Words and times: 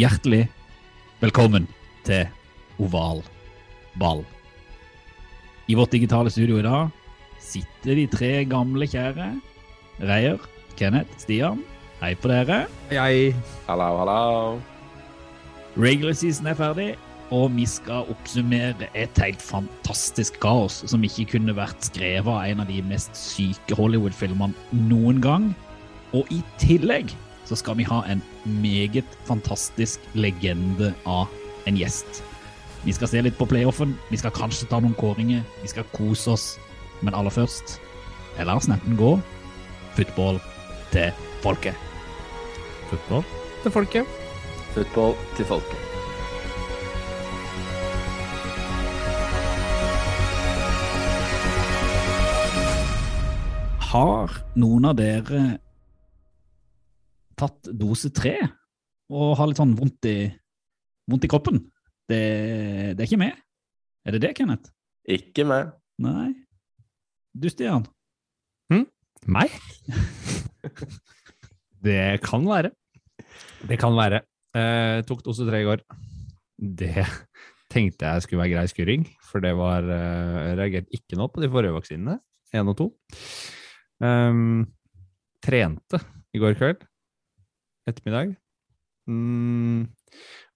Hjertelig 0.00 0.46
velkommen 1.20 1.66
til 2.06 2.28
Oval 2.80 3.18
ball. 4.00 4.22
I 5.68 5.76
vårt 5.76 5.92
digitale 5.92 6.30
studio 6.32 6.56
i 6.56 6.64
dag 6.64 6.94
sitter 7.42 7.98
de 7.98 8.06
tre 8.08 8.30
gamle 8.48 8.88
kjære. 8.88 9.26
Reier, 10.08 10.40
Kenneth, 10.78 11.18
Stian. 11.20 11.60
Hei 12.00 12.14
på 12.16 12.30
dere. 12.32 12.62
Hei. 12.88 13.34
Hallo, 13.66 13.90
hallo. 13.98 14.56
Regular 15.76 16.16
season 16.16 16.48
er 16.48 16.56
ferdig, 16.56 16.88
og 17.28 17.50
vi 17.58 17.68
skal 17.68 18.08
oppsummere 18.14 18.88
et 18.94 19.20
helt 19.20 19.44
fantastisk 19.44 20.40
kaos 20.40 20.80
som 20.88 21.04
ikke 21.04 21.28
kunne 21.34 21.58
vært 21.58 21.90
skrevet 21.90 22.30
av 22.30 22.46
en 22.46 22.64
av 22.64 22.72
de 22.72 22.80
mest 22.88 23.12
syke 23.20 23.76
Hollywood-filmene 23.76 24.80
noen 24.88 25.20
gang. 25.20 25.50
Og 26.16 26.30
i 26.32 26.40
tillegg 26.62 27.12
så 27.44 27.58
skal 27.58 27.76
vi 27.82 27.90
ha 27.90 28.06
en 28.08 28.24
meget 28.44 29.06
fantastisk 29.28 30.00
legende 30.14 30.94
av 31.04 31.28
en 31.66 31.76
gjest. 31.76 32.22
Vi 32.84 32.94
skal 32.96 33.10
se 33.12 33.20
litt 33.20 33.36
på 33.36 33.48
playoffen, 33.48 33.92
vi 34.08 34.16
skal 34.16 34.32
kanskje 34.32 34.68
ta 34.70 34.80
noen 34.80 34.96
kåringer, 34.96 35.44
vi 35.60 35.68
skal 35.68 35.88
kose 35.92 36.32
oss. 36.32 36.46
Men 37.04 37.16
aller 37.16 37.32
først, 37.32 37.78
jeg 38.36 38.48
lar 38.48 38.60
snappen 38.64 38.96
gå. 38.96 39.18
Football 39.96 40.40
til 40.92 41.12
folket. 41.44 41.76
Football 42.88 43.24
til 43.62 43.74
folket. 43.74 44.18
Football 44.74 45.16
til 45.36 45.48
folket. 45.48 45.86
Har 53.90 54.36
noen 54.54 54.86
av 54.86 54.94
dere 55.00 55.58
tatt 57.40 57.70
dose 57.76 58.12
tre 58.14 58.36
og 59.10 59.36
har 59.38 59.50
litt 59.50 59.58
sånn 59.58 59.76
vondt 59.78 60.06
i, 60.06 60.18
vondt 61.10 61.26
i 61.26 61.30
kroppen? 61.30 61.62
Det, 62.10 62.20
det 62.94 63.02
er 63.02 63.08
ikke 63.08 63.22
meg. 63.22 63.40
Er 64.06 64.16
det 64.16 64.22
det, 64.24 64.34
Kenneth? 64.38 64.70
Ikke 65.10 65.46
meg. 65.48 65.72
Nei. 66.00 66.30
Du, 67.34 67.48
Stian? 67.50 67.88
Meg? 69.28 69.52
det 71.86 72.20
kan 72.24 72.46
være. 72.48 72.72
Det 73.68 73.76
kan 73.80 73.96
være. 73.96 74.22
Eh, 74.56 75.00
tok 75.06 75.22
dose 75.26 75.44
tre 75.48 75.60
i 75.60 75.66
går. 75.68 75.82
Det 76.56 77.04
tenkte 77.72 78.08
jeg 78.08 78.24
skulle 78.24 78.42
være 78.42 78.54
grei 78.54 78.66
skuring, 78.70 79.06
for 79.28 79.44
det 79.44 79.52
var 79.58 79.84
eh, 79.84 80.54
reagerte 80.58 80.96
ikke 80.96 81.18
nå 81.20 81.28
på 81.30 81.44
de 81.44 81.50
forrige 81.52 81.76
vaksinene, 81.76 82.18
én 82.56 82.72
og 82.72 82.78
to. 82.80 82.88
Um, 84.00 84.64
trente 85.44 86.00
i 86.32 86.40
går 86.40 86.56
kveld, 86.58 86.82
ettermiddag. 87.92 88.34
Mm, 89.10 89.88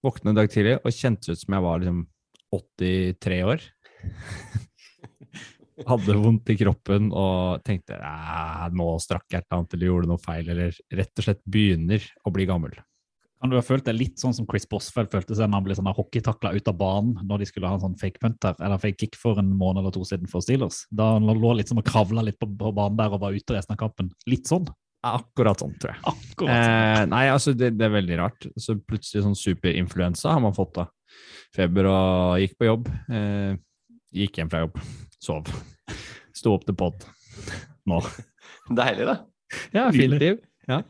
våkne 0.05 0.33
en 0.33 0.39
dag 0.39 0.53
tidlig 0.53 0.77
og 0.81 0.95
kjentes 0.95 1.33
ut 1.33 1.41
som 1.41 1.57
jeg 1.57 1.65
var 1.65 1.83
liksom 1.83 2.05
83 2.55 3.41
år. 3.49 3.65
Hadde 5.91 6.19
vondt 6.23 6.51
i 6.55 6.59
kroppen 6.61 7.11
og 7.11 7.65
tenkte 7.67 7.99
nå 8.79 8.89
strakk 9.03 9.27
jeg 9.27 9.43
et 9.43 9.49
eller 9.49 9.61
annet 9.61 9.75
eller 9.75 9.91
gjorde 9.91 10.11
noe 10.13 10.23
feil, 10.23 10.51
eller 10.55 10.83
rett 10.95 11.19
og 11.19 11.27
slett 11.27 11.43
begynner 11.51 12.05
å 12.23 12.33
bli 12.35 12.47
gammel. 12.47 12.77
Kan 13.43 13.53
du 13.53 13.59
ha 13.59 13.65
følt 13.67 13.85
deg 13.85 13.99
litt 13.99 14.23
sånn 14.23 14.33
som 14.33 14.47
Chris 14.49 14.65
Boswell 14.71 15.11
følte 15.13 15.35
seg 15.37 15.51
når 15.51 15.59
han 15.59 15.67
ble 15.67 15.75
sånn 15.77 15.91
hockeytakla 15.93 16.55
ut 16.55 16.71
av 16.71 16.79
banen 16.81 17.27
når 17.29 17.43
de 17.43 17.49
skulle 17.51 17.69
ha 17.69 17.77
en 17.77 17.83
sånn 17.83 17.99
fake 18.01 18.23
punter 18.23 18.55
eller 18.57 18.81
fake 18.81 18.97
kick 19.03 19.19
for 19.21 19.37
en 19.43 19.51
måned 19.53 19.83
eller 19.83 19.93
to 19.93 20.07
siden 20.09 20.31
for 20.31 20.47
Steelers? 20.47 20.87
Da 20.89 21.19
han 21.19 21.29
lå 21.29 21.51
litt 21.59 21.69
som 21.69 21.83
og 21.83 21.85
kravla 21.85 22.25
litt 22.25 22.39
på, 22.41 22.49
på 22.49 22.73
banen 22.73 22.97
der 22.97 23.13
og 23.13 23.21
var 23.27 23.37
ute 23.37 23.59
resten 23.59 23.77
av 23.77 23.83
kampen. 23.83 24.09
Litt 24.31 24.49
sånn. 24.49 24.71
Akkurat 25.05 25.61
sånn, 25.61 25.75
tror 25.81 25.93
jeg. 25.93 26.01
Akkurat. 26.11 26.55
sånn. 26.55 26.75
Eh, 26.75 27.03
nei, 27.13 27.25
altså 27.33 27.53
det, 27.57 27.73
det 27.79 27.85
er 27.89 27.93
veldig 27.99 28.19
rart. 28.23 28.47
Så 28.61 28.77
plutselig 28.81 29.25
sånn 29.27 29.37
superinfluensa 29.39 30.33
har 30.33 30.41
man 30.45 30.57
fått 30.57 30.75
da. 30.81 30.87
Feber 31.55 31.87
og 31.91 32.41
gikk 32.43 32.57
på 32.59 32.69
jobb. 32.71 32.89
Eh, 33.13 33.53
gikk 34.25 34.41
hjem 34.41 34.51
fra 34.53 34.65
jobb. 34.65 34.81
Sov. 35.23 35.53
Sto 36.35 36.57
opp 36.57 36.65
til 36.69 36.77
pod. 36.79 37.05
Nå. 37.89 38.01
Deilig, 38.73 39.07
da. 39.13 39.19
Ja, 39.77 39.87
fint 39.95 40.17
liv. 40.19 40.41
Ja. 40.71 40.81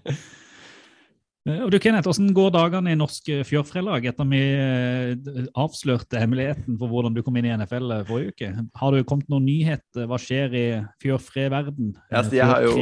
Eh, 1.45 1.61
Og 1.61 1.69
du, 1.75 1.77
Kenneth, 1.83 2.07
Hvordan 2.09 2.31
går 2.37 2.53
dagene 2.55 2.95
i 2.95 2.97
norsk 2.97 3.27
eh, 3.35 3.43
fjørfrelag 3.45 4.07
etter 4.09 4.29
vi 4.31 4.39
eh, 4.41 5.43
avslørte 5.61 6.23
hemmeligheten 6.23 6.79
for 6.81 6.89
hvordan 6.89 7.13
du 7.17 7.21
kom 7.27 7.37
inn 7.37 7.51
i 7.51 7.53
NFL 7.59 7.91
forrige 8.09 8.33
uke? 8.33 8.53
Har 8.81 8.95
det 8.97 9.05
kommet 9.11 9.29
noen 9.33 9.45
nyheter? 9.45 10.07
Hva 10.09 10.17
skjer 10.23 10.57
i 10.57 10.65
fjørfreverden? 11.05 11.93
Ja, 12.09 12.23
Altså, 12.23 12.39
jeg 12.39 12.49
har 12.49 12.65
jo? 12.65 12.79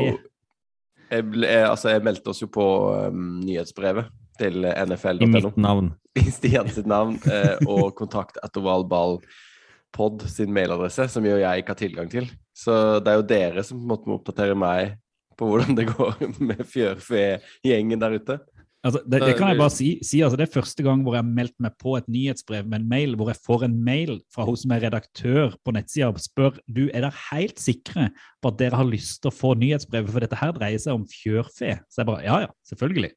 Jeg, 1.13 1.29
ble, 1.29 1.47
jeg, 1.49 1.69
altså, 1.69 1.93
jeg 1.93 2.05
meldte 2.07 2.33
oss 2.33 2.43
jo 2.43 2.49
på 2.53 2.67
um, 3.13 3.41
nyhetsbrevet 3.45 4.11
til 4.41 4.65
nfl.no. 4.65 5.27
I 5.27 5.31
mitt 5.31 5.59
navn. 5.61 5.93
I 6.21 6.25
Stian 6.33 6.71
sitt 6.73 6.89
navn 6.89 7.19
eh, 7.29 7.61
og 7.69 7.93
kontakt 7.99 8.41
at 8.43 8.57
ovalballpod 8.59 10.27
sin 10.29 10.53
mailadresse, 10.55 11.07
som 11.13 11.27
jo 11.29 11.39
jeg 11.41 11.63
ikke 11.63 11.75
har 11.75 11.81
tilgang 11.81 12.11
til. 12.13 12.31
Så 12.57 12.99
det 13.05 13.13
er 13.13 13.21
jo 13.21 13.29
dere 13.29 13.65
som 13.65 13.79
på 13.79 13.85
en 13.85 13.93
måte 13.93 14.11
må 14.11 14.19
oppdatere 14.19 14.57
meg 14.59 14.97
på 15.39 15.49
hvordan 15.49 15.77
det 15.79 15.89
går 15.93 16.27
med 16.51 16.65
fjørfegjengen 16.69 18.03
der 18.03 18.19
ute. 18.19 18.39
Altså, 18.83 18.99
det, 19.07 19.21
det 19.23 19.35
kan 19.39 19.53
jeg 19.53 19.59
bare 19.61 19.71
si. 19.71 19.89
si 20.03 20.21
altså, 20.27 20.35
det 20.39 20.49
er 20.49 20.55
første 20.57 20.83
gang 20.83 21.05
hvor 21.05 21.15
jeg 21.15 21.23
har 21.23 21.35
meldt 21.37 21.55
meg 21.63 21.75
på 21.79 21.95
et 21.95 22.09
nyhetsbrev 22.11 22.67
med 22.67 22.81
en 22.81 22.89
mail, 22.91 23.13
hvor 23.19 23.29
jeg 23.31 23.39
får 23.39 23.67
en 23.69 23.77
mail 23.87 24.17
fra 24.35 24.47
hun 24.49 24.59
som 24.59 24.75
er 24.75 24.83
redaktør 24.89 25.55
på 25.63 25.75
nettsida 25.77 26.09
og 26.11 26.19
spør 26.23 26.59
du, 26.67 26.89
er 26.89 27.05
dere 27.05 27.13
helt 27.29 27.63
sikre 27.63 28.09
på 28.43 28.51
at 28.51 28.59
dere 28.59 28.81
har 28.81 28.89
lyst 28.89 29.21
til 29.23 29.31
å 29.31 29.35
få 29.37 29.53
nyhetsbrevet, 29.61 30.11
for 30.11 30.27
dette 30.27 30.41
her 30.41 30.57
dreier 30.57 30.83
seg 30.83 30.99
om 30.99 31.07
fjørfe. 31.07 31.77
Så 31.87 32.03
jeg 32.03 32.11
bare 32.11 32.27
ja, 32.27 32.41
ja, 32.49 32.51
selvfølgelig. 32.73 33.13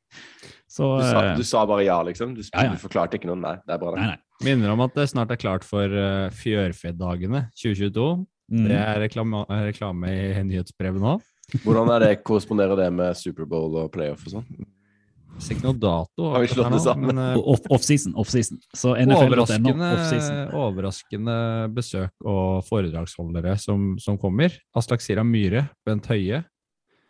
Så 0.70 0.92
Du 1.00 1.08
sa, 1.08 1.24
eh, 1.24 1.32
du 1.40 1.44
sa 1.48 1.66
bare 1.70 1.88
ja, 1.88 1.98
liksom? 2.06 2.38
Du, 2.38 2.44
Ja, 2.46 2.68
ja. 2.68 2.76
du 2.76 2.86
forklarte 2.86 3.18
ikke 3.18 3.32
noe? 3.32 3.42
Nei, 3.42 3.56
det 3.66 3.74
er 3.74 3.82
bra. 3.82 3.96
Nei, 3.98 4.14
nei. 4.14 4.22
Minner 4.46 4.76
om 4.76 4.86
at 4.86 4.94
det 4.94 5.08
snart 5.10 5.34
er 5.34 5.40
klart 5.40 5.66
for 5.66 5.90
uh, 5.90 6.28
Fjørfedagene 6.36 7.48
2022. 7.56 8.08
Mm. 8.54 8.66
Det 8.70 8.78
er 8.78 9.02
reklame, 9.02 9.42
reklame 9.66 10.14
i 10.14 10.46
nyhetsbrevet 10.46 11.02
nå. 11.02 11.18
Hvordan 11.64 11.90
er 11.96 12.06
det, 12.06 12.14
korresponderer 12.26 12.78
det 12.78 12.90
med 12.94 13.18
Superbowl 13.18 13.80
og 13.84 13.92
playoff 13.94 14.26
og 14.28 14.38
sånn? 14.38 14.66
Ser 15.42 15.56
ikke 15.58 15.66
noe 15.68 15.78
dato. 15.78 16.30
Har 16.32 16.44
vi 16.46 16.48
slått 16.52 16.72
det 16.72 16.80
sammen? 16.84 17.10
men, 17.12 17.20
eh, 17.36 17.40
Off- 17.52 17.68
Offseason. 17.76 18.14
Off-season. 18.16 18.60
så 18.76 18.94
NFL.no 18.96 19.26
overraskende, 19.28 19.90
off-season. 19.98 20.40
overraskende 20.62 21.36
besøk 21.76 22.14
og 22.26 22.64
foredragsholdere 22.70 23.58
som, 23.60 23.98
som 24.00 24.18
kommer. 24.22 24.56
Aslak 24.76 25.04
Sira 25.04 25.24
Myhre, 25.28 25.68
Bent 25.86 26.08
Høie 26.08 26.44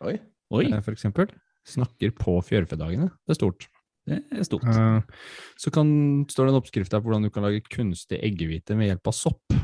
Oi. 0.04 0.18
Oi, 0.52 0.64
eh, 0.72 0.80
for 0.84 0.92
eksempel, 0.92 1.30
snakker 1.66 2.12
på 2.18 2.36
fjørfedagene. 2.44 3.08
Det 3.26 3.34
er 3.36 3.38
stort. 3.38 3.68
det 4.06 4.20
er 4.30 4.44
stort. 4.46 4.62
Uh, 4.66 5.00
Så 5.58 5.72
kan, 5.74 5.88
står 6.30 6.46
det 6.46 6.52
en 6.54 6.60
oppskrift 6.60 6.92
her 6.92 7.00
på 7.00 7.08
hvordan 7.08 7.24
du 7.26 7.30
kan 7.30 7.42
lage 7.46 7.62
kunstig 7.72 8.20
eggehvite 8.22 8.76
med 8.76 8.90
hjelp 8.90 9.08
av 9.10 9.16
sopp. 9.16 9.56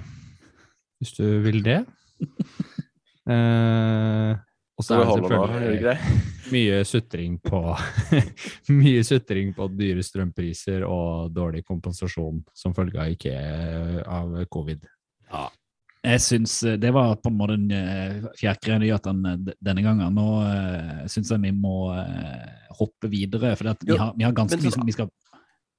Hvis 1.03 1.15
du 1.19 1.27
vil 1.45 1.63
det. 1.67 1.83
Eh, 3.23 4.33
og 4.79 4.87
så 4.87 4.97
er 4.97 5.03
det 5.05 5.17
selvfølgelig 5.19 5.97
mye 6.55 6.79
sutring 6.89 7.39
på 7.45 7.61
mye 8.81 9.03
sutring 9.07 9.53
på 9.57 9.69
dyre 9.73 10.05
strømpriser 10.05 10.87
og 10.89 11.33
dårlig 11.35 11.65
kompensasjon 11.69 12.41
som 12.57 12.77
følge 12.77 13.01
av 13.01 13.13
ikke 13.13 13.35
av 14.07 14.39
covid. 14.53 14.89
Jeg 16.03 16.23
syns 16.25 16.57
eh, 16.67 16.79
det 16.83 16.91
var 16.95 17.15
på 17.23 17.31
en 17.31 17.37
måte 17.39 17.57
den 17.57 17.71
eh, 17.77 18.25
fjærkre 18.41 18.81
nyheten 18.83 19.21
eh, 19.29 19.53
denne 19.63 19.85
gangen. 19.85 20.17
Nå 20.17 20.27
uh, 20.43 21.05
syns 21.11 21.31
jeg 21.31 21.43
vi 21.45 21.53
må 21.55 21.93
eh, 21.95 22.49
hoppe 22.81 23.11
videre, 23.13 23.53
for 23.59 23.71
vi, 23.87 23.95
har, 24.01 24.11
vi 24.19 24.27
har 24.27 24.35
ganske 24.35 24.59
mye 24.59 24.75
som 24.75 24.89
vi 24.89 24.97
skal 24.97 25.13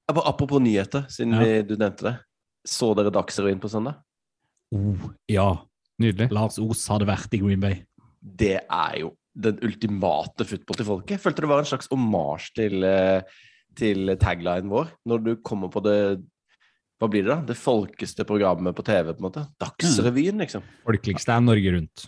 Apropos 0.04 0.60
nyheter, 0.60 1.06
siden 1.08 1.32
Ja. 1.32 1.40
vi, 1.40 1.62
du 1.64 1.78
nevnte 1.80 2.04
det. 2.04 2.14
Så 2.68 2.90
dere 2.96 3.12
Dagsrevyen 3.12 3.60
på 3.60 3.70
søndag? 3.72 4.00
oh, 4.72 5.06
Ja, 5.28 5.64
Nydelig. 6.00 6.26
Lars 6.34 6.58
Os 6.58 6.82
hadde 6.90 7.06
vært 7.06 7.32
i 7.36 7.40
Green 7.40 7.62
Bay. 7.62 7.84
Det 8.24 8.56
er 8.62 9.00
jo 9.02 9.14
den 9.34 9.58
ultimate 9.66 10.46
football 10.46 10.78
til 10.78 10.88
folket. 10.88 11.22
Følte 11.22 11.44
det 11.44 11.50
var 11.50 11.64
en 11.64 11.68
slags 11.68 11.90
omarsj 11.92 12.52
til, 12.60 12.86
eh, 12.86 13.42
til 13.76 14.14
taglinen 14.20 14.70
vår. 14.70 14.94
Når 15.10 15.24
du 15.24 15.36
kommer 15.42 15.72
på 15.72 15.82
det 15.84 16.22
Hva 17.02 17.08
blir 17.10 17.24
det, 17.26 17.32
da? 17.34 17.42
Det 17.42 17.56
folkeste 17.58 18.24
programmet 18.24 18.72
på 18.72 18.84
TV, 18.86 19.10
på 19.12 19.18
en 19.18 19.24
måte. 19.26 19.42
Dagsrevyen, 19.58 20.38
liksom. 20.38 20.62
Folkeligste 20.86 21.34
er 21.34 21.42
Norge 21.42 21.72
Rundt. 21.74 22.04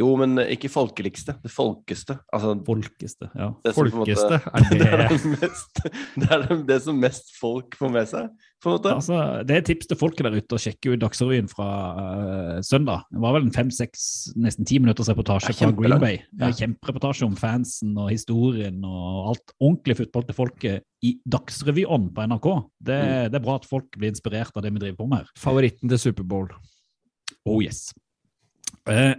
Jo, 0.00 0.06
men 0.16 0.38
ikke 0.48 0.70
folkeligste. 0.72 1.34
Det 1.44 1.50
folkeste. 1.52 2.14
Altså 2.32 2.54
Folkeste. 2.64 3.26
Ja. 3.36 3.50
det 3.66 3.74
folkeste 3.76 3.98
måte- 4.00 4.14
Folkeste, 4.16 4.38
Det 4.70 4.86
er 4.86 4.94
er 4.94 5.08
det 5.10 5.18
det, 5.20 5.32
mest, 5.42 5.82
det, 6.16 6.28
er 6.30 6.46
det, 6.46 6.56
det 6.70 6.78
som 6.86 6.96
mest 7.02 7.34
folk 7.36 7.76
får 7.76 7.92
med 7.92 8.08
seg, 8.08 8.30
på 8.60 8.70
en 8.70 8.76
måte. 8.78 8.94
Altså, 8.96 9.18
det 9.48 9.56
er 9.58 9.66
tips 9.68 9.88
til 9.90 9.98
folket 10.00 10.24
der 10.26 10.38
ute 10.40 10.56
å 10.56 10.60
sjekke 10.60 10.94
ut 10.94 11.00
Dagsrevyen 11.04 11.46
fra 11.52 11.68
uh, 11.98 12.58
søndag. 12.64 13.04
Det 13.12 13.20
var 13.22 13.36
vel 13.36 13.46
en 13.48 13.54
fem-seks, 13.54 14.06
nesten 14.40 14.68
ti 14.68 14.80
minutters 14.80 15.08
reportasje 15.12 15.52
fra 15.58 15.70
Green. 15.76 15.98
Bay. 16.00 16.18
Ja. 16.40 16.48
Ja. 16.48 16.52
Kjempereportasje 16.62 17.28
om 17.28 17.36
fansen 17.40 17.92
og 18.00 18.10
historien 18.12 18.80
og 18.84 19.30
alt 19.34 19.54
ordentlig 19.60 19.98
fotball 20.00 20.26
til 20.28 20.36
folket 20.40 20.86
i 21.04 21.14
Dagsrevyånd 21.28 22.10
på 22.16 22.26
NRK. 22.32 22.48
Det, 22.80 23.00
Mm. 23.00 23.30
det 23.32 23.38
er 23.40 23.44
bra 23.44 23.54
at 23.60 23.64
folk 23.68 23.96
blir 23.96 24.12
inspirert 24.12 24.56
av 24.56 24.62
det 24.64 24.72
vi 24.72 24.80
driver 24.82 24.96
på 25.04 25.08
med 25.12 25.18
her. 25.24 25.30
Favoritten 25.40 25.88
til 25.92 25.98
Superbowl. 26.08 26.48
Oh 27.48 27.60
yes. 27.64 27.90
Eh, 28.88 29.14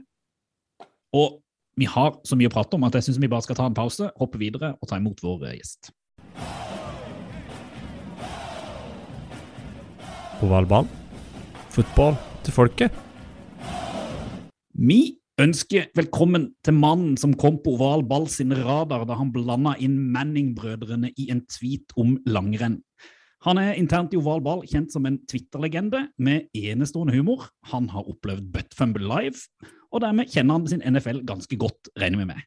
og 1.12 1.42
vi 1.80 1.88
har 1.88 2.18
så 2.28 2.38
mye 2.38 2.50
å 2.52 2.54
prate 2.54 2.78
om 2.78 2.86
at 2.88 2.96
jeg 2.98 3.08
syns 3.08 3.20
vi 3.22 3.30
bare 3.32 3.44
skal 3.46 3.58
ta 3.58 3.68
en 3.68 3.76
pause, 3.76 4.10
hoppe 4.20 4.40
videre 4.40 4.74
og 4.80 4.90
ta 4.90 5.00
imot 5.00 5.22
vår 5.24 5.48
eh, 5.50 5.58
gjest. 5.60 5.92
Ovalball. 10.42 10.88
Fotball 11.72 12.18
til 12.44 12.56
folket. 12.56 12.96
Vi 14.72 15.02
ønsker 15.42 15.90
velkommen 15.98 16.50
til 16.66 16.76
mannen 16.76 17.16
som 17.20 17.36
kom 17.40 17.60
på 17.64 17.76
oval 17.78 18.04
ball 18.08 18.28
sin 18.32 18.54
radar 18.56 19.06
da 19.08 19.18
han 19.20 19.32
blanda 19.34 19.76
inn 19.82 19.98
Manning-brødrene 20.14 21.14
i 21.16 21.30
en 21.34 21.44
tweet 21.50 21.96
om 22.00 22.18
langrenn. 22.30 22.82
Han 23.42 23.58
er 23.58 23.74
internt 23.74 24.12
i 24.14 24.20
oval 24.20 24.42
ball 24.46 24.60
kjent 24.70 24.94
som 24.94 25.08
en 25.10 25.18
Twitter-legende 25.26 26.04
med 26.22 26.52
enestående 26.54 27.16
humor. 27.16 27.48
Han 27.72 27.88
har 27.90 28.06
opplevd 28.06 28.52
buttfumble 28.54 29.02
live, 29.02 29.40
og 29.90 30.04
dermed 30.04 30.30
kjenner 30.30 30.60
han 30.60 30.68
sin 30.70 30.84
NFL 30.86 31.24
ganske 31.26 31.58
godt, 31.58 31.90
regner 31.98 32.22
vi 32.22 32.28
med. 32.30 32.44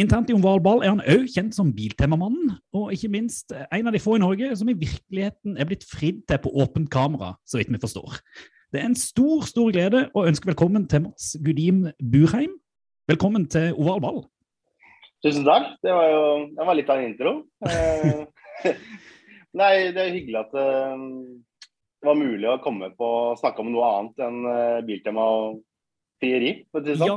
Internt 0.00 0.30
i 0.32 0.36
oval 0.36 0.62
ball 0.64 0.80
er 0.84 0.94
han 0.94 1.02
òg 1.04 1.26
kjent 1.32 1.56
som 1.56 1.68
Biltemamannen, 1.76 2.54
og 2.76 2.94
ikke 2.96 3.10
minst 3.12 3.52
en 3.52 3.90
av 3.90 3.92
de 3.92 4.00
få 4.00 4.16
i 4.16 4.22
Norge 4.22 4.48
som 4.56 4.70
i 4.72 4.76
virkeligheten 4.76 5.58
er 5.60 5.68
blitt 5.68 5.84
fridd 5.88 6.22
til 6.28 6.40
på 6.40 6.52
åpent 6.64 6.88
kamera, 6.92 7.34
så 7.44 7.60
vidt 7.60 7.72
vi 7.72 7.80
forstår. 7.80 8.16
Det 8.72 8.80
er 8.80 8.88
en 8.88 8.96
stor, 8.96 9.44
stor 9.48 9.68
glede 9.72 10.06
å 10.16 10.24
ønske 10.28 10.48
velkommen 10.48 10.88
til 10.88 11.04
Mats 11.10 11.34
Gudim 11.44 11.90
Burheim. 12.00 12.56
Velkommen 13.08 13.44
til 13.52 13.76
Oval 13.76 14.00
ball. 14.04 14.24
Tusen 15.24 15.44
takk. 15.44 15.76
Det 15.84 15.92
var 15.92 16.08
jo 16.08 16.24
det 16.56 16.68
var 16.70 16.80
litt 16.80 16.92
av 16.92 17.04
en 17.04 17.12
intro. 17.12 17.36
Nei, 19.56 19.72
det 19.96 20.02
er 20.02 20.14
hyggelig 20.14 20.42
at 20.42 20.56
eh, 20.60 21.06
det 21.96 22.10
var 22.10 22.18
mulig 22.20 22.50
å 22.50 22.60
komme 22.64 22.90
på 22.96 23.08
å 23.30 23.34
snakke 23.40 23.64
om 23.64 23.72
noe 23.72 23.88
annet 23.94 24.26
enn 24.26 24.38
eh, 24.52 24.84
biltema 24.86 25.24
og 25.38 25.62
frieri. 26.20 26.58
sånn. 26.72 27.00
Ja, 27.00 27.16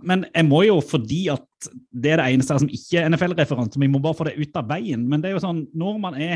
men 0.00 0.24
jeg 0.30 0.48
må 0.48 0.62
jo 0.64 0.78
fordi 0.84 1.26
at 1.32 1.68
det 1.92 2.14
er 2.14 2.22
det 2.22 2.32
eneste 2.32 2.56
som 2.60 2.72
ikke 2.72 3.02
er 3.02 3.12
NFL-referanse, 3.12 3.80
vi 3.80 3.90
må 3.90 4.00
bare 4.02 4.16
få 4.16 4.28
det 4.28 4.38
ut 4.40 4.58
av 4.60 4.68
veien. 4.72 5.04
Men 5.08 5.22
det 5.22 5.30
er 5.30 5.36
jo 5.36 5.44
sånn, 5.44 5.64
når 5.76 5.98
man 6.00 6.16
er 6.16 6.34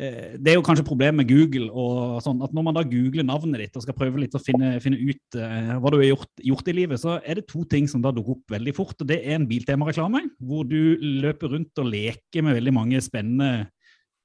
eh, 0.00 0.36
Det 0.40 0.52
er 0.52 0.56
jo 0.56 0.64
kanskje 0.64 0.86
problemet 0.88 1.20
med 1.20 1.28
Google 1.28 1.68
og 1.68 2.22
sånn, 2.24 2.40
at 2.44 2.54
når 2.56 2.66
man 2.66 2.78
da 2.78 2.84
googler 2.88 3.26
navnet 3.28 3.66
ditt 3.66 3.76
og 3.76 3.84
skal 3.84 3.96
prøve 3.98 4.22
litt 4.22 4.36
å 4.36 4.40
finne, 4.40 4.78
finne 4.80 5.00
ut 5.00 5.36
uh, 5.36 5.76
hva 5.82 5.92
du 5.92 5.98
har 6.00 6.08
gjort, 6.08 6.32
gjort 6.48 6.72
i 6.72 6.76
livet, 6.80 7.02
så 7.02 7.18
er 7.20 7.40
det 7.40 7.48
to 7.50 7.66
ting 7.68 7.90
som 7.92 8.00
da 8.04 8.12
dukker 8.16 8.38
opp 8.38 8.56
veldig 8.56 8.74
fort. 8.76 8.96
og 8.96 9.10
Det 9.10 9.20
er 9.20 9.36
en 9.36 9.48
Biltema-reklame, 9.50 10.24
hvor 10.40 10.64
du 10.68 10.96
løper 11.20 11.52
rundt 11.52 11.84
og 11.84 11.92
leker 11.92 12.46
med 12.46 12.56
veldig 12.56 12.74
mange 12.76 13.04
spennende 13.04 13.68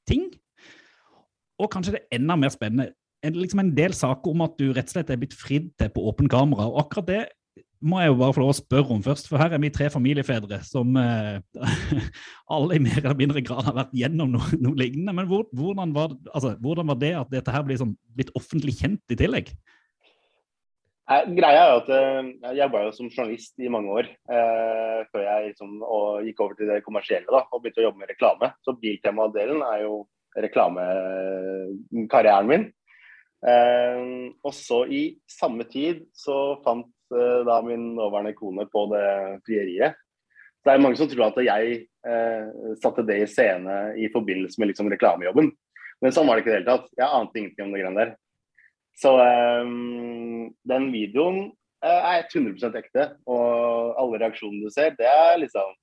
ting. 0.09 0.27
Og 1.61 1.71
kanskje 1.71 1.95
det 1.95 2.03
er 2.03 2.19
enda 2.19 2.37
mer 2.39 2.53
spennende, 2.53 2.91
en, 3.25 3.37
liksom 3.39 3.61
en 3.63 3.73
del 3.77 3.95
saker 3.95 4.35
om 4.35 4.43
at 4.45 4.57
du 4.59 4.69
rett 4.69 4.89
og 4.89 4.97
slett 4.97 5.11
er 5.11 5.19
blitt 5.21 5.35
fridd 5.37 5.71
til 5.79 5.89
på 5.93 6.03
åpen 6.11 6.29
kamera. 6.29 6.67
Og 6.69 6.83
akkurat 6.83 7.09
det 7.09 7.23
må 7.85 7.99
jeg 8.01 8.09
jo 8.09 8.17
bare 8.17 8.33
få 8.33 8.41
lov 8.41 8.51
å 8.53 8.57
spørre 8.57 8.95
om 8.95 9.01
først, 9.05 9.27
for 9.29 9.41
her 9.41 9.53
er 9.53 9.61
vi 9.61 9.69
tre 9.73 9.87
familiefedre 9.93 10.57
som 10.65 10.95
eh, 10.97 11.37
alle 12.55 12.77
i 12.77 12.81
mer 12.81 13.01
eller 13.01 13.17
mindre 13.19 13.43
grad 13.45 13.67
har 13.67 13.77
vært 13.77 13.93
gjennom 13.97 14.31
noe, 14.33 14.59
noe 14.63 14.79
lignende. 14.79 15.13
Men 15.13 15.29
hvor, 15.29 15.45
hvordan, 15.53 15.93
var, 15.95 16.15
altså, 16.31 16.55
hvordan 16.63 16.89
var 16.91 16.99
det 17.01 17.13
at 17.19 17.33
dette 17.33 17.53
her 17.53 17.65
blir 17.67 17.79
sånn, 17.81 17.93
blitt 18.17 18.33
offentlig 18.37 18.77
kjent 18.79 19.13
i 19.13 19.19
tillegg? 19.19 19.51
Greia 21.05 21.59
er 21.61 21.67
jo 21.69 21.81
at 21.83 21.89
eh, 21.93 22.27
jeg 22.47 22.57
jobba 22.63 22.79
jo 22.81 22.93
som 22.97 23.09
journalist 23.11 23.53
i 23.61 23.69
mange 23.69 23.91
år 23.93 24.07
eh, 24.09 25.05
før 25.11 25.21
jeg 25.21 25.51
liksom, 25.51 25.75
gikk 26.25 26.39
over 26.41 26.55
til 26.57 26.69
det 26.71 26.85
kommersielle 26.85 27.29
da, 27.29 27.43
og 27.45 27.61
begynte 27.61 27.81
å 27.83 27.85
jobbe 27.85 28.01
med 28.01 28.09
reklame. 28.09 28.49
Så 28.65 28.73
Biltema-delen 28.81 29.61
er 29.67 29.79
jo 29.83 30.09
reklamekarrieren 30.41 32.49
min. 32.49 32.65
Eh, 33.45 34.01
og 34.41 34.53
så 34.57 34.89
i 34.89 35.21
samme 35.29 35.69
tid 35.69 36.09
så 36.17 36.57
fant 36.65 36.89
eh, 37.13 37.45
da 37.45 37.61
min 37.61 37.93
nåværende 37.99 38.33
kone 38.37 38.65
på 38.71 38.89
det 38.95 39.05
frieriet. 39.45 39.93
Det 40.65 40.71
er 40.73 40.81
mange 40.81 40.97
som 40.97 41.09
tror 41.11 41.29
at 41.29 41.37
jeg 41.45 41.85
eh, 41.85 42.45
satte 42.81 43.05
det 43.05 43.17
i 43.21 43.29
scene 43.29 43.93
i 44.01 44.09
forbindelse 44.09 44.57
med 44.57 44.67
liksom, 44.73 44.89
reklamejobben. 44.89 45.53
Men 46.01 46.11
sånn 46.11 46.25
var 46.25 46.33
det 46.35 46.41
ikke 46.43 46.49
i 46.49 46.53
det 46.55 46.61
hele 46.63 46.73
tatt. 46.73 46.89
Jeg 46.97 47.05
ante 47.05 47.39
ingenting 47.39 47.65
om 47.67 47.73
det 47.75 47.81
greiene 47.83 48.01
der. 48.01 48.09
Så 48.95 49.11
um, 49.19 50.51
den 50.67 50.91
videoen 50.93 51.39
uh, 51.83 52.01
er 52.13 52.27
100% 52.29 52.77
ekte. 52.79 53.09
Og 53.27 53.95
alle 53.99 54.21
reaksjonene 54.23 54.67
du 54.67 54.73
ser, 54.73 54.95
det 54.99 55.09
er 55.09 55.41
liksom 55.41 55.73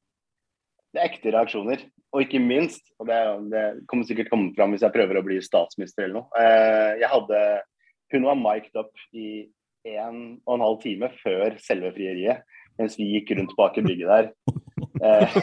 Det 0.92 1.00
er 1.00 1.08
ekte 1.08 1.32
reaksjoner. 1.32 1.84
Og 2.12 2.26
ikke 2.26 2.42
minst, 2.44 2.84
og 3.00 3.08
det, 3.08 3.18
det 3.52 3.64
kommer 3.88 4.04
sikkert 4.04 4.28
komme 4.32 4.50
fram 4.56 4.74
hvis 4.74 4.82
jeg 4.84 4.92
prøver 4.92 5.16
å 5.16 5.24
bli 5.24 5.38
statsminister 5.40 6.04
eller 6.04 6.18
noe 6.18 6.28
uh, 6.36 6.92
Jeg 7.00 7.08
hadde 7.08 7.38
Hun 8.12 8.26
var 8.28 8.36
mic'd 8.36 8.76
up 8.76 8.92
i 9.16 9.46
en 9.88 10.18
og 10.44 10.58
en 10.58 10.66
halv 10.66 10.82
time 10.82 11.08
før 11.22 11.56
selve 11.58 11.90
frieriet, 11.96 12.44
mens 12.78 12.98
vi 13.00 13.08
gikk 13.14 13.32
rundt 13.34 13.56
bak 13.58 13.80
i 13.80 13.86
bygget 13.86 14.12
der. 14.12 14.28
Eh, 15.00 15.36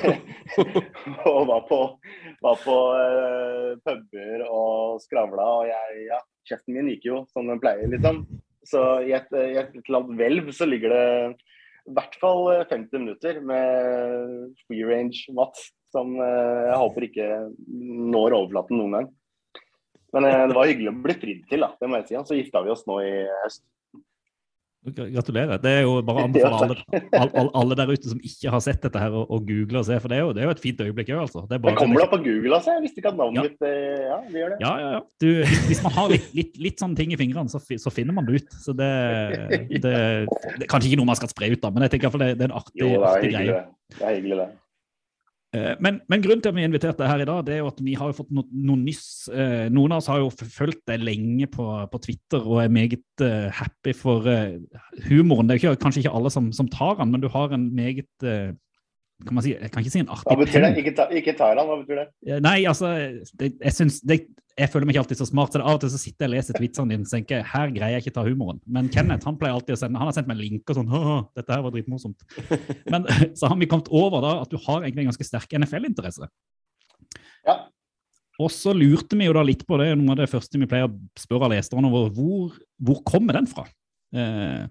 og 1.29 1.47
var 1.49 1.63
på, 1.69 1.79
var 2.43 2.59
på 2.61 2.75
uh, 2.93 3.71
puber 3.85 4.43
og 4.45 5.01
skravla. 5.03 5.47
Og 5.61 5.69
jeg, 5.69 6.03
ja, 6.09 6.19
kjeften 6.49 6.77
min 6.77 6.91
gikk 6.93 7.09
jo 7.09 7.23
som 7.33 7.49
den 7.49 7.61
pleier, 7.61 7.89
liksom. 7.91 8.23
Så 8.69 8.83
i 9.07 9.13
et, 9.17 9.29
i 9.33 9.57
et 9.57 9.73
eller 9.81 10.11
hvelv 10.19 10.51
så 10.53 10.67
ligger 10.67 10.93
det 10.93 11.05
i 11.89 11.93
hvert 11.95 12.17
fall 12.21 12.43
eh, 12.53 12.67
50 12.69 13.01
minutter 13.01 13.39
med 13.41 14.51
free 14.67 14.85
range 14.85 15.23
mat 15.33 15.57
som 15.89 16.11
uh, 16.19 16.67
jeg 16.67 16.77
håper 16.83 17.07
ikke 17.07 17.29
når 18.13 18.35
overflaten 18.37 18.77
noen 18.77 18.97
gang. 18.97 19.07
Men 20.13 20.27
uh, 20.27 20.43
det 20.51 20.57
var 20.57 20.69
hyggelig 20.69 20.91
å 20.91 20.99
bli 21.07 21.15
fridd 21.17 21.43
til, 21.49 21.65
da, 21.65 21.71
det 21.79 21.89
må 21.89 22.01
jeg 22.01 22.11
si. 22.11 22.19
Så 22.29 22.37
gifta 22.37 22.61
vi 22.65 22.73
oss 22.75 22.85
nå 22.89 22.99
i 23.01 23.13
høst. 23.41 23.63
Gratulerer. 24.95 25.59
Det 25.61 25.71
er 25.79 25.81
jo 25.85 25.97
bare 26.05 26.23
å 26.23 26.25
anbefale 26.27 26.59
alle, 26.59 26.77
alle, 27.19 27.49
alle, 27.61 27.77
der 27.79 27.91
ute 27.93 28.11
som 28.11 28.19
ikke 28.19 28.53
har 28.53 28.63
sett 28.65 28.81
dette 28.85 28.99
her, 29.01 29.11
å, 29.11 29.39
google 29.45 29.81
og 29.81 29.85
se, 29.87 29.97
for 30.01 30.11
det 30.11 30.17
er 30.19 30.23
jo, 30.25 30.33
det 30.35 30.43
er 30.43 30.49
jo 30.49 30.53
et 30.55 30.63
fint 30.63 30.83
øyeblikk 30.85 31.11
òg, 31.15 31.21
altså. 31.25 31.43
Det 31.47 31.57
er 31.57 31.59
Det 31.59 31.61
bare- 31.67 31.79
kommer 31.81 32.03
da 32.03 32.07
på 32.11 32.21
Google, 32.23 32.53
altså. 32.59 32.75
Jeg 32.77 32.85
visste 32.87 33.01
ikke 33.03 33.11
at 33.13 33.19
navnet 33.19 33.35
Ja. 33.39 33.43
mitt 33.49 33.61
eh, 33.61 34.05
Ja, 34.09 34.17
det 34.29 34.39
gjør 34.41 34.49
det. 34.53 34.59
Ja, 34.63 34.73
ja, 34.79 34.89
ja. 34.97 35.01
Du, 35.19 35.27
hvis, 35.43 35.65
hvis 35.71 35.83
man 35.83 35.91
har 35.99 36.09
litt, 36.09 36.29
litt, 36.33 36.57
litt 36.57 36.79
sånne 36.79 36.95
ting 36.99 37.13
i 37.13 37.19
fingrene, 37.19 37.49
så, 37.49 37.59
så 37.59 37.91
finner 37.93 38.13
man 38.13 38.25
det 38.25 38.41
ut. 38.41 38.49
Så 38.63 38.73
det, 38.77 38.89
det, 39.69 39.81
det 39.83 39.93
er 39.93 40.69
kanskje 40.71 40.91
ikke 40.91 41.01
noe 41.01 41.09
man 41.11 41.19
skal 41.19 41.29
spre 41.31 41.51
ut, 41.53 41.61
da, 41.61 41.69
men 41.71 41.85
jeg 41.87 41.95
tenker 41.95 42.09
iallfall 42.09 42.25
det, 42.27 42.33
det 42.39 42.47
er 42.47 42.51
en 42.51 42.57
artig, 42.61 42.79
Jo, 42.81 42.89
det 42.89 42.99
er 42.99 43.07
artig 43.13 43.31
greie. 43.35 43.61
Det 43.99 44.05
er 44.05 44.15
hyggelig, 44.19 44.37
det. 44.43 44.49
Eh, 45.55 45.75
Men, 45.81 46.01
men 46.09 46.21
grunnen 46.21 46.43
til 46.45 46.51
at 46.51 46.57
vi 46.57 46.63
inviterte 46.67 47.07
her 47.09 47.23
i 47.23 47.25
dag, 47.25 47.41
det 47.45 47.55
er 47.55 47.63
jo 47.63 47.71
at 47.71 47.79
vi 47.81 47.95
har 47.97 48.13
fått 48.13 48.29
no, 48.29 48.43
noen 48.53 48.83
nyss. 48.85 49.29
Eh, 49.33 49.65
noen 49.73 49.95
av 49.95 50.03
oss 50.03 50.09
har 50.11 50.21
jo 50.21 50.29
fulgt 50.29 50.83
deg 50.89 51.01
lenge 51.01 51.49
på, 51.49 51.65
på 51.89 52.01
Twitter 52.03 52.45
og 52.45 52.61
er 52.63 52.73
meget 52.73 53.25
eh, 53.25 53.49
happy 53.57 53.95
for 53.97 54.29
eh, 54.29 54.59
humoren. 55.09 55.49
Det 55.49 55.55
er 55.55 55.63
jo 55.63 55.73
ikke, 55.73 55.83
kanskje 55.87 56.03
ikke 56.05 56.15
alle 56.19 56.33
som, 56.33 56.51
som 56.53 56.69
tar 56.69 56.99
den, 57.01 57.15
men 57.15 57.23
du 57.23 57.29
har 57.33 57.55
en 57.55 57.69
meget 57.73 58.09
eh, 58.21 58.51
kan 59.25 59.35
man 59.35 59.43
si, 59.43 59.53
Jeg 59.53 59.71
kan 59.71 59.83
ikke 59.83 59.91
si 59.91 60.01
en 60.01 60.09
Hva 60.09 60.17
artig 60.19 60.37
betyr 60.39 60.63
det? 60.63 60.69
Ikke, 60.81 60.93
ta, 60.95 61.05
ikke 61.11 61.33
Thailand, 61.37 61.67
hva 61.67 61.79
betyr 61.81 61.97
det? 62.01 62.05
Eh, 62.27 62.41
Nei, 62.43 62.59
altså, 62.69 62.91
det, 63.41 63.49
jeg, 63.57 63.73
synes, 63.75 63.99
det, 64.07 64.19
jeg 64.55 64.71
føler 64.71 64.87
meg 64.87 64.95
ikke 64.95 65.03
alltid 65.03 65.19
så 65.19 65.27
smart, 65.27 65.51
så 65.51 65.59
det, 65.59 65.65
av 65.67 65.79
og 65.79 65.81
til 65.83 65.91
så 65.91 65.99
sitter 65.99 66.25
jeg 66.25 66.29
og 66.29 66.35
leser 66.37 66.59
tweetsene 66.59 66.93
dine 66.93 67.07
og 67.07 67.11
tenker 67.11 67.43
her 67.53 67.73
greier 67.75 67.97
jeg 67.97 68.05
ikke 68.05 68.15
ta 68.15 68.23
humoren. 68.27 68.61
Men 68.67 68.87
Kenneth 68.93 69.27
han 69.27 69.39
pleier 69.41 69.57
alltid 69.57 69.75
å 69.75 69.81
sende, 69.81 69.99
han 69.99 70.11
har 70.11 70.15
sendt 70.15 70.31
meg 70.31 70.39
en 70.39 70.45
link 70.45 70.71
og 70.71 70.79
sånn 70.79 70.93
dette 71.35 71.51
her 71.51 71.65
var 71.65 71.75
dritmorsomt. 71.75 72.23
Men 72.93 73.09
så 73.39 73.51
har 73.51 73.59
vi 73.59 73.69
kommet 73.71 73.91
over 73.91 74.23
da 74.23 74.37
at 74.45 74.53
du 74.53 74.57
har 74.69 74.85
egentlig 74.85 75.05
en 75.05 75.11
ganske 75.11 75.27
sterk 75.27 75.59
NFL-interesse. 75.59 76.31
Ja. 77.47 77.59
Og 78.39 78.51
så 78.55 78.71
lurte 78.71 79.19
vi 79.19 79.27
jo 79.27 79.35
da 79.35 79.43
litt 79.43 79.65
på 79.67 79.77
det, 79.81 79.91
noe 79.99 80.15
av 80.15 80.21
det 80.21 80.31
første 80.31 80.59
vi 80.61 80.67
pleier 80.69 80.87
å 80.87 80.95
spørre 81.19 81.51
leserne 81.57 81.91
over, 81.91 82.07
hvor, 82.15 82.55
hvor 82.79 83.03
kommer 83.07 83.35
den 83.35 83.51
fra? 83.51 83.67
Eh, 84.15 84.67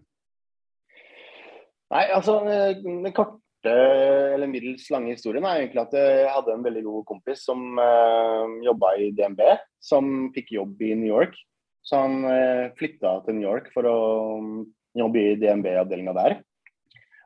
Nei, 1.88 2.04
altså 2.12 2.40
den, 2.44 3.02
Den 3.04 3.14
korte 3.58 4.34
eller 4.34 4.46
middels 4.46 4.88
lange 4.90 5.14
historien 5.14 5.44
er 5.44 5.62
egentlig 5.62 5.82
at 5.82 5.94
jeg 5.94 6.30
hadde 6.30 6.52
en 6.54 6.64
veldig 6.64 6.82
god 6.84 7.04
kompis 7.06 7.44
som 7.44 7.78
uh, 7.78 8.46
jobba 8.64 8.96
i 8.98 9.10
DNB, 9.12 9.40
som 9.80 10.30
fikk 10.34 10.52
jobb 10.52 10.80
i 10.82 10.94
New 10.94 11.08
York. 11.08 11.34
Så 11.82 11.96
han 11.96 12.24
uh, 12.24 12.70
flytta 12.78 13.24
til 13.24 13.34
New 13.38 13.48
York 13.48 13.70
for 13.72 13.86
å 13.86 14.38
um, 14.38 14.66
jobbe 14.94 15.18
i 15.18 15.36
DNB-avdelinga 15.40 16.14
der. 16.14 16.38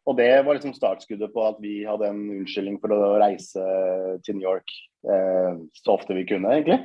Og 0.07 0.17
det 0.19 0.43
var 0.43 0.57
liksom 0.57 0.75
startskuddet 0.75 1.33
på 1.33 1.45
at 1.47 1.61
vi 1.63 1.85
hadde 1.87 2.09
en 2.09 2.25
unnskyldning 2.41 2.81
for 2.83 2.91
å 2.91 3.19
reise 3.23 3.63
til 4.27 4.39
New 4.39 4.47
York 4.49 4.67
uh, 5.07 5.61
så 5.79 5.95
ofte 5.95 6.17
vi 6.17 6.27
kunne, 6.27 6.51
egentlig. 6.57 6.81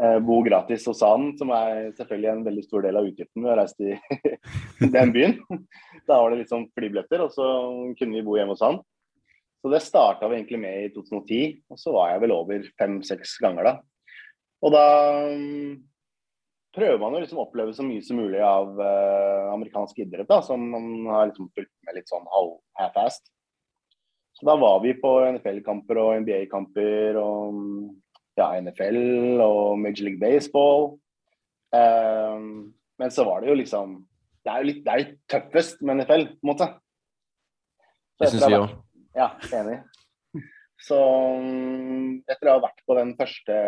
Eh, 0.00 0.18
bo 0.24 0.40
gratis 0.46 0.86
hos 0.88 1.02
han, 1.04 1.30
som 1.38 1.52
er 1.56 1.92
selvfølgelig 1.98 2.30
en 2.32 2.46
veldig 2.46 2.64
stor 2.66 2.86
del 2.86 2.98
av 3.00 3.10
utgiften 3.10 3.44
ved 3.44 3.52
å 3.52 3.58
reise 3.60 3.76
til 3.78 4.90
den 4.96 5.14
byen. 5.14 5.36
Da 6.08 6.18
var 6.20 6.32
det 6.32 6.42
litt 6.42 6.52
sånn 6.52 6.68
flybilletter, 6.72 7.26
og 7.26 7.34
så 7.34 7.46
kunne 7.98 8.18
vi 8.18 8.24
bo 8.26 8.38
hjemme 8.38 8.56
hos 8.56 8.64
han. 8.64 8.80
Så 9.62 9.70
det 9.70 9.82
starta 9.84 10.26
vi 10.26 10.40
egentlig 10.40 10.58
med 10.58 10.88
i 10.88 10.90
2010, 10.94 11.62
og 11.70 11.78
så 11.78 11.94
var 11.94 12.12
jeg 12.12 12.24
vel 12.24 12.34
over 12.34 12.64
fem-seks 12.80 13.36
ganger 13.42 13.68
da. 13.68 13.74
Og 14.62 14.74
da 14.74 14.86
mm, 15.30 15.76
prøver 16.74 16.98
man 17.02 17.14
å 17.14 17.20
liksom 17.22 17.42
oppleve 17.42 17.74
så 17.76 17.86
mye 17.86 18.02
som 18.02 18.18
mulig 18.18 18.40
av 18.42 18.72
uh, 18.78 19.52
amerikansk 19.52 20.02
idrett, 20.02 20.26
da, 20.30 20.40
som 20.42 20.64
man 20.72 20.88
har 21.10 21.30
liksom 21.30 21.50
fulgt 21.54 21.74
med 21.86 21.98
litt 21.98 22.10
sånn 22.10 22.26
half-assed. 22.32 23.30
Så 24.32 24.48
da 24.48 24.56
var 24.58 24.80
vi 24.82 24.96
på 24.98 25.10
NFL-kamper 25.28 26.00
og 26.02 26.14
NBA-kamper 26.24 27.18
og 27.20 27.58
ja, 28.38 28.48
NFL 28.60 29.42
og 29.44 29.78
Major 29.80 30.06
League 30.06 30.20
Baseball. 30.20 30.94
Um, 31.72 32.72
men 33.00 33.12
så 33.12 33.24
var 33.24 33.40
det 33.40 33.48
jo 33.48 33.54
liksom 33.56 33.94
Det 34.44 34.50
er 34.52 34.60
jo 34.60 34.68
litt, 34.68 34.80
det 34.84 34.92
er 34.92 35.00
litt 35.00 35.14
tøffest 35.30 35.82
med 35.86 36.00
NFL, 36.00 36.24
på 36.34 36.44
en 36.44 36.50
måte. 36.50 36.66
Så 38.18 38.24
Det 38.24 38.30
syns 38.32 38.46
vi 38.48 38.58
òg. 38.58 38.72
Ja, 39.16 39.28
enig. 39.54 39.76
Så 40.82 40.98
um, 40.98 42.16
etter 42.26 42.50
å 42.50 42.56
ha 42.56 42.64
vært 42.64 42.82
på 42.88 42.96
den 42.98 43.12
første 43.18 43.58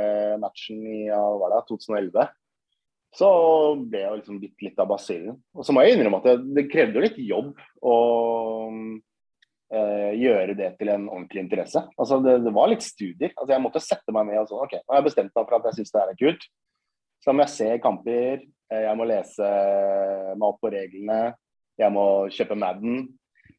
matchen 0.43 0.81
i 0.83 1.05
det, 1.07 1.61
2011, 1.71 2.27
så 3.15 3.29
ble 3.79 4.01
jeg 4.03 4.19
liksom 4.19 4.41
bitt 4.43 4.65
litt 4.67 4.81
av 4.83 4.91
basillen. 4.91 5.39
Og 5.55 5.67
så 5.67 5.75
må 5.75 5.85
jeg 5.85 5.95
innrømme 5.95 6.19
at 6.19 6.27
det, 6.27 6.37
det 6.57 6.67
krevde 6.73 6.99
jo 6.99 7.05
litt 7.05 7.21
jobb 7.23 7.53
å 7.87 7.99
eh, 8.67 8.97
gjøre 9.73 10.55
det 10.59 10.69
til 10.79 10.91
en 10.93 11.07
ordentlig 11.09 11.41
interesse. 11.41 11.81
Altså 11.99 12.21
det, 12.23 12.37
det 12.45 12.53
var 12.55 12.69
litt 12.71 12.85
studier. 12.85 13.33
Altså 13.33 13.55
jeg 13.55 13.63
måtte 13.65 13.83
sette 13.83 14.13
meg 14.15 14.29
ned 14.29 14.43
og 14.43 14.51
sånn 14.51 14.67
OK, 14.67 14.77
nå 14.77 14.93
har 14.93 15.01
jeg 15.01 15.09
bestemt 15.09 15.33
meg 15.33 15.49
for 15.49 15.57
at 15.57 15.69
jeg 15.71 15.79
syns 15.79 15.95
det 15.95 16.03
her 16.03 16.13
er 16.13 16.21
kult. 16.21 16.47
Så 17.25 17.33
må 17.33 17.47
jeg 17.47 17.55
se 17.55 17.69
kamper, 17.83 18.45
eh, 18.71 18.85
jeg 18.85 18.99
må 19.01 19.09
lese 19.09 19.51
meg 20.37 20.47
opp 20.47 20.61
på 20.63 20.73
reglene, 20.75 21.21
jeg 21.81 21.95
må 21.95 22.07
kjøpe 22.35 22.59
Madden. 22.59 23.07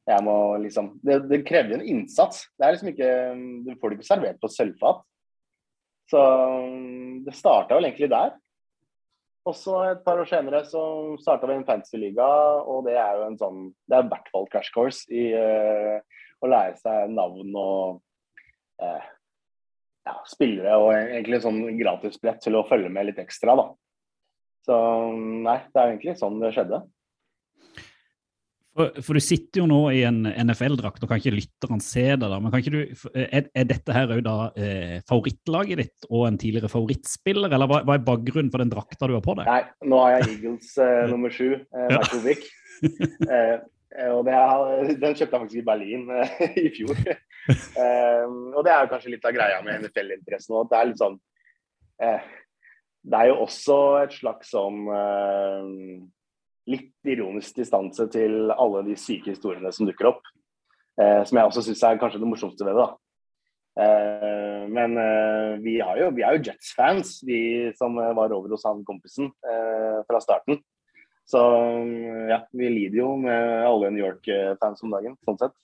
Jeg 0.06 0.22
må 0.22 0.38
liksom 0.62 0.92
Det, 1.02 1.18
det 1.30 1.42
jo 1.50 1.80
en 1.80 1.88
innsats. 1.90 2.46
Det 2.54 2.66
er 2.66 2.76
liksom 2.76 2.92
ikke 2.92 3.12
Du 3.66 3.72
får 3.82 3.90
det 3.90 3.98
ikke 3.98 4.08
servert 4.12 4.42
på 4.42 4.52
sølvfat. 4.54 5.02
Så 6.12 6.22
det 7.26 7.34
starta 7.34 7.78
vel 7.78 7.90
egentlig 7.90 8.12
der. 8.14 8.36
Og 9.46 9.54
så 9.54 9.75
et 9.92 10.02
par 10.06 10.18
år 10.18 10.30
senere 10.30 10.64
så 10.66 10.82
starta 11.22 11.48
vi 11.50 11.58
en 11.60 11.68
fantasyliga, 11.68 12.28
og 12.66 12.88
det 12.88 12.96
er 12.98 13.20
jo 13.20 13.28
en 13.28 13.38
sånn 13.38 13.60
Det 13.86 13.98
er 13.98 14.08
i 14.08 14.10
hvert 14.14 14.32
fall 14.34 14.48
crash 14.50 14.74
course 14.74 15.06
i 15.14 15.28
uh, 15.38 16.00
å 16.42 16.50
lære 16.50 16.80
seg 16.82 17.14
navn 17.14 17.54
og 17.54 18.00
uh, 18.82 19.06
ja, 20.06 20.16
spillere, 20.30 20.78
og 20.82 20.92
egentlig 20.96 21.40
en 21.40 21.46
sånn 21.46 21.62
gratisbrett 21.80 22.42
til 22.42 22.58
å 22.58 22.66
følge 22.70 22.92
med 22.94 23.10
litt 23.10 23.22
ekstra, 23.22 23.56
da. 23.58 23.70
Så 24.66 24.75
nei, 25.14 25.60
det 25.74 25.82
er 25.82 25.92
egentlig 25.92 26.18
sånn 26.18 26.42
det 26.42 26.52
skjedde. 26.56 26.82
For, 28.75 28.98
for 29.00 29.15
du 29.15 29.24
sitter 29.24 29.62
jo 29.62 29.65
nå 29.72 29.77
i 29.96 30.01
en 30.03 30.25
NFL-drakt, 30.27 31.03
og 31.05 31.08
kan 31.08 31.22
ikke 31.22 31.32
lytterne 31.32 31.84
se 31.84 32.10
det, 32.12 32.27
da, 32.27 32.39
men 32.44 32.51
kan 32.51 32.60
ikke 32.60 32.74
du, 32.74 33.05
er, 33.15 33.46
er 33.55 33.67
dette 33.70 33.94
her 33.96 34.12
òg 34.12 34.20
da 34.25 34.34
eh, 34.60 34.98
favorittlaget 35.08 35.79
ditt 35.79 36.08
og 36.10 36.25
en 36.27 36.39
tidligere 36.41 36.72
favorittspiller, 36.72 37.55
eller 37.55 37.72
hva, 37.72 37.79
hva 37.88 37.96
er 37.96 38.03
bakgrunnen 38.03 38.51
for 38.51 38.60
den 38.60 38.74
drakta 38.74 39.08
du 39.08 39.15
har 39.15 39.24
på 39.24 39.38
deg? 39.39 39.48
Nei, 39.48 39.62
nå 39.88 40.01
har 40.03 40.17
jeg 40.17 40.34
Eagles 40.34 40.74
eh, 40.84 41.05
nummer 41.13 41.32
sju, 41.32 41.53
eh, 41.55 41.96
Ja. 41.96 42.03
Eh, 42.86 43.53
eh, 43.96 44.10
og 44.12 44.25
det 44.27 44.34
er, 44.36 44.89
den 45.00 45.13
kjøpte 45.15 45.24
jeg 45.24 45.29
faktisk 45.32 45.60
i 45.62 45.63
Berlin 45.63 46.10
eh, 46.12 46.34
i 46.65 46.72
fjor. 46.75 46.98
Eh, 47.08 48.25
og 48.27 48.60
det 48.67 48.74
er 48.74 48.84
jo 48.84 48.89
kanskje 48.91 49.13
litt 49.13 49.27
av 49.29 49.32
greia 49.38 49.62
med 49.63 49.86
NFL-interessen 49.86 50.51
nå. 50.51 50.65
at 50.65 50.74
Det 50.74 50.82
er 50.82 50.89
litt 50.89 51.00
sånn 51.00 51.15
eh, 52.03 52.25
Det 53.08 53.22
er 53.22 53.29
jo 53.29 53.38
også 53.46 53.77
et 54.01 54.17
slags 54.17 54.51
sånn 54.51 54.82
eh, 54.91 55.72
litt 56.70 57.10
ironisk 57.10 57.60
distanse 57.60 58.08
til 58.14 58.52
alle 58.52 58.84
de 58.88 58.98
syke 59.00 59.34
historiene 59.34 59.72
som 59.76 59.88
dukker 59.88 60.10
opp. 60.14 60.22
Eh, 61.02 61.22
som 61.28 61.38
jeg 61.38 61.50
også 61.50 61.66
syns 61.66 61.84
er 61.84 62.00
kanskje 62.02 62.22
det 62.22 62.30
morsomste 62.30 62.68
ved 62.68 62.78
det. 62.78 62.86
da. 62.86 63.00
Eh, 63.76 64.62
men 64.72 64.96
eh, 65.02 65.58
vi, 65.64 65.78
jo, 65.80 66.10
vi 66.16 66.24
er 66.24 66.38
jo 66.38 66.46
Jets-fans, 66.48 67.20
vi 67.28 67.40
som 67.80 67.98
eh, 68.00 68.14
var 68.16 68.34
over 68.36 68.56
hos 68.56 68.66
han 68.68 68.86
kompisen 68.88 69.30
eh, 69.44 70.00
fra 70.08 70.22
starten. 70.24 70.62
Så 71.26 71.42
mm, 71.42 72.30
ja, 72.30 72.40
vi 72.54 72.70
lider 72.70 73.02
jo 73.02 73.16
med 73.18 73.66
alle 73.66 73.92
New 73.92 74.04
York-fans 74.04 74.84
om 74.86 74.94
dagen, 74.94 75.18
sånn 75.26 75.40
sett. 75.42 75.56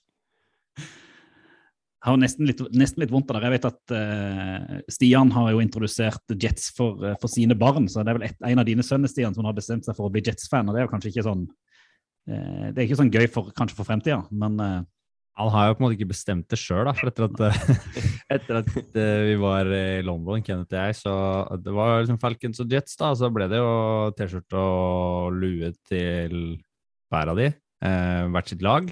Jeg 2.02 2.10
har 2.10 2.18
nesten 2.18 2.48
litt, 2.48 2.60
nesten 2.74 3.04
litt 3.04 3.12
vondt 3.14 3.28
av 3.30 3.36
det. 3.38 3.46
Jeg 3.46 3.54
vet 3.54 3.66
at 3.68 3.92
uh, 3.94 4.78
Stian 4.90 5.28
har 5.36 5.52
jo 5.54 5.60
introdusert 5.62 6.32
Jets 6.34 6.72
for, 6.74 6.98
uh, 6.98 7.14
for 7.22 7.30
sine 7.30 7.54
barn, 7.58 7.84
så 7.86 8.02
det 8.02 8.10
er 8.10 8.16
vel 8.18 8.24
et, 8.26 8.40
en 8.48 8.58
av 8.58 8.66
dine 8.66 8.82
sønner 8.82 9.10
Stian, 9.10 9.36
som 9.36 9.46
har 9.46 9.54
bestemt 9.54 9.86
seg 9.86 9.94
for 9.94 10.08
å 10.08 10.10
bli 10.10 10.24
Jets-fan. 10.26 10.66
og 10.66 10.74
Det 10.74 10.80
er 10.82 10.88
jo 10.88 10.90
kanskje 10.90 11.12
ikke 11.12 11.24
sånn 11.28 11.44
uh, 11.46 12.64
det 12.72 12.74
er 12.74 12.88
ikke 12.88 12.98
sånn 12.98 13.12
gøy 13.14 13.28
for, 13.30 13.52
kanskje 13.54 13.78
for 13.78 13.86
fremtida, 13.86 14.18
men 14.34 14.58
Han 15.38 15.52
har 15.54 15.68
jo 15.68 15.76
på 15.76 15.80
en 15.80 15.86
måte 15.86 15.96
ikke 15.96 16.10
bestemt 16.10 16.48
det 16.50 16.58
sjøl, 16.58 16.90
for 16.98 17.08
etter 17.12 17.28
at, 17.28 17.70
etter 18.36 18.58
at 18.58 18.74
vi 18.98 19.38
var 19.40 19.70
i 19.70 20.02
London, 20.02 20.42
Kenneth 20.42 20.74
og 20.74 20.80
jeg, 20.82 20.98
så 20.98 21.14
det 21.62 21.76
var 21.78 22.02
liksom 22.02 22.18
Falcons 22.20 22.64
og 22.66 22.74
Jets, 22.74 22.98
da, 22.98 23.12
så 23.14 23.30
ble 23.32 23.46
det 23.48 23.62
jo 23.62 23.70
T-skjorte 24.18 24.58
og 24.58 25.38
lue 25.38 25.70
til 25.86 26.36
hver 27.14 27.30
av 27.30 27.38
de, 27.38 27.48
hvert 28.34 28.50
sitt 28.50 28.66
lag. 28.66 28.90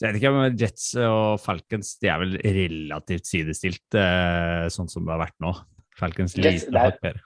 Så 0.00 0.06
jeg 0.06 0.14
vet 0.14 0.22
ikke 0.22 0.30
om 0.32 0.54
Jets 0.56 0.84
og 1.04 1.40
Falcons 1.44 1.90
de 2.00 2.08
er 2.08 2.22
vel 2.22 2.38
relativt 2.40 3.26
sidestilt, 3.28 3.96
eh, 4.00 4.64
sånn 4.72 4.88
som 4.88 5.04
det 5.04 5.12
har 5.12 5.20
vært 5.26 5.36
nå. 5.44 5.50
Falcons 6.00 6.32
Jets, 6.38 6.64
lite 6.64 6.70
det 6.72 6.78
er- 6.80 6.86
hakk 6.86 7.02
bedre. 7.02 7.20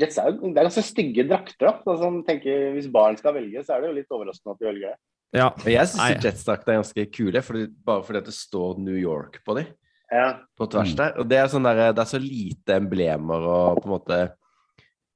Jets 0.00 0.18
er 0.18 0.32
det 0.32 0.50
er 0.50 0.66
ganske 0.66 0.82
stygge 0.86 1.28
drakter. 1.28 1.66
da. 1.68 1.72
Så 1.84 1.94
sånn, 2.00 2.24
tenker, 2.26 2.72
hvis 2.74 2.90
barn 2.90 3.16
skal 3.16 3.34
velge, 3.34 3.62
så 3.62 3.76
er 3.76 3.82
det 3.82 3.90
jo 3.90 3.94
litt 3.94 4.10
overraskende 4.10 4.54
at 4.56 4.58
de 4.58 4.66
velger 4.66 4.88
det. 4.90 4.98
Ja, 5.38 5.50
Men 5.64 5.72
jeg 5.72 5.86
syns. 5.86 6.24
Jetsdrakter 6.24 6.72
er 6.72 6.82
ganske 6.82 7.06
kule, 7.14 7.42
fordi, 7.46 7.66
bare 7.86 8.02
fordi 8.02 8.24
det 8.24 8.34
står 8.34 8.78
New 8.82 8.98
York 8.98 9.38
på 9.46 9.54
dem. 9.54 9.66
Ja, 10.10 10.40
På 10.58 10.66
tvers 10.68 10.96
der. 10.98 11.14
Og 11.20 11.28
det 11.28 11.38
er, 11.38 11.46
sånn 11.46 11.62
der, 11.62 11.92
det 11.94 12.02
er 12.02 12.10
så 12.10 12.18
lite 12.18 12.74
emblemer 12.74 13.46
og 13.46 13.78
på 13.82 13.86
en 13.86 13.94
måte 13.94 14.32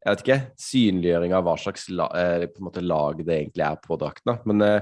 Jeg 0.05 0.17
vet 0.17 0.23
ikke. 0.23 0.53
Synliggjøring 0.61 1.33
av 1.33 1.45
hva 1.47 1.57
slags 1.59 1.89
la, 1.89 2.07
eh, 2.15 2.47
på 2.47 2.61
en 2.61 2.67
måte 2.69 2.83
lag 2.85 3.17
det 3.25 3.49
egentlig 3.49 3.65
er 3.65 3.77
på 3.81 3.97
drakten. 3.99 4.39
Men, 4.45 4.61
eh, 4.61 4.81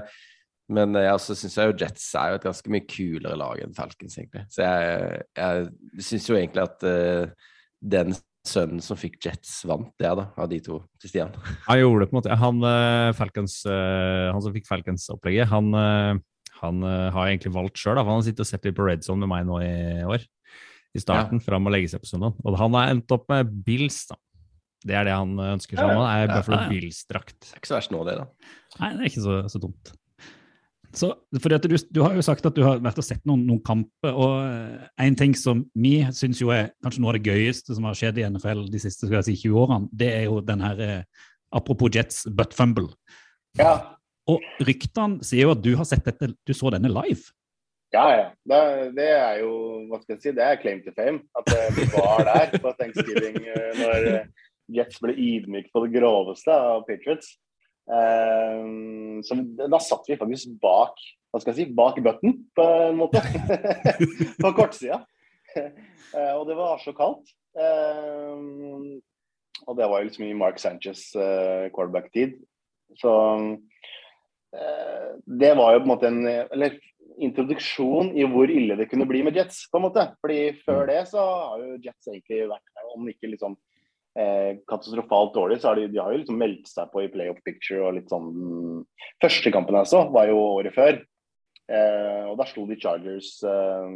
men 0.71 0.95
jeg 0.95 1.11
også 1.11 1.35
syns 1.35 1.57
jo 1.59 1.73
Jets 1.75 2.05
er 2.15 2.31
jo 2.31 2.37
et 2.39 2.45
ganske 2.47 2.71
mye 2.71 2.85
kulere 2.87 3.35
lag 3.39 3.63
enn 3.63 3.75
Falcons, 3.75 4.15
egentlig. 4.19 4.45
Så 4.53 4.63
jeg, 4.63 5.23
jeg 5.35 6.03
syns 6.07 6.29
jo 6.29 6.37
egentlig 6.39 6.63
at 6.63 6.85
uh, 6.87 7.49
den 7.83 8.15
sønnen 8.47 8.83
som 8.83 8.99
fikk 8.99 9.19
Jets, 9.23 9.61
vant 9.67 9.91
det, 9.99 10.11
da, 10.19 10.27
av 10.39 10.47
de 10.51 10.59
to 10.63 10.79
til 11.01 11.11
Stian. 11.11 11.33
Han 11.69 11.81
gjorde 11.81 12.03
det 12.03 12.09
på 12.09 12.15
en 12.15 12.19
måte. 12.19 12.37
Han, 12.39 12.63
eh, 12.67 13.09
Falcons, 13.15 13.61
eh, 13.71 14.29
han 14.35 14.43
som 14.43 14.55
fikk 14.55 14.67
Falcons-opplegget, 14.67 15.47
han, 15.47 15.69
han 16.59 16.83
har 16.83 17.29
egentlig 17.29 17.53
valgt 17.55 17.79
sjøl. 17.79 18.01
Han 18.01 18.17
har 18.17 18.25
sittet 18.27 18.43
og 18.43 18.49
sett 18.49 18.67
litt 18.67 18.75
på 18.75 18.83
Red 18.83 19.07
Zone 19.07 19.23
med 19.23 19.31
meg 19.31 19.47
nå 19.47 19.61
i 19.63 20.03
år. 20.03 20.27
I 20.93 21.01
starten, 21.01 21.39
fram 21.41 21.71
og 21.71 21.73
legge 21.73 21.93
seg 21.93 22.03
på 22.03 22.11
søndag. 22.11 22.35
Og 22.43 22.59
han 22.59 22.75
har 22.75 22.91
endt 22.91 23.15
opp 23.15 23.31
med 23.31 23.55
Bills, 23.63 24.03
da. 24.11 24.19
Det 24.83 24.99
er 24.99 25.07
det 25.07 25.15
han 25.15 25.39
ønsker 25.39 25.79
seg 25.79 25.87
Ja, 25.87 25.95
ja. 25.95 25.99
nå. 25.99 26.05
er 26.11 26.31
Buffalo 26.33 26.57
ja, 26.57 26.63
ja. 26.65 26.71
Bills-drakt. 26.75 27.37
Det 27.39 27.55
er 27.55 27.63
ikke 27.63 27.71
så 27.71 27.79
verst 27.79 27.95
nå, 27.95 28.03
det, 28.07 28.19
da. 28.19 28.53
Nei, 28.81 28.89
det 28.97 29.05
er 29.05 29.13
ikke 29.13 29.23
så, 29.23 29.37
så 29.51 29.63
dumt. 29.63 29.93
Så, 30.93 31.09
du, 31.33 31.77
du 31.89 31.99
har 32.03 32.13
jo 32.13 32.21
sagt 32.21 32.45
at 32.45 32.53
du 32.53 32.61
har 32.61 32.81
vært 32.83 32.99
og 33.01 33.05
sett 33.05 33.23
noen, 33.25 33.47
noen 33.47 33.61
kamper, 33.65 34.13
og 34.13 34.35
eh, 34.45 34.83
en 35.01 35.15
ting 35.17 35.33
som 35.37 35.63
vi 35.73 35.95
syns 36.13 36.41
er 36.53 36.69
kanskje 36.85 37.01
noe 37.01 37.13
av 37.13 37.17
det 37.17 37.31
gøyeste 37.31 37.73
som 37.73 37.87
har 37.89 37.97
skjedd 37.97 38.19
i 38.21 38.27
NFL 38.29 38.67
de 38.69 38.81
siste 38.81 39.07
skal 39.07 39.19
jeg 39.19 39.31
si, 39.31 39.37
20 39.47 39.63
årene, 39.63 39.89
det 39.89 40.11
er 40.13 40.27
jo 40.27 40.41
den 40.45 40.61
her 40.63 40.83
eh, 40.85 41.29
Apropos 41.53 41.91
Jets, 41.93 42.23
butt 42.33 42.55
fumble. 42.57 42.89
ja. 43.59 43.75
Og 44.23 44.39
ryktene 44.63 45.19
sier 45.27 45.49
jo 45.49 45.51
at 45.51 45.59
du 45.59 45.73
har 45.75 45.83
sett 45.83 46.05
dette, 46.07 46.29
du 46.31 46.53
så 46.55 46.69
denne 46.71 46.87
live. 46.87 47.33
Ja, 47.91 48.05
ja. 48.15 48.27
Det, 48.47 48.59
det 48.95 49.09
er 49.11 49.41
jo 49.41 49.51
hva 49.89 49.99
skal 49.99 50.15
jeg 50.15 50.21
si, 50.23 50.31
det 50.37 50.45
er 50.45 50.61
claim 50.61 50.79
to 50.85 50.93
fame. 50.95 51.19
At 51.35 51.51
eh, 51.51 51.67
vi 51.75 51.89
var 51.91 52.23
der 52.29 52.55
på 52.63 52.71
Thanksgiving 52.79 53.41
når 53.81 54.07
Jets 54.73 55.01
ble 55.03 55.13
ydmyket 55.13 55.73
på 55.75 55.83
det 55.83 55.91
groveste 55.97 56.55
av 56.55 56.85
Patriots. 56.87 57.35
Eh, 57.89 58.63
så 59.27 59.37
da 59.67 59.79
satt 59.83 60.07
vi 60.07 60.19
faktisk 60.19 60.55
bak 60.63 60.99
hva 61.33 61.39
skal 61.41 61.55
jeg 61.55 61.63
si, 61.63 61.73
bak 61.73 61.95
button, 62.05 62.35
på 62.53 62.63
en 62.85 62.99
måte. 62.99 63.23
på 64.43 64.51
kortsida. 64.53 64.99
Eh, 65.57 66.33
og 66.37 66.45
det 66.45 66.57
var 66.59 66.77
så 66.83 66.93
kaldt. 66.93 67.31
Eh, 67.57 68.37
og 69.65 69.77
det 69.79 69.87
var 69.89 70.01
jo 70.01 70.09
liksom 70.11 70.27
i 70.27 70.35
Mark 70.37 70.59
Sanchez 70.61 71.07
eh, 71.17 71.71
quarterback-tid. 71.73 72.35
Så 73.01 73.13
eh, 74.53 75.09
det 75.25 75.55
var 75.57 75.73
jo 75.73 75.81
på 75.81 75.87
en 75.87 75.93
måte 75.95 76.11
en 76.11 76.21
Eller 76.29 76.77
introduksjon 77.21 78.11
i 78.17 78.25
hvor 78.29 78.49
ille 78.49 78.77
det 78.77 78.87
kunne 78.89 79.05
bli 79.09 79.23
med 79.25 79.37
Jets, 79.37 79.65
på 79.71 79.81
en 79.81 79.87
måte. 79.87 80.05
Fordi 80.21 80.39
før 80.61 80.85
det 80.89 81.01
så 81.09 81.25
har 81.25 81.65
jo 81.65 81.81
Jets 81.81 82.09
egentlig 82.09 82.45
vært, 82.49 82.65
der, 82.77 82.89
om 82.93 83.09
ikke 83.09 83.33
liksom 83.33 83.57
eh, 84.19 84.59
katastrofalt 84.69 85.33
dårlig, 85.35 85.59
så 85.61 85.71
har 85.71 85.79
de, 85.79 85.87
de 85.91 86.01
har 86.01 86.13
jo 86.13 86.21
liksom 86.21 86.37
meldt 86.39 86.69
seg 86.69 86.91
på 86.93 87.03
i 87.03 87.09
playoff 87.13 87.41
picture 87.45 87.83
og 87.87 87.97
litt 87.97 88.11
sånn 88.13 88.29
Første 89.23 89.51
kampen 89.55 89.77
jeg 89.79 89.91
så, 89.93 90.03
var 90.11 90.27
jo 90.27 90.39
året 90.57 90.75
før. 90.75 90.97
Eh, 91.71 92.23
og 92.27 92.35
da 92.39 92.47
slo 92.49 92.65
de 92.67 92.75
Chargers 92.79 93.37
eh, 93.47 93.93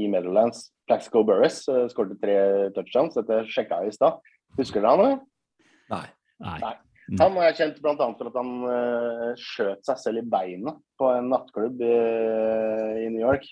i 0.00 0.08
Meadowlands. 0.08 0.70
Plaxico 0.88 1.24
Burris 1.26 1.62
eh, 1.68 1.84
skåret 1.92 2.16
tre 2.22 2.38
touchdowns, 2.76 3.18
dette 3.18 3.42
sjekka 3.52 3.82
jeg 3.84 3.92
i 3.92 3.98
stad. 3.98 4.32
Husker 4.56 4.80
dere 4.80 4.94
han, 4.94 5.04
eller? 5.04 5.22
Nei. 5.92 6.06
Nei. 6.44 6.58
Nei. 6.64 6.74
Han 7.20 7.36
har 7.36 7.50
jeg 7.50 7.58
kjent 7.58 7.80
bl.a. 7.84 8.06
for 8.16 8.30
at 8.30 8.38
han 8.40 8.52
eh, 8.72 9.30
skjøt 9.40 9.84
seg 9.84 10.00
selv 10.00 10.22
i 10.22 10.28
beinet 10.32 10.80
på 11.00 11.10
en 11.12 11.28
nattklubb 11.32 11.82
i, 11.84 11.96
i 13.04 13.10
New 13.12 13.20
York. 13.20 13.44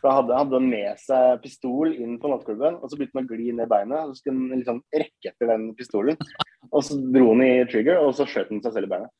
For 0.00 0.08
da 0.08 0.16
hadde, 0.16 0.36
hadde 0.38 0.60
med 0.64 1.00
seg 1.02 1.42
pistol 1.44 1.92
inn 1.92 2.16
på 2.20 2.30
nattklubben, 2.32 2.78
og 2.80 2.88
så 2.88 2.96
begynte 2.96 3.20
han 3.20 3.28
å 3.28 3.36
gli 3.36 3.52
ned 3.52 3.68
beinet. 3.68 3.98
og 4.00 4.14
Så 4.14 4.22
skulle 4.22 4.38
han 4.40 4.62
liksom 4.62 4.82
rekke 4.96 5.32
etter 5.32 5.50
den 5.52 5.66
pistolen, 5.76 6.20
og 6.70 6.84
så 6.86 6.96
dro 6.96 7.34
han 7.34 7.44
i 7.44 7.50
trigger, 7.68 8.00
og 8.00 8.14
så 8.16 8.26
skjøt 8.28 8.52
han 8.54 8.62
seg 8.64 8.78
selv 8.78 8.88
i 8.88 8.94
beinet. 8.94 9.12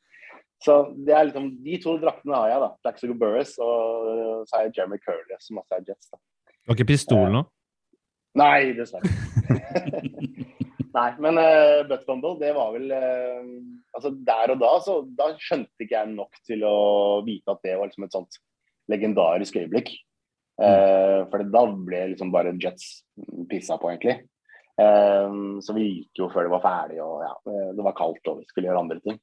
Så 0.61 0.77
det 1.07 1.15
er 1.17 1.29
liksom, 1.29 1.47
De 1.65 1.79
to 1.81 1.97
draktene 2.01 2.37
har 2.37 2.51
jeg, 2.51 2.63
da. 2.65 2.71
Blackstock 2.85 3.17
Burris 3.21 3.55
og 3.65 4.45
så 4.49 4.57
har 4.57 4.67
jeg 4.67 4.75
Jeremy 4.77 5.01
Curley, 5.01 5.39
som 5.41 5.61
også 5.61 5.79
er 5.79 5.87
Jets. 5.89 6.11
da. 6.13 6.21
Var 6.69 6.77
ikke 6.77 6.91
pistol 6.93 7.33
nå? 7.33 7.45
Nei, 8.41 8.73
dessverre. 8.77 9.09
Nei, 10.97 11.09
men 11.23 11.39
uh, 11.39 11.81
butt 11.87 12.03
fumble, 12.07 12.35
det 12.41 12.51
var 12.57 12.73
vel 12.75 12.91
uh, 12.91 13.47
Altså 13.95 14.11
der 14.27 14.53
og 14.55 14.61
da, 14.61 14.71
så 14.83 14.97
da 15.19 15.29
skjønte 15.39 15.85
ikke 15.85 15.97
jeg 15.97 16.13
nok 16.13 16.39
til 16.47 16.63
å 16.67 16.77
vite 17.27 17.55
at 17.55 17.63
det 17.67 17.77
var 17.79 17.91
liksom 17.91 18.07
et 18.07 18.15
sånt 18.15 18.39
legendarisk 18.91 19.59
øyeblikk. 19.61 19.91
Eh, 20.61 21.23
for 21.31 21.47
da 21.49 21.62
ble 21.73 22.02
liksom 22.12 22.31
bare 22.35 22.52
Jets 22.61 23.00
pissa 23.49 23.79
på, 23.81 23.90
egentlig. 23.95 24.19
Eh, 24.81 25.33
så 25.64 25.76
vi 25.76 25.88
gikk 25.88 26.23
jo 26.23 26.31
før 26.33 26.47
det 26.47 26.52
var 26.52 26.64
ferdig, 26.64 27.00
og 27.05 27.25
ja, 27.25 27.35
eh, 27.49 27.73
det 27.76 27.87
var 27.87 27.97
kaldt 27.97 28.29
og 28.29 28.43
vi 28.43 28.49
skulle 28.50 28.71
gjøre 28.71 28.85
andre 28.85 29.00
ting. 29.05 29.21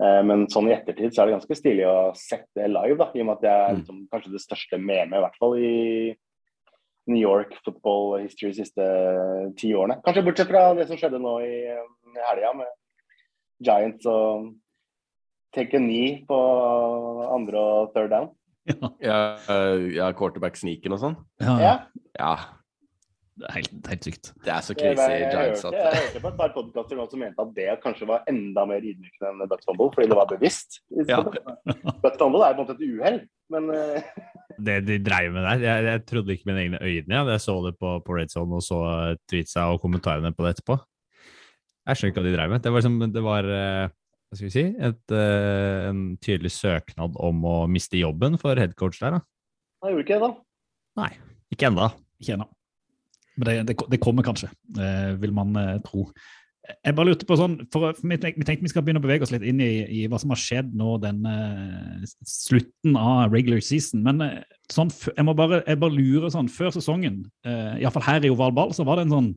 Men 0.00 0.46
sånn 0.48 0.70
i 0.70 0.72
ettertid 0.72 1.12
så 1.12 1.20
er 1.20 1.28
det 1.28 1.34
ganske 1.34 1.56
stilig 1.58 1.84
å 1.84 2.14
sette 2.16 2.56
det 2.56 2.70
live, 2.72 2.94
da, 2.96 3.10
i 3.12 3.20
og 3.20 3.26
med 3.28 3.34
at 3.34 3.42
det 3.44 3.50
er 3.52 3.66
Mm. 3.68 3.80
liksom, 3.82 3.96
kanskje 4.08 4.30
det 4.32 4.40
største 4.40 4.78
memet, 4.80 5.18
i 5.18 5.20
hvert 5.20 5.36
fall 5.36 5.56
i 5.60 6.16
New 7.06 7.20
York 7.20 7.52
football 7.62 8.16
history 8.22 8.48
de 8.48 8.64
siste 8.64 8.86
ti 9.60 9.74
årene. 9.76 10.00
Kanskje 10.00 10.24
bortsett 10.24 10.48
fra 10.48 10.72
det 10.72 10.86
som 10.88 10.96
skjedde 10.96 11.20
nå 11.20 11.34
i 11.44 11.68
helga 12.16 12.54
med 12.56 12.72
Giants 13.60 14.06
og 14.06 14.54
take 15.52 15.76
a 15.76 15.78
knee 15.84 16.24
på 16.24 16.40
andre 17.36 17.58
og 17.58 17.92
third 17.92 18.08
down. 18.08 18.30
Ja, 18.68 18.90
Ja, 19.00 19.18
ja 19.96 20.08
quarterback-sniken 20.16 20.92
og 20.96 21.00
sånn. 21.02 21.20
ja, 21.40 21.76
Ja, 22.18 22.32
det 23.40 23.48
er 23.48 23.54
helt, 23.56 23.72
helt 23.88 24.04
sykt. 24.04 24.32
det 24.44 24.52
er 24.52 24.64
så 24.66 24.74
krise 24.76 25.06
i 25.16 25.20
Giants 25.32 25.64
at 25.64 25.76
jeg 25.78 25.94
hørte 25.96 26.20
på 26.20 26.28
et 26.28 26.36
par 26.36 26.50
podkaster 26.52 26.98
som 27.00 27.22
mente 27.22 27.40
at 27.40 27.54
det 27.56 27.68
kanskje 27.84 28.08
var 28.10 28.26
enda 28.28 28.66
mer 28.68 28.84
ydmykende 28.84 29.30
enn 29.30 29.48
butt 29.48 29.64
fumble, 29.64 29.88
fordi 29.94 30.10
det 30.12 30.18
var 30.18 30.28
bevisst. 30.28 30.82
Ja. 31.08 31.22
Butt 31.24 32.18
fumble 32.20 32.44
er 32.44 32.58
på 32.58 32.60
en 32.60 32.66
måte 32.66 32.76
et 32.76 32.84
uhell, 32.84 33.22
men 33.54 33.70
eh, 33.74 34.12
Det 34.66 34.74
de 34.84 34.98
dreiv 35.00 35.32
med 35.32 35.46
der, 35.46 35.62
jeg, 35.64 35.84
jeg 35.88 36.04
trodde 36.10 36.34
ikke 36.34 36.50
mine 36.50 36.60
egne 36.66 36.80
øyne. 36.84 37.14
Ja. 37.14 37.22
Jeg 37.32 37.40
så 37.40 37.54
det 37.64 37.78
på, 37.80 37.94
på 38.04 38.16
Red 38.18 38.28
Zone 38.28 38.58
og 38.58 38.64
så 38.66 38.80
tweetsa 39.30 39.70
og 39.72 39.80
kommentarene 39.80 40.34
på 40.36 40.44
det 40.44 40.58
etterpå. 40.58 40.76
Jeg 41.88 41.96
skjønner 41.96 42.12
ikke 42.12 42.20
hva 42.20 42.26
de 42.28 42.34
dreiv 42.34 42.52
med. 42.52 42.60
Det 42.66 42.72
var, 42.74 42.82
liksom, 42.82 42.98
det 43.14 43.22
var 43.24 43.48
eh, 43.56 43.94
hva 44.30 44.38
skal 44.38 44.46
vi 44.46 44.54
si, 44.54 44.62
et, 44.78 45.02
eh, 45.10 45.88
en 45.88 46.02
tydelig 46.22 46.52
søknad 46.54 47.16
om 47.18 47.42
å 47.50 47.56
miste 47.66 47.98
jobben 47.98 48.38
for 48.38 48.54
headcoach 48.54 49.00
der. 49.02 49.18
da. 49.18 49.20
Nei, 49.82 49.90
gjorde 49.90 50.04
ikke 50.06 50.18
det, 50.20 50.28
da. 50.28 51.00
Nei, 51.00 51.10
ikke 51.50 51.66
ennå. 51.66 51.88
Ikke 52.22 52.36
ennå. 52.36 52.46
Men 53.34 53.48
det, 53.48 53.56
det, 53.70 53.76
det 53.90 54.00
kommer 54.02 54.26
kanskje, 54.26 54.50
eh, 54.78 55.16
vil 55.18 55.34
man 55.34 55.56
eh, 55.58 55.80
tro. 55.82 56.06
Jeg 56.84 56.94
bare 56.94 57.08
lurte 57.08 57.26
på 57.26 57.38
sånn, 57.40 57.56
for, 57.72 57.96
vi, 58.04 58.18
tenkte 58.20 58.60
vi 58.60 58.70
skal 58.70 58.84
begynne 58.86 59.00
å 59.00 59.04
bevege 59.04 59.26
oss 59.26 59.32
litt 59.32 59.46
inn 59.48 59.62
i, 59.64 59.70
i 59.90 60.02
hva 60.10 60.20
som 60.20 60.30
har 60.30 60.38
skjedd 60.38 60.74
nå 60.78 60.98
den 61.02 61.24
eh, 61.26 62.04
slutten 62.28 62.98
av 63.00 63.34
regular 63.34 63.62
season. 63.64 64.04
Men 64.06 64.22
eh, 64.28 64.36
sånn, 64.70 64.92
jeg, 65.08 65.24
må 65.26 65.34
bare, 65.34 65.64
jeg 65.64 65.80
bare 65.82 65.96
lurer 65.96 66.30
sånn, 66.30 66.52
før 66.52 66.70
sesongen, 66.76 67.24
uh, 67.48 67.74
iallfall 67.80 68.06
her 68.06 68.28
i 68.28 68.30
oval 68.30 68.54
ball, 68.54 68.76
så 68.76 68.86
var 68.86 69.00
det 69.00 69.08
en 69.08 69.16
sånn 69.16 69.32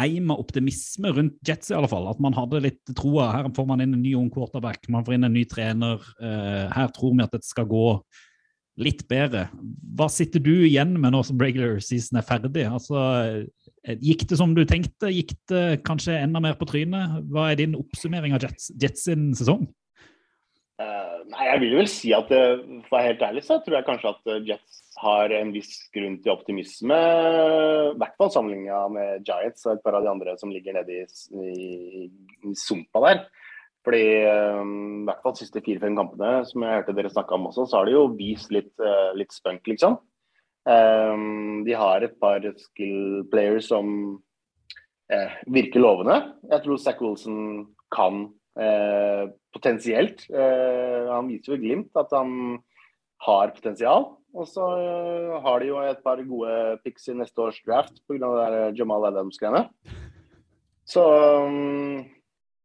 eim 0.00 0.30
av 0.32 0.42
optimisme 0.42 1.10
rundt 1.14 1.38
Jets, 1.46 1.70
i 1.70 1.76
alle 1.78 1.88
fall. 1.90 2.06
At 2.10 2.20
man 2.22 2.36
hadde 2.36 2.62
litt 2.64 2.94
troa. 2.98 3.30
Her 3.36 3.48
får 3.54 3.66
man 3.68 3.84
inn 3.84 3.94
en 3.94 4.02
ny 4.02 4.14
ung 4.18 4.30
quarterback, 4.32 4.88
man 4.92 5.06
får 5.06 5.18
inn 5.18 5.28
en 5.28 5.36
ny 5.36 5.44
trener. 5.48 6.02
eh, 6.20 6.66
her 6.74 6.88
tror 6.94 7.14
vi 7.14 7.24
at 7.24 7.34
det 7.34 7.44
skal 7.44 7.68
gå 7.70 8.02
litt 8.82 9.04
bedre. 9.06 9.48
Hva 9.94 10.08
sitter 10.10 10.42
du 10.42 10.66
igjen 10.66 10.96
med 10.98 11.14
nå 11.14 11.22
som 11.22 11.38
regular 11.38 11.78
season 11.78 12.18
er 12.18 12.26
ferdig? 12.26 12.66
Altså, 12.66 12.98
eh, 13.86 13.96
gikk 14.02 14.26
det 14.28 14.38
som 14.38 14.54
du 14.54 14.64
tenkte? 14.64 15.12
Gikk 15.14 15.36
det 15.48 15.84
kanskje 15.86 16.18
enda 16.18 16.40
mer 16.40 16.58
på 16.58 16.66
trynet? 16.66 17.22
Hva 17.30 17.52
er 17.52 17.62
din 17.62 17.78
oppsummering 17.78 18.34
av 18.34 18.42
Jets, 18.42 18.72
Jets 18.74 19.06
sin 19.06 19.32
sesong? 19.34 19.68
Uh, 20.74 21.22
nei, 21.30 21.44
jeg 21.52 21.60
vil 21.62 21.76
vel 21.78 21.86
si 21.86 22.10
at 22.12 22.26
for 22.26 22.90
å 22.90 22.96
være 22.96 23.12
helt 23.12 23.22
ærlig, 23.22 23.44
så 23.46 23.60
tror 23.62 23.78
jeg 23.78 23.86
kanskje 23.86 24.10
at 24.10 24.48
Jets 24.48 24.83
har 25.02 25.32
en 25.34 25.50
viss 25.54 25.72
grunn 25.94 26.20
til 26.22 26.34
optimisme. 26.34 26.98
I 26.98 27.96
hvert 27.98 28.18
fall 28.20 28.30
sammenligna 28.32 28.84
med 28.92 29.26
Giants 29.26 29.66
og 29.66 29.74
et 29.74 29.84
par 29.84 29.98
av 29.98 30.06
de 30.06 30.12
andre 30.12 30.36
som 30.40 30.52
ligger 30.54 30.76
nede 30.76 31.00
i, 31.00 31.06
i, 31.50 32.06
i 32.46 32.54
sumpa 32.58 33.02
der. 33.08 33.24
Fordi 33.84 34.04
eh, 34.24 34.60
i 34.64 35.04
hvert 35.08 35.20
fall 35.24 35.34
de 35.36 35.42
siste 35.42 35.60
fire-fem 35.64 35.96
kampene 35.98 36.44
som 36.48 36.64
jeg 36.64 36.78
hørte 36.78 36.96
dere 36.96 37.12
snakke 37.12 37.36
om 37.36 37.50
også, 37.50 37.66
så 37.68 37.80
har 37.80 37.88
de 37.88 37.96
jo 37.96 38.06
vist 38.16 38.54
litt, 38.54 38.72
eh, 38.80 39.10
litt 39.18 39.34
spunk, 39.34 39.66
liksom. 39.68 39.98
Eh, 40.64 41.16
de 41.66 41.76
har 41.76 42.04
et 42.04 42.14
par 42.20 42.44
skill 42.62 43.24
players 43.32 43.68
som 43.68 43.88
eh, 45.12 45.36
virker 45.52 45.84
lovende. 45.84 46.16
Jeg 46.48 46.64
tror 46.64 46.80
Zack 46.80 47.02
Wilson 47.04 47.66
kan 47.94 48.26
eh, 48.56 49.28
potensielt. 49.54 50.26
Han 50.32 51.28
viser 51.30 51.54
jo 51.54 51.60
glimt 51.62 52.00
at 52.00 52.12
han 52.16 52.58
har 53.24 53.52
potensial. 53.54 54.14
Og 54.34 54.48
så 54.50 54.64
eh, 54.80 55.36
har 55.44 55.62
de 55.62 55.70
jo 55.70 55.78
et 55.84 56.02
par 56.02 56.18
gode 56.26 56.54
picks 56.82 57.06
i 57.10 57.14
neste 57.14 57.38
års 57.40 57.60
draft 57.66 58.00
pga. 58.08 58.30
der 58.40 58.74
Jamal 58.74 59.06
Adams-greiene. 59.12 59.68
Så 60.84 61.04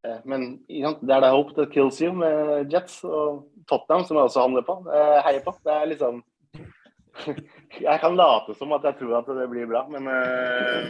eh, 0.01 0.19
Men 0.25 0.47
det 0.69 1.13
er 1.13 1.21
da 1.21 1.31
hope 1.35 1.53
that 1.57 1.71
kills 1.73 2.01
you 2.01 2.11
med 2.15 2.73
Jets 2.73 3.03
og 3.03 3.45
Tottenham, 3.69 4.05
som 4.07 4.17
jeg 4.17 4.31
også 4.31 4.47
handler 4.47 4.65
på. 4.65 4.79
Eh, 4.89 5.19
heier 5.27 5.45
på. 5.45 5.53
Det 5.63 5.75
er 5.75 5.91
liksom 5.93 6.23
Jeg 7.85 7.99
kan 8.01 8.17
late 8.17 8.55
som 8.57 8.73
at 8.73 8.85
jeg 8.89 8.99
tror 9.01 9.19
at 9.19 9.29
det 9.37 9.49
blir 9.51 9.69
bra, 9.69 9.83
men 9.91 10.07
eh, 10.09 10.89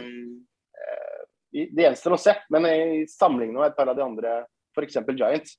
eh, 0.80 1.68
det 1.74 1.84
gjenstår 1.84 2.16
å 2.16 2.20
se. 2.24 2.36
Men 2.54 2.68
i 2.70 3.04
sammenligning 3.10 3.58
med 3.58 3.68
et 3.68 3.76
par 3.76 3.90
av 3.90 3.98
de 3.98 4.06
andre, 4.06 4.36
f.eks. 4.76 5.00
Giants, 5.12 5.58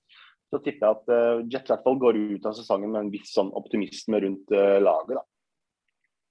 så 0.52 0.60
tipper 0.64 0.88
jeg 0.88 0.98
at 1.00 1.12
uh, 1.16 1.42
Jet 1.48 1.70
i 1.70 1.72
hvert 1.74 1.84
fall 1.86 2.00
går 2.02 2.18
ut 2.36 2.46
av 2.50 2.56
sesongen 2.58 2.92
med 2.92 3.06
en 3.06 3.12
viss 3.14 3.32
sånn 3.34 3.52
optimisme 3.56 4.20
rundt 4.24 4.52
uh, 4.52 4.78
laget. 4.84 5.16
da. 5.22 5.24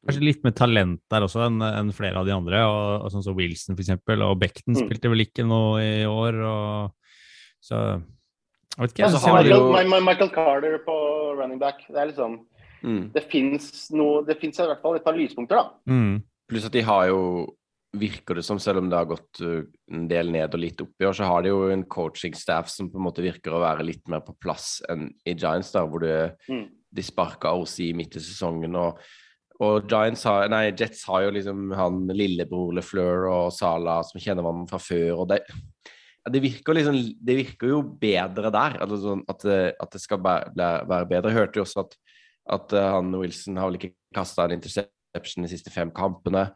Kanskje 0.07 0.25
litt 0.25 0.45
mer 0.45 0.55
talent 0.57 1.01
der 1.13 1.25
også 1.27 1.43
enn 1.47 1.61
en 1.65 1.91
flere 1.93 2.21
av 2.21 2.29
de 2.29 2.33
andre. 2.33 2.63
og, 2.65 3.05
og 3.05 3.11
Sånn 3.13 3.25
som 3.27 3.37
Wilson, 3.37 3.77
for 3.77 3.85
eksempel. 3.85 4.23
Og 4.25 4.39
Beckton 4.41 4.77
Mm. 4.77 4.87
spilte 4.87 5.11
vel 5.13 5.27
ikke 5.27 5.45
nå 5.45 5.61
i 5.83 6.07
år. 6.09 6.39
og 6.41 6.93
så 7.61 7.81
jeg 8.01 8.87
vet 8.87 8.93
ikke. 8.95 9.03
jeg, 9.03 9.21
så 9.21 9.43
de 9.43 9.51
jo- 9.51 9.73
Michael, 9.73 10.05
Michael 10.05 10.31
Carter 10.31 10.79
på 10.87 10.97
running 11.37 11.59
back. 11.59 11.83
Det 11.89 11.97
er 12.01 12.07
liksom 12.13 12.39
mm. 12.83 13.13
Det 13.13 13.25
fins 13.29 13.91
noe 13.93 14.25
Det 14.25 14.39
fins 14.41 14.59
i 14.59 14.63
hvert 14.65 14.81
fall 14.81 14.97
et 14.97 15.05
par 15.05 15.13
lyspunkter, 15.19 15.57
da. 15.57 15.71
Mm. 15.89 16.23
Pluss 16.49 16.65
at 16.67 16.73
de 16.73 16.81
har 16.81 17.09
jo 17.09 17.21
Virker 17.99 18.39
det 18.39 18.45
som, 18.47 18.61
selv 18.63 18.83
om 18.83 18.91
det 18.91 18.99
har 18.99 19.09
gått 19.11 19.41
uh, 19.43 19.65
en 19.91 20.05
del 20.11 20.31
ned 20.31 20.55
og 20.55 20.63
litt 20.63 20.83
opp 20.85 21.03
i 21.03 21.09
år, 21.09 21.17
så 21.17 21.27
har 21.27 21.43
de 21.43 21.51
jo 21.51 21.65
en 21.73 21.87
coaching 21.91 22.37
staff 22.39 22.71
som 22.71 22.91
på 22.91 23.01
en 23.01 23.09
måte 23.09 23.25
virker 23.25 23.57
å 23.57 23.65
være 23.65 23.87
litt 23.89 24.07
mer 24.11 24.23
på 24.27 24.37
plass 24.39 24.77
enn 24.91 25.09
i 25.27 25.35
Giants, 25.35 25.73
da, 25.75 25.83
hvor 25.87 26.05
det, 26.05 26.37
Mm. 26.51 26.69
de 26.91 27.03
sparka 27.07 27.51
OC 27.55 27.93
midt 27.95 28.17
i 28.17 28.23
sesongen. 28.23 28.77
og 28.77 28.99
og 29.61 29.91
Giants 29.91 30.23
har, 30.25 30.47
nei, 30.49 30.71
Jets 30.73 31.03
har 31.11 31.27
jo 31.27 31.33
liksom 31.37 31.73
han 31.77 32.05
lillebror 32.17 32.73
LeFleur 32.79 33.27
og 33.29 33.51
Sala 33.53 33.99
som 34.09 34.21
kjenner 34.23 34.45
hverandre 34.45 34.71
fra 34.73 34.81
før. 34.81 35.21
og 35.21 35.27
det, 35.29 35.43
det, 36.33 36.41
virker 36.41 36.79
liksom, 36.79 36.97
det 37.21 37.37
virker 37.43 37.75
jo 37.75 37.83
bedre 38.01 38.53
der, 38.55 38.79
altså 38.81 39.01
sånn 39.03 39.25
at, 39.29 39.45
det, 39.45 39.61
at 39.77 39.93
det 39.93 40.01
skal 40.01 40.23
være 40.25 41.03
bedre. 41.11 41.29
Jeg 41.29 41.37
hørte 41.43 41.61
jo 41.61 41.67
også 41.67 41.85
at, 41.85 41.99
at 42.57 42.73
uh, 42.73 42.87
han 42.97 43.13
Wilson 43.21 43.61
har 43.61 43.69
vel 43.69 43.81
ikke 43.83 43.95
kasta 44.17 44.49
en 44.49 44.57
interception 44.57 45.45
de 45.45 45.53
siste 45.53 45.73
fem 45.75 45.93
kampene. 45.93 46.49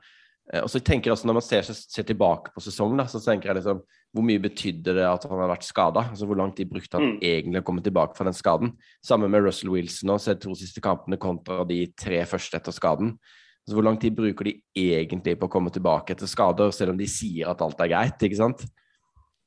Eh, 0.53 0.61
Og 0.63 0.69
så 0.69 0.81
tenker 0.81 1.09
jeg 1.11 1.17
også 1.17 1.27
Når 1.27 1.35
man 1.39 1.43
ser, 1.43 1.63
ser 1.63 2.03
tilbake 2.05 2.53
på 2.55 2.61
sesongen, 2.61 2.99
da, 3.01 3.07
så 3.09 3.21
tenker 3.25 3.49
jeg 3.53 3.63
liksom 3.63 3.83
hvor 4.15 4.23
mye 4.23 4.39
betydde 4.39 4.93
det 4.95 5.03
at 5.03 5.25
han 5.27 5.41
har 5.43 5.49
vært 5.51 5.65
skada? 5.67 6.05
Altså, 6.13 6.27
hvor 6.31 6.37
lang 6.39 6.53
tid 6.55 6.69
brukte 6.71 6.95
han 7.01 7.17
Mm. 7.17 7.19
egentlig 7.21 7.59
å 7.61 7.65
komme 7.67 7.83
tilbake 7.83 8.15
fra 8.15 8.25
den 8.29 8.33
skaden? 8.37 8.77
Sammen 9.03 9.29
med 9.29 9.43
Russell 9.43 9.71
Wilson 9.73 10.11
og 10.15 10.21
de 10.23 10.35
to 10.39 10.55
siste 10.55 10.81
kampene 10.81 11.19
kontra 11.19 11.65
de 11.67 11.81
tre 11.99 12.21
første 12.25 12.55
etter 12.55 12.71
skaden. 12.71 13.19
Altså, 13.67 13.75
hvor 13.75 13.83
lang 13.83 13.99
tid 13.99 14.15
bruker 14.15 14.45
de 14.45 14.63
egentlig 14.77 15.35
på 15.41 15.49
å 15.49 15.51
komme 15.51 15.73
tilbake 15.75 16.11
etter 16.15 16.27
skader, 16.31 16.71
selv 16.71 16.91
om 16.93 16.97
de 16.97 17.07
sier 17.11 17.49
at 17.51 17.61
alt 17.61 17.81
er 17.81 17.89
greit? 17.91 18.23
ikke 18.23 18.37
sant? 18.39 18.63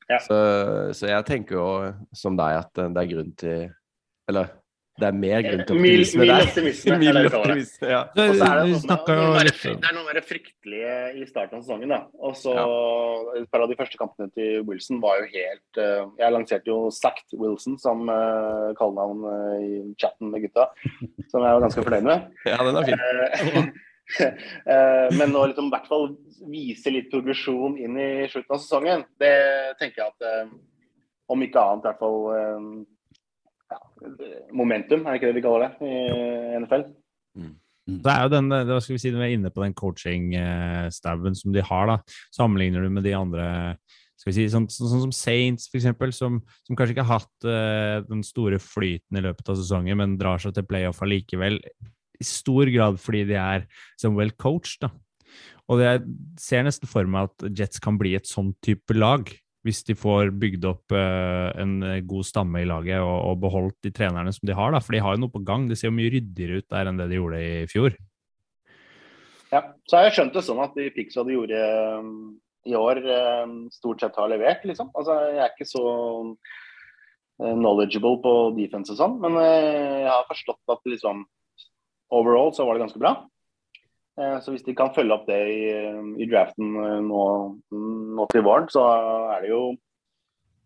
Ja. 0.09 0.19
Så, 0.19 0.35
så 0.99 1.07
jeg 1.07 1.25
tenker 1.25 1.55
jo 1.55 1.93
som 2.13 2.35
deg 2.35 2.59
at 2.59 2.77
eh, 2.77 2.89
det 2.89 3.01
er 3.05 3.13
grunn 3.15 3.31
til 3.37 3.69
Eller 4.27 4.51
det 4.97 5.07
er 5.07 5.15
mer 5.17 5.43
grunn 5.45 5.63
til 5.69 5.77
Mild 5.77 6.03
optimisme 6.07 6.21
mild 6.23 6.31
der. 6.33 6.45
optimisme. 6.47 6.97
Mild 7.03 7.19
optimisme, 7.31 7.89
ja. 7.91 7.99
Og 8.07 8.35
så 8.39 8.47
er 8.47 8.59
det, 8.61 8.67
noe, 8.71 9.51
fry- 9.53 9.73
det 9.77 9.89
er 9.91 9.95
noe 9.97 10.05
mer 10.07 10.19
fryktelig 10.25 10.81
i 11.21 11.25
starten 11.29 11.59
av 11.59 11.63
sesongen. 11.65 11.93
da. 11.93 11.99
Og 12.19 12.35
så 12.39 12.55
Ja. 12.57 12.67
Et 13.37 13.49
par 13.53 13.61
av 13.65 13.69
de 13.69 13.75
første 13.77 13.97
kampene 13.99 14.31
til 14.33 14.63
Wilson 14.65 15.01
var 15.03 15.19
jo 15.21 15.27
helt 15.33 15.77
uh, 15.81 16.07
Jeg 16.17 16.33
lanserte 16.33 16.71
jo 16.71 16.77
Sacked 16.93 17.37
Wilson 17.37 17.77
som 17.81 18.07
uh, 18.09 18.73
kallenavn 18.79 19.21
uh, 19.27 19.57
i 19.61 19.81
chatten 20.01 20.31
med 20.33 20.41
gutta, 20.47 20.69
som 21.29 21.43
jeg 21.45 21.53
var 21.57 21.61
ganske 21.67 21.83
fornøyd 21.85 22.07
med. 22.07 22.31
ja, 22.53 22.57
den 22.65 22.81
er 22.81 22.89
fin. 22.89 23.03
Eh, 23.03 23.73
Eh, 24.17 25.07
Men 25.19 25.33
å 25.35 25.41
liksom, 25.49 25.65
i 25.67 25.73
hvert 25.73 25.87
fall 25.89 26.05
vise 26.47 26.91
litt 26.93 27.09
progresjon 27.11 27.73
inn 27.81 27.97
i 27.99 28.05
slutten 28.31 28.53
av 28.55 28.61
sesongen, 28.63 29.01
det 29.19 29.33
tenker 29.81 29.99
jeg 30.05 30.13
at 30.13 30.27
eh, 30.29 30.51
om 31.27 31.43
ikke 31.43 31.59
annet 31.59 31.83
i 31.83 31.89
hvert 31.89 31.99
fall 31.99 32.21
eh, 32.37 32.69
ja, 33.71 33.79
momentum, 34.55 35.05
er 35.05 35.15
det 35.15 35.19
ikke 35.19 35.31
det 35.31 35.39
de 35.39 35.45
kaller 35.45 35.67
det 35.67 35.89
i 35.89 36.59
NFL? 36.63 36.87
Det 37.87 38.11
er 38.11 38.25
jo 38.25 38.31
den, 38.33 38.51
eh, 38.51 38.65
hva 38.67 38.81
skal 38.83 38.97
vi 38.97 38.99
si, 38.99 39.13
når 39.13 39.23
vi 39.23 39.27
er 39.29 39.37
inne 39.37 39.53
på 39.53 39.63
den 39.63 39.75
coaching-stauen 39.77 41.39
som 41.39 41.55
de 41.55 41.63
har, 41.63 41.87
da, 41.87 42.19
sammenligner 42.35 42.83
du 42.83 42.91
med 42.91 43.07
de 43.07 43.15
andre 43.15 43.47
skal 44.17 44.31
vi 44.31 44.35
si, 44.35 44.47
sånn, 44.49 44.65
sånn, 44.71 44.89
sånn 44.91 45.03
som 45.05 45.13
Saints, 45.13 45.69
eksempel, 45.77 46.11
som, 46.15 46.39
som 46.65 46.77
kanskje 46.77 46.95
ikke 46.95 47.05
har 47.05 47.21
hatt 47.21 47.45
uh, 47.45 48.01
den 48.07 48.23
store 48.25 48.57
flyten 48.59 49.19
i 49.19 49.23
løpet 49.23 49.51
av 49.53 49.59
sesongen, 49.59 49.99
men 50.01 50.17
drar 50.17 50.41
seg 50.41 50.55
til 50.55 50.65
playoff 50.67 51.03
allikevel, 51.05 51.59
i 52.17 52.25
stor 52.25 52.71
grad 52.73 52.97
fordi 52.97 53.27
de 53.29 53.37
er 53.37 53.67
som 54.01 54.17
well 54.17 54.33
coached. 54.41 54.81
da. 54.81 54.89
Og 55.69 55.83
jeg 55.83 56.01
ser 56.41 56.65
nesten 56.65 56.89
for 56.89 57.05
meg 57.05 57.29
at 57.29 57.45
Jets 57.59 57.83
kan 57.83 57.99
bli 58.01 58.15
et 58.17 58.25
sånn 58.27 58.55
type 58.65 58.95
lag, 58.97 59.29
hvis 59.67 59.83
de 59.87 59.95
får 59.97 60.31
bygd 60.39 60.65
opp 60.69 60.95
uh, 60.95 61.51
en 61.59 61.79
god 62.07 62.27
stamme 62.27 62.63
i 62.63 62.67
laget 62.67 63.03
og, 63.03 63.17
og 63.31 63.41
beholdt 63.43 63.77
de 63.85 63.91
trenerne 63.93 64.33
som 64.35 64.47
de 64.47 64.55
har. 64.57 64.73
da, 64.73 64.81
For 64.83 64.95
de 64.95 65.03
har 65.03 65.15
jo 65.15 65.25
noe 65.25 65.33
på 65.33 65.43
gang. 65.47 65.67
Det 65.69 65.77
ser 65.79 65.91
jo 65.91 65.97
mye 65.97 66.13
ryddigere 66.13 66.61
ut 66.61 66.69
der 66.73 66.89
enn 66.89 67.01
det 67.01 67.09
de 67.11 67.19
gjorde 67.19 67.41
i 67.43 67.67
fjor. 67.71 67.97
Ja, 69.51 69.61
så 69.87 69.99
har 69.99 70.07
jeg 70.07 70.17
skjønt 70.17 70.35
det 70.35 70.43
sånn 70.43 70.59
at 70.63 70.75
de 70.75 70.89
Pixar 70.95 71.27
de 71.27 71.37
gjorde 71.37 71.61
um, 72.01 72.11
i 72.67 72.75
år, 72.75 72.99
stort 73.71 74.01
sett 74.03 74.17
har 74.19 74.27
levert, 74.27 74.65
liksom. 74.67 74.89
Altså, 74.91 75.13
jeg 75.31 75.39
er 75.39 75.53
ikke 75.53 75.69
så 75.69 75.83
knowledgeable 77.37 78.17
på 78.19 78.33
defense 78.57 78.91
og 78.91 78.99
sånn, 78.99 79.15
men 79.23 79.37
jeg 79.39 80.09
har 80.09 80.27
forstått 80.27 80.73
at 80.73 80.89
liksom 80.89 81.21
overall 82.11 82.51
så 82.55 82.65
var 82.67 82.75
det 82.75 82.83
ganske 82.83 82.99
bra. 82.99 83.13
Uh, 84.17 84.37
så 84.41 84.53
hvis 84.53 84.65
de 84.65 84.73
kan 84.77 84.93
følge 84.95 85.13
opp 85.13 85.27
det 85.29 85.41
i, 85.53 85.65
i 86.17 86.29
draften 86.29 86.71
uh, 86.73 87.01
nå, 87.05 87.25
nå 88.17 88.29
til 88.31 88.45
våren, 88.47 88.69
så 88.73 88.85
er 89.35 89.43
det 89.45 89.51
jo 89.51 89.61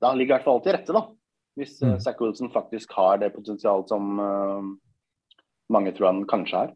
Da 0.02 0.14
ligger 0.16 0.34
i 0.34 0.38
hvert 0.40 0.48
fall 0.48 0.62
til 0.64 0.74
rette, 0.78 0.96
da. 0.96 1.04
Hvis 1.60 1.76
uh, 1.84 1.92
Mm. 1.92 2.00
Zack 2.00 2.22
Wilson 2.24 2.52
faktisk 2.54 2.94
har 2.96 3.20
det 3.22 3.34
potensialet 3.36 3.92
som 3.92 4.20
uh, 4.20 4.64
mange 5.72 5.92
tror 5.96 6.14
han 6.14 6.24
kanskje 6.30 6.58
har. 6.64 6.74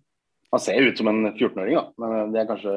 Han 0.51 0.61
ser 0.63 0.88
ut 0.88 0.97
som 0.97 1.09
en 1.11 1.25
14-åring, 1.33 1.75
da, 1.75 1.89
men 1.99 2.31
det 2.33 2.43
er 2.43 2.47
kanskje 2.47 2.75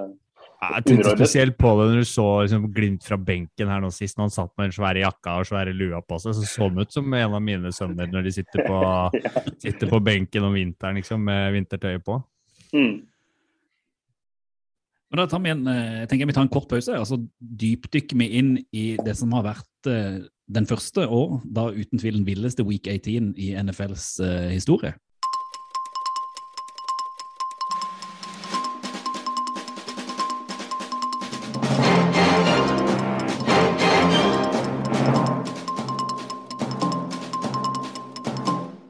Jeg 0.58 0.84
tenkte 0.87 1.12
spesielt 1.14 1.54
på 1.61 1.70
det 1.78 1.84
når 1.87 2.00
du 2.00 2.08
så 2.08 2.26
liksom, 2.42 2.64
glimt 2.74 3.04
fra 3.06 3.18
benken 3.20 3.70
her 3.70 3.82
nå 3.82 3.90
sist, 3.94 4.16
når 4.18 4.26
han 4.26 4.34
satt 4.34 4.50
med 4.56 4.66
den 4.66 4.74
svære 4.74 5.04
jakka 5.04 5.37
og 5.38 5.46
svære 5.46 5.74
lua 5.76 6.00
på 6.02 6.18
seg. 6.18 6.34
Så 6.34 6.48
så 6.48 6.66
han 6.66 6.80
ut 6.82 6.94
som 6.94 7.14
en 7.14 7.37
av 7.38 7.44
mine 7.44 7.70
sønner 7.74 8.11
når 8.11 8.26
de 8.26 8.32
sitter 8.40 8.64
på, 8.66 8.80
sitter 9.64 9.92
på 9.92 10.00
benken 10.02 10.48
om 10.48 10.56
vinteren 10.58 10.98
liksom, 10.98 11.22
med 11.28 11.54
vintertøyet 11.54 12.02
på. 12.06 12.18
mm. 12.74 12.96
Men 15.09 15.23
da 15.23 15.25
tar 15.27 15.40
vi 15.40 15.49
en, 15.49 15.66
eh, 15.66 16.01
jeg 16.03 16.09
tenker 16.11 16.29
vi 16.29 16.35
tar 16.37 16.44
en 16.44 16.53
kort 16.53 16.68
pause, 16.68 16.92
og 16.92 17.07
så 17.09 17.16
dypdykker 17.40 18.18
vi 18.21 18.29
inn 18.29 18.51
i 18.77 18.99
det 19.01 19.16
som 19.16 19.33
har 19.33 19.47
vært 19.47 19.88
eh, 19.88 20.21
den 20.53 20.68
første 20.68 21.07
og 21.09 21.40
da 21.49 21.71
uten 21.73 22.01
tvil 22.01 22.21
den 22.21 22.27
villeste 22.29 22.64
week 22.64 22.85
18 22.85 23.33
i 23.40 23.55
NFLs 23.57 24.21
eh, 24.21 24.53
historie. 24.53 24.92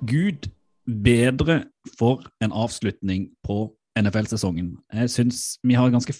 Gud 0.02 0.50
bedre 0.82 1.68
for 1.94 2.26
en 2.42 2.50
avslutning 2.50 3.30
på 3.46 3.68
NFL-sesongen. 4.00 4.74
Jeg 4.94 5.12
syns 5.12 5.42
vi 5.66 5.76
har 5.78 5.92
ganske 5.92 6.14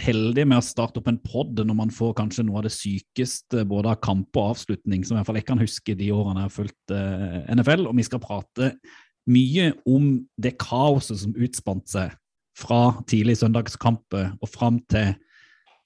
heldig 0.00 0.46
med 0.50 0.58
å 0.58 0.64
starte 0.64 0.98
opp 0.98 1.08
en 1.10 1.20
pod 1.22 1.60
når 1.60 1.76
man 1.78 1.92
får 1.94 2.16
kanskje 2.18 2.44
noe 2.46 2.58
av 2.60 2.66
det 2.66 2.74
sykeste 2.74 3.62
både 3.70 3.92
av 3.92 4.00
kamp 4.02 4.34
og 4.34 4.54
avslutning, 4.54 5.04
som 5.04 5.14
i 5.14 5.20
hvert 5.20 5.28
fall 5.30 5.38
jeg 5.38 5.48
kan 5.50 5.62
huske 5.62 5.96
de 5.98 6.10
årene 6.14 6.42
jeg 6.42 6.50
har 6.50 6.56
fulgt 6.56 6.94
eh, 6.94 7.40
NFL. 7.54 7.86
Og 7.90 7.98
vi 7.98 8.06
skal 8.06 8.22
prate 8.22 8.72
mye 9.30 9.70
om 9.88 10.16
det 10.40 10.56
kaoset 10.60 11.22
som 11.22 11.36
utspant 11.38 11.86
seg 11.88 12.16
fra 12.58 12.80
tidlig 13.10 13.38
søndagskamp 13.40 14.14
og 14.14 14.50
fram 14.50 14.78
til 14.90 15.14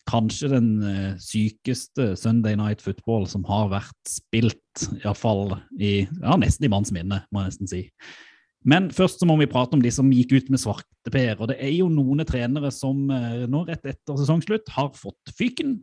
kanskje 0.08 0.50
den 0.52 0.70
eh, 0.88 1.12
sykeste 1.20 2.14
Sunday 2.16 2.56
Night 2.56 2.82
Football 2.84 3.26
som 3.28 3.44
har 3.48 3.68
vært 3.72 4.08
spilt, 4.08 4.88
iallfall 5.02 5.58
i 5.80 6.06
ja, 6.06 6.36
nesten 6.40 6.68
i 6.68 6.72
manns 6.72 6.92
minne, 6.94 7.22
må 7.32 7.44
jeg 7.44 7.52
nesten 7.52 7.70
si. 7.70 7.82
Men 8.66 8.88
først 8.90 9.20
så 9.20 9.26
må 9.28 9.36
vi 9.38 9.48
prate 9.50 9.76
om 9.76 9.82
de 9.82 9.90
som 9.94 10.08
gikk 10.12 10.34
ut 10.34 10.48
med 10.52 10.60
svarteper. 10.60 11.36
Og 11.38 11.50
det 11.52 11.58
er 11.62 11.72
jo 11.76 11.88
noen 11.92 12.24
trenere 12.26 12.72
som 12.74 13.06
eh, 13.14 13.44
nå 13.50 13.62
rett 13.68 13.86
etter 13.86 14.18
sesongslutt 14.18 14.72
har 14.74 14.90
fått 14.98 15.32
fyken. 15.38 15.78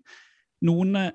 Noen 0.67 0.95
eh, 0.99 1.13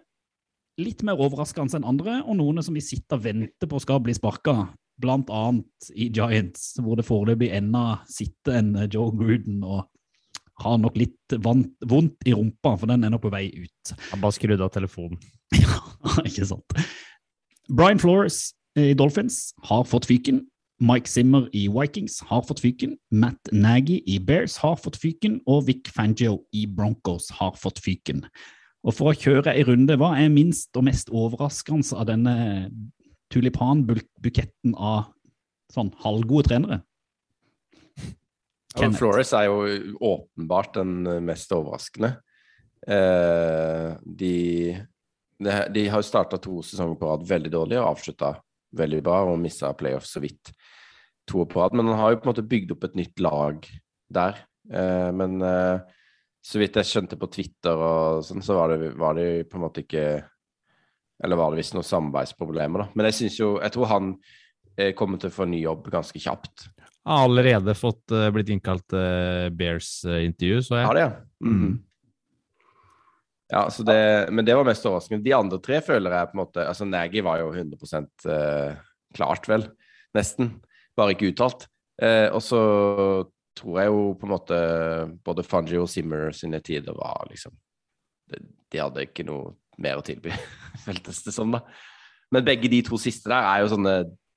litt 0.80 1.04
mer 1.04 1.20
overraskende 1.20 1.78
enn 1.78 1.88
andre, 1.88 2.20
og 2.24 2.38
noen 2.38 2.64
som 2.64 2.76
vi 2.76 2.84
sitter 2.84 3.18
og 3.18 3.26
venter 3.26 3.70
på 3.70 3.80
skal 3.82 4.00
bli 4.04 4.16
sparka. 4.16 4.70
Blant 5.00 5.30
annet 5.32 5.92
i 5.96 6.10
Giants, 6.12 6.74
hvor 6.80 6.98
det 6.98 7.06
foreløpig 7.08 7.52
ennå 7.56 7.84
sitter 8.08 8.60
en 8.60 8.74
eh, 8.76 8.88
Joe 8.90 9.12
Gruden 9.16 9.64
og 9.64 9.86
har 10.60 10.80
nok 10.80 10.96
litt 11.00 11.36
vant, 11.40 11.72
vondt 11.88 12.28
i 12.28 12.34
rumpa, 12.36 12.74
for 12.76 12.90
den 12.90 13.04
er 13.04 13.12
nå 13.12 13.20
på 13.20 13.32
vei 13.32 13.46
ut. 13.48 13.92
Han 14.10 14.20
bare 14.20 14.36
skrudde 14.36 14.64
av 14.64 14.72
telefonen. 14.74 15.20
Ja, 15.60 16.22
ikke 16.24 16.46
sant. 16.48 16.76
Brian 17.68 18.00
Flores 18.00 18.54
i 18.78 18.94
Dolphins 18.96 19.50
har 19.68 19.84
fått 19.88 20.06
fyken. 20.08 20.40
Mike 20.80 21.08
Zimmer 21.08 21.48
i 21.52 21.66
Vikings 21.68 22.22
har 22.30 22.42
fått 22.42 22.62
fyken. 22.64 22.96
Matt 23.12 23.50
Nagy 23.52 24.00
i 24.06 24.16
Bears 24.18 24.56
har 24.62 24.78
fått 24.80 24.96
fyken. 24.96 25.40
Og 25.46 25.66
Vic 25.68 25.90
Fangio 25.92 26.38
i 26.56 26.64
Broncos 26.66 27.28
har 27.36 27.52
fått 27.60 27.82
fyken. 27.84 28.24
Og 28.80 28.96
for 28.96 29.10
å 29.10 29.16
kjøre 29.16 29.52
ei 29.52 29.64
runde, 29.68 29.98
hva 30.00 30.14
er 30.16 30.32
minst 30.32 30.72
og 30.80 30.86
mest 30.88 31.12
overraskende 31.12 31.84
av 31.92 32.08
denne 32.08 32.34
tulipanbuketten 33.30 34.72
av 34.72 35.10
sånn 35.70 35.92
halvgode 36.00 36.48
trenere? 36.48 36.80
Ja, 38.78 38.88
Flores 38.94 39.34
er 39.36 39.50
jo 39.50 39.96
åpenbart 40.00 40.78
den 40.78 41.04
mest 41.26 41.52
overraskende. 41.52 42.14
Eh, 42.88 43.90
de, 44.00 44.36
de, 45.36 45.56
de 45.74 45.88
har 45.92 46.00
jo 46.00 46.08
starta 46.08 46.38
to 46.40 46.62
sesonger 46.64 46.96
på 46.96 47.10
rad 47.10 47.26
veldig 47.28 47.52
dårlig 47.52 47.76
og 47.82 47.90
avslutta 47.90 48.38
veldig 48.76 49.00
bra 49.06 49.22
og 49.28 49.40
missa 49.42 49.72
playoff 49.76 50.06
så 50.08 50.22
vidt 50.22 50.52
to 51.30 51.44
på 51.46 51.60
rad. 51.60 51.76
Men 51.76 51.90
han 51.90 52.00
har 52.00 52.14
jo 52.14 52.20
på 52.20 52.28
en 52.28 52.32
måte 52.34 52.46
bygd 52.50 52.74
opp 52.74 52.86
et 52.88 52.98
nytt 52.98 53.22
lag 53.22 53.66
der. 54.10 54.42
Eh, 54.72 55.08
men 55.16 55.40
eh, 55.46 55.80
så 56.40 56.60
vidt 56.60 56.78
jeg 56.80 56.88
skjønte 56.88 57.18
på 57.20 57.28
Twitter 57.32 57.76
og 57.84 58.24
sånn, 58.24 58.44
så 58.44 58.56
var 58.56 58.72
det, 58.72 58.92
var 58.98 59.16
det 59.18 59.28
på 59.50 59.58
en 59.58 59.66
måte 59.66 59.84
ikke 59.84 60.04
Eller 61.20 61.36
var 61.36 61.52
det 61.52 61.60
visst 61.60 61.74
noen 61.76 61.84
samarbeidsproblemer, 61.84 62.84
da. 62.84 62.86
Men 62.96 63.10
jeg 63.10 63.18
syns 63.18 63.34
jo 63.36 63.48
Jeg 63.60 63.74
tror 63.74 63.90
han 63.90 64.14
eh, 64.76 64.94
kommer 64.96 65.20
til 65.20 65.28
å 65.28 65.34
få 65.34 65.48
ny 65.50 65.60
jobb 65.60 65.90
ganske 65.92 66.22
kjapt. 66.22 66.70
Har 67.08 67.26
allerede 67.26 67.74
fått 67.76 68.12
eh, 68.16 68.30
blitt 68.32 68.52
innkalt 68.52 68.86
til 68.92 69.52
Bears-intervju, 69.56 70.62
så 70.64 70.80
jeg. 70.80 70.88
Har 70.88 70.98
det, 70.98 71.06
ja? 71.06 71.12
Mhm. 71.44 71.78
Ja, 73.50 73.64
det, 73.86 74.00
men 74.30 74.46
det 74.46 74.54
var 74.54 74.66
mest 74.68 74.84
overraskende. 74.86 75.24
De 75.24 75.34
andre 75.34 75.58
tre 75.62 75.80
føler 75.82 76.14
jeg 76.14 76.30
på 76.30 76.36
en 76.36 76.42
måte 76.44 76.66
Altså, 76.70 76.86
Nagy 76.86 77.18
var 77.26 77.40
jo 77.42 77.50
100 77.50 78.04
eh, 78.30 78.76
klart, 79.16 79.48
vel. 79.50 79.66
Nesten. 80.14 80.52
Bare 80.98 81.16
ikke 81.16 81.32
uttalt. 81.32 81.66
Eh, 82.00 82.28
og 82.30 82.42
så 82.44 82.60
tror 83.58 83.80
jeg 83.80 83.90
jo 83.90 84.04
på 84.20 84.28
en 84.28 84.32
måte 84.32 84.60
både 85.26 85.44
Fungi 85.44 85.80
og 85.80 85.90
Simmer 85.90 86.30
sine 86.36 86.62
tider 86.64 86.94
var 86.96 87.26
liksom 87.28 87.52
de, 88.30 88.38
de 88.70 88.80
hadde 88.80 89.04
ikke 89.08 89.26
noe 89.26 89.56
mer 89.80 89.98
å 89.98 90.04
tilby, 90.04 90.32
føltes 90.86 91.22
det 91.26 91.34
som, 91.34 91.50
da. 91.52 91.64
Men 92.30 92.46
begge 92.46 92.70
de 92.70 92.82
to 92.86 92.98
siste 93.00 93.30
der 93.32 93.42
er 93.48 93.64
jo 93.64 93.72
sånne 93.72 93.94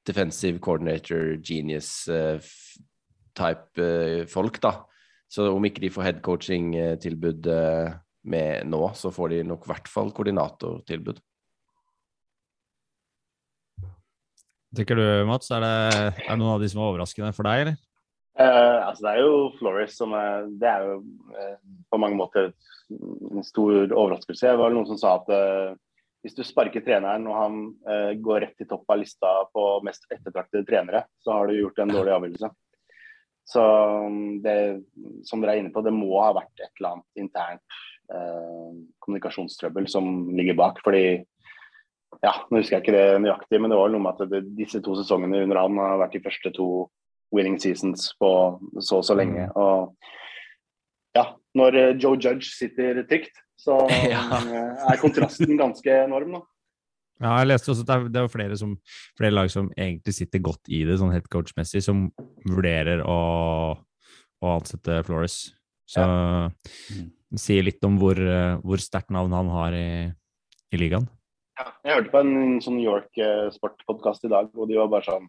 defensive 0.07 0.59
coordinator, 0.63 1.35
genius 1.45 2.07
eh, 2.11 2.41
folk, 4.29 4.59
da. 4.63 4.73
Så 5.31 5.47
om 5.53 5.65
ikke 5.65 5.81
de 5.85 5.91
får 5.93 6.07
headcoaching-tilbud 6.09 7.47
med 8.23 8.67
nå, 8.71 8.81
så 8.95 9.11
får 9.13 9.33
de 9.33 9.43
nok 9.47 9.65
i 9.67 9.71
hvert 9.73 9.89
fall 9.91 10.11
koordinatortilbud. 10.15 11.21
Tenker 14.73 14.97
du, 14.97 15.05
Mats, 15.29 15.51
er 15.53 15.61
det, 15.61 15.73
er 16.23 16.31
det 16.31 16.37
noen 16.41 16.55
av 16.55 16.63
de 16.63 16.69
som 16.71 16.81
er 16.81 16.89
overraskende 16.89 17.33
for 17.35 17.45
deg, 17.45 17.65
eller? 17.65 17.81
Uh, 18.33 18.79
altså 18.87 19.05
det 19.05 19.11
er 19.11 19.19
jo 19.21 19.33
Flores 19.59 19.91
som 19.93 20.13
er 20.17 20.47
Det 20.57 20.65
er 20.65 20.87
jo 20.87 20.93
uh, 21.37 21.57
på 21.93 21.99
mange 22.01 22.17
måter 22.17 22.47
en 22.89 23.45
stor 23.45 23.93
overraskelse. 23.93 24.47
Det 24.47 24.61
var 24.63 24.73
noen 24.73 24.89
som 24.89 24.97
sa 24.97 25.11
at 25.19 25.29
uh, 25.29 25.75
hvis 26.23 26.35
du 26.37 26.41
sparker 26.47 26.83
treneren 26.85 27.25
og 27.27 27.35
han 27.35 27.55
eh, 27.83 28.11
går 28.23 28.45
rett 28.45 28.53
til 28.55 28.67
topp 28.69 28.93
av 28.93 29.01
lista 29.01 29.31
på 29.51 29.63
mest 29.83 30.05
ettertraktede 30.07 30.63
trenere, 30.63 31.01
så 31.19 31.35
har 31.35 31.49
du 31.49 31.57
gjort 31.57 31.81
en 31.83 31.91
dårlig 31.91 32.13
avgjørelse. 32.17 32.49
Så 33.51 33.63
um, 34.07 34.37
det 34.39 34.55
som 35.27 35.43
dere 35.43 35.57
er 35.57 35.59
inne 35.59 35.73
på, 35.75 35.83
det 35.83 35.91
må 35.91 36.13
ha 36.23 36.29
vært 36.37 36.63
et 36.63 36.71
eller 36.79 36.93
annet 36.93 37.25
internt 37.25 37.81
kommunikasjonstrøbbel 39.03 39.87
som 39.89 40.09
ligger 40.35 40.57
bak. 40.59 40.81
fordi 40.83 41.23
ja, 42.21 42.33
nå 42.51 42.59
husker 42.59 42.77
jeg 42.77 42.83
ikke 42.83 42.95
det 42.95 43.21
nøyaktig, 43.23 43.59
men 43.61 43.71
det 43.71 43.79
var 43.79 43.91
noe 43.91 44.03
med 44.03 44.19
at 44.19 44.29
det, 44.31 44.43
disse 44.57 44.81
to 44.83 44.95
sesongene 44.99 45.43
under 45.45 45.59
han 45.63 45.79
har 45.81 46.01
vært 46.03 46.17
de 46.17 46.23
første 46.25 46.51
to 46.55 46.67
winning 47.33 47.57
seasons 47.61 48.11
på 48.21 48.29
så 48.77 48.99
og 49.01 49.07
så 49.07 49.17
lenge. 49.17 49.47
Og 49.57 49.95
ja, 51.17 51.25
når 51.57 51.79
eh, 51.79 51.93
Joe 52.01 52.17
Judge 52.19 52.51
sitter 52.53 53.01
trygt, 53.09 53.39
så 53.59 53.79
Ja. 54.13 54.23
eh, 54.39 54.83
er 54.91 55.01
kontrasten 55.01 55.57
ganske 55.59 55.97
enorm. 56.03 56.37
Da. 56.37 56.43
Ja, 57.23 57.33
jeg 57.41 57.51
leste 57.53 57.73
også 57.73 57.85
at 57.85 57.89
det 57.89 57.95
er, 57.95 58.07
det 58.13 58.21
er 58.21 58.31
flere, 58.33 58.59
som, 58.59 58.77
flere 59.17 59.35
lag 59.35 59.51
som 59.53 59.71
egentlig 59.77 60.15
sitter 60.17 60.43
godt 60.43 60.69
i 60.69 60.83
det, 60.87 60.99
sånn 60.99 61.13
headcoach-messig, 61.13 61.83
som 61.85 62.07
vurderer 62.49 63.03
å, 63.05 63.19
å 64.43 64.55
ansette 64.57 65.01
Flores. 65.07 65.37
Så 65.89 66.03
det 66.03 67.03
sier 67.39 67.65
litt 67.65 67.83
om 67.87 67.97
hvor, 68.01 68.17
eh, 68.17 68.55
hvor 68.63 68.81
sterkt 68.81 69.13
navn 69.13 69.33
han 69.35 69.51
har 69.53 69.77
i, 69.77 69.87
i 70.73 70.79
ligaen. 70.81 71.07
Jeg 71.85 71.99
hørte 71.99 72.11
på 72.13 72.21
en 72.23 72.59
sånn 72.65 72.79
New 72.79 72.87
York 72.87 73.19
Sport-podkast 73.53 74.25
i 74.25 74.31
dag, 74.31 74.49
og 74.57 74.67
de 74.71 74.79
var 74.79 74.89
bare 74.89 75.05
sånn 75.05 75.27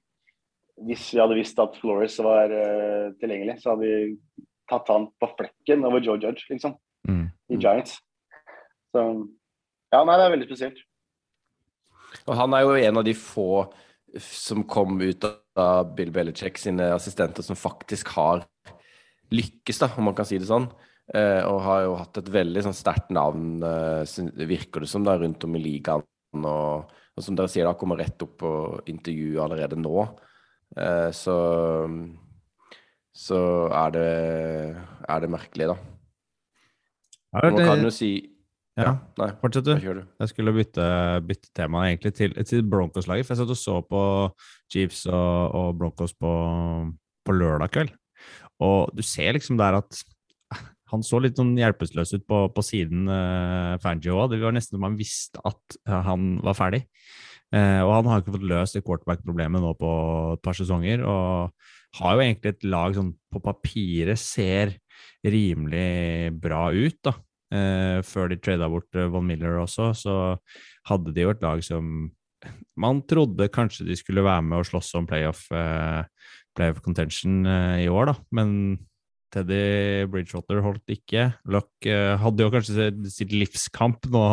Hvis 0.89 1.11
vi 1.13 1.21
hadde 1.21 1.37
visst 1.37 1.59
at 1.63 1.77
Flores 1.79 2.17
var 2.25 2.51
uh, 2.51 3.13
tilgjengelig, 3.21 3.61
så 3.61 3.75
hadde 3.75 3.85
vi 3.85 4.15
tatt 4.67 4.89
han 4.91 5.05
på 5.21 5.29
flekken 5.37 5.85
over 5.87 6.03
Joe 6.03 6.17
Judge, 6.19 6.49
liksom, 6.51 6.75
Mm. 7.09 7.29
i 7.53 7.57
Giants. 7.61 7.99
Så 8.95 9.03
ja, 9.93 10.03
nei, 10.03 10.17
det 10.17 10.25
er 10.25 10.35
veldig 10.35 10.49
spesielt. 10.49 10.79
Og 12.25 12.37
han 12.39 12.55
er 12.57 12.65
jo 12.65 12.77
en 12.79 13.01
av 13.01 13.07
de 13.07 13.15
få 13.19 13.67
som 14.23 14.63
kom 14.71 14.97
ut 15.03 15.27
av 15.59 15.91
Bill 15.97 16.13
Belichick 16.15 16.59
sine 16.61 16.93
assistenter 16.95 17.45
som 17.47 17.59
faktisk 17.59 18.13
har 18.15 18.45
lykkes, 19.35 19.81
da, 19.83 19.91
om 19.99 20.09
man 20.09 20.17
kan 20.17 20.29
si 20.29 20.39
det 20.39 20.49
sånn. 20.49 20.69
Eh, 21.13 21.43
og 21.45 21.61
har 21.67 21.83
jo 21.85 21.97
hatt 22.01 22.21
et 22.23 22.31
veldig 22.33 22.63
sånn 22.65 22.77
sterkt 22.77 23.11
navn, 23.13 23.59
eh, 23.61 24.47
virker 24.49 24.85
det 24.85 24.89
som, 24.89 25.05
da, 25.05 25.19
rundt 25.21 25.45
om 25.45 25.57
i 25.59 25.61
ligaen. 25.61 26.05
Og, 26.41 26.93
og 27.15 27.23
som 27.23 27.37
dere 27.37 27.51
sier, 27.53 27.69
da, 27.69 27.77
kommer 27.79 28.01
rett 28.01 28.23
opp 28.25 28.39
på 28.41 28.53
intervju 28.91 29.37
allerede 29.45 29.77
nå. 29.81 30.07
Eh, 30.81 31.11
så 31.15 31.37
så 33.15 33.41
er 33.71 33.91
det, 33.95 34.13
er 35.07 35.21
det 35.23 35.31
merkelig, 35.31 35.69
da. 35.71 35.77
Ja, 37.35 37.51
Man 37.51 37.61
kan 37.63 37.83
jo 37.83 37.91
si 37.95 38.13
ja, 38.75 38.91
Nei, 39.21 39.29
fortsett 39.39 39.69
du. 39.69 39.77
Jeg 39.79 40.31
skulle 40.33 40.51
bytte, 40.55 40.85
bytte 41.23 41.53
tema 41.55 41.85
egentlig 41.87 42.11
til, 42.19 42.33
til 42.43 42.65
Broncos-laget, 42.67 43.23
for 43.27 43.35
jeg 43.35 43.45
satt 43.45 43.53
og 43.55 43.61
så 43.61 43.77
på 43.87 44.01
Chiefs 44.73 45.05
og, 45.07 45.55
og 45.55 45.69
Broncos 45.79 46.15
på, 46.19 46.33
på 47.23 47.37
lørdag 47.37 47.71
kveld. 47.71 47.93
Og 48.67 48.91
du 48.95 49.03
ser 49.07 49.37
liksom 49.37 49.61
der 49.61 49.79
at 49.79 50.01
han 50.93 51.05
så 51.05 51.21
litt 51.23 51.39
sånn 51.41 51.55
hjelpeløs 51.57 52.15
ut 52.17 52.25
på, 52.29 52.41
på 52.53 52.65
siden 52.65 53.09
uh, 53.09 53.77
Fangio 53.83 54.19
òg. 54.21 54.35
Det 54.35 54.43
var 54.43 54.55
nesten 54.55 54.77
som 54.77 54.87
han 54.87 54.99
visste 54.99 55.41
at 55.49 55.79
eh, 55.89 56.01
han 56.09 56.35
var 56.45 56.59
ferdig. 56.59 56.85
Uh, 57.55 57.81
og 57.87 57.93
han 57.95 58.11
har 58.11 58.23
ikke 58.23 58.35
fått 58.37 58.49
løst 58.51 58.77
det 58.77 58.85
quarterback-problemet 58.85 59.63
nå 59.63 59.73
på 59.81 59.93
et 60.35 60.45
par 60.45 60.59
sesonger. 60.59 61.05
Og 61.09 62.01
har 62.01 62.17
jo 62.17 62.25
egentlig 62.25 62.55
et 62.55 62.69
lag 62.69 62.97
som 62.97 63.15
på 63.33 63.43
papiret 63.43 64.21
ser 64.21 64.77
rimelig 65.25 66.35
bra 66.43 66.69
ut, 66.75 67.01
da. 67.07 67.17
Uh, 67.55 67.99
før 68.05 68.33
de 68.33 68.41
trada 68.43 68.69
bort 68.69 68.97
Von 69.13 69.29
Miller 69.29 69.61
også, 69.63 69.93
så 69.97 70.15
hadde 70.91 71.13
de 71.15 71.25
jo 71.25 71.33
et 71.33 71.45
lag 71.45 71.61
som 71.65 72.11
man 72.77 72.99
trodde 73.09 73.47
kanskje 73.49 73.87
de 73.87 73.95
skulle 73.97 74.25
være 74.27 74.43
med 74.45 74.61
og 74.61 74.67
slåss 74.69 74.91
om 74.99 75.07
playoff, 75.09 75.47
playoff 75.49 76.83
contention 76.85 77.47
i 77.81 77.87
år, 77.89 78.11
da. 78.11 78.15
Men 78.37 78.51
Teddy 79.35 80.07
Bridgewater 80.13 80.61
holdt 80.65 80.93
ikke. 80.95 81.27
Luck 81.51 81.89
uh, 81.91 82.15
hadde 82.23 82.47
jo 82.47 82.53
kanskje 82.55 82.89
sitt- 83.13 83.35
livskamp 83.35 84.07
nå, 84.15 84.25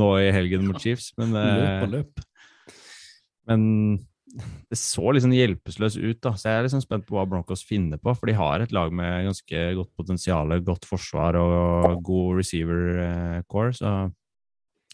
nå 0.00 0.10
i 0.22 0.30
helgen 0.34 0.66
mot 0.68 0.80
Chiefs, 0.80 1.10
men 1.20 1.34
Løp 1.36 1.84
eh, 1.84 1.88
løp. 1.92 2.22
men 3.50 3.66
det 4.68 4.76
så 4.76 5.12
liksom 5.14 5.32
hjelpeløs 5.32 5.94
ut, 5.96 6.18
da. 6.24 6.34
Så 6.36 6.50
jeg 6.50 6.58
er 6.58 6.66
liksom 6.66 6.82
spent 6.84 7.06
på 7.08 7.16
hva 7.16 7.24
Broncos 7.28 7.62
finner 7.64 8.00
på. 8.02 8.12
For 8.18 8.28
de 8.28 8.34
har 8.36 8.60
et 8.60 8.74
lag 8.74 8.90
med 8.92 9.28
ganske 9.30 9.62
godt 9.78 9.92
potensial, 9.96 10.52
godt 10.66 10.84
forsvar 10.88 11.38
og 11.40 12.02
god 12.04 12.42
receiver 12.42 13.00
eh, 13.04 13.38
core, 13.48 13.72
så 13.78 13.94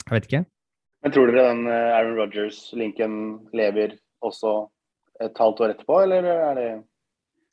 jeg 0.06 0.14
vet 0.14 0.28
ikke. 0.28 0.44
Men 1.02 1.14
tror 1.14 1.30
dere 1.32 1.48
den 1.48 1.66
Aaron 1.66 2.18
Rodgers-linken 2.20 3.14
lever 3.56 3.96
også 4.22 4.52
et 5.22 5.38
halvt 5.38 5.62
år 5.64 5.72
etterpå, 5.74 5.96
eller 6.04 6.26
er 6.30 6.58
det 6.58 6.68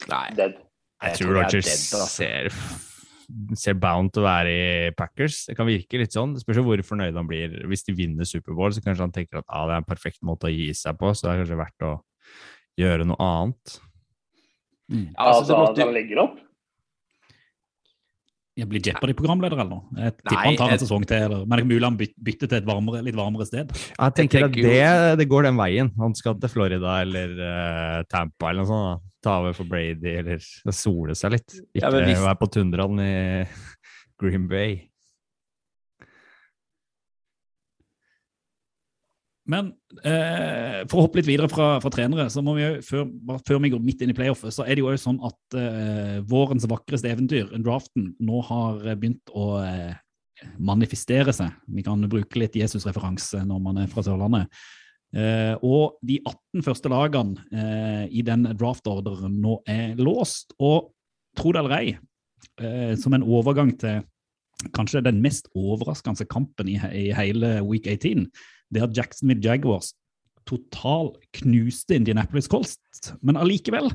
Nei. 0.09 0.25
dead? 0.37 0.59
Jeg, 0.99 1.13
Jeg 1.13 1.19
tror 1.21 1.29
tror 1.29 1.41
er 1.41 1.51
dead, 1.55 1.67
altså. 1.69 2.07
ser, 2.11 2.49
ser 3.61 3.77
bound 3.79 4.11
til 4.11 4.23
å 4.23 4.27
være 4.27 4.51
i 4.51 4.91
Packers. 4.97 5.45
Det 5.47 5.55
kan 5.55 5.69
virke 5.69 6.01
litt 6.01 6.15
sånn. 6.15 6.33
Det 6.35 6.43
spørs 6.43 6.59
jo 6.59 6.65
hvor 6.67 6.83
fornøyd 6.83 7.15
han 7.15 7.29
blir. 7.29 7.55
Hvis 7.71 7.85
de 7.87 7.95
vinner 7.95 8.27
Superbowl, 8.27 8.73
så 8.75 8.83
kanskje 8.83 9.05
han 9.07 9.15
tenker 9.15 9.39
at 9.39 9.47
ah, 9.47 9.63
det 9.69 9.77
er 9.77 9.83
en 9.85 9.87
perfekt 9.87 10.19
måte 10.27 10.49
å 10.49 10.53
gi 10.53 10.73
seg 10.75 10.99
på, 10.99 11.13
så 11.15 11.27
det 11.27 11.31
er 11.31 11.41
kanskje 11.43 11.61
verdt 11.61 11.87
å 11.87 11.93
gjøre 12.79 13.07
noe 13.07 13.29
annet. 13.29 13.79
Ja, 14.89 14.99
altså, 15.15 15.39
Altså, 15.39 15.57
måtte, 15.61 15.85
han 15.85 15.95
legger 15.95 16.23
opp? 16.25 16.37
Jeg 18.59 18.69
blir 18.69 18.81
Jeopardy-programleder 18.89 19.59
eller 19.63 19.69
noe. 19.71 19.83
Jeg 19.97 20.15
tipper 20.19 20.43
han 20.45 20.57
tar 20.59 20.73
en 20.75 20.81
sesong 20.83 21.05
til. 21.09 21.23
Eller. 21.29 21.45
Men 21.45 21.55
det 21.59 21.63
er 21.65 21.69
mulig 21.71 21.87
han 21.87 21.97
bytter 21.99 22.47
til 22.51 22.57
et 22.59 22.67
varmere, 22.69 23.01
litt 23.07 23.17
varmere 23.17 23.47
sted. 23.47 23.71
Jeg 23.71 24.15
tenker 24.19 24.45
at 24.45 24.51
tenker 24.51 24.61
jo- 24.61 24.73
det, 24.73 25.17
det 25.23 25.29
går 25.31 25.47
den 25.49 25.59
veien. 25.59 25.91
Han 25.99 26.15
skal 26.19 26.35
til 26.39 26.51
Florida 26.53 26.97
eller 27.05 27.33
uh, 27.39 28.03
Tampa 28.11 28.51
eller 28.51 28.63
noe 28.65 28.69
sånt. 28.69 28.89
da. 28.99 29.05
Ta 29.21 29.33
over 29.41 29.51
for 29.57 29.67
Brady 29.67 30.13
eller 30.21 30.37
sole 30.71 31.11
seg 31.19 31.33
litt. 31.35 31.57
Ikke 31.75 31.81
Ja, 31.83 31.89
hvis- 32.05 32.21
være 32.23 32.39
på 32.39 32.47
tundraen 32.55 33.01
i 33.03 33.47
Green 34.19 34.47
Bay. 34.47 34.77
Men 39.49 39.71
eh, 40.05 40.83
for 40.89 40.99
å 40.99 41.05
hoppe 41.07 41.19
litt 41.19 41.29
videre 41.29 41.49
fra, 41.49 41.71
fra 41.81 41.91
trenere, 41.93 42.27
så 42.29 42.43
må 42.45 42.53
vi 42.57 42.65
jo, 42.65 42.73
før, 42.85 43.07
før 43.47 43.61
vi 43.63 43.71
går 43.73 43.81
midt 43.81 44.03
inn 44.05 44.13
i 44.13 44.17
playoffet, 44.17 44.53
så 44.53 44.65
er 44.65 44.75
det 44.75 44.83
jo 44.83 44.91
også 44.91 45.07
sånn 45.07 45.23
at 45.25 45.57
eh, 45.57 46.19
vårens 46.29 46.67
vakreste 46.69 47.09
eventyr, 47.09 47.49
draften, 47.65 48.11
nå 48.21 48.43
har 48.45 48.83
begynt 48.91 49.33
å 49.33 49.47
eh, 49.63 49.95
manifestere 50.61 51.33
seg. 51.35 51.55
Vi 51.73 51.85
kan 51.85 52.03
bruke 52.11 52.41
litt 52.41 52.57
Jesus-referanse 52.59 53.41
når 53.47 53.63
man 53.63 53.81
er 53.81 53.89
fra 53.91 54.05
Sørlandet. 54.05 54.53
Eh, 55.09 55.55
og 55.65 55.97
de 56.05 56.19
18 56.21 56.63
første 56.67 56.91
lagene 56.93 57.41
eh, 57.49 58.05
i 58.13 58.21
den 58.25 58.45
draftordren 58.59 59.39
nå 59.41 59.57
er 59.69 59.97
låst. 59.99 60.53
Og 60.61 60.91
tro 61.37 61.53
det 61.53 61.63
eller 61.63 61.77
ei, 61.79 61.97
eh, 62.61 62.93
som 62.99 63.17
en 63.17 63.25
overgang 63.25 63.73
til 63.81 64.03
kanskje 64.75 65.01
den 65.05 65.21
mest 65.23 65.47
overraskende 65.55 66.27
kampen 66.29 66.69
i, 66.69 66.77
i 66.77 67.09
hele 67.15 67.59
week 67.63 67.87
18, 67.87 68.27
det 68.73 68.85
at 68.85 68.95
Jacksonville 68.97 69.43
Jaguars 69.43 69.93
total 70.49 71.13
knuste 71.41 71.97
Indianapolis 71.97 72.49
Colst, 72.49 73.13
Men 73.21 73.37
allikevel 73.37 73.91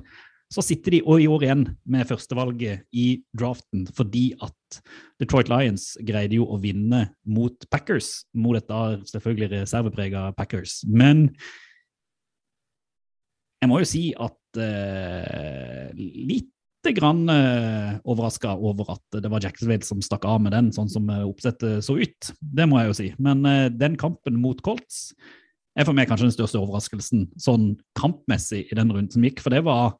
så 0.52 0.62
sitter 0.62 0.94
de 0.94 1.00
og 1.02 1.22
i 1.22 1.26
år 1.26 1.46
igjen 1.46 1.64
med 1.90 2.06
førstevalget 2.06 2.84
i 2.94 3.06
draften 3.34 3.86
fordi 3.96 4.28
at 4.44 4.78
Detroit 5.18 5.50
Lions 5.50 5.94
greide 6.06 6.38
jo 6.38 6.46
å 6.46 6.60
vinne 6.62 7.08
mot 7.26 7.66
Packers, 7.72 8.26
mot 8.36 8.58
et 8.58 8.68
da 8.70 9.00
selvfølgelig 9.08 9.50
reserveprega 9.56 10.28
Packers. 10.38 10.82
Men 10.86 11.30
jeg 13.62 13.70
må 13.70 13.80
jo 13.80 13.88
si 13.88 14.04
at 14.12 14.60
eh, 14.60 15.90
lite 15.96 16.53
grann 16.92 17.28
eh, 17.32 17.94
overraska 18.04 18.52
over 18.54 18.92
at 18.96 19.16
det 19.22 19.30
var 19.32 19.42
Jacksonville 19.42 19.86
som 19.86 20.02
stakk 20.04 20.26
av 20.28 20.42
med 20.44 20.52
den, 20.52 20.68
sånn 20.74 20.90
som 20.92 21.08
eh, 21.08 21.24
oppsettet 21.24 21.84
så 21.86 21.96
ut. 21.96 22.30
Det 22.40 22.66
må 22.68 22.80
jeg 22.80 22.90
jo 22.90 22.96
si. 22.98 23.08
Men 23.22 23.44
eh, 23.48 23.70
den 23.72 23.96
kampen 24.00 24.36
mot 24.42 24.60
Colts 24.66 25.14
er 25.78 25.88
for 25.88 25.96
meg 25.96 26.10
kanskje 26.10 26.28
den 26.28 26.36
største 26.36 26.60
overraskelsen 26.60 27.28
sånn 27.40 27.72
kampmessig 27.98 28.66
i 28.68 28.76
den 28.76 28.92
runden 28.92 29.10
som 29.14 29.24
gikk. 29.26 29.40
For 29.42 29.54
det 29.54 29.64
var, 29.66 29.96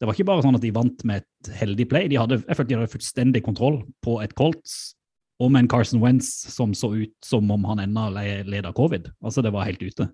det 0.00 0.08
var 0.08 0.16
ikke 0.16 0.30
bare 0.32 0.46
sånn 0.46 0.58
at 0.58 0.64
de 0.64 0.72
vant 0.74 1.04
med 1.08 1.22
et 1.22 1.52
heldig 1.60 1.88
play. 1.92 2.08
De 2.10 2.18
hadde, 2.18 2.40
jeg 2.40 2.58
følte 2.58 2.72
de 2.72 2.80
hadde 2.80 2.94
fullstendig 2.96 3.44
kontroll 3.46 3.82
på 4.06 4.18
et 4.24 4.34
Colts 4.38 4.96
og 5.42 5.50
med 5.50 5.64
en 5.64 5.70
Carson 5.70 6.02
Wentz 6.02 6.28
som 6.52 6.74
så 6.76 6.92
ut 6.94 7.14
som 7.24 7.50
om 7.50 7.64
han 7.66 7.82
ennå 7.82 8.08
leda 8.46 8.72
covid. 8.76 9.10
Altså, 9.24 9.42
det 9.42 9.50
var 9.54 9.66
helt 9.66 9.82
ute. 9.82 10.08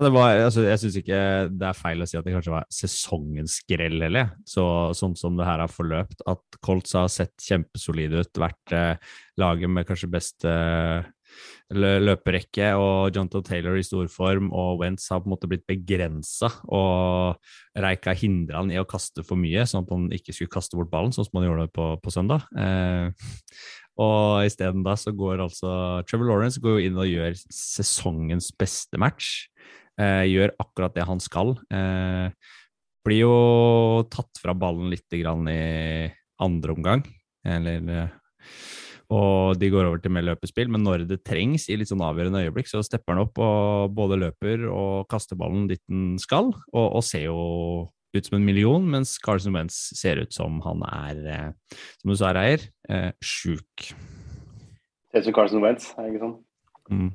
Var, 0.00 0.38
altså, 0.46 0.62
jeg 0.64 0.80
syns 0.80 0.94
ikke 0.98 1.16
det 1.52 1.66
er 1.68 1.76
feil 1.76 2.00
å 2.00 2.06
si 2.08 2.16
at 2.16 2.24
det 2.24 2.32
kanskje 2.32 2.54
var 2.54 2.68
sesongens 2.72 3.58
skrell 3.60 4.00
heller. 4.02 4.30
Så, 4.48 4.64
sånn 4.96 5.14
som 5.18 5.36
det 5.36 5.46
her 5.46 5.60
har 5.62 5.70
forløpt, 5.70 6.24
at 6.30 6.60
Colts 6.64 6.96
har 6.96 7.10
sett 7.12 7.34
kjempesolide 7.44 8.24
ut, 8.24 8.40
vært 8.40 8.74
eh, 8.76 9.12
laget 9.40 9.70
med 9.70 9.86
kanskje 9.86 10.08
best 10.10 10.46
eh, 10.48 11.04
løperekke, 11.72 12.72
og 12.80 13.16
Jonto 13.16 13.42
Taylor 13.44 13.76
i 13.78 13.84
storform, 13.84 14.48
og 14.56 14.80
Wentz 14.82 15.06
har 15.12 15.22
på 15.22 15.28
en 15.28 15.34
måte 15.34 15.50
blitt 15.50 15.68
begrensa, 15.68 16.50
og 16.72 17.38
Reika 17.78 18.16
hindra 18.16 18.60
han 18.60 18.72
i 18.72 18.80
å 18.80 18.88
kaste 18.88 19.24
for 19.26 19.40
mye, 19.40 19.64
sånn 19.68 19.86
at 19.86 19.94
han 19.94 20.08
ikke 20.16 20.34
skulle 20.36 20.52
kaste 20.52 20.80
bort 20.80 20.92
ballen, 20.92 21.14
sånn 21.14 21.28
som 21.28 21.40
han 21.40 21.48
gjorde 21.50 21.68
på, 21.76 21.92
på 22.02 22.14
søndag. 22.16 22.48
Eh, 22.56 23.12
og 24.02 24.48
isteden 24.48 24.84
da 24.86 24.96
så 24.96 25.12
går 25.12 25.44
altså 25.44 25.70
Trevor 26.08 26.30
Lawrence 26.30 26.60
går 26.64 26.78
jo 26.78 26.88
inn 26.88 27.00
og 27.00 27.10
gjør 27.12 27.36
sesongens 27.52 28.48
beste 28.56 29.00
match. 29.00 29.52
Eh, 30.00 30.24
gjør 30.30 30.54
akkurat 30.62 30.94
det 30.96 31.04
han 31.08 31.20
skal. 31.20 31.56
Eh, 31.72 32.32
blir 33.02 33.24
jo 33.24 33.36
tatt 34.12 34.40
fra 34.40 34.54
ballen 34.56 34.90
litt 34.92 35.10
grann 35.10 35.48
i 35.50 36.08
andre 36.42 36.74
omgang. 36.76 37.04
Eller, 37.44 37.82
eh, 37.90 38.10
og 39.12 39.58
de 39.60 39.68
går 39.68 39.84
over 39.84 40.00
til 40.00 40.14
mer 40.14 40.24
løpespill, 40.24 40.70
men 40.72 40.84
når 40.86 41.04
det 41.08 41.24
trengs 41.26 41.68
i 41.68 41.76
litt 41.76 41.90
sånn 41.90 42.04
avgjørende 42.04 42.46
øyeblikk, 42.46 42.70
så 42.70 42.80
stepper 42.80 43.12
han 43.12 43.26
opp 43.26 43.40
og 43.42 43.92
både 43.92 44.16
løper 44.22 44.64
og 44.72 45.08
kaster 45.12 45.36
ballen 45.36 45.66
dit 45.68 45.82
den 45.90 46.16
skal, 46.22 46.48
og, 46.72 46.86
og 46.86 47.04
ser 47.04 47.26
jo 47.26 47.42
ut 48.12 48.28
som 48.28 48.38
en 48.38 48.44
million, 48.46 48.84
mens 48.88 49.16
Carlsen 49.20 49.54
Wentz 49.56 49.76
ser 49.98 50.20
ut 50.20 50.32
som 50.32 50.60
han 50.64 50.84
er, 50.88 51.20
eh, 51.28 51.76
som 52.00 52.12
du 52.12 52.16
sa, 52.16 52.32
Reier, 52.36 52.64
eh, 52.88 53.10
sjuk. 53.24 53.92
Ser 55.12 55.20
ut 55.20 55.28
som 55.28 55.36
Carlsen 55.36 55.64
Wentz, 55.64 55.92
er 55.96 56.08
det 56.08 56.14
ikke 56.14 56.24
sånn? 56.26 56.38
Mm. 56.92 57.10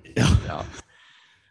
Ja. 0.48 0.62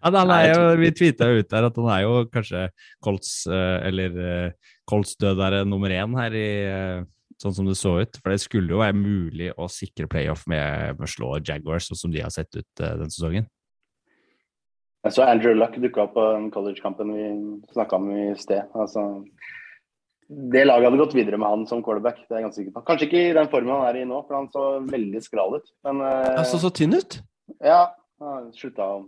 Ja, 0.06 0.12
han 0.14 0.30
Nei, 0.30 0.42
er 0.46 0.52
jo, 0.54 0.66
vi 0.78 0.92
tvitra 0.94 1.26
jo 1.32 1.42
ut 1.42 1.50
der 1.50 1.66
at 1.66 1.78
han 1.80 1.88
er 1.90 2.02
jo 2.04 2.14
kanskje 2.30 2.62
Colts, 3.02 3.30
eh, 3.50 3.88
eller 3.88 4.18
eh, 4.22 4.72
Colts 4.86 5.16
dødere 5.18 5.64
nummer 5.66 5.90
én 5.90 6.14
her 6.14 6.36
i 6.38 6.46
eh, 6.70 7.00
sånn 7.42 7.56
som 7.56 7.66
det 7.66 7.74
så 7.80 7.96
ut. 8.04 8.20
For 8.22 8.30
det 8.30 8.38
skulle 8.44 8.70
jo 8.70 8.84
være 8.84 8.94
mulig 8.94 9.50
å 9.58 9.66
sikre 9.72 10.06
playoff 10.10 10.46
med, 10.46 10.94
med 11.00 11.08
å 11.08 11.10
slå 11.10 11.32
Jaguars, 11.40 11.90
sånn 11.90 12.04
som 12.04 12.14
de 12.14 12.22
har 12.22 12.30
sett 12.30 12.54
ut 12.54 12.68
den 12.78 13.10
sesongen. 13.10 13.50
Jeg 15.06 15.14
så 15.14 15.26
Andrew 15.26 15.54
Luck 15.54 15.74
dukka 15.78 16.06
opp 16.06 16.16
på 16.16 16.22
den 16.34 16.48
college-kampen 16.54 17.12
vi 17.14 17.26
snakka 17.74 17.98
om 17.98 18.08
i 18.14 18.30
sted. 18.38 18.70
Altså, 18.78 19.04
det 20.26 20.64
laget 20.66 20.88
hadde 20.88 21.02
gått 21.02 21.18
videre 21.18 21.38
med 21.38 21.50
han 21.50 21.66
som 21.70 21.82
quarterback. 21.84 22.22
det 22.24 22.34
er 22.34 22.40
jeg 22.40 22.46
ganske 22.48 22.62
sikker 22.62 22.74
på. 22.78 22.86
Kanskje 22.88 23.06
ikke 23.10 23.20
i 23.26 23.36
den 23.36 23.50
formen 23.52 23.74
han 23.74 23.86
er 23.90 24.00
i 24.00 24.08
nå, 24.08 24.22
for 24.26 24.38
han 24.38 24.48
så 24.54 24.64
veldig 24.86 25.22
skral 25.22 25.58
ut. 25.60 25.70
Men 25.86 26.02
eh, 26.06 26.42
så 26.46 26.62
så 26.62 26.72
tynn 26.74 26.94
ut. 26.94 27.20
ja, 27.62 27.80
han 28.22 28.50
slutta 28.56 28.88
å 28.96 28.98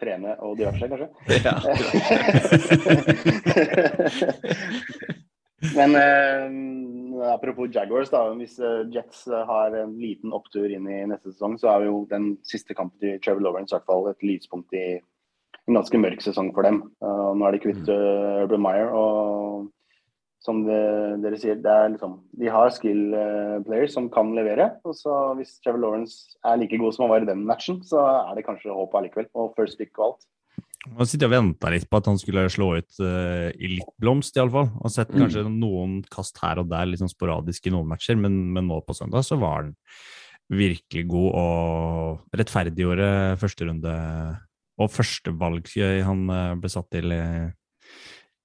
trene 0.00 0.36
og 0.44 0.58
diverse, 0.58 0.88
kanskje. 0.88 1.08
Men 5.76 5.94
eh, 5.96 7.32
apropos 7.32 7.68
Jaguars, 7.74 8.10
da. 8.10 8.22
Hvis 8.38 8.58
eh, 8.62 8.86
Jets 8.94 9.26
eh, 9.26 9.46
har 9.46 9.74
en 9.74 9.96
liten 9.98 10.34
opptur 10.34 10.70
inn 10.70 10.86
i 10.86 11.00
neste 11.10 11.32
sesong, 11.32 11.58
så 11.58 11.72
er 11.72 11.88
jo 11.88 12.04
den 12.10 12.36
siste 12.46 12.76
kampen 12.78 13.00
til 13.02 13.18
Trevor 13.24 13.42
Lawrence 13.46 13.74
i 13.74 13.78
hvert 13.78 13.88
fall 13.88 14.06
et 14.10 14.26
lyspunkt 14.26 14.76
i 14.78 15.00
en 15.68 15.76
ganske 15.76 16.00
mørk 16.00 16.22
sesong 16.24 16.52
for 16.56 16.64
dem. 16.64 16.80
Uh, 17.04 17.34
nå 17.36 17.44
er 17.44 17.56
de 17.56 17.60
kvitt 17.60 17.90
uh, 17.90 18.44
Urban 18.44 18.62
Meyer, 18.64 18.94
og 18.96 19.66
som 20.48 20.64
det, 20.66 20.80
dere 21.22 21.38
sier, 21.40 21.60
det 21.60 21.74
er 21.74 21.92
liksom, 21.92 22.16
de 22.40 22.48
har 22.52 22.72
skill 22.74 23.12
eh, 23.16 23.58
players 23.66 23.94
som 23.94 24.08
kan 24.12 24.32
levere. 24.36 24.70
og 24.88 24.96
så 24.96 25.18
Hvis 25.38 25.58
Trevor 25.60 25.84
Lawrence 25.84 26.38
er 26.48 26.58
like 26.60 26.80
god 26.80 26.96
som 26.96 27.06
han 27.06 27.12
var 27.12 27.26
i 27.26 27.30
den 27.30 27.44
matchen, 27.46 27.82
så 27.86 28.00
er 28.24 28.34
det 28.38 28.46
kanskje 28.48 28.74
håp 28.74 28.96
allikevel. 28.98 29.28
Og 29.36 29.54
first 29.58 29.78
pick 29.80 29.92
og 30.00 30.10
alt. 30.10 30.28
Man 30.88 31.08
sitter 31.10 31.28
og 31.28 31.34
venta 31.34 31.70
litt 31.72 31.88
på 31.90 31.98
at 32.00 32.06
han 32.08 32.18
skulle 32.20 32.46
slå 32.52 32.70
ut 32.78 33.00
uh, 33.02 33.48
i 33.50 33.72
litt 33.74 33.90
blomst, 34.00 34.36
iallfall. 34.38 34.70
Og 34.80 34.92
sett 34.94 35.10
Mm. 35.12 35.20
kanskje 35.24 35.44
noen 35.50 35.98
kast 36.08 36.38
her 36.40 36.62
og 36.62 36.70
der, 36.70 36.86
litt 36.88 37.02
sånn 37.02 37.12
sporadisk 37.12 37.66
i 37.66 37.74
noen 37.74 37.90
matcher, 37.90 38.16
men, 38.16 38.38
men 38.54 38.70
nå 38.70 38.80
på 38.86 38.96
søndag 38.96 39.26
så 39.26 39.36
var 39.40 39.62
han 39.62 39.74
virkelig 40.48 41.04
god 41.10 41.30
og 41.36 42.38
rettferdiggjorde 42.40 43.36
første 43.42 43.68
runde 43.68 43.94
og 44.78 44.92
første 44.94 45.34
valg 45.36 45.68
han 46.06 46.22
eh, 46.30 46.54
ble 46.60 46.70
satt 46.72 46.88
til 46.94 47.12
i, 47.12 47.22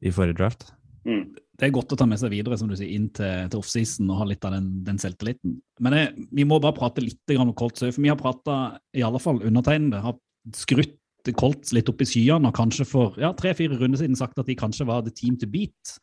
i 0.03 0.11
forrige 0.11 0.39
draft. 0.41 0.71
Mm. 1.05 1.35
Det 1.59 1.67
er 1.67 1.73
godt 1.75 1.93
å 1.93 1.97
ta 1.99 2.07
med 2.09 2.17
seg 2.17 2.31
videre 2.33 2.57
som 2.57 2.69
du 2.69 2.73
sier, 2.77 2.89
inn 2.95 3.11
til, 3.13 3.45
til 3.51 3.61
offseason 3.61 4.09
og 4.09 4.23
ha 4.23 4.25
litt 4.31 4.45
av 4.47 4.55
den, 4.55 4.71
den 4.87 4.97
selvtilliten. 5.01 5.59
Men 5.85 5.95
det, 5.95 6.03
vi 6.33 6.45
må 6.49 6.57
bare 6.61 6.75
prate 6.77 7.03
litt 7.03 7.33
om 7.37 7.53
Colts 7.57 7.85
òg, 7.85 7.93
for 7.93 8.01
vi 8.01 8.09
har 8.09 8.19
prata, 8.19 8.57
i 8.97 9.05
alle 9.05 9.21
fall 9.21 9.43
undertegnede, 9.45 10.01
har 10.01 10.17
skrutt 10.57 10.97
Colts 11.39 11.71
litt 11.71 11.87
opp 11.87 12.01
i 12.03 12.07
skyene 12.09 12.49
og 12.49 12.57
kanskje 12.57 12.87
for 12.89 13.19
ja, 13.21 13.29
tre-fire 13.37 13.77
runder 13.79 14.01
siden 14.01 14.17
sagt 14.19 14.41
at 14.41 14.49
de 14.49 14.57
kanskje 14.59 14.87
var 14.89 15.05
the 15.05 15.13
team 15.13 15.37
to 15.39 15.47
beat. 15.47 15.93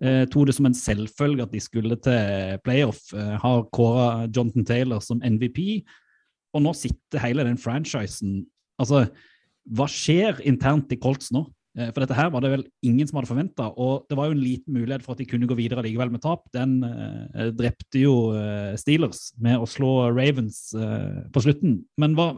Eh, 0.00 0.22
Tok 0.30 0.46
det 0.48 0.54
som 0.56 0.70
en 0.70 0.76
selvfølge 0.76 1.44
at 1.44 1.52
de 1.52 1.60
skulle 1.60 1.98
til 2.00 2.62
playoff. 2.64 3.02
Eh, 3.12 3.34
har 3.42 3.66
kåra 3.74 4.30
Jonathan 4.30 4.64
Taylor 4.70 5.02
som 5.04 5.20
MVP, 5.20 5.82
og 6.54 6.64
nå 6.64 6.72
sitter 6.76 7.20
hele 7.26 7.48
den 7.48 7.60
franchisen 7.60 8.42
Altså, 8.80 9.04
hva 9.76 9.84
skjer 9.86 10.40
internt 10.48 10.90
i 10.90 10.96
Colts 10.98 11.28
nå? 11.30 11.44
Eh, 11.78 11.88
For 11.92 12.02
dette 12.04 12.16
her 12.16 12.32
var 12.32 12.44
det 12.44 12.50
vel 12.52 12.66
ingen 12.84 13.08
som 13.08 13.18
hadde 13.18 13.30
forventa, 13.30 13.70
og 13.70 14.04
det 14.10 14.18
var 14.18 14.28
jo 14.28 14.36
en 14.36 14.42
liten 14.42 14.76
mulighet 14.76 15.04
for 15.04 15.14
at 15.14 15.22
de 15.22 15.28
kunne 15.30 15.48
gå 15.48 15.56
videre 15.58 15.84
likevel 15.84 16.12
med 16.12 16.22
tap. 16.24 16.44
Den 16.54 16.80
eh, 16.84 17.48
drepte 17.56 18.02
jo 18.02 18.16
eh, 18.36 18.74
Steelers 18.80 19.30
med 19.40 19.62
å 19.62 19.68
slå 19.68 20.10
Ravens 20.12 20.68
eh, 20.76 21.24
på 21.32 21.44
slutten. 21.46 21.80
Men 22.00 22.18
hva 22.18 22.34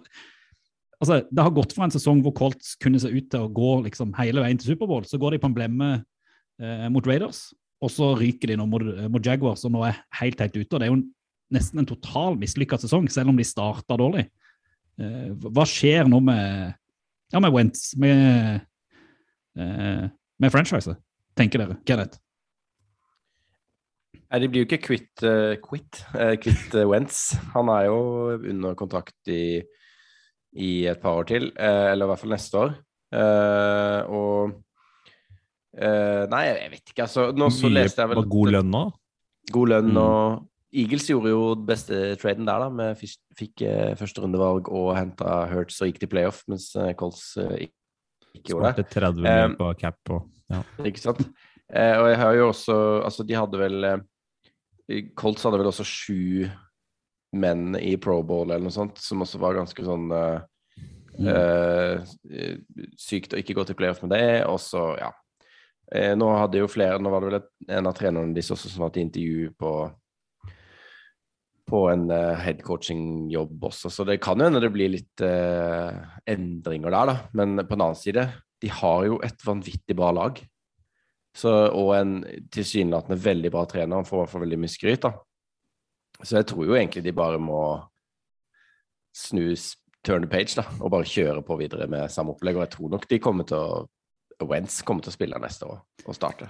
Altså, 1.03 1.19
det 1.27 1.43
har 1.43 1.53
gått 1.53 1.75
fra 1.75 1.85
en 1.85 1.93
sesong 1.93 2.21
hvor 2.25 2.33
Colts 2.39 2.77
kunne 2.81 3.01
se 3.03 3.11
ut 3.11 3.27
til 3.29 3.43
å 3.45 3.51
gå 3.53 3.73
liksom 3.85 4.15
hele 4.17 4.41
veien 4.41 4.57
til 4.57 4.71
Superbowl, 4.73 5.03
så 5.05 5.19
går 5.21 5.35
de 5.35 5.41
på 5.43 5.51
en 5.51 5.57
blemme 5.57 5.89
eh, 5.99 6.87
mot 6.95 7.05
Raiders, 7.05 7.49
og 7.83 7.91
så 7.93 8.13
ryker 8.17 8.53
de 8.53 8.57
nå 8.57 8.65
mot, 8.71 8.87
mot 9.13 9.27
Jaguars, 9.27 9.67
og 9.67 9.75
nå 9.75 9.83
er 9.85 9.99
helt, 10.21 10.41
helt 10.41 10.57
ute. 10.57 10.71
og 10.71 10.79
Det 10.79 10.87
er 10.87 10.93
jo 10.95 11.03
nesten 11.53 11.83
en 11.83 11.91
total 11.91 12.39
mislykka 12.41 12.79
sesong, 12.81 13.11
selv 13.13 13.35
om 13.35 13.37
de 13.37 13.45
starta 13.45 13.99
dårlig. 14.01 14.25
Eh, 14.97 15.35
hva 15.45 15.67
skjer 15.69 16.09
nå 16.09 16.23
med, 16.25 16.73
ja, 17.35 17.43
med 17.43 17.53
Wentz, 17.53 17.91
med 18.01 18.63
eh, 19.59 20.05
med 20.41 20.53
franchiset, 20.53 20.99
tenker 21.39 21.63
dere? 21.63 21.77
Kenneth? 21.87 22.19
Nei, 24.31 24.41
de 24.43 24.49
blir 24.51 24.65
jo 24.65 24.67
ikke 24.67 24.81
kvitt 24.89 25.23
uh, 25.29 25.55
quit, 25.63 26.01
uh, 26.17 26.33
quit 26.43 26.73
uh, 26.75 26.87
Wentz. 26.91 27.35
Han 27.55 27.69
er 27.71 27.85
jo 27.87 27.99
under 28.51 28.75
kontrakt 28.79 29.31
i, 29.31 29.61
i 30.59 30.71
et 30.91 30.99
par 31.03 31.21
år 31.21 31.29
til, 31.29 31.51
eh, 31.55 31.91
eller 31.93 32.09
i 32.09 32.11
hvert 32.11 32.23
fall 32.25 32.33
neste 32.35 32.59
år. 32.59 32.73
Eh, 33.15 34.01
og 34.11 34.57
eh, 35.79 36.25
Nei, 36.33 36.43
jeg 36.49 36.73
vet 36.73 36.91
ikke, 36.95 37.05
altså. 37.07 37.29
Nå 37.37 37.51
så 37.55 37.71
leste 37.71 38.03
jeg 38.03 38.11
vel 38.15 38.25
god 38.33 38.53
lønn 38.57 38.73
nå. 38.75 38.83
God 39.55 39.71
lønn 39.75 39.93
Mm. 39.93 40.01
og 40.03 40.51
Eagles 40.75 41.07
gjorde 41.07 41.31
jo 41.31 41.43
beste 41.69 41.99
traden 42.19 42.49
der, 42.49 42.59
da. 42.65 42.69
Med 42.75 42.99
fis- 42.99 43.21
fikk 43.39 43.63
første 43.63 44.01
førsterundevalg 44.01 44.71
og 44.75 44.89
henta 44.99 45.45
Hurts 45.53 45.79
og 45.85 45.93
gikk 45.93 46.01
til 46.03 46.11
playoff, 46.11 46.43
mens 46.51 46.73
eh, 46.75 46.91
Colts 46.99 47.37
eh, 47.39 47.69
ikke- 47.69 47.77
ikke 48.35 48.53
gjorde 48.53 48.71
det. 48.71 48.85
Sparte 48.85 49.01
30 49.01 49.29
Um, 49.35 49.57
på 49.59 49.73
cap 49.81 50.15
og 50.15 50.31
ja. 50.53 50.61
Ikke 50.85 51.01
sant? 51.01 51.23
Eh, 51.73 51.97
og 51.99 52.11
jeg 52.11 52.19
har 52.21 52.35
jo 52.37 52.49
også 52.51 52.75
Altså, 53.05 53.25
de 53.25 53.37
hadde 53.39 53.61
vel 53.61 53.89
eh, 53.89 55.07
Colts 55.17 55.47
hadde 55.47 55.61
vel 55.63 55.71
også 55.71 55.87
sju 55.89 56.45
menn 57.35 57.75
i 57.81 57.97
Pro 57.99 58.21
Bowl 58.23 58.47
eller 58.47 58.63
noe 58.63 58.75
sånt, 58.75 59.01
som 59.03 59.25
også 59.25 59.41
var 59.43 59.57
ganske 59.57 59.83
sånn 59.83 60.13
eh, 60.15 60.45
eh, 61.27 62.53
sykt 63.01 63.35
å 63.35 63.41
ikke 63.41 63.57
gå 63.59 63.65
til 63.67 63.79
playoff 63.81 64.05
med 64.05 64.13
det. 64.15 64.45
Og 64.47 64.61
så, 64.63 64.93
ja. 65.01 65.11
Nå 66.15 66.29
hadde 66.33 66.59
jo 66.59 66.69
flere 66.71 66.97
Nå 67.03 67.11
var 67.13 67.23
det 67.23 67.29
vel 67.29 67.75
en 67.77 67.89
av 67.91 67.93
trenerne 67.95 68.33
deres 68.35 68.49
også 68.55 68.71
som 68.71 68.87
var 68.87 68.93
til 68.95 69.05
intervju 69.05 69.51
på 69.61 69.73
på 71.75 71.85
en 71.91 72.07
uh, 72.13 72.39
headcoaching-jobb 72.39 73.69
også, 73.71 73.91
så 73.91 74.07
det 74.07 74.21
kan 74.23 74.39
jo 74.39 74.47
hende 74.47 74.63
det 74.63 74.71
blir 74.75 74.93
litt 74.93 75.25
uh, 75.27 75.91
endringer 76.31 76.95
der, 76.95 77.11
da. 77.11 77.17
Men 77.35 77.59
på 77.65 77.75
den 77.75 77.87
annen 77.89 77.99
side, 77.99 78.29
de 78.63 78.71
har 78.71 79.07
jo 79.09 79.19
et 79.27 79.43
vanvittig 79.45 79.97
bra 79.99 80.13
lag. 80.15 80.39
Så, 81.35 81.51
og 81.75 81.97
en 81.97 82.21
tilsynelatende 82.55 83.19
veldig 83.19 83.51
bra 83.51 83.65
trener. 83.67 83.99
Han 83.99 84.07
får 84.07 84.17
i 84.17 84.23
hvert 84.23 84.33
fall 84.37 84.45
veldig 84.47 84.61
mye 84.63 84.75
skryt, 84.75 85.09
da. 85.09 85.17
Så 86.23 86.39
jeg 86.39 86.47
tror 86.47 86.69
jo 86.69 86.77
egentlig 86.79 87.03
de 87.03 87.17
bare 87.17 87.41
må 87.43 87.65
snu 89.15 89.49
turn 90.07 90.23
the 90.23 90.31
page, 90.31 90.55
da, 90.55 90.67
og 90.79 90.93
bare 90.95 91.09
kjøre 91.09 91.43
på 91.47 91.59
videre 91.59 91.89
med 91.91 92.13
samme 92.13 92.37
opplegg. 92.37 92.61
Og 92.61 92.67
jeg 92.67 92.75
tror 92.77 92.95
nok 92.95 93.09
de 93.11 93.21
kommer 93.23 93.51
til 93.51 93.59
å 93.59 93.85
Wentz 94.45 94.81
kommer 94.83 95.05
til 95.05 95.13
å 95.13 95.15
spille 95.15 95.39
neste 95.39 95.67
år 95.71 95.77
og 96.11 96.17
starte. 96.17 96.49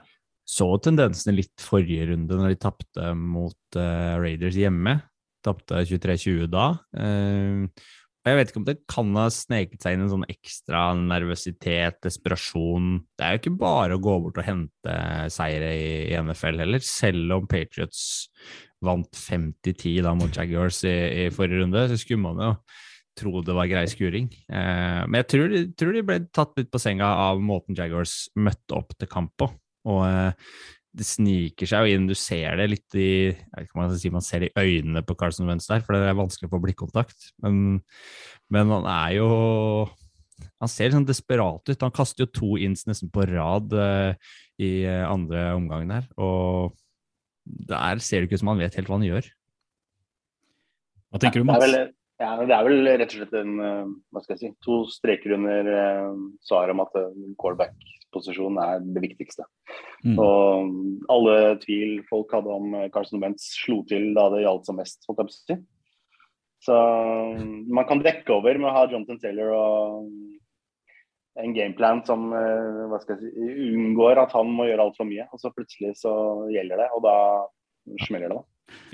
Så 0.48 0.66
tendensene 0.82 1.36
litt 1.36 1.60
forrige 1.62 2.08
runde, 2.10 2.36
når 2.36 2.54
de 2.54 2.60
tapte 2.60 3.10
mot 3.16 3.76
uh, 3.78 4.16
Raiders 4.20 4.56
hjemme. 4.56 4.98
Tapte 5.44 5.84
23-20 5.84 6.48
da. 6.52 6.70
Eh, 6.96 7.68
og 8.24 8.30
jeg 8.30 8.38
vet 8.38 8.50
ikke 8.50 8.60
om 8.62 8.64
det 8.64 8.76
kan 8.88 9.10
ha 9.18 9.26
sneket 9.28 9.82
seg 9.84 9.94
inn 9.94 10.06
en 10.06 10.12
sånn 10.14 10.28
ekstra 10.32 10.86
nervøsitet, 10.96 11.98
desperasjon. 12.06 12.94
Det 13.12 13.26
er 13.26 13.34
jo 13.34 13.40
ikke 13.42 13.58
bare 13.60 13.98
å 13.98 14.00
gå 14.00 14.14
bort 14.24 14.40
og 14.40 14.46
hente 14.46 14.94
seire 15.34 15.68
i, 15.76 15.90
NFL 16.16 16.62
heller, 16.62 16.80
selv 16.88 17.36
om 17.36 17.50
Patriots 17.50 18.06
vant 18.84 19.12
50-10 19.12 20.00
da 20.06 20.14
mot 20.16 20.32
Jaguars 20.32 20.80
i, 20.88 20.96
i 21.26 21.28
forrige 21.36 21.60
runde, 21.60 21.84
så 21.90 22.00
skulle 22.00 22.24
man 22.24 22.40
jo 22.40 22.50
tro 23.20 23.42
det 23.44 23.58
var 23.60 23.68
grei 23.68 23.84
skuring. 23.92 24.30
Eh, 24.48 25.02
men 25.04 25.20
jeg 25.20 25.28
tror 25.34 25.58
tror 25.76 25.92
de 25.92 26.06
ble 26.08 26.18
tatt 26.34 26.56
litt 26.56 26.72
på 26.72 26.80
senga 26.80 27.12
av 27.28 27.44
måten 27.44 27.76
Jaguars 27.76 28.30
møtte 28.40 28.80
opp 28.80 28.96
til 28.96 29.10
kamp 29.12 29.34
på. 29.36 29.50
Og 29.92 30.00
eh, 30.08 30.32
det 30.94 31.06
sniker 31.08 31.68
seg 31.68 31.84
jo 31.88 31.96
inn, 31.96 32.06
du 32.06 32.14
ser 32.18 32.60
det 32.60 32.68
litt 32.70 32.96
i 32.98 33.08
jeg 33.32 33.34
vet 33.34 33.66
ikke 33.66 33.76
om 33.76 33.82
man 33.82 33.96
si 33.98 34.12
man 34.14 34.24
ser 34.24 34.44
det 34.44 34.52
i 34.52 34.62
øynene 34.62 35.02
på 35.06 35.16
Carlsen 35.18 35.48
Wentz 35.50 35.66
der, 35.70 35.82
for 35.82 35.96
det 35.96 36.06
er 36.06 36.18
vanskelig 36.18 36.48
å 36.48 36.54
få 36.54 36.62
blikkontakt. 36.62 37.30
Men, 37.42 37.80
men 38.54 38.72
han 38.76 38.86
er 38.90 39.16
jo 39.18 39.28
Han 40.58 40.70
ser 40.70 40.88
litt 40.88 40.96
sånn 40.96 41.06
desperat 41.06 41.70
ut. 41.70 41.82
Han 41.84 41.94
kaster 41.94 42.24
jo 42.24 42.32
to 42.34 42.48
ins 42.62 42.86
nesten 42.88 43.10
på 43.12 43.22
rad 43.30 43.74
uh, 43.74 44.14
i 44.58 44.70
eh, 44.86 45.02
andre 45.06 45.52
omgang 45.54 45.86
der, 45.90 46.06
og 46.18 46.74
der 47.44 48.00
ser 48.02 48.22
det 48.22 48.28
ikke 48.28 48.38
ut 48.38 48.42
som 48.42 48.52
han 48.52 48.62
vet 48.62 48.78
helt 48.78 48.90
hva 48.90 48.98
han 48.98 49.06
gjør. 49.06 49.28
Hva 51.10 51.20
tenker 51.22 51.42
du, 51.42 51.46
Det 51.46 51.50
er, 51.50 51.50
Mats? 51.52 51.66
vel, 51.66 51.92
ja, 52.22 52.30
det 52.40 52.54
er 52.56 52.66
vel 52.68 52.88
rett 52.88 53.10
og 53.10 53.18
slett 53.18 53.36
en, 53.38 53.54
eh, 53.62 53.92
hva 54.14 54.22
skal 54.22 54.34
jeg 54.36 54.42
si, 54.42 54.52
to 54.64 54.80
streker 54.90 55.36
under 55.36 55.70
eh, 55.74 56.22
svaret 56.46 56.74
om 56.74 56.82
at 56.86 56.98
callback-posisjonen 58.14 58.58
er 58.62 58.82
det 58.94 59.02
viktigste. 59.02 59.44
Mm. 60.04 60.18
Og 60.18 61.10
alle 61.10 61.58
tvil 61.62 62.02
folk 62.08 62.32
hadde 62.32 62.52
om 62.52 62.74
eh, 62.74 62.90
Carson 62.92 63.20
Wentz 63.22 63.50
slo 63.64 63.82
til 63.88 64.14
da 64.14 64.28
det 64.32 64.44
gjaldt 64.44 64.66
som 64.66 64.76
mest. 64.76 65.04
jeg 65.08 65.34
si. 65.34 65.58
Så 66.64 66.74
man 67.68 67.84
kan 67.86 68.00
dekke 68.00 68.32
over 68.32 68.56
med 68.56 68.70
å 68.70 68.74
ha 68.74 68.86
Jonathan 68.88 69.20
Taylor 69.20 69.52
og 69.52 70.08
en 71.36 71.52
gameplan 71.52 72.04
som 72.06 72.30
eh, 72.32 72.86
hva 72.88 73.00
skal 73.02 73.18
jeg 73.18 73.32
si, 73.34 73.74
unngår 73.74 74.22
at 74.22 74.32
han 74.32 74.48
må 74.54 74.68
gjøre 74.68 74.86
altfor 74.86 75.08
mye. 75.08 75.26
Og 75.32 75.42
så 75.42 75.52
plutselig 75.52 75.96
så 76.00 76.14
gjelder 76.54 76.84
det, 76.84 76.90
og 76.94 77.04
da 77.04 77.16
smeller 78.06 78.30
det. 78.30 78.38
da. 78.38 78.44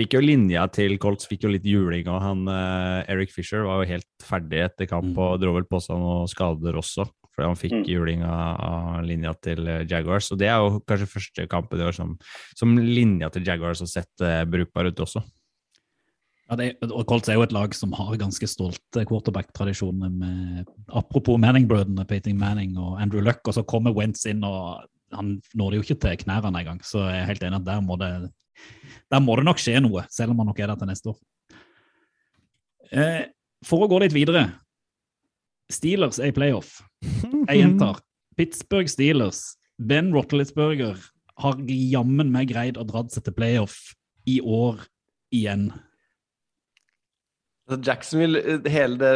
Fikk 0.01 0.17
jo 0.17 0.21
linja 0.25 0.65
til 0.75 0.97
Colts, 0.99 1.29
fikk 1.31 1.45
jo 1.47 1.53
litt 1.53 1.67
juling, 1.69 2.09
og 2.11 2.19
han 2.25 2.43
eh, 2.51 3.13
Eric 3.13 3.31
Fisher 3.31 3.63
var 3.69 3.85
jo 3.85 3.93
helt 3.93 4.27
ferdig 4.27 4.65
etter 4.67 4.89
kamp 4.91 5.13
Mm. 5.15 5.19
og 5.23 5.41
dro 5.43 5.55
vel 5.55 5.67
på 5.69 5.79
seg 5.83 6.01
noen 6.01 6.27
skader 6.31 6.75
også. 6.81 7.07
Fordi 7.41 7.49
han 7.49 7.57
fikk 7.57 7.73
Mm. 7.81 7.85
juling 7.89 8.23
av, 8.23 8.61
av 8.61 9.05
linja 9.05 9.33
til 9.41 9.67
eh, 9.67 9.87
Jaguars. 9.89 10.31
Og 10.33 10.39
det 10.39 10.49
er 10.51 10.59
jo 10.61 10.81
kanskje 10.85 11.09
første 11.09 11.47
kampen 11.49 11.81
i 11.81 11.87
år 11.89 11.97
som, 11.97 12.19
som 12.55 12.77
linja 12.77 13.31
til 13.33 13.47
Jaguars 13.47 13.81
har 13.81 13.89
sett 13.89 14.21
uh, 14.21 14.45
brukbar 14.45 14.91
ut 14.91 15.01
også. 15.01 15.23
Ja, 16.51 16.57
det, 16.59 16.77
og 16.85 17.07
Colts 17.09 17.31
er 17.31 17.39
jo 17.39 17.47
et 17.47 17.55
lag 17.55 17.73
som 17.73 17.95
har 17.97 18.13
ganske 18.21 18.45
stolte 18.51 19.07
quarterback-tradisjoner. 19.09 20.11
med 20.11 20.69
Apropos 20.93 21.41
Manning-brødrene, 21.41 22.05
Peyton 22.05 22.37
Manning 22.37 22.77
og 22.77 23.01
Andrew 23.01 23.23
Luck, 23.25 23.41
og 23.47 23.55
så 23.55 23.65
kommer 23.65 23.95
Wentz 23.97 24.27
inn, 24.27 24.45
og 24.45 24.85
han 25.15 25.39
når 25.55 25.71
det 25.71 25.79
jo 25.79 25.87
ikke 25.87 26.01
til 26.05 26.23
knærne 26.27 26.53
engang. 26.53 26.85
Så 26.85 27.07
jeg 27.07 27.23
er 27.23 27.31
helt 27.31 27.43
enig 27.47 27.63
at 27.63 27.69
der 27.73 27.81
må 27.81 27.97
det, 27.97 28.31
der 29.09 29.23
må 29.25 29.37
det 29.39 29.49
nok 29.49 29.63
skje 29.63 29.81
noe, 29.81 30.05
selv 30.13 30.35
om 30.35 30.43
han 30.43 30.53
nok 30.53 30.61
er 30.61 30.75
der 30.75 30.83
til 30.83 30.91
neste 30.91 31.15
år. 31.15 31.21
Eh, 32.91 33.23
for 33.65 33.87
å 33.87 33.89
gå 33.89 34.03
litt 34.03 34.13
videre. 34.13 34.51
Steelers 35.73 36.21
er 36.21 36.33
i 36.33 36.37
playoff. 36.37 36.81
Jeg 37.49 37.63
gjentar. 37.63 38.01
Pittsburgh 38.39 38.91
Steelers. 38.91 39.57
Ben 39.81 40.13
Roethlisberger 40.15 40.99
har 41.41 41.61
jammen 41.67 42.33
meg 42.33 42.51
greid 42.53 42.81
å 42.81 42.85
dra 42.89 43.05
seg 43.09 43.25
til 43.27 43.37
playoff 43.37 43.79
i 44.29 44.41
år 44.45 44.83
igjen. 45.35 45.71
Altså, 47.71 47.81
Jacksonville, 47.87 48.43
eh, 48.43 48.71
hele 48.73 48.99
det, 49.01 49.15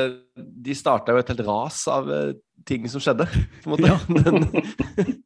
de 0.64 0.76
starta 0.78 1.12
jo 1.12 1.20
et 1.20 1.32
helt 1.32 1.44
ras 1.48 1.82
av 1.90 2.08
eh, 2.12 2.36
ting 2.68 2.86
som 2.88 3.02
skjedde, 3.02 3.26
på 3.64 3.68
en 3.68 3.74
måte. 3.74 3.90
Ja. 3.90 3.98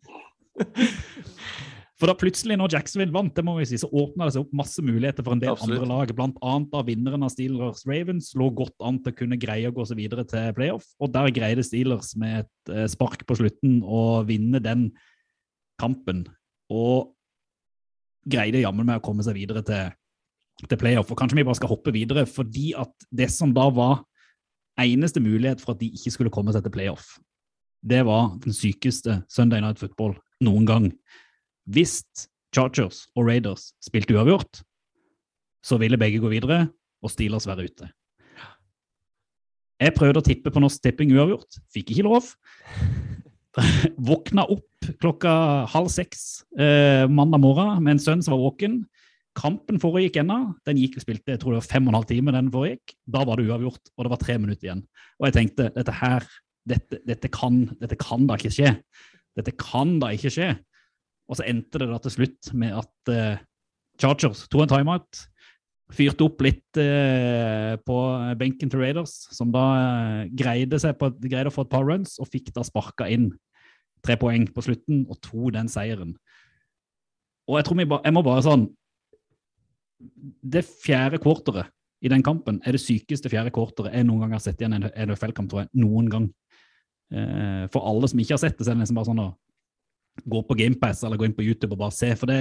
For 1.98 2.06
da 2.06 2.14
plutselig, 2.14 2.54
når 2.54 2.76
Jacksonville 2.76 3.14
vant, 3.14 3.32
det 3.34 3.42
må 3.42 3.56
vi 3.56 3.64
si, 3.66 3.78
så 3.80 3.88
åpna 3.90 4.28
det 4.28 4.36
seg 4.36 4.44
opp 4.44 4.52
masse 4.60 4.82
muligheter 4.86 5.24
for 5.26 5.34
en 5.34 5.40
del 5.42 5.50
Absolutt. 5.50 5.80
andre 5.82 5.88
lag. 5.90 6.12
Blant 6.14 6.36
annet 6.46 6.70
da 6.70 6.82
vinneren 6.86 7.26
av 7.26 7.32
Steelers 7.34 7.82
Ravens 7.90 8.30
lå 8.38 8.46
godt 8.54 8.86
an 8.86 9.00
til 9.02 9.14
å 9.14 9.18
kunne 9.18 9.38
greie 9.42 9.66
å 9.66 9.74
gå 9.74 9.86
seg 9.88 9.98
videre 9.98 10.22
til 10.30 10.52
playoff. 10.54 10.86
Og 11.02 11.10
der 11.16 11.32
greide 11.34 11.66
Steelers 11.66 12.12
med 12.20 12.44
et 12.44 12.74
eh, 12.74 12.86
spark 12.90 13.26
på 13.26 13.40
slutten 13.40 13.80
å 13.82 14.22
vinne 14.28 14.62
den 14.62 14.92
kampen. 15.82 16.22
Og 16.70 17.10
greide 18.30 18.62
jammen 18.62 18.86
med 18.86 19.00
å 19.00 19.04
komme 19.04 19.26
seg 19.26 19.34
videre 19.40 19.66
til, 19.66 19.90
til 20.68 20.78
playoff. 20.78 21.10
Og 21.10 21.18
kanskje 21.18 21.40
vi 21.40 21.48
bare 21.50 21.58
skal 21.58 21.74
hoppe 21.74 21.94
videre, 21.98 22.28
fordi 22.30 22.70
at 22.78 22.94
det 23.10 23.32
som 23.34 23.50
da 23.56 23.66
var 23.74 24.04
eneste 24.78 25.18
mulighet 25.18 25.58
for 25.64 25.74
at 25.74 25.82
de 25.82 25.90
ikke 25.90 26.14
skulle 26.14 26.30
komme 26.30 26.54
seg 26.54 26.62
til 26.62 26.78
playoff, 26.78 27.16
det 27.82 28.04
var 28.06 28.36
den 28.44 28.54
sykeste 28.54 29.24
Sunday 29.26 29.62
Night 29.62 29.82
Football 29.82 30.14
noen 30.46 30.66
gang. 30.68 30.92
Hvis 31.68 32.00
Chargers 32.54 33.04
og 33.14 33.28
Raiders 33.28 33.72
spilte 33.84 34.16
uavgjort, 34.16 34.62
så 35.64 35.76
ville 35.80 35.98
begge 36.00 36.20
gå 36.22 36.30
videre, 36.32 36.68
og 37.04 37.12
Steelers 37.12 37.46
være 37.46 37.68
ute. 37.68 37.88
Jeg 39.78 39.94
prøvde 39.94 40.18
å 40.18 40.26
tippe 40.26 40.50
på 40.50 40.62
Norsk 40.62 40.82
Tipping 40.82 41.12
uavgjort, 41.14 41.60
fikk 41.74 41.92
ikke 41.94 42.06
lov. 42.08 42.32
Våkna 44.08 44.46
opp 44.50 44.88
klokka 45.02 45.32
halv 45.70 45.90
seks 45.92 46.24
eh, 46.58 47.04
mandag 47.10 47.42
morgen 47.42 47.84
med 47.84 47.96
en 47.96 48.02
sønn 48.02 48.24
som 48.24 48.34
var 48.34 48.42
våken. 48.48 48.80
Kampen 49.38 49.78
foregikk 49.82 50.18
ennå. 50.22 50.38
Den 50.66 50.80
gikk 50.80 50.96
og 50.98 51.04
spilte 51.04 51.34
jeg 51.34 51.42
tror 51.42 51.54
det 51.54 51.60
var 51.60 51.70
fem 51.70 51.86
og 51.86 51.92
en 51.92 51.98
halv 52.00 52.08
time. 52.10 52.34
den 52.34 52.50
foregikk. 52.54 52.96
Da 53.06 53.22
var 53.28 53.38
det 53.38 53.46
uavgjort, 53.46 53.92
og 53.94 54.06
det 54.06 54.14
var 54.14 54.22
tre 54.22 54.38
minutter 54.40 54.70
igjen. 54.70 54.84
Og 55.20 55.28
jeg 55.28 55.36
tenkte 55.36 55.68
dette 55.76 55.94
her, 56.00 56.26
dette, 56.68 57.02
dette, 57.06 57.30
kan, 57.30 57.60
dette 57.78 57.98
kan 58.00 58.26
da 58.26 58.38
ikke 58.40 58.54
skje. 58.56 58.72
Dette 59.38 59.54
kan 59.60 59.98
da 60.02 60.10
ikke 60.16 60.32
skje. 60.34 60.56
Og 61.28 61.38
så 61.38 61.46
endte 61.48 61.80
det 61.80 61.88
da 61.90 61.98
til 62.02 62.14
slutt 62.14 62.52
med 62.56 62.76
at 62.80 63.12
eh, 63.12 63.42
Chargers 64.00 64.46
tok 64.48 64.64
en 64.64 64.72
timeout. 64.72 65.24
Fyrte 65.92 66.24
opp 66.26 66.42
litt 66.44 66.80
eh, 66.80 67.74
på 67.84 67.98
benken 68.40 68.72
til 68.72 68.82
Raiders, 68.82 69.14
som 69.36 69.52
da 69.52 69.64
eh, 69.76 70.22
greide, 70.36 70.80
på, 71.00 71.12
greide 71.24 71.52
å 71.52 71.54
få 71.54 71.64
et 71.66 71.72
par 71.72 71.86
runs, 71.88 72.16
og 72.20 72.30
fikk 72.32 72.52
da 72.56 72.64
sparka 72.66 73.08
inn 73.12 73.30
tre 74.04 74.16
poeng 74.20 74.46
på 74.54 74.64
slutten 74.64 75.06
og 75.08 75.18
to 75.24 75.50
den 75.54 75.70
seieren. 75.72 76.14
Og 77.48 77.58
jeg 77.58 77.68
tror 77.68 77.80
vi 77.80 77.88
ba, 77.88 78.02
jeg 78.04 78.14
må 78.14 78.22
bare 78.22 78.44
sånn 78.44 78.66
Det 80.44 80.60
fjerde 80.68 81.18
quarteret 81.22 81.72
i 82.04 82.10
den 82.12 82.22
kampen 82.22 82.60
er 82.62 82.76
det 82.76 82.82
sykeste 82.82 83.30
fjerde 83.32 83.50
quarteret 83.50 83.96
jeg 83.96 84.06
noen 84.06 84.22
gang 84.22 84.36
har 84.36 84.42
sett 84.44 84.60
i 84.62 84.68
en 84.68 84.76
NFL-kamp, 84.78 85.48
tror 85.50 85.64
jeg. 85.64 85.70
Noen 85.82 86.06
gang. 86.12 86.28
Eh, 87.10 87.64
for 87.72 87.82
alle 87.88 88.06
som 88.10 88.20
ikke 88.22 88.36
har 88.36 88.42
sett 88.44 88.54
det, 88.58 88.66
så 88.66 88.70
er 88.70 88.76
det 88.76 88.84
nesten 88.84 88.98
bare 88.98 89.08
sånn 89.08 89.24
å 89.24 89.32
gå 90.24 90.42
på 90.46 90.56
GamePass 90.58 91.04
eller 91.06 91.20
gå 91.20 91.28
inn 91.28 91.36
på 91.36 91.46
YouTube 91.46 91.74
og 91.76 91.84
bare 91.84 91.96
se. 91.96 92.10
For 92.18 92.30
det 92.30 92.40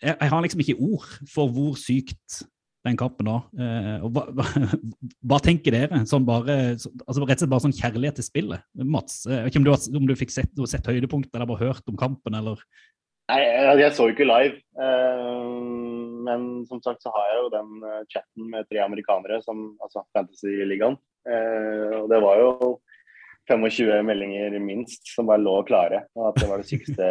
Jeg, 0.00 0.16
jeg 0.16 0.30
har 0.32 0.40
liksom 0.40 0.62
ikke 0.64 0.80
ord 0.80 1.06
for 1.28 1.50
hvor 1.52 1.74
sykt 1.76 2.42
den 2.86 2.96
kampen 2.96 3.28
var. 3.28 3.42
Eh, 3.52 4.06
hva, 4.08 4.22
hva, 4.32 4.46
hva 5.28 5.38
tenker 5.44 5.74
dere? 5.74 5.98
Sånn 6.08 6.24
bare, 6.24 6.78
så, 6.80 6.88
altså 7.04 7.26
Rett 7.26 7.36
og 7.36 7.42
slett 7.42 7.52
bare 7.52 7.64
sånn 7.66 7.76
kjærlighet 7.76 8.16
til 8.16 8.24
spillet. 8.24 8.64
Mats, 8.80 9.26
eh, 9.26 9.36
jeg 9.36 9.44
vet 9.44 9.52
ikke 9.52 9.60
om 9.60 9.66
du, 9.68 9.98
om 10.00 10.08
du 10.08 10.14
fikk 10.16 10.32
sett, 10.32 10.64
sett 10.72 10.88
høydepunktet 10.88 11.36
eller 11.36 11.50
bare 11.50 11.66
hørt 11.68 11.92
om 11.92 12.00
kampen, 12.00 12.38
eller 12.40 12.62
Nei, 13.30 13.44
jeg, 13.44 13.76
jeg 13.78 13.94
så 13.94 14.08
jo 14.08 14.14
ikke 14.16 14.26
live. 14.26 14.56
eh, 14.80 16.00
men 16.26 16.48
som 16.68 16.80
sagt 16.84 17.04
så 17.04 17.12
har 17.14 17.28
jeg 17.28 17.42
jo 17.44 17.52
den 17.52 17.84
eh, 17.86 18.00
chatten 18.10 18.48
med 18.52 18.66
tre 18.70 18.80
amerikanere, 18.84 19.38
som, 19.44 19.68
altså 19.84 20.02
Fantasy-ligaen. 20.16 20.96
Eh, 21.28 21.94
og 22.00 22.08
det 22.10 22.20
var 22.24 22.40
jo 22.40 22.50
25 23.48 24.06
meldinger 24.06 24.56
minst 24.62 25.12
som 25.14 25.28
bare 25.30 25.42
lå 25.42 25.56
klare. 25.68 26.04
Og 26.18 26.30
at 26.30 26.40
det 26.40 26.48
var 26.50 26.62
det 26.62 26.68
sykeste 26.70 27.10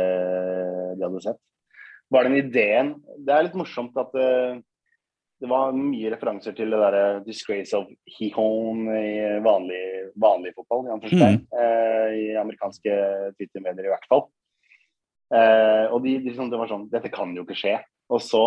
de 0.97 1.05
hadde 1.05 1.23
sett. 1.25 1.41
Var 2.09 2.25
den 2.25 2.39
ideen 2.39 2.95
Det 3.21 3.33
er 3.35 3.45
litt 3.45 3.57
morsomt 3.57 3.97
at 4.01 4.09
det, 4.15 4.29
det 5.39 5.49
var 5.51 5.75
mye 5.75 6.09
referanser 6.11 6.55
til 6.57 6.73
det 6.73 6.79
derre 6.81 7.03
'disgrace 7.23 7.77
of 7.77 7.91
Hihon' 8.17 8.89
i 8.89 9.37
vanlig, 9.45 9.83
vanlig 10.19 10.55
fotball, 10.55 10.89
i, 10.89 11.15
mm. 11.15 11.37
eh, 11.61 12.07
i 12.17 12.25
amerikanske 12.39 12.97
Twitter-medier 13.37 13.87
i 13.87 13.93
hvert 13.93 14.09
fall. 14.09 14.25
Eh, 15.29 15.85
og 15.93 16.01
de, 16.03 16.17
de, 16.17 16.31
liksom, 16.31 16.49
det 16.49 16.57
var 16.57 16.71
sånn 16.71 16.89
Dette 16.89 17.11
kan 17.13 17.35
jo 17.37 17.45
ikke 17.45 17.59
skje. 17.59 17.77
Og 18.09 18.23
så 18.25 18.43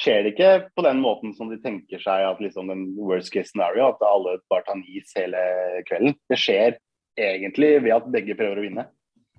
skjer 0.00 0.22
det 0.22 0.34
ikke 0.34 0.52
på 0.76 0.84
den 0.86 1.00
måten 1.02 1.32
som 1.34 1.48
de 1.50 1.58
tenker 1.62 2.00
seg 2.02 2.22
at 2.28 2.40
liksom 2.42 2.68
den 2.70 2.84
worst 3.00 3.32
case 3.34 3.50
scenario, 3.50 3.88
at 3.90 4.04
alle 4.06 4.38
bare 4.52 4.64
tar 4.68 4.78
nis 4.78 5.10
hele 5.18 5.40
kvelden. 5.88 6.14
Det 6.30 6.38
skjer 6.38 6.76
egentlig 7.18 7.74
ved 7.84 7.94
at 7.96 8.08
begge 8.12 8.36
prøver 8.38 8.60
å 8.60 8.64
vinne. 8.64 8.86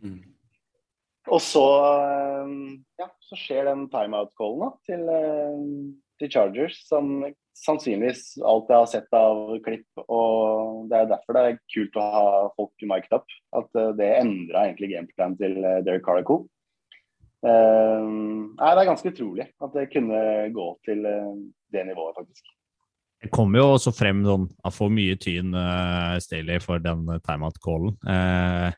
Mm. 0.01 0.19
Og 1.29 1.41
så, 1.43 1.65
eh, 2.01 2.53
ja, 2.99 3.07
så 3.21 3.37
skjer 3.37 3.69
den 3.69 3.85
timeout-callen 3.91 4.73
til, 4.87 5.03
eh, 5.09 5.59
til 6.19 6.31
Chargers, 6.33 6.79
som 6.87 7.21
sannsynligvis 7.57 8.39
alt 8.47 8.71
jeg 8.71 8.77
har 8.77 8.89
sett 8.89 9.13
av 9.13 9.59
klipp. 9.61 9.85
Og 10.07 10.89
det 10.89 10.97
er 10.97 11.11
derfor 11.11 11.37
det 11.37 11.43
er 11.45 11.59
kult 11.73 11.99
å 11.99 12.07
ha 12.15 12.25
folk 12.57 12.87
mic'd 12.89 13.13
up. 13.13 13.27
At 13.53 13.69
eh, 13.75 13.93
det 13.99 14.09
endra 14.17 14.65
egentlig 14.65 14.95
gameplanen 14.95 15.37
til 15.37 15.61
Derek 15.85 16.03
Carlico. 16.05 16.47
Eh, 17.45 18.01
nei, 18.01 18.73
det 18.73 18.81
er 18.81 18.89
ganske 18.89 19.13
utrolig 19.13 19.47
at 19.61 19.77
det 19.77 19.91
kunne 19.93 20.49
gå 20.53 20.67
til 20.85 21.05
det 21.05 21.85
nivået, 21.85 22.17
faktisk. 22.17 22.49
Det 23.21 23.29
kommer 23.33 23.61
jo 23.61 23.67
også 23.75 23.91
frem 23.93 24.23
sånn 24.25 24.47
Han 24.65 24.73
får 24.73 24.89
mye 24.95 25.17
tyn, 25.21 25.53
uh, 25.53 26.17
Staley, 26.23 26.57
for 26.63 26.81
den 26.81 27.05
uh, 27.09 27.19
timeout-callen. 27.21 27.93
Uh, 28.01 28.71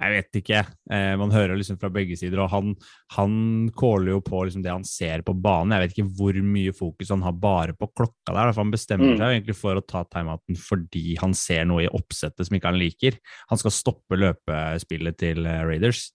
jeg 0.00 0.14
vet 0.14 0.36
ikke. 0.40 0.60
Eh, 0.96 1.14
man 1.20 1.32
hører 1.34 1.58
liksom 1.58 1.76
fra 1.80 1.90
begge 1.92 2.16
sider, 2.16 2.40
og 2.40 2.48
han, 2.54 2.70
han 3.18 3.32
caller 3.76 4.14
jo 4.14 4.22
på 4.24 4.38
liksom 4.46 4.62
det 4.64 4.72
han 4.72 4.86
ser 4.88 5.20
på 5.26 5.34
banen. 5.36 5.74
Jeg 5.76 5.82
vet 5.82 5.92
ikke 5.92 6.14
hvor 6.16 6.38
mye 6.54 6.72
fokus 6.76 7.12
han 7.12 7.24
har 7.26 7.34
bare 7.36 7.74
på 7.76 7.90
klokka 7.92 8.32
der. 8.32 8.52
For 8.54 8.62
han 8.62 8.72
bestemmer 8.72 9.10
Mm. 9.10 9.18
seg 9.18 9.34
egentlig 9.34 9.58
for 9.58 9.76
å 9.76 9.84
ta 9.84 10.04
timeouten 10.08 10.56
fordi 10.56 11.18
han 11.20 11.34
ser 11.36 11.66
noe 11.68 11.84
i 11.84 11.92
oppsettet 11.92 12.48
som 12.48 12.56
ikke 12.56 12.72
han 12.72 12.80
liker. 12.80 13.20
Han 13.52 13.60
skal 13.60 13.76
stoppe 13.76 14.16
løpespillet 14.16 15.20
til 15.20 15.44
eh, 15.44 15.60
Raiders. 15.68 16.06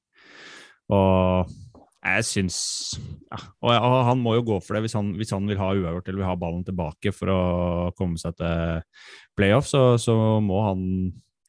Og 0.89 1.53
jeg 2.05 2.25
syns 2.27 2.57
ja, 3.01 3.39
og, 3.65 3.69
og 3.73 3.95
han 4.09 4.19
må 4.21 4.35
jo 4.37 4.45
gå 4.51 4.59
for 4.63 4.77
det 4.77 4.85
hvis 4.85 4.95
han, 4.97 5.11
hvis 5.17 5.33
han 5.33 5.47
vil 5.49 5.59
ha 5.59 5.71
uavgjort 5.73 6.09
eller 6.09 6.21
vil 6.21 6.29
ha 6.29 6.35
ballen 6.39 6.65
tilbake 6.67 7.13
for 7.15 7.31
å 7.33 7.39
komme 7.97 8.21
seg 8.21 8.37
til 8.39 8.83
playoff, 9.37 9.69
så, 9.71 9.83
så 10.01 10.15
må 10.43 10.61
han 10.67 10.83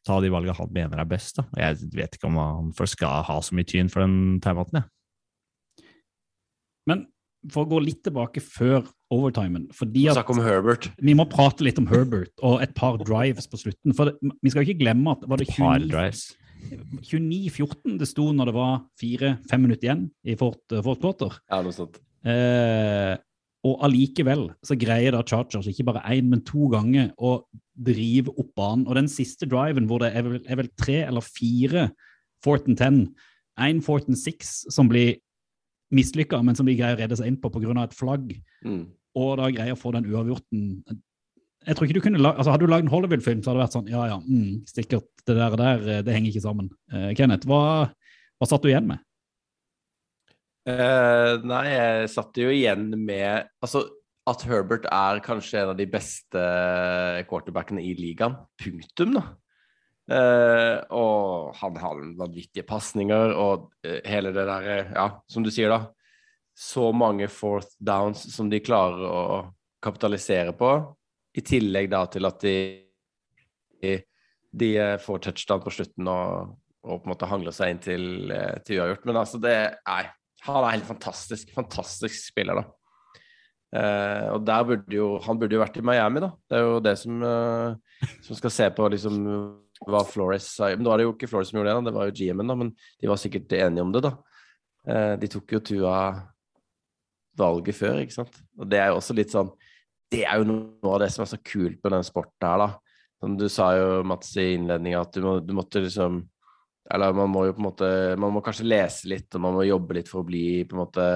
ta 0.07 0.21
de 0.23 0.31
valgene 0.33 0.55
han 0.57 0.73
mener 0.73 1.03
er 1.03 1.09
best. 1.11 1.41
Da. 1.41 1.47
Jeg 1.59 1.91
vet 1.97 2.17
ikke 2.17 2.31
om 2.31 2.39
han 2.41 2.71
først 2.77 2.97
skal 2.97 3.27
ha 3.27 3.37
så 3.43 3.57
mye 3.59 3.69
tyn 3.69 3.91
for 3.93 4.05
den 4.05 4.39
timeouten. 4.43 4.81
jeg. 4.81 5.87
Men 6.87 7.05
for 7.53 7.67
å 7.67 7.71
gå 7.71 7.81
litt 7.83 8.01
tilbake 8.07 8.43
før 8.43 8.87
overtimen 9.13 9.69
fordi 9.75 10.07
at 10.11 10.19
Snakk 10.19 10.33
om 10.35 10.41
Herbert. 10.43 10.89
Vi 11.03 11.15
må 11.19 11.27
prate 11.31 11.67
litt 11.67 11.79
om 11.79 11.87
Herbert 11.91 12.33
og 12.47 12.63
et 12.65 12.75
par 12.79 12.99
drives 13.03 13.47
på 13.51 13.61
slutten. 13.61 13.95
For 13.99 14.11
det, 14.11 14.35
vi 14.43 14.53
skal 14.53 14.67
ikke 14.67 14.81
glemme 14.83 15.15
at 15.15 15.27
var 15.29 15.43
det 15.43 15.51
Par 15.53 15.79
29 15.83 15.93
drives. 15.93 16.25
29-14 17.03 17.99
det 18.01 18.09
sto 18.11 18.31
når 18.35 18.51
det 18.51 18.55
var 18.57 18.75
fire-fem 19.01 19.63
minutter 19.63 19.89
igjen 19.89 20.05
i 20.27 20.35
Fort, 20.39 20.63
Fort 20.83 21.01
Porter. 21.03 21.39
Ja, 21.51 21.63
noe 21.63 21.75
sånt. 21.77 22.01
Eh, 22.27 23.17
Og 23.67 23.81
allikevel 23.83 24.45
så 24.63 24.77
greier 24.79 25.11
da 25.17 25.25
Chargers 25.27 25.67
ikke 25.67 25.85
bare 25.89 26.03
én, 26.15 26.29
men 26.31 26.43
to 26.47 26.69
ganger 26.71 27.09
å 27.19 27.41
drive 27.75 28.31
opp 28.39 28.53
banen. 28.55 28.85
Og 28.87 28.95
den 28.95 29.09
siste 29.11 29.49
driven 29.51 29.89
hvor 29.91 29.99
det 30.05 30.13
er 30.15 30.23
vel, 30.23 30.37
er 30.47 30.57
vel 30.61 30.69
tre 30.79 31.01
eller 31.09 31.25
fire 31.25 31.89
fourth 32.45 32.69
and 32.71 32.79
ten, 32.79 33.01
én 33.59 33.81
fourth 33.83 34.07
and 34.07 34.19
six 34.21 34.67
som 34.71 34.87
blir 34.89 35.17
mislykka, 35.91 36.39
men 36.45 36.55
som 36.55 36.67
de 36.69 36.77
greier 36.79 36.95
å 36.95 37.01
redde 37.01 37.19
seg 37.19 37.27
inn 37.33 37.41
på 37.43 37.51
pga. 37.51 37.83
et 37.85 37.95
flagg, 37.95 38.37
Mm. 38.65 38.87
og 39.17 39.37
da 39.39 39.51
greier 39.51 39.73
å 39.75 39.81
få 39.81 39.93
den 39.93 40.05
uavgjorten 40.13 40.85
jeg 41.67 41.75
tror 41.75 41.89
ikke 41.89 41.99
du 41.99 42.05
kunne 42.05 42.23
lag, 42.23 42.37
altså 42.39 42.53
Hadde 42.55 42.67
du 42.67 42.71
lagd 42.71 42.87
en 42.87 42.93
Hollywood-film, 42.93 43.43
så 43.43 43.51
hadde 43.51 43.59
det 43.59 43.65
vært 43.65 43.77
sånn 43.77 43.91
Ja, 43.91 44.05
ja, 44.13 44.21
mm, 44.23 44.63
sikkert. 44.71 45.09
Det 45.27 45.35
der, 45.35 45.57
der 45.59 45.89
eh, 45.91 46.03
det 46.07 46.15
henger 46.15 46.31
ikke 46.31 46.45
sammen. 46.45 46.71
Uh, 46.93 47.11
Kenneth, 47.19 47.49
hva, 47.51 47.61
hva 48.39 48.49
satt 48.49 48.63
du 48.63 48.71
igjen 48.71 48.87
med? 48.87 49.03
Uh, 50.67 51.43
nei, 51.47 51.65
jeg 51.71 52.11
satt 52.11 52.39
jo 52.39 52.51
igjen 52.51 52.89
med 52.99 53.49
Altså, 53.63 53.85
at 54.27 54.43
Herbert 54.47 54.87
er 54.91 55.23
kanskje 55.23 55.61
en 55.63 55.73
av 55.73 55.79
de 55.79 55.87
beste 55.91 56.45
quarterbackene 57.31 57.83
i 57.83 57.93
ligaen. 57.99 58.39
Punktum, 58.63 59.19
da. 59.19 59.27
Uh, 60.07 60.79
og 60.95 61.57
han 61.59 61.79
har 61.83 62.03
vanvittige 62.19 62.67
pasninger 62.67 63.33
og 63.35 63.73
hele 64.07 64.31
det 64.31 64.45
derre 64.47 64.77
Ja, 64.95 65.09
som 65.31 65.47
du 65.47 65.51
sier, 65.51 65.75
da. 65.75 65.91
Så 66.55 66.93
mange 66.95 67.27
fourth 67.31 67.75
downs 67.83 68.23
som 68.33 68.51
de 68.51 68.63
klarer 68.63 69.03
å 69.03 69.25
kapitalisere 69.83 70.55
på. 70.57 70.71
I 71.37 71.45
tillegg 71.45 71.91
da 71.93 72.05
til 72.11 72.29
at 72.29 72.45
de, 72.45 73.97
de, 74.57 74.71
får 75.05 75.25
touchdown 75.27 75.65
på 75.65 75.73
slutten 75.75 76.09
og, 76.09 76.55
og 76.87 77.03
på 77.03 77.09
en 77.09 77.13
måte 77.13 77.29
hangler 77.29 77.55
seg 77.55 77.75
inn 77.75 77.83
til, 77.85 78.07
eh, 78.33 78.57
til 78.65 78.81
uavgjort. 78.81 79.05
Men 79.09 79.21
altså, 79.25 79.43
det 79.43 79.57
Nei. 79.89 80.05
Han 80.47 80.63
er 80.63 80.77
helt 80.77 80.87
fantastisk. 80.87 81.51
Fantastisk 81.57 82.29
spiller, 82.29 82.61
da. 82.61 82.67
Uh, 83.77 84.37
og 84.37 84.45
der 84.47 84.63
burde 84.63 84.95
jo 84.95 85.07
Han 85.25 85.41
burde 85.41 85.57
jo 85.57 85.61
vært 85.61 85.79
i 85.81 85.83
Miami, 85.85 86.21
da. 86.23 86.29
Det 86.47 86.55
er 86.57 86.63
jo 86.63 86.77
det 86.85 86.93
som, 87.01 87.17
uh, 87.19 88.05
som 88.23 88.39
skal 88.39 88.53
se 88.55 88.69
på 88.77 88.87
liksom 88.95 89.17
hva 89.91 90.05
Flores 90.07 90.47
sa. 90.55 90.71
Men 90.77 90.87
nå 90.87 90.93
er 90.93 91.01
det 91.01 91.09
jo 91.09 91.15
ikke 91.17 91.29
Flores 91.29 91.51
som 91.51 91.59
gjorde 91.59 91.73
det, 91.73 91.81
da. 91.81 91.91
det 91.91 91.97
var 91.97 92.09
jo 92.09 92.17
GM-en, 92.21 92.53
da. 92.53 92.57
Men 92.63 92.73
de 92.77 93.11
var 93.11 93.21
sikkert 93.21 93.57
enige 93.59 93.85
om 93.85 93.93
det, 93.97 94.05
da. 94.07 94.15
Uh, 94.87 95.15
de 95.21 95.31
tok 95.33 95.57
jo 95.57 95.63
Tua 95.73 95.99
valget 97.37 97.77
før, 97.77 98.01
ikke 98.05 98.17
sant. 98.21 98.39
Og 98.57 98.71
det 98.71 98.81
er 98.81 98.93
jo 98.93 99.01
også 99.01 99.17
litt 99.19 99.35
sånn 99.35 99.51
Det 100.13 100.23
er 100.25 100.41
jo 100.41 100.49
noe 100.49 100.93
av 100.95 101.03
det 101.03 101.11
som 101.15 101.25
er 101.25 101.33
så 101.33 101.41
kult 101.43 101.81
med 101.83 101.95
den 101.97 102.07
sporten 102.07 102.47
her, 102.47 102.63
da. 102.63 102.69
Som 103.23 103.37
du 103.41 103.47
sa 103.51 103.71
jo, 103.75 104.03
Mats, 104.07 104.35
i 104.39 104.53
innledninga, 104.55 105.03
at 105.03 105.17
du, 105.17 105.23
må, 105.25 105.39
du 105.43 105.55
måtte 105.57 105.83
liksom 105.83 106.25
eller 106.95 107.17
man 107.19 107.33
må 107.33 107.47
jo 107.49 107.55
på 107.57 107.59
en 107.59 107.67
måte 107.67 107.87
Man 108.21 108.35
må 108.37 108.43
kanskje 108.45 108.69
lese 108.69 109.09
litt, 109.11 109.27
og 109.35 109.43
man 109.43 109.57
må 109.57 109.65
jobbe 109.67 109.97
litt 109.99 110.11
for 110.11 110.23
å 110.23 110.29
bli 110.29 110.63
på 110.69 110.77
en 110.77 110.83
måte 110.85 111.07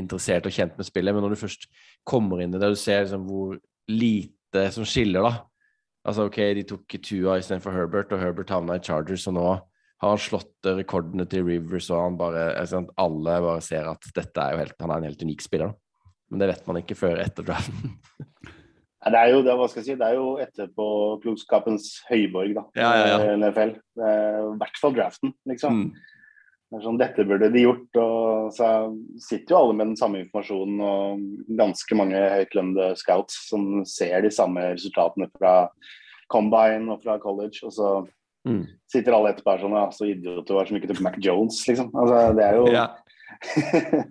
interessert 0.00 0.48
og 0.48 0.54
kjent 0.54 0.78
med 0.78 0.88
spillet, 0.88 1.12
men 1.12 1.24
når 1.26 1.34
du 1.34 1.42
først 1.42 1.68
kommer 2.08 2.40
inn 2.40 2.54
i 2.54 2.60
det, 2.60 2.70
og 2.70 2.78
du 2.78 2.80
ser 2.80 3.04
liksom 3.04 3.26
hvor 3.28 3.58
lite 3.90 4.64
som 4.72 4.88
skiller, 4.88 5.26
da. 5.26 5.44
Altså 6.08 6.26
OK, 6.28 6.40
de 6.56 6.64
tok 6.68 6.96
Tua 7.04 7.38
istedenfor 7.40 7.76
Herbert, 7.76 8.12
og 8.12 8.20
Herbert 8.20 8.52
havna 8.52 8.78
i 8.78 8.84
Chargers, 8.84 9.26
og 9.28 9.36
nå 9.36 9.46
har 9.50 10.10
han 10.10 10.20
slått 10.20 10.68
rekordene 10.68 11.24
til 11.30 11.46
Rivers, 11.46 11.88
og 11.92 12.02
han 12.02 12.18
bare 12.20 12.48
Alle 13.00 13.38
bare 13.44 13.60
ser 13.64 13.88
at 13.88 14.08
dette 14.16 14.42
er 14.42 14.52
jo 14.52 14.60
helt 14.60 14.82
Han 14.82 14.92
er 14.92 15.00
en 15.00 15.08
helt 15.08 15.22
unik 15.24 15.44
spiller, 15.44 15.72
da. 15.72 15.83
Men 16.34 16.42
det 16.42 16.48
vet 16.50 16.64
man 16.66 16.80
ikke 16.82 16.96
før 16.98 17.20
etter 17.22 17.46
draften. 17.46 17.92
Det 19.04 19.18
er 19.20 19.28
jo 19.34 19.42
det, 19.44 19.52
hva 19.54 19.66
skal 19.68 19.82
jeg 19.82 19.86
si, 19.90 19.94
det 20.00 20.06
er 20.08 20.14
jo 20.16 20.30
etterpåklokskapens 20.40 21.90
høyborg, 22.08 22.54
da. 22.56 22.62
Ja, 22.80 22.90
ja, 22.96 23.18
ja. 23.20 23.34
NFL. 23.36 23.74
Er 24.00 24.38
I 24.40 24.54
hvert 24.62 24.80
fall 24.80 24.94
draften, 24.96 25.34
liksom. 25.46 25.76
Mm. 25.84 25.90
Det 26.74 26.80
sånn, 26.82 26.96
Dette 26.98 27.26
burde 27.28 27.50
de 27.54 27.62
gjort. 27.66 27.98
og 28.00 28.48
Så 28.56 28.70
sitter 29.22 29.54
jo 29.54 29.58
alle 29.60 29.76
med 29.78 29.90
den 29.92 29.98
samme 30.00 30.22
informasjonen 30.24 30.80
og 30.82 31.20
ganske 31.60 31.98
mange 32.00 32.16
høytlønnede 32.32 32.96
scouts 32.98 33.36
som 33.52 33.84
ser 33.86 34.24
de 34.24 34.32
samme 34.34 34.64
resultatene 34.72 35.28
fra 35.36 35.68
combine 36.32 36.88
og 36.96 37.04
fra 37.04 37.18
college. 37.22 37.60
Og 37.68 37.76
så 37.76 37.92
Mm. 38.44 38.66
sitter 38.92 39.14
alle 39.16 39.30
etterpå 39.32 39.52
her 39.54 39.62
sånn 39.62 39.72
Ja, 39.76 39.84
så 39.88 40.04
idiot 40.04 40.44
du 40.48 40.52
var 40.52 40.66
som 40.66 40.76
ikke 40.76 40.88
tok 40.90 41.00
Mac 41.00 41.14
Jones, 41.20 41.62
liksom. 41.68 41.92
Altså, 41.94 42.34
det 42.36 42.44
er 42.44 42.54
jo 42.56 42.66
Ja. 42.72 42.88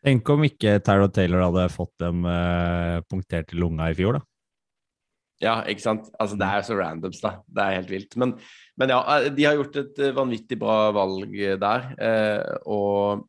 Tenk 0.00 0.28
om 0.32 0.46
ikke 0.46 0.78
Tyrod 0.84 1.12
Taylor 1.12 1.44
hadde 1.48 1.68
fått 1.72 1.92
dem 2.00 2.24
eh, 2.24 3.00
punktert 3.10 3.52
i 3.52 3.58
lunga 3.60 3.90
i 3.92 3.96
fjor, 3.98 4.16
da. 4.16 4.24
Ja, 5.40 5.54
ikke 5.68 5.84
sant. 5.84 6.08
Altså, 6.20 6.36
det 6.40 6.48
er 6.48 6.64
så 6.64 6.76
randoms, 6.76 7.20
da. 7.22 7.38
Det 7.48 7.64
er 7.64 7.78
helt 7.78 7.92
vilt. 7.92 8.16
Men, 8.20 8.34
men 8.80 8.92
ja, 8.92 9.00
eh, 9.16 9.28
de 9.32 9.46
har 9.48 9.56
gjort 9.56 9.78
et 9.80 10.00
eh, 10.00 10.16
vanvittig 10.16 10.58
bra 10.60 10.90
valg 10.96 11.36
der. 11.60 11.86
Eh, 11.96 12.58
og 12.68 13.26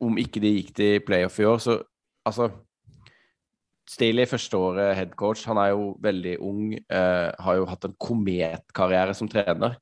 om 0.00 0.18
ikke 0.18 0.42
de 0.42 0.54
gikk 0.56 0.72
til 0.78 1.04
playoff 1.06 1.38
i 1.42 1.46
år, 1.46 1.60
så 1.62 1.76
altså 2.26 2.48
Staley 3.90 4.26
første 4.30 4.54
året 4.54 4.94
head 4.94 5.14
coach, 5.18 5.42
han 5.50 5.58
er 5.58 5.72
jo 5.72 5.92
veldig 6.02 6.36
ung, 6.46 6.74
eh, 6.78 7.28
har 7.34 7.58
jo 7.58 7.66
hatt 7.66 7.86
en 7.88 7.96
kometkarriere 7.98 9.14
som 9.18 9.30
trener. 9.30 9.74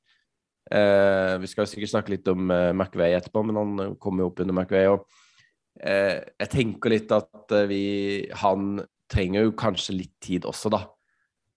Eh, 0.72 1.36
vi 1.40 1.48
skal 1.48 1.64
jo 1.64 1.72
sikkert 1.72 1.92
snakke 1.92 2.14
litt 2.14 2.28
om 2.32 2.48
eh, 2.52 2.72
McVay 2.72 3.16
etterpå, 3.18 3.44
men 3.44 3.60
han 3.60 3.96
kommer 4.00 4.24
jo 4.24 4.30
opp 4.32 4.40
under 4.44 4.56
McVay. 4.56 4.88
og 4.88 5.04
eh, 5.80 6.20
jeg 6.42 6.52
tenker 6.52 6.92
litt 6.92 7.12
at 7.14 7.54
eh, 7.54 7.66
vi 7.70 7.82
Han 8.42 8.78
trenger 9.08 9.46
jo 9.46 9.56
kanskje 9.56 9.96
litt 9.96 10.14
tid 10.20 10.44
også, 10.48 10.70
da 10.72 10.82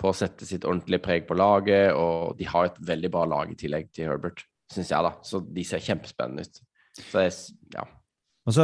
på 0.01 0.09
å 0.09 0.17
sette 0.17 0.47
sitt 0.49 0.65
ordentlige 0.65 1.03
preg 1.05 1.27
på 1.29 1.37
laget, 1.37 1.93
og 1.93 2.37
de 2.39 2.47
har 2.49 2.69
et 2.69 2.79
veldig 2.91 3.11
bra 3.13 3.25
lag 3.29 3.51
i 3.51 3.57
tillegg 3.59 3.91
til 3.93 4.09
Herbert, 4.09 4.45
syns 4.71 4.91
jeg, 4.93 5.05
da. 5.05 5.13
Så 5.25 5.43
de 5.45 5.65
ser 5.67 5.83
kjempespennende 5.85 6.47
ut. 6.47 6.61
Så 6.97 7.25
jeg, 7.25 7.35
ja. 7.75 7.85
Og 8.49 8.55
så 8.55 8.63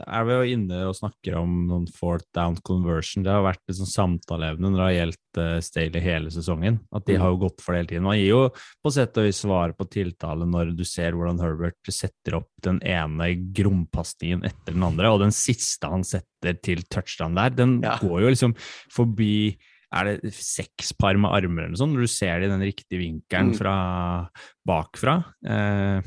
er 0.00 0.24
vi 0.24 0.32
jo 0.32 0.44
inne 0.56 0.78
og 0.88 0.94
snakker 0.96 1.34
om 1.36 1.66
noen 1.68 1.86
fourth 1.92 2.24
down 2.32 2.54
conversion. 2.64 3.22
Det 3.22 3.28
har 3.30 3.42
vært 3.44 3.60
et 3.68 3.76
sånn 3.76 3.90
samtaleevne 4.18 4.70
når 4.70 4.78
det 4.78 4.86
har 4.86 4.94
gjeldt 4.96 5.40
uh, 5.42 5.60
Staley 5.60 6.00
hele 6.00 6.30
sesongen. 6.32 6.78
At 6.90 7.04
de 7.04 7.18
Mm. 7.18 7.20
har 7.20 7.28
jo 7.34 7.40
gått 7.42 7.60
for 7.60 7.72
det 7.74 7.80
hele 7.82 7.90
tiden. 7.92 8.06
Man 8.08 8.16
gir 8.16 8.30
jo 8.30 8.48
på 8.82 8.92
sett 8.96 9.18
og 9.20 9.26
vis 9.28 9.42
svar 9.44 9.74
på 9.76 9.88
tiltale 9.92 10.48
når 10.48 10.72
du 10.74 10.84
ser 10.88 11.12
hvordan 11.12 11.38
Herbert 11.44 11.76
setter 11.92 12.38
opp 12.40 12.48
den 12.64 12.80
ene 12.80 13.28
grompasningen 13.52 14.42
etter 14.48 14.72
den 14.72 14.82
andre, 14.88 15.12
og 15.12 15.20
den 15.20 15.32
siste 15.36 15.84
han 15.92 16.02
setter 16.02 16.56
til 16.64 16.80
touchdown 16.88 17.34
der, 17.36 17.50
den 17.50 17.82
Ja. 17.82 17.98
går 18.00 18.22
jo 18.22 18.28
liksom 18.32 18.56
forbi 18.90 19.58
er 19.92 20.04
det 20.20 20.32
seks 20.32 20.92
par 20.96 21.14
med 21.18 21.32
armer 21.34 21.64
eller 21.66 21.74
noe 21.74 21.76
sånt, 21.76 21.92
når 21.96 22.06
du 22.06 22.06
ser 22.06 22.38
det 22.40 22.46
i 22.46 22.52
den 22.56 22.60
riktige 22.62 23.00
vinkelen 23.02 23.50
Mm. 23.50 23.56
fra 23.58 24.30
bakfra. 24.66 25.24
Eh, 25.44 26.00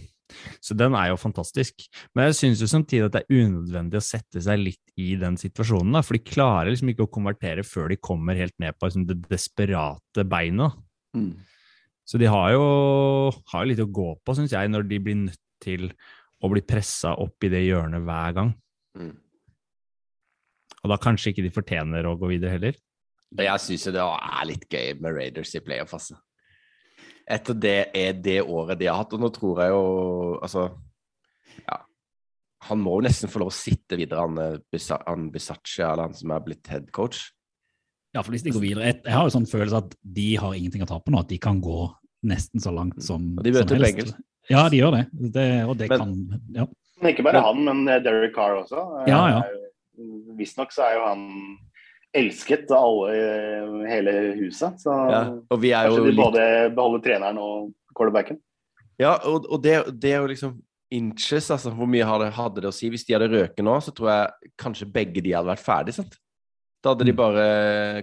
så 0.63 0.75
den 0.77 0.95
er 0.97 1.11
jo 1.11 1.19
fantastisk. 1.19 1.85
Men 2.13 2.29
jeg 2.29 2.39
syns 2.39 2.63
jo 2.63 2.69
samtidig 2.71 3.07
at 3.07 3.15
det 3.15 3.23
er 3.23 3.43
unødvendig 3.45 3.99
å 3.99 4.05
sette 4.05 4.43
seg 4.43 4.61
litt 4.61 4.93
i 4.99 5.13
den 5.21 5.37
situasjonen, 5.39 5.95
da, 5.97 6.03
for 6.05 6.17
de 6.17 6.33
klarer 6.33 6.71
liksom 6.71 6.91
ikke 6.93 7.07
å 7.07 7.13
konvertere 7.13 7.65
før 7.67 7.89
de 7.93 7.99
kommer 8.01 8.39
helt 8.39 8.55
ned 8.61 8.77
på 8.77 8.89
liksom, 8.89 9.07
det 9.09 9.19
desperate 9.29 10.27
beinet. 10.29 10.77
Mm. 11.17 11.31
Så 12.03 12.19
de 12.19 12.27
har 12.27 12.51
jo, 12.51 12.63
har 13.53 13.67
litt 13.67 13.81
å 13.83 13.87
gå 13.87 14.09
på, 14.19 14.35
syns 14.35 14.53
jeg, 14.55 14.71
når 14.71 14.87
de 14.89 14.99
blir 15.03 15.19
nødt 15.23 15.39
til 15.63 15.89
å 16.43 16.49
bli 16.51 16.63
pressa 16.67 17.13
opp 17.23 17.45
i 17.45 17.51
det 17.53 17.63
hjørnet 17.63 18.03
hver 18.03 18.35
gang. 18.35 18.51
Mm. 18.99 19.13
Og 20.83 20.91
da 20.91 20.99
kanskje 20.99 21.31
ikke 21.31 21.45
de 21.45 21.53
fortjener 21.55 22.09
å 22.09 22.17
gå 22.19 22.33
videre 22.33 22.57
heller. 22.57 22.79
Jeg 23.33 23.63
syns 23.63 23.87
jo 23.87 23.93
det 23.95 24.03
er 24.03 24.45
litt 24.49 24.65
gøy 24.69 24.99
med 25.01 25.15
Raiders 25.15 25.55
i 25.57 25.63
playoff, 25.63 25.95
altså. 25.95 26.19
Etter 27.29 27.53
det 27.55 27.77
er 27.95 28.13
det 28.19 28.41
året 28.43 28.77
de 28.79 28.85
har 28.89 28.97
hatt, 28.99 29.13
og 29.15 29.19
nå 29.23 29.29
tror 29.31 29.61
jeg 29.63 29.69
jo 29.71 29.83
Altså, 30.43 30.65
ja. 31.69 31.77
Han 32.69 32.79
må 32.83 32.97
jo 32.99 33.05
nesten 33.07 33.29
få 33.31 33.39
lov 33.43 33.51
å 33.51 33.55
sitte 33.55 33.97
videre, 33.99 34.19
han, 34.23 34.37
eh, 34.39 34.57
Bisa- 34.71 35.01
han 35.07 35.29
Bisaccia, 35.31 35.91
eller 35.93 36.03
han 36.09 36.13
som 36.13 36.31
er 36.31 36.39
blitt 36.39 36.67
head 36.67 36.91
coach. 36.91 37.31
Ja, 38.13 38.21
for 38.21 38.31
hvis 38.31 38.43
de 38.43 38.51
går 38.51 38.61
videre 38.61 38.85
Jeg, 38.85 39.01
jeg 39.05 39.13
har 39.13 39.23
jo 39.25 39.33
sånn 39.39 39.47
følelse 39.49 39.77
at 39.77 39.95
de 40.03 40.35
har 40.35 40.53
ingenting 40.53 40.83
å 40.83 40.87
tape 40.87 41.09
nå, 41.11 41.19
at 41.19 41.27
de 41.29 41.37
kan 41.39 41.59
gå 41.61 41.79
nesten 42.23 42.61
så 42.61 42.71
langt 42.73 43.01
som, 43.03 43.37
Og 43.37 43.43
de 43.43 43.53
som 43.53 43.63
møter 43.65 43.83
helst. 43.83 44.15
Ja, 44.49 44.67
de 44.69 44.77
gjør 44.77 44.91
det. 44.97 45.31
det 45.33 45.47
og 45.67 45.77
det 45.77 45.89
Men- 45.89 45.99
kan 45.99 46.41
Ja. 46.53 46.65
Men 47.01 47.13
ikke 47.15 47.23
bare 47.23 47.41
han, 47.41 47.63
men 47.65 47.87
eh, 47.89 47.99
Derek 47.99 48.33
Carr 48.35 48.63
også. 48.63 49.01
Eh, 49.01 49.09
Ja, 49.11 49.27
ja. 49.27 49.41
Visstnok 50.37 50.71
så 50.71 50.83
er 50.87 50.95
jo 50.97 51.05
han 51.05 51.57
elsket 52.13 52.69
av 52.71 52.83
alle 52.83 53.13
i 53.83 53.87
hele 53.89 54.11
huset. 54.39 54.79
Så 54.81 54.93
Ja. 55.11 55.23
Og 55.49 55.59
vi 55.61 55.71
er 55.73 55.87
jo 55.87 55.95
kanskje 55.97 56.05
de 56.05 56.11
litt 56.11 56.21
både 56.23 56.45
beholder 56.75 57.03
treneren 57.07 57.39
og 57.41 57.71
quarterbacken. 57.97 58.39
Ja, 59.01 59.15
og, 59.25 59.47
og 59.49 59.61
det, 59.63 59.79
det 59.99 60.11
er 60.13 60.21
jo 60.21 60.29
liksom 60.29 60.57
inches, 60.93 61.47
altså 61.49 61.71
hvor 61.73 61.87
mye 61.89 62.05
hadde, 62.05 62.27
hadde 62.35 62.61
det 62.61 62.69
å 62.69 62.75
si? 62.75 62.89
Hvis 62.93 63.05
de 63.07 63.15
hadde 63.15 63.31
røket 63.31 63.65
nå, 63.65 63.73
så 63.81 63.89
tror 63.97 64.11
jeg 64.11 64.51
kanskje 64.61 64.85
begge 64.93 65.23
de 65.25 65.33
hadde 65.33 65.49
vært 65.49 65.65
ferdig, 65.65 65.95
sant? 65.97 66.19
Da 66.83 66.91
hadde 66.93 67.07
de 67.07 67.13
Mm. 67.15 67.17
bare 67.17 67.45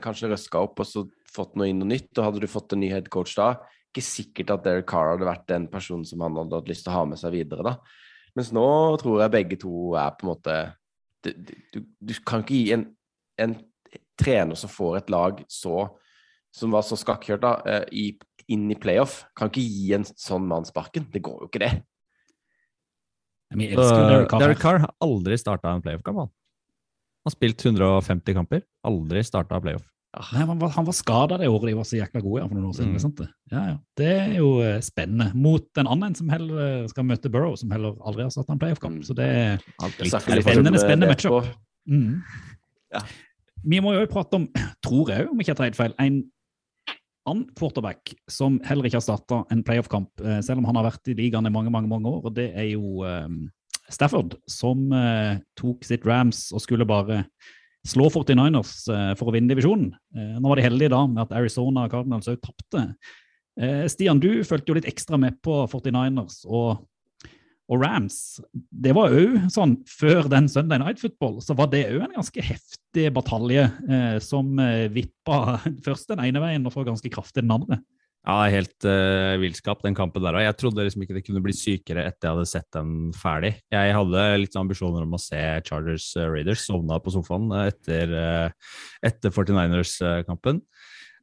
kanskje 0.02 0.30
røska 0.32 0.58
opp 0.64 0.80
og 0.82 0.86
så 0.88 1.04
fått 1.30 1.54
noe 1.54 1.68
inn 1.70 1.82
og 1.84 1.86
nytt, 1.92 2.10
og 2.18 2.24
hadde 2.24 2.40
du 2.42 2.48
fått 2.50 2.72
en 2.74 2.80
ny 2.82 2.88
headcoach 2.90 3.36
da, 3.38 3.52
ikke 3.94 4.02
sikkert 4.02 4.50
at 4.50 4.64
Derek 4.64 4.86
Carr 4.90 5.12
hadde 5.14 5.26
vært 5.28 5.46
den 5.46 5.68
personen 5.70 6.04
som 6.06 6.20
han 6.26 6.34
hadde 6.34 6.58
hatt 6.58 6.68
lyst 6.70 6.82
til 6.86 6.90
å 6.92 6.96
ha 6.98 7.04
med 7.06 7.18
seg 7.20 7.30
videre, 7.36 7.62
da. 7.62 7.76
Mens 8.34 8.50
nå 8.54 8.66
tror 8.98 9.20
jeg 9.22 9.34
begge 9.34 9.56
to 9.62 9.94
er 9.98 10.10
på 10.18 10.26
en 10.26 10.30
måte 10.34 10.58
Du, 11.22 11.30
du, 11.74 11.80
du 12.00 12.14
kan 12.24 12.40
ikke 12.42 12.54
gi 12.56 12.72
en, 12.72 12.84
en 13.38 13.54
trener 14.20 14.54
som 14.58 14.70
får 14.72 14.96
et 15.00 15.10
lag 15.10 15.44
så 15.48 15.88
som 16.52 16.72
var 16.74 16.82
så 16.82 16.96
skakkjørt 16.98 17.44
da, 17.44 17.52
eh, 17.64 17.84
i, 17.94 18.04
inn 18.50 18.64
i 18.72 18.74
playoff, 18.74 19.20
kan 19.38 19.48
ikke 19.52 19.62
gi 19.62 19.92
en 19.94 20.04
sånn 20.08 20.48
mann 20.50 20.64
sparken. 20.66 21.04
Det 21.14 21.22
går 21.22 21.44
jo 21.44 21.46
ikke, 21.46 21.60
det. 21.62 21.70
Men 23.50 23.62
Vi 23.62 23.68
elsker 23.74 24.08
Derek 24.10 24.28
Carr. 24.32 24.42
Derek 24.42 24.58
Carr 24.62 24.80
har 24.82 24.92
aldri 25.06 25.38
starta 25.38 25.70
en 25.74 25.82
playoff-kamp, 25.84 26.18
han. 26.24 26.32
Har 27.26 27.34
spilt 27.34 27.62
150 27.66 28.34
kamper. 28.34 28.62
Aldri 28.86 29.22
starta 29.26 29.60
playoff. 29.62 29.86
Ja, 30.10 30.24
han 30.40 30.58
var, 30.58 30.72
han 30.74 30.86
var 30.88 30.96
skada 30.96 31.36
det 31.38 31.46
året 31.46 31.68
de 31.70 31.76
var 31.78 31.86
så 31.86 31.98
jækla 32.00 32.22
gode. 32.24 32.42
For 32.48 32.56
noen 32.56 32.70
år 32.72 32.74
siden, 32.74 32.92
Mm. 32.96 32.98
sant 33.04 33.16
det? 33.22 33.28
Ja, 33.52 33.60
ja. 33.68 33.76
det 34.00 34.08
er 34.18 34.32
jo 34.40 34.48
eh, 34.66 34.80
spennende. 34.82 35.30
Mot 35.38 35.78
en 35.78 35.86
annen 35.86 36.16
som 36.18 36.28
heller 36.34 36.82
eh, 36.82 36.86
skal 36.90 37.06
møte 37.06 37.30
Burrow, 37.30 37.54
som 37.60 37.70
heller 37.70 37.94
aldri 38.02 38.24
har 38.26 38.30
satt 38.34 38.50
en 38.50 38.58
playoff-kamp. 38.58 38.98
Mm. 38.98 39.04
Så 39.06 39.14
det 39.14 39.28
er 39.28 39.52
er 39.54 39.98
Litt 40.02 40.16
spennende, 40.42 40.82
spennende 40.82 41.12
matchup. 41.14 41.46
mm. 41.86 42.22
Ja. 42.90 43.04
Vi 43.66 43.80
må 43.82 43.94
jo 43.94 44.08
prate 44.10 44.38
om, 44.38 44.46
tror 44.84 45.12
jeg, 45.12 45.28
om 45.28 45.38
jeg 45.40 45.48
ikke 45.48 45.56
har 45.56 45.62
tatt 45.62 45.78
feil, 45.80 45.96
en 46.00 46.20
annen 47.28 47.46
quarterback 47.58 48.14
som 48.32 48.58
heller 48.66 48.88
ikke 48.88 48.98
har 48.98 49.04
starta 49.04 49.42
en 49.52 49.62
playoff-kamp, 49.66 50.10
eh, 50.24 50.40
selv 50.44 50.62
om 50.62 50.68
han 50.68 50.78
har 50.80 50.88
vært 50.88 51.10
i 51.12 51.16
ligaen 51.18 51.46
i 51.46 51.52
mange 51.52 51.72
mange, 51.72 51.90
mange 51.90 52.08
år. 52.08 52.22
og 52.24 52.36
Det 52.36 52.50
er 52.56 52.70
jo 52.72 53.04
um, 53.04 53.42
Stafford, 53.90 54.36
som 54.48 54.88
uh, 54.94 55.36
tok 55.58 55.84
sitt 55.86 56.06
Rams 56.08 56.48
og 56.54 56.62
skulle 56.64 56.88
bare 56.88 57.24
slå 57.86 58.08
49ers 58.12 58.74
uh, 58.92 59.12
for 59.18 59.30
å 59.30 59.34
vinne 59.34 59.50
divisjonen. 59.52 59.90
Uh, 60.16 60.38
nå 60.38 60.50
var 60.50 60.60
de 60.60 60.66
heldige 60.66 60.92
da 60.94 61.04
med 61.10 61.24
at 61.26 61.34
Arizona 61.36 61.88
Cardinals 61.92 62.30
òg 62.30 62.40
tapte. 62.44 62.86
Stian, 63.92 64.16
du 64.22 64.40
fulgte 64.46 64.70
jo 64.70 64.74
litt 64.78 64.86
ekstra 64.88 65.18
med 65.20 65.34
på 65.44 65.52
49ers 65.68 66.38
og, 66.46 66.78
og 67.70 67.84
Rams. 67.84 68.18
Det 68.52 68.92
var 68.96 69.14
òg 69.14 69.38
sånn 69.52 69.76
før 69.88 70.26
den 70.30 70.48
Sunday 70.50 70.80
Night 70.82 71.00
Football, 71.02 71.38
så 71.44 71.54
var 71.58 71.70
det 71.72 71.86
òg 71.92 72.02
en 72.02 72.18
ganske 72.18 72.44
heftig 72.44 73.06
batalje 73.14 73.68
eh, 73.68 74.18
som 74.24 74.58
eh, 74.58 74.88
vippa 74.92 75.60
først 75.86 76.10
den 76.10 76.24
ene 76.26 76.42
veien 76.42 76.66
og 76.66 76.74
så 76.74 76.86
ganske 76.86 77.12
kraftig 77.12 77.44
den 77.44 77.54
andre. 77.54 77.80
Ja, 78.20 78.42
helt 78.52 78.84
uh, 78.84 79.38
villskap, 79.40 79.80
den 79.80 79.94
kampen 79.96 80.20
der 80.20 80.36
òg. 80.36 80.42
Jeg 80.44 80.56
trodde 80.60 80.84
liksom 80.84 81.06
ikke 81.06 81.14
det 81.16 81.22
kunne 81.24 81.40
bli 81.40 81.54
sykere 81.56 82.02
etter 82.04 82.28
jeg 82.28 82.36
hadde 82.36 82.50
sett 82.50 82.66
den 82.76 82.90
ferdig. 83.16 83.54
Jeg 83.72 83.94
hadde 83.96 84.24
litt 84.42 84.52
sånn 84.52 84.66
ambisjoner 84.66 85.06
om 85.06 85.16
å 85.16 85.20
se 85.22 85.40
Chargers 85.64 86.10
uh, 86.20 86.26
Raiders, 86.28 86.66
sovna 86.68 86.98
på 87.00 87.14
sofaen 87.14 87.48
etter, 87.62 88.12
uh, 88.12 88.74
etter 89.08 89.32
49ers-kampen. 89.32 90.60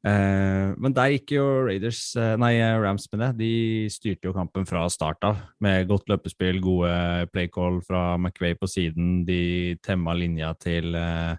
Uh, 0.06 0.76
men 0.78 0.94
der 0.96 1.16
gikk 1.16 1.34
jo 1.36 1.46
Raiders, 1.66 2.02
uh, 2.20 2.36
nei, 2.40 2.54
Rams 2.84 3.08
med 3.12 3.24
det. 3.24 3.32
De 3.40 3.52
styrte 3.92 4.30
jo 4.30 4.36
kampen 4.36 4.68
fra 4.70 4.86
start 4.94 5.26
av 5.28 5.42
med 5.64 5.88
godt 5.90 6.08
løpespill, 6.12 6.62
gode 6.64 6.92
playcall 7.34 7.82
fra 7.88 8.14
McVay 8.20 8.56
på 8.60 8.70
siden. 8.70 9.26
De 9.28 9.76
temma 9.84 10.16
linja 10.16 10.54
til 10.62 10.96
uh, 10.96 11.36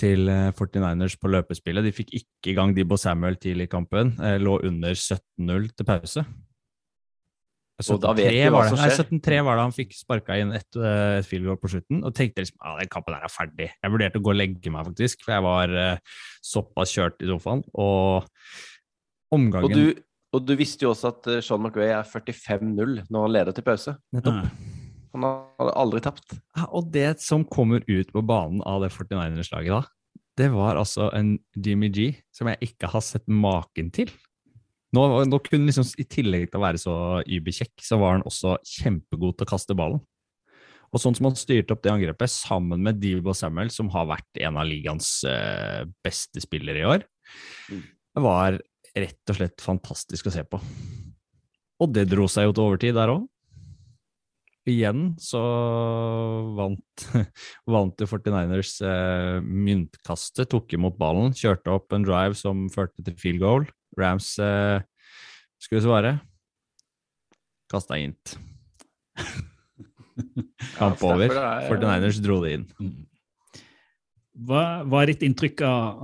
til 0.00 0.30
eh, 0.32 0.50
49ers 0.56 1.16
på 1.20 1.30
løpespillet. 1.30 1.84
De 1.84 1.94
fikk 1.94 2.14
ikke 2.20 2.52
i 2.52 2.56
gang 2.56 2.74
Dibbo 2.76 2.98
Samuel 3.00 3.38
tidlig 3.40 3.68
i 3.68 3.74
kampen. 3.74 4.14
Eh, 4.22 4.38
lå 4.40 4.58
under 4.66 4.94
17-0 4.94 5.68
til 5.76 5.88
pause. 5.88 6.24
Og 6.24 6.24
da 6.24 6.24
vet 6.24 7.69
vi 7.69 7.69
17-3 7.84 8.50
var 8.52 8.66
det. 8.66 8.72
som 8.72 8.80
Nei, 8.80 8.88
skjer. 8.90 9.08
17-3 9.08 9.40
var 9.46 9.58
det 9.58 9.64
han 9.66 9.76
fikk 9.76 9.96
sparka 9.96 10.36
inn 10.40 10.52
et, 10.56 10.68
eh, 10.78 11.20
et 11.20 11.28
field 11.28 11.48
goal 11.48 11.58
på 11.60 11.70
slutten, 11.72 12.02
og 12.04 12.14
tenkte 12.16 12.44
liksom 12.44 12.58
ja, 12.58 12.76
den 12.80 12.92
kampen 12.92 13.16
der 13.16 13.26
er 13.26 13.32
ferdig. 13.32 13.70
Jeg 13.72 13.94
vurderte 13.94 14.20
å 14.20 14.26
gå 14.26 14.34
og 14.34 14.38
legge 14.38 14.74
meg, 14.74 14.86
faktisk, 14.90 15.24
for 15.24 15.36
jeg 15.36 15.46
var 15.46 15.74
uh, 15.74 16.20
såpass 16.52 16.94
kjørt 16.96 17.24
i 17.24 17.30
sofaen. 17.30 17.64
Og 17.74 18.28
Og 19.30 19.38
omgangen 19.38 19.76
du, 19.76 20.02
og 20.34 20.46
du 20.46 20.54
visste 20.58 20.86
jo 20.86 20.92
også 20.92 21.10
at 21.10 21.28
eh, 21.30 21.40
Sean 21.42 21.62
McRae 21.62 21.90
er 21.94 22.06
45-0 22.06 23.00
når 23.10 23.24
han 23.24 23.32
leder 23.34 23.56
til 23.56 23.66
pause. 23.66 23.96
Nettopp. 24.14 24.46
Han 25.10 25.26
hadde 25.26 25.72
aldri 25.74 26.02
tapt. 26.04 26.36
Ja, 26.54 26.68
og 26.70 26.92
det 26.94 27.16
som 27.22 27.42
kommer 27.48 27.82
ut 27.88 28.12
på 28.14 28.22
banen 28.22 28.62
av 28.62 28.84
det 28.84 28.92
49ers-laget 28.94 29.74
da, 29.74 29.82
det 30.38 30.50
var 30.54 30.78
altså 30.78 31.08
en 31.16 31.34
Jimmy 31.58 31.90
G 31.92 32.12
som 32.34 32.48
jeg 32.48 32.70
ikke 32.70 32.92
har 32.92 33.02
sett 33.04 33.26
maken 33.26 33.90
til. 33.94 34.12
Nå, 34.96 35.02
nå 35.30 35.38
kunne 35.46 35.68
liksom, 35.68 35.86
I 36.02 36.06
tillegg 36.10 36.48
til 36.50 36.58
å 36.58 36.64
være 36.64 36.80
så 36.82 36.94
überkjekk, 37.22 37.76
så 37.86 37.98
var 38.00 38.16
han 38.16 38.26
også 38.26 38.56
kjempegod 38.66 39.36
til 39.38 39.46
å 39.46 39.50
kaste 39.52 39.76
ballen. 39.78 40.00
Og 40.90 40.98
sånn 40.98 41.14
som 41.14 41.28
han 41.28 41.38
styrte 41.38 41.76
opp 41.76 41.84
det 41.84 41.92
angrepet, 41.92 42.32
sammen 42.32 42.82
med 42.82 42.98
Divo 42.98 43.34
Samuel, 43.36 43.70
som 43.70 43.92
har 43.94 44.08
vært 44.10 44.40
en 44.42 44.58
av 44.58 44.66
ligaens 44.66 45.20
uh, 45.22 45.86
beste 46.04 46.42
spillere 46.42 46.82
i 46.82 46.88
år, 46.96 47.06
Mm. 47.70 47.82
var 48.24 48.56
rett 48.98 49.30
og 49.30 49.36
slett 49.36 49.62
fantastisk 49.62 50.26
å 50.26 50.32
se 50.34 50.42
på. 50.42 50.58
Og 51.78 51.92
det 51.94 52.08
dro 52.10 52.24
seg 52.26 52.48
jo 52.48 52.54
til 52.56 52.64
overtid 52.64 52.96
der 52.98 53.12
òg. 53.12 53.28
Igjen 54.66 55.12
så 55.22 55.40
vant, 56.58 57.04
vant 57.74 58.02
jo 58.02 58.08
49ers 58.10 58.74
uh, 58.82 59.38
myntkastet, 59.40 60.50
tok 60.50 60.74
imot 60.74 60.98
ballen, 60.98 61.30
kjørte 61.38 61.70
opp 61.70 61.94
en 61.94 62.04
drive 62.04 62.34
som 62.38 62.66
førte 62.74 63.06
til 63.06 63.16
field 63.22 63.44
goal. 63.44 63.70
Rams 63.98 64.32
eh, 64.38 64.80
skulle 65.60 65.82
svare. 65.84 66.12
Kasta 67.70 67.98
hint. 68.00 68.36
Kamp 70.78 71.02
over. 71.06 71.30
Er- 71.30 71.68
49ers 71.70 72.20
dro 72.24 72.40
det 72.44 72.56
inn. 72.58 72.66
Hva, 74.40 74.60
hva 74.88 75.02
er 75.02 75.10
ditt 75.12 75.24
inntrykk 75.26 75.60
av, 75.66 76.02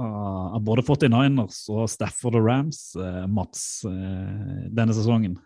av- 0.58 0.64
både 0.66 0.82
49ers 0.84 1.60
og 1.72 1.86
Stafford 1.88 2.36
og 2.36 2.44
Rams, 2.48 2.80
eh, 3.00 3.22
Mats, 3.32 3.62
eh, 3.88 4.66
denne 4.76 4.92
sesongen? 4.96 5.38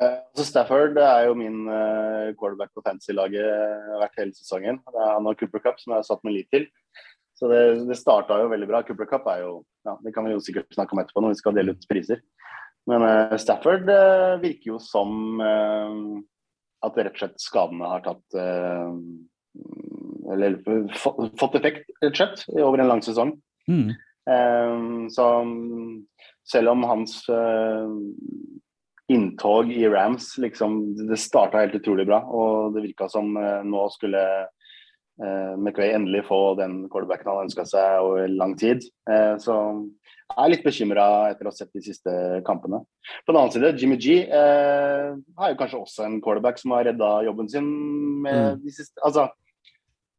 Eh, 0.00 0.14
så 0.38 0.46
Stafford 0.48 0.96
er 1.02 1.26
jo 1.28 1.34
min 1.36 1.66
eh, 1.68 2.30
quarterback 2.38 2.72
på 2.72 2.84
fantasy-laget 2.86 3.44
eh, 3.44 3.98
vært 4.00 4.16
hele 4.22 4.32
sesongen. 4.38 4.80
Det 4.86 5.02
er 5.02 5.12
han 5.18 5.28
og 5.28 5.36
Cooper 5.42 5.60
Cup 5.66 5.82
som 5.82 5.92
jeg 5.92 6.00
har 6.00 6.08
satt 6.08 6.24
min 6.24 6.38
lit 6.38 6.48
til. 6.54 6.64
Så 7.42 7.48
det, 7.50 7.62
det 7.88 7.96
starta 7.98 8.36
jo 8.38 8.50
veldig 8.52 8.68
bra. 8.70 8.84
Cooper 8.86 9.08
Cup 9.10 9.24
er 9.32 9.40
jo 9.42 9.54
ja, 9.82 9.96
Det 10.04 10.12
kan 10.14 10.22
vi 10.28 10.30
jo 10.36 10.42
sikkert 10.44 10.70
snakke 10.76 10.94
om 10.94 11.00
etterpå 11.02 11.24
når 11.24 11.32
vi 11.32 11.38
skal 11.40 11.56
dele 11.56 11.74
ut 11.74 11.88
priser. 11.90 12.20
Men 12.86 13.02
uh, 13.02 13.34
Stafford 13.38 13.90
uh, 13.90 14.38
virker 14.42 14.76
jo 14.76 14.78
som 14.82 15.42
uh, 15.42 16.20
at 16.86 17.00
rett 17.00 17.16
og 17.16 17.18
slett 17.18 17.42
skadene 17.42 17.90
har 17.90 18.02
tatt 18.02 18.38
Eller 20.34 20.56
få- 20.98 21.28
fått 21.38 21.58
effekt, 21.58 21.90
rett 22.02 22.12
og 22.12 22.18
slett, 22.18 22.46
over 22.62 22.82
en 22.82 22.90
lang 22.90 23.02
sesong. 23.06 23.36
Mm. 23.70 23.92
Så 25.14 25.26
selv 26.50 26.72
om 26.72 26.82
hans 26.88 27.14
inntog 29.12 29.70
i 29.70 29.84
Rams 29.92 30.32
liksom, 30.42 30.80
det 31.06 31.20
starta 31.22 31.62
helt 31.62 31.78
utrolig 31.78 32.08
bra, 32.10 32.18
og 32.26 32.74
det 32.74 32.82
virka 32.88 33.06
som 33.12 33.30
nå 33.36 33.86
skulle 33.94 34.24
eh, 35.22 35.52
McVay 35.56 35.92
endelig 35.96 36.24
få 36.28 36.54
den 36.58 36.82
quarterbacken 36.92 37.30
han 37.30 37.46
ønska 37.46 37.64
seg 37.68 38.04
over 38.04 38.30
lang 38.30 38.54
tid. 38.58 38.84
Uh, 39.08 39.36
så 39.42 39.56
jeg 40.32 40.38
er 40.40 40.52
litt 40.52 40.64
bekymra 40.64 41.06
etter 41.32 41.46
å 41.46 41.52
ha 41.52 41.56
sett 41.56 41.72
de 41.76 41.82
siste 41.84 42.14
kampene. 42.46 42.82
På 43.26 43.32
den 43.32 43.40
annen 43.40 43.54
side, 43.54 43.74
Jimmy 43.80 43.98
G 44.00 44.22
uh, 44.30 45.12
har 45.38 45.52
jo 45.52 45.60
kanskje 45.60 45.82
også 45.82 46.06
en 46.06 46.18
quarterback 46.24 46.60
som 46.60 46.74
har 46.76 46.88
redda 46.88 47.14
jobben 47.28 47.50
sin 47.52 47.70
med 48.24 48.62
de 48.62 48.74
siste 48.74 49.02
Altså, 49.04 49.28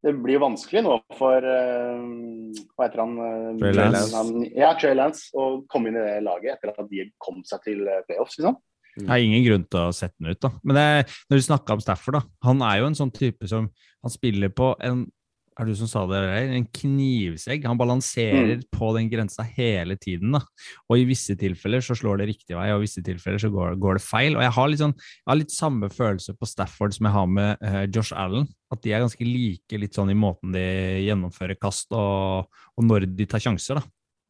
det 0.04 0.18
blir 0.20 0.42
vanskelig 0.44 0.82
nå 0.84 0.98
for 1.16 1.46
Hva 1.46 2.84
heter 2.84 3.00
han? 3.00 3.14
Trey 3.62 3.78
Lance. 3.78 4.10
Han, 4.18 4.44
ja, 4.52 4.74
Trey 4.76 4.98
Lance. 5.00 5.30
Å 5.32 5.64
komme 5.72 5.90
inn 5.90 5.96
i 5.96 6.04
det 6.04 6.26
laget 6.26 6.58
etter 6.58 6.74
at 6.74 6.90
de 6.92 7.06
kom 7.24 7.40
seg 7.48 7.64
til 7.64 7.86
playoffs, 8.10 8.36
liksom. 8.42 8.60
Det 8.96 9.10
er 9.10 9.26
ingen 9.26 9.44
grunn 9.48 9.66
til 9.66 9.82
å 9.82 9.96
sette 9.96 10.16
den 10.20 10.36
ut, 10.36 10.42
da. 10.44 10.54
Men 10.62 10.78
det, 10.78 10.86
når 11.30 11.40
du 11.40 11.46
snakka 11.48 11.78
om 11.78 11.84
Stafford, 11.84 12.20
da. 12.20 12.24
Han 12.48 12.64
er 12.66 12.80
jo 12.82 12.90
en 12.92 13.02
sånn 13.02 13.14
type 13.14 13.50
som 13.50 13.72
Han 14.04 14.12
spiller 14.12 14.52
på 14.52 14.74
en 14.84 15.06
er 15.54 15.68
det 15.68 15.76
du 15.76 15.80
som 15.84 15.90
sa 15.90 16.04
det, 16.10 16.18
der? 16.24 16.52
En 16.58 16.66
knivsegg. 16.80 17.66
Han 17.70 17.78
balanserer 17.78 18.64
på 18.74 18.90
den 18.98 19.10
grensa 19.12 19.46
hele 19.46 19.98
tiden. 20.02 20.34
da. 20.34 20.42
Og 20.90 20.98
i 20.98 21.06
visse 21.06 21.36
tilfeller 21.38 21.84
så 21.86 21.98
slår 21.98 22.22
det 22.22 22.30
riktig 22.32 22.58
vei, 22.58 22.72
og 22.74 22.82
i 22.82 22.88
visse 22.88 23.04
tilfeller 23.06 23.42
så 23.42 23.52
går, 23.54 23.78
går 23.82 24.00
det 24.00 24.06
feil. 24.06 24.38
Og 24.38 24.46
jeg 24.46 24.56
har 24.58 24.72
litt 24.72 24.82
sånn, 24.82 24.96
jeg 24.98 25.30
har 25.30 25.40
litt 25.40 25.54
samme 25.54 25.90
følelse 25.94 26.36
på 26.40 26.50
Stafford 26.50 26.96
som 26.98 27.10
jeg 27.10 27.18
har 27.18 27.30
med 27.30 27.66
uh, 27.66 27.84
Josh 27.86 28.18
Allen. 28.18 28.48
At 28.74 28.82
de 28.82 28.94
er 28.94 29.04
ganske 29.06 29.28
like 29.28 29.82
litt 29.82 29.98
sånn 29.98 30.14
i 30.14 30.18
måten 30.18 30.56
de 30.56 30.66
gjennomfører 31.06 31.60
kast, 31.62 31.92
og, 31.94 32.50
og 32.74 32.90
når 32.90 33.12
de 33.14 33.30
tar 33.30 33.44
sjanser, 33.44 33.78
da. 33.78 33.86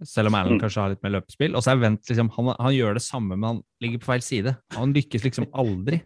Selv 0.08 0.32
om 0.32 0.36
Allen 0.40 0.58
Mm. 0.58 0.62
kanskje 0.64 0.82
har 0.82 0.90
litt 0.94 1.04
mer 1.04 1.18
løpespill. 1.18 1.56
Og 1.56 1.64
så 1.64 1.74
er 1.74 1.84
Vent 1.84 2.10
liksom, 2.10 2.32
han, 2.38 2.56
han 2.60 2.74
gjør 2.76 2.94
det 3.00 3.04
samme, 3.06 3.36
men 3.36 3.48
han 3.50 3.62
ligger 3.82 4.00
på 4.04 4.12
feil 4.14 4.22
side. 4.26 4.58
Han 4.78 4.94
lykkes 4.96 5.24
liksom 5.24 5.50
aldri. 5.54 6.02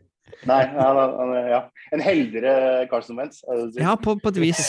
Nei, 0.46 0.60
han, 0.70 0.98
han, 0.98 1.32
ja. 1.50 1.60
En 1.96 2.02
heldigere 2.04 2.86
Carson 2.92 3.16
Wentz. 3.18 3.40
sier. 3.42 3.80
Ja, 3.82 3.96
på, 3.98 4.14
på 4.22 4.30
et 4.30 4.38
vis. 4.38 4.60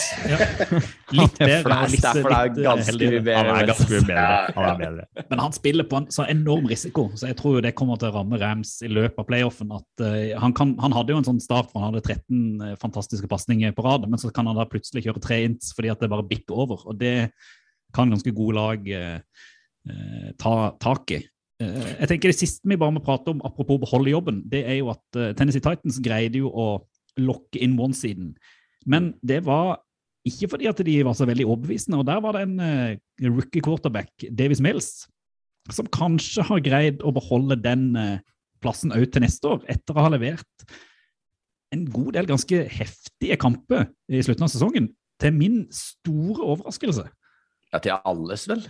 Litt 1.18 1.34
bedre. 1.36 1.60
For 1.62 1.68
det 1.68 1.76
er 1.76 1.90
litt, 1.90 2.06
litt, 2.06 2.16
eh, 2.16 2.62
ganske 2.64 2.94
mye 3.02 3.20
bedre. 3.26 3.34
Han 3.36 3.50
er 3.58 3.68
ganske 3.68 3.88
mye 3.90 4.06
bedre. 4.06 4.22
Ja, 4.22 4.52
Han 4.54 4.68
ja. 4.68 4.76
bedre. 4.80 5.26
Men 5.28 5.42
han 5.42 5.56
spiller 5.56 5.88
på 5.90 5.98
en 6.00 6.08
så 6.14 6.24
enorm 6.30 6.70
risiko, 6.70 7.08
så 7.18 7.28
jeg 7.30 7.36
tror 7.40 7.58
jo 7.58 7.64
det 7.66 7.74
kommer 7.78 8.00
til 8.00 8.08
å 8.08 8.14
ramme 8.16 8.40
Rams 8.40 8.76
i 8.86 8.90
løpet 8.92 9.20
av 9.20 9.28
playoffen. 9.28 9.74
At, 9.76 9.88
uh, 10.04 10.38
han, 10.40 10.54
kan, 10.56 10.72
han 10.80 10.96
hadde 10.96 11.14
jo 11.14 11.20
en 11.20 11.28
sånn 11.28 11.42
start 11.42 11.72
hvor 11.72 11.84
han 11.84 11.92
hadde 11.92 12.06
13 12.06 12.64
eh, 12.70 12.74
fantastiske 12.80 13.28
pasninger 13.30 13.74
på 13.76 13.84
rad, 13.84 14.08
men 14.08 14.20
så 14.22 14.32
kan 14.34 14.48
han 14.48 14.56
da 14.58 14.68
plutselig 14.70 15.04
kjøre 15.08 15.24
tre 15.26 15.42
ints 15.50 15.74
fordi 15.76 15.92
at 15.92 16.00
det 16.00 16.12
bare 16.14 16.26
bikker 16.30 16.64
over. 16.64 16.86
Og 16.88 16.96
det 17.02 17.16
kan 17.94 18.12
ganske 18.12 18.32
gode 18.36 18.56
lag 18.58 18.88
eh, 18.92 19.18
eh, 19.88 20.30
ta 20.40 20.54
tak 20.80 21.14
i. 21.16 21.22
Eh, 21.62 21.90
jeg 22.02 22.10
tenker 22.12 22.32
Det 22.32 22.38
siste 22.38 22.68
vi 22.68 22.78
bare 22.78 22.94
må 22.94 23.02
prate 23.04 23.32
om, 23.32 23.42
apropos 23.46 23.80
beholde 23.82 24.12
jobben, 24.12 24.42
det 24.46 24.64
er 24.66 24.80
jo 24.80 24.92
at 24.94 25.18
eh, 25.18 25.34
Tennessee 25.38 25.64
Titans 25.64 26.00
greide 26.04 26.42
jo 26.42 26.52
å 26.52 26.68
lokke 27.18 27.60
inn 27.64 27.78
one-siden. 27.80 28.34
Men 28.86 29.12
det 29.26 29.42
var 29.48 29.80
ikke 30.28 30.50
fordi 30.52 30.68
at 30.70 30.80
de 30.84 30.96
var 31.06 31.16
så 31.16 31.26
veldig 31.28 31.46
overbevisende. 31.46 32.00
og 32.00 32.06
Der 32.06 32.20
var 32.22 32.36
det 32.36 32.44
en 32.46 32.58
eh, 32.60 32.98
rookie 33.26 33.64
quarterback, 33.64 34.12
Davis 34.30 34.62
Mills, 34.64 35.08
som 35.72 35.88
kanskje 35.92 36.44
har 36.48 36.64
greid 36.64 37.02
å 37.04 37.12
beholde 37.14 37.58
den 37.60 37.90
eh, 37.98 38.20
plassen 38.62 38.94
òg 38.94 39.08
til 39.12 39.24
neste 39.24 39.50
år, 39.50 39.64
etter 39.70 39.96
å 39.96 40.06
ha 40.06 40.12
levert 40.14 40.68
en 41.74 41.84
god 41.92 42.14
del 42.16 42.28
ganske 42.30 42.62
heftige 42.72 43.36
kamper 43.40 43.88
i 44.08 44.22
slutten 44.24 44.46
av 44.46 44.52
sesongen. 44.52 44.94
til 45.18 45.32
min 45.34 45.66
store 45.74 46.44
overraskelse. 46.46 47.02
Ja, 47.72 47.80
til 47.84 47.96
alles, 47.96 48.46
vel. 48.48 48.62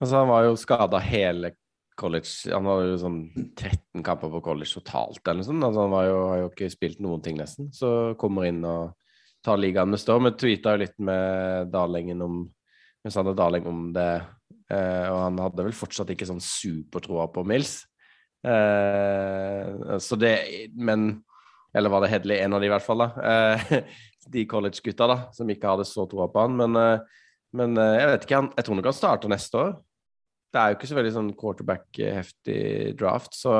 Altså, 0.00 0.14
han 0.16 0.30
var 0.30 0.46
jo 0.46 0.54
skada 0.60 1.00
hele 1.02 1.54
college. 2.00 2.30
Han 2.52 2.68
var 2.68 2.84
jo 2.86 3.00
sånn 3.00 3.18
13 3.58 4.04
kamper 4.06 4.30
på 4.32 4.42
college 4.44 4.72
totalt, 4.78 5.20
eller 5.24 5.42
noe 5.42 5.48
sånt. 5.48 5.66
Altså, 5.66 5.84
han 5.84 6.08
jo, 6.08 6.22
har 6.30 6.40
jo 6.44 6.52
ikke 6.52 6.70
spilt 6.72 7.02
noen 7.04 7.24
ting, 7.24 7.36
nesten. 7.40 7.68
Så 7.74 8.14
kommer 8.20 8.48
inn 8.48 8.62
og 8.64 8.94
tar 9.44 9.60
ligaen 9.60 9.90
med 9.92 10.00
storm. 10.00 10.30
Jeg 10.30 10.38
tweeta 10.40 10.76
jo 10.76 10.82
litt 10.84 10.96
med 11.02 11.70
Dalengen 11.74 12.24
om 12.24 12.40
med 13.04 13.12
Sander 13.14 13.36
Daleng 13.36 13.66
om 13.68 13.84
det, 13.96 14.10
eh, 14.70 15.06
og 15.08 15.22
han 15.22 15.40
hadde 15.40 15.64
vel 15.64 15.76
fortsatt 15.76 16.10
ikke 16.12 16.28
sånn 16.28 16.42
supertroa 16.44 17.30
på 17.32 17.44
Mills. 17.48 17.78
Eh, 18.44 19.98
så 20.00 20.16
det 20.16 20.70
Men 20.74 21.22
Eller 21.74 21.90
var 21.90 22.00
det 22.00 22.08
Hedley, 22.10 22.38
en 22.40 22.54
av 22.54 22.60
de 22.60 22.66
i 22.66 22.70
hvert 22.72 22.82
fall, 22.82 22.98
da. 22.98 23.08
Eh, 23.22 23.82
de 24.34 24.42
college-gutta 24.50 25.06
da, 25.06 25.16
som 25.30 25.50
ikke 25.52 25.68
hadde 25.70 25.84
så 25.86 26.02
troa 26.10 26.26
på 26.26 26.42
han. 26.42 26.56
Men, 26.58 26.74
eh, 26.74 27.20
men 27.56 27.76
eh, 27.80 27.98
jeg 27.98 28.10
vet 28.12 28.26
ikke, 28.26 28.42
jeg 28.56 28.66
tror 28.66 28.78
nok 28.78 28.90
han 28.90 28.98
starter 28.98 29.32
neste 29.32 29.60
år. 29.60 29.76
Det 30.50 30.60
er 30.60 30.72
jo 30.72 30.78
ikke 30.78 30.90
så 30.90 30.98
veldig 30.98 31.12
sånn 31.14 31.30
quarterback-heftig 31.38 32.62
draft, 32.98 33.36
så 33.38 33.54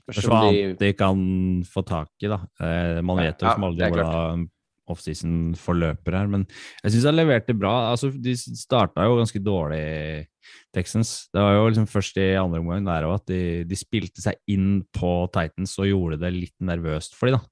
spørs 0.00 0.30
hva 0.30 0.40
annet 0.46 0.80
de 0.80 0.94
kan 0.96 1.20
få 1.68 1.84
tak 1.88 2.24
i, 2.24 2.30
da. 2.30 2.40
Eh, 2.60 3.02
man 3.04 3.20
vet 3.20 3.42
jo 3.42 3.48
Ja, 3.48 3.54
som 3.56 3.68
aldri 3.68 3.86
er 3.86 3.94
hvordan 3.94 4.48
offseason 4.90 5.34
forløper 5.58 6.16
her, 6.18 6.30
men 6.30 6.46
jeg 6.82 6.94
syns 6.94 7.06
han 7.06 7.18
leverte 7.18 7.54
bra. 7.54 7.92
Altså, 7.92 8.10
de 8.10 8.34
starta 8.34 9.06
jo 9.06 9.20
ganske 9.20 9.42
dårlig, 9.44 10.26
Texans. 10.74 11.28
Det 11.30 11.42
var 11.44 11.54
jo 11.54 11.68
liksom 11.68 11.86
først 11.90 12.18
i 12.18 12.32
andre 12.40 12.62
omgang 12.62 12.88
der 12.88 13.06
òg 13.06 13.20
at 13.20 13.30
de, 13.30 13.42
de 13.68 13.78
spilte 13.78 14.24
seg 14.24 14.40
inn 14.50 14.80
på 14.96 15.12
Titans 15.34 15.76
og 15.78 15.90
gjorde 15.90 16.18
det 16.24 16.32
litt 16.34 16.56
nervøst 16.64 17.14
for 17.18 17.30
de 17.30 17.38
da. 17.38 17.44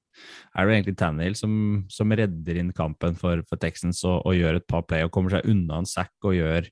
Er 0.57 0.67
det 0.67 0.75
egentlig 0.79 0.97
Tannehill 0.99 1.37
som, 1.39 1.53
som 1.93 2.15
redder 2.17 2.59
inn 2.61 2.73
kampen 2.77 3.19
for, 3.19 3.45
for 3.49 3.61
Texans 3.61 4.03
og, 4.09 4.23
og 4.27 4.37
gjør 4.39 4.59
et 4.59 4.69
par 4.71 4.85
play 4.89 5.07
og 5.07 5.13
kommer 5.15 5.37
seg 5.37 5.47
unna 5.51 5.83
en 5.83 5.89
sack 5.89 6.15
og 6.27 6.37
gjør 6.39 6.69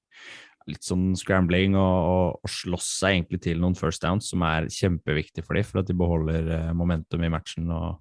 litt 0.66 0.82
sånn 0.82 1.12
scrambling 1.18 1.76
og, 1.78 1.96
og, 2.10 2.40
og 2.42 2.50
slåss 2.50 2.88
seg 3.00 3.16
egentlig 3.16 3.40
til 3.44 3.62
noen 3.62 3.76
first 3.78 4.02
downs, 4.02 4.32
som 4.32 4.42
er 4.46 4.66
kjempeviktig 4.72 5.44
for 5.46 5.58
dem, 5.58 5.66
for 5.66 5.82
at 5.82 5.90
de 5.90 5.96
beholder 5.98 6.50
eh, 6.56 6.72
momentum 6.74 7.22
i 7.22 7.30
matchen 7.30 7.70
og, 7.70 8.00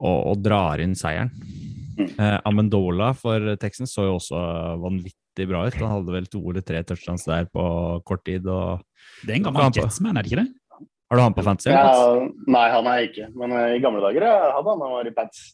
og, 0.00 0.18
og 0.32 0.42
drar 0.42 0.82
inn 0.82 0.96
seieren. 0.98 1.30
Eh, 1.94 2.38
Amendola 2.50 3.12
for 3.14 3.54
Texans 3.62 3.94
så 3.94 4.08
jo 4.08 4.16
også 4.18 4.40
vanvittig 4.82 5.46
bra 5.50 5.62
ut. 5.68 5.78
Han 5.78 5.94
hadde 6.00 6.16
vel 6.16 6.26
to 6.32 6.42
eller 6.42 6.66
tre 6.66 6.82
touchdowns 6.86 7.28
der 7.30 7.46
på 7.52 7.64
kort 8.06 8.24
tid. 8.26 8.50
Og... 8.50 8.82
Det 9.22 9.36
er 9.36 9.38
en 9.38 9.46
gammel 9.46 9.78
Jetsman, 9.78 10.18
er 10.18 10.26
det 10.26 10.32
ikke 10.32 10.42
det? 10.42 10.50
Har 11.14 11.20
du 11.20 11.22
han 11.28 11.34
på 11.36 11.44
fantasy? 11.46 11.70
Ja, 11.70 12.22
nei, 12.50 12.64
han 12.74 12.88
er 12.90 12.96
jeg 12.98 13.10
ikke. 13.12 13.28
Men 13.38 13.52
eh, 13.54 13.76
i 13.76 13.82
gamle 13.84 14.02
dager 14.02 14.26
ja, 14.26 14.32
hadde 14.56 14.72
han 14.72 14.82
han 14.82 14.96
var 14.96 15.06
i 15.06 15.14
Pats. 15.14 15.52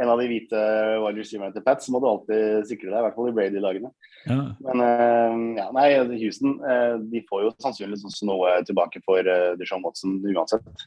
En 0.00 0.08
av 0.12 0.20
de 0.20 0.26
hvite 0.28 0.60
wide 1.00 1.20
receiverne 1.20 1.56
til 1.56 1.64
Pats 1.64 1.88
må 1.92 2.00
du 2.00 2.08
alltid 2.08 2.68
sikre 2.68 2.90
deg, 2.90 2.98
i 3.00 3.04
hvert 3.06 3.16
fall 3.16 3.30
i 3.30 3.34
Brady-lagene. 3.36 3.90
Ja. 4.28 4.38
Men 4.68 4.84
eh, 4.84 5.38
ja, 5.56 5.70
nei, 5.76 5.88
Houston 6.20 6.58
eh, 6.60 6.94
de 7.12 7.24
får 7.32 7.46
jo 7.46 7.52
sannsynligvis 7.64 8.20
noe 8.28 8.58
tilbake 8.68 9.00
for 9.08 9.32
Deshaun 9.60 9.84
Watson 9.86 10.18
uansett. 10.20 10.84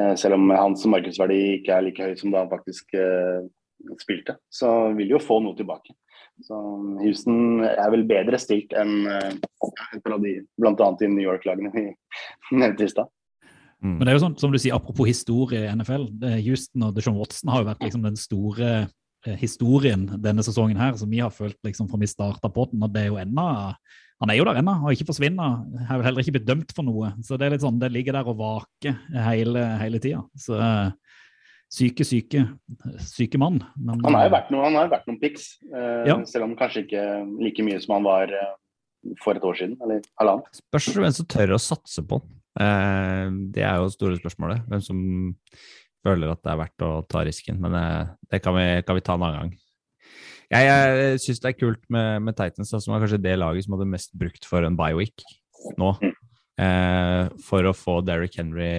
Eh, 0.00 0.14
selv 0.18 0.34
om 0.34 0.50
hans 0.50 0.82
markedsverdi 0.90 1.38
ikke 1.60 1.78
er 1.78 1.86
like 1.86 2.02
høy 2.02 2.18
som 2.18 2.34
da 2.34 2.42
han 2.42 2.50
faktisk 2.50 2.98
eh, 2.98 3.46
spilte, 4.02 4.36
så 4.52 4.90
vil 4.98 5.14
jo 5.14 5.22
få 5.22 5.38
noe 5.44 5.56
tilbake. 5.56 5.94
Så 6.44 6.56
Houston 7.00 7.62
er 7.64 7.88
vel 7.94 8.02
bedre 8.08 8.36
stilt 8.40 8.74
enn 8.76 9.06
uh, 9.08 9.30
bl.a. 10.04 10.88
de 11.00 11.08
New 11.08 11.24
York-lagene 11.24 11.70
vi 11.72 11.86
nevnte 12.60 12.84
i 12.84 12.92
stad. 12.92 13.08
Mm. 13.86 13.96
Men 13.96 14.06
det 14.06 14.12
er 14.12 14.18
jo 14.18 14.24
sånn, 14.24 14.38
som 14.40 14.54
du 14.54 14.58
sier, 14.58 14.74
apropos 14.76 15.08
historie 15.08 15.64
i 15.64 15.74
NFL, 15.78 16.08
det 16.22 16.32
er 16.36 16.42
Houston 16.48 16.86
og 16.88 16.96
Deshaun 16.96 17.18
Watson 17.20 17.52
har 17.52 17.62
jo 17.62 17.68
vært 17.68 17.84
liksom 17.86 18.02
den 18.06 18.18
store 18.18 18.72
eh, 18.82 19.36
historien 19.38 20.08
denne 20.22 20.44
sesongen 20.46 20.80
her, 20.80 20.96
som 20.98 21.12
vi 21.12 21.22
har 21.22 21.34
følt 21.34 21.58
liksom 21.66 21.90
fra 21.90 22.00
vi 22.02 22.10
starta 22.10 22.50
på 22.52 22.66
den. 22.72 22.82
Og 22.82 22.92
det 22.94 23.06
er 23.06 23.12
jo 23.12 23.22
enda, 23.22 23.46
Han 24.16 24.30
er 24.32 24.38
jo 24.38 24.46
der 24.48 24.56
ennå, 24.56 24.72
har 24.80 24.94
ikke 24.96 25.10
forsvunnet. 25.10 25.80
Har 25.90 25.98
vel 26.00 26.06
heller 26.06 26.24
ikke 26.24 26.38
blitt 26.38 26.46
dømt 26.48 26.70
for 26.72 26.86
noe. 26.86 27.10
Så 27.20 27.36
det 27.36 27.46
er 27.46 27.50
litt 27.52 27.60
sånn, 27.60 27.76
det 27.78 27.90
ligger 27.92 28.16
der 28.16 28.30
og 28.30 28.38
vaker 28.40 28.94
hele, 29.12 29.64
hele 29.76 30.00
tida. 30.00 30.22
Så 30.40 30.56
eh, 30.56 30.88
syke, 31.68 32.06
syke, 32.06 32.46
syke 33.02 33.38
mann. 33.38 33.60
Men, 33.76 34.00
Han 34.04 34.16
har 34.16 34.28
jo 34.28 34.34
vært, 34.36 34.52
noe, 34.54 34.64
han 34.64 34.78
har 34.78 34.88
vært 34.92 35.10
noen 35.10 35.20
pics, 35.20 35.58
eh, 35.68 36.06
Ja. 36.08 36.16
selv 36.24 36.48
om 36.48 36.56
kanskje 36.56 36.86
ikke 36.86 37.04
like 37.42 37.62
mye 37.66 37.80
som 37.82 37.98
han 37.98 38.08
var 38.08 38.32
eh, 38.32 38.54
for 39.22 39.36
et 39.36 39.44
år 39.44 39.54
siden, 39.60 39.76
eller 39.82 40.00
halvannet. 40.20 40.62
Spørs 40.64 40.88
hvem 40.96 41.12
som 41.12 41.26
tør 41.26 41.54
å 41.56 41.60
satse 41.60 42.02
på 42.02 42.22
den. 42.22 42.32
Eh, 42.60 43.26
det 43.54 43.64
er 43.66 43.80
jo 43.80 43.92
store 43.92 44.20
spørsmålet. 44.20 44.64
Hvem 44.70 44.84
som 44.84 45.02
føler 46.06 46.32
at 46.32 46.42
det 46.44 46.52
er 46.52 46.60
verdt 46.60 46.84
å 46.86 46.90
ta 47.10 47.22
risken. 47.26 47.60
Men 47.62 47.78
eh, 47.78 48.12
det 48.32 48.42
kan 48.44 48.56
vi, 48.56 48.66
kan 48.86 48.98
vi 48.98 49.04
ta 49.06 49.16
en 49.16 49.26
annen 49.26 49.40
gang. 49.46 49.54
Jeg, 50.46 50.68
jeg 50.68 51.22
syns 51.24 51.42
det 51.42 51.50
er 51.50 51.58
kult 51.58 51.82
med, 51.90 52.22
med 52.28 52.36
Titans, 52.38 52.70
som 52.70 52.94
er 52.94 53.02
kanskje 53.02 53.22
det 53.22 53.34
laget 53.40 53.66
som 53.66 53.74
hadde 53.74 53.88
mest 53.90 54.14
brukt 54.18 54.46
for 54.46 54.66
en 54.66 54.78
bye-week 54.78 55.24
nå. 55.80 55.96
Eh, 56.62 57.24
for 57.42 57.66
å 57.66 57.74
få 57.76 57.98
Derrick 58.06 58.38
Henry 58.38 58.70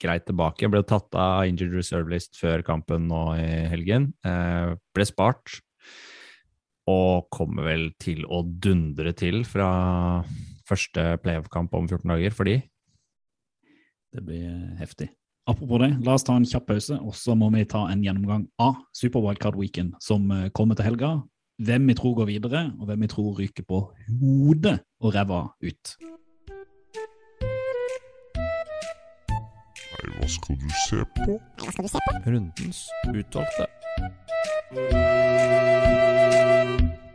greit 0.00 0.26
tilbake. 0.28 0.68
Ble 0.72 0.84
tatt 0.86 1.16
av 1.18 1.48
injured 1.48 1.74
reserve 1.76 2.12
list 2.12 2.38
før 2.40 2.64
kampen 2.66 3.08
nå 3.10 3.24
i 3.40 3.48
helgen. 3.72 4.12
Eh, 4.26 4.76
ble 4.96 5.08
spart. 5.08 5.58
Og 6.90 7.28
kommer 7.32 7.68
vel 7.70 7.90
til 8.02 8.24
å 8.26 8.42
dundre 8.44 9.12
til 9.16 9.44
fra 9.46 9.70
første 10.70 11.06
playoff-kamp 11.24 11.74
om 11.76 11.88
14 11.88 12.14
dager 12.14 12.36
for 12.36 12.48
de. 12.48 12.60
Det 14.10 14.22
blir 14.26 14.76
heftig. 14.80 15.10
Apropos 15.50 15.78
det, 15.82 15.90
la 16.04 16.14
oss 16.14 16.24
ta 16.26 16.36
en 16.36 16.46
kjapp 16.46 16.66
pause, 16.68 16.96
og 17.00 17.14
så 17.16 17.34
må 17.38 17.48
vi 17.54 17.64
ta 17.66 17.86
en 17.90 18.02
gjennomgang 18.04 18.44
av 18.62 18.76
Super 18.94 19.22
Wildcard 19.24 19.56
Weekend 19.58 19.96
som 20.02 20.30
eh, 20.34 20.50
kommer 20.54 20.78
til 20.78 20.86
helga. 20.86 21.10
Hvem 21.60 21.90
vi 21.90 21.96
tror 21.98 22.14
går 22.20 22.30
videre, 22.30 22.62
og 22.78 22.86
hvem 22.88 23.04
vi 23.04 23.10
tror 23.10 23.34
ryker 23.40 23.66
på 23.68 23.82
hodet 24.08 24.78
og 25.02 25.14
ræva 25.16 25.42
ut. 25.64 25.96
Nei, 29.90 30.14
hva 30.16 30.30
skal 30.36 30.56
du 30.62 30.70
se 30.86 31.02
på? 31.18 31.40
Rundens 32.30 32.86
utvalgte. 33.10 33.66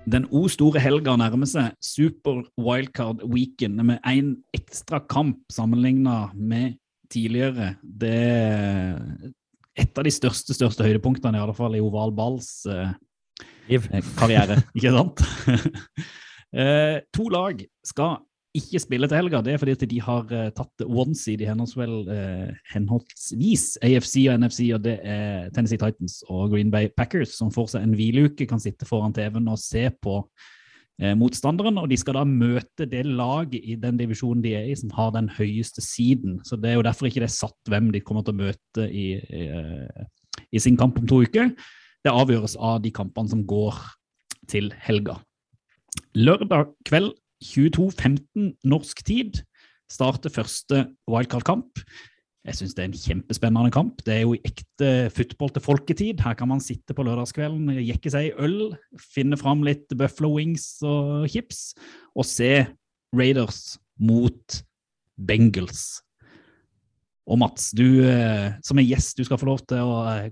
Den 0.05 0.27
o 0.29 0.43
store 0.51 0.81
helga 0.83 1.15
nærmer 1.17 1.49
seg 1.49 1.73
Super 1.81 2.43
Wildcard 2.61 3.23
Weekend 3.25 3.81
med 3.81 3.97
én 4.05 4.35
ekstra 4.53 4.99
kamp 5.09 5.39
sammenligna 5.51 6.27
med 6.37 6.75
tidligere. 7.09 7.73
Det 7.81 8.13
er 8.13 8.99
et 9.75 9.97
av 9.97 10.05
de 10.05 10.13
største 10.13 10.53
største 10.55 10.85
høydepunktene, 10.85 11.39
i 11.39 11.41
alle 11.41 11.57
fall 11.57 11.75
i 11.75 11.81
oval 11.83 12.13
balls 12.15 12.51
eh, 12.69 12.93
karriere, 14.19 14.61
ikke 14.77 14.93
sant? 14.93 15.25
eh, 16.61 17.01
to 17.09 17.25
lag 17.33 17.65
skal 17.85 18.19
ikke 18.55 18.81
spille 18.81 19.07
til 19.09 19.19
helga. 19.19 19.41
Det 19.43 19.53
er 19.53 19.61
fordi 19.61 19.75
at 19.75 19.85
de 19.91 20.01
har 20.03 20.31
uh, 20.31 20.49
tatt 20.55 20.83
one 20.85 21.15
seed 21.17 21.43
i 21.43 21.47
henholdsvel, 21.49 21.95
uh, 22.07 22.49
henholdsvis 22.73 23.75
AFC 23.85 24.25
og 24.31 24.41
NFC, 24.41 24.69
og 24.75 24.83
det 24.85 24.97
er 25.03 25.49
Tennessee 25.55 25.81
Titans 25.81 26.21
og 26.29 26.53
Green 26.53 26.71
Bay 26.73 26.89
Packers, 26.97 27.35
som 27.37 27.53
får 27.53 27.73
seg 27.73 27.85
en 27.85 27.95
hvileuke, 27.97 28.47
kan 28.49 28.61
sitte 28.61 28.87
foran 28.87 29.15
TV-en 29.15 29.51
og 29.51 29.61
se 29.61 29.87
på 30.03 30.17
uh, 30.21 31.13
motstanderen. 31.19 31.79
Og 31.81 31.89
de 31.91 31.99
skal 31.99 32.19
da 32.19 32.25
møte 32.29 32.87
det 32.91 33.03
laget 33.07 33.59
i 33.61 33.77
den 33.81 33.99
divisjonen 34.01 34.43
de 34.45 34.55
er 34.57 34.71
i, 34.71 34.77
som 34.79 34.93
har 34.97 35.11
den 35.15 35.29
høyeste 35.37 35.83
siden. 35.83 36.39
Så 36.47 36.59
det 36.59 36.71
er 36.71 36.79
jo 36.79 36.87
derfor 36.87 37.09
ikke 37.09 37.23
det 37.23 37.29
er 37.31 37.37
satt 37.37 37.71
hvem 37.71 37.91
de 37.95 38.03
kommer 38.05 38.25
til 38.25 38.37
å 38.37 38.43
møte 38.45 38.87
i, 38.89 39.09
i, 39.19 39.45
eh, 39.51 40.39
i 40.51 40.61
sin 40.63 40.79
kamp 40.79 40.99
om 41.01 41.07
to 41.09 41.21
uker. 41.25 41.51
Det 42.05 42.13
avgjøres 42.13 42.57
av 42.61 42.81
de 42.83 42.93
kampene 42.93 43.31
som 43.31 43.43
går 43.49 43.77
til 44.51 44.69
helga. 44.85 45.19
Lørdag 46.15 46.75
kveld 46.87 47.13
22.15 47.43 48.53
norsk 48.67 49.01
tid 49.05 49.41
starter 49.91 50.33
første 50.33 50.85
wildcard-kamp. 51.11 51.81
Jeg 52.45 52.59
syns 52.59 52.75
det 52.77 52.83
er 52.83 52.89
en 52.91 52.99
kjempespennende 52.99 53.73
kamp. 53.73 54.03
Det 54.05 54.13
er 54.13 54.21
jo 54.21 54.35
ekte 54.37 54.89
football 55.13 55.49
til 55.55 55.63
folketid. 55.65 56.21
Her 56.21 56.35
kan 56.37 56.51
man 56.51 56.61
sitte 56.61 56.93
på 56.93 57.05
lørdagskvelden, 57.05 57.71
jekke 57.81 58.11
seg 58.13 58.29
i 58.29 58.33
øl, 58.45 58.75
finne 59.01 59.37
fram 59.41 59.63
litt 59.65 59.89
Buffalo 59.97 60.35
Wings 60.35 60.75
og 60.85 61.25
chips, 61.33 61.71
og 62.13 62.27
se 62.29 62.51
Raiders 63.15 63.79
mot 63.97 64.59
Bengals. 65.17 66.03
Og 67.25 67.39
Mats, 67.41 67.71
du 67.73 68.05
eh, 68.05 68.53
som 68.61 68.77
er 68.77 68.85
gjest, 68.91 69.17
du 69.17 69.25
skal 69.25 69.41
få 69.41 69.49
lov 69.49 69.63
til 69.65 69.81
å 69.81 70.03
eh, 70.11 70.29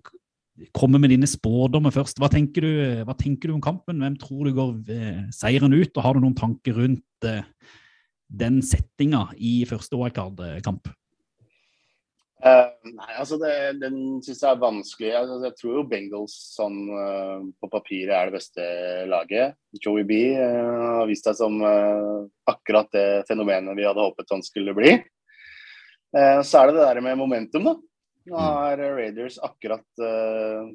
komme 0.76 0.99
med 1.01 1.14
dine 1.14 1.30
spådommer 1.30 1.93
først. 1.93 2.20
Hva 2.22 2.30
tenker, 2.32 2.66
du, 2.66 3.06
hva 3.08 3.16
tenker 3.18 3.49
du 3.49 3.58
om 3.58 3.64
kampen? 3.64 4.01
Hvem 4.04 4.18
tror 4.22 4.47
du 4.47 4.56
går 4.58 4.74
eh, 4.93 5.22
seieren 5.34 5.74
ut? 5.74 5.93
Og 5.95 6.04
har 6.06 6.16
du 6.16 6.24
noen 6.24 6.38
tanker 6.38 6.78
rundt 6.78 7.30
eh, 7.30 7.45
den 8.30 8.62
settinga 8.66 9.28
i 9.38 9.62
første 9.70 9.97
OL-kamp? 9.97 10.91
Uh, 12.43 12.68
nei, 12.84 13.12
altså 13.16 13.38
det, 13.39 13.54
Den 13.80 14.20
syns 14.20 14.41
jeg 14.43 14.49
er 14.49 14.60
vanskelig. 14.60 15.12
Altså, 15.16 15.38
jeg 15.47 15.56
tror 15.62 15.78
jo 15.78 15.86
Bengals 15.88 16.34
sånn 16.58 16.80
uh, 16.91 17.45
på 17.56 17.70
papiret 17.72 18.12
er 18.18 18.28
det 18.28 18.36
beste 18.36 18.66
laget. 19.08 19.56
Joey 19.80 20.04
B 20.04 20.20
uh, 20.36 20.99
har 20.99 21.08
vist 21.08 21.30
seg 21.30 21.39
som 21.39 21.56
eh, 21.64 22.28
akkurat 22.51 22.91
det 22.91 23.24
fenomenet 23.30 23.78
vi 23.80 23.88
hadde 23.88 24.04
håpet 24.04 24.36
han 24.36 24.43
skulle 24.43 24.76
bli. 24.76 24.97
Eh, 26.14 26.41
så 26.45 26.60
er 26.60 26.70
det 26.70 26.78
det 26.78 26.86
der 26.86 27.01
med 27.01 27.18
momentum, 27.18 27.66
da. 27.66 27.76
Nå 28.30 28.39
har 28.39 28.78
Raiders 28.78 29.38
akkurat 29.43 29.86
uh, 29.99 30.69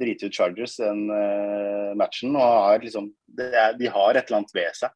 driti 0.00 0.26
ut 0.26 0.34
Chargers 0.34 0.78
den 0.80 1.06
uh, 1.12 1.92
matchen. 1.98 2.36
Og 2.36 2.42
har 2.42 2.80
liksom, 2.82 3.10
det 3.36 3.50
er, 3.52 3.76
de 3.78 3.90
har 3.92 4.16
et 4.16 4.24
eller 4.24 4.40
annet 4.40 4.56
ved 4.56 4.78
seg. 4.78 4.94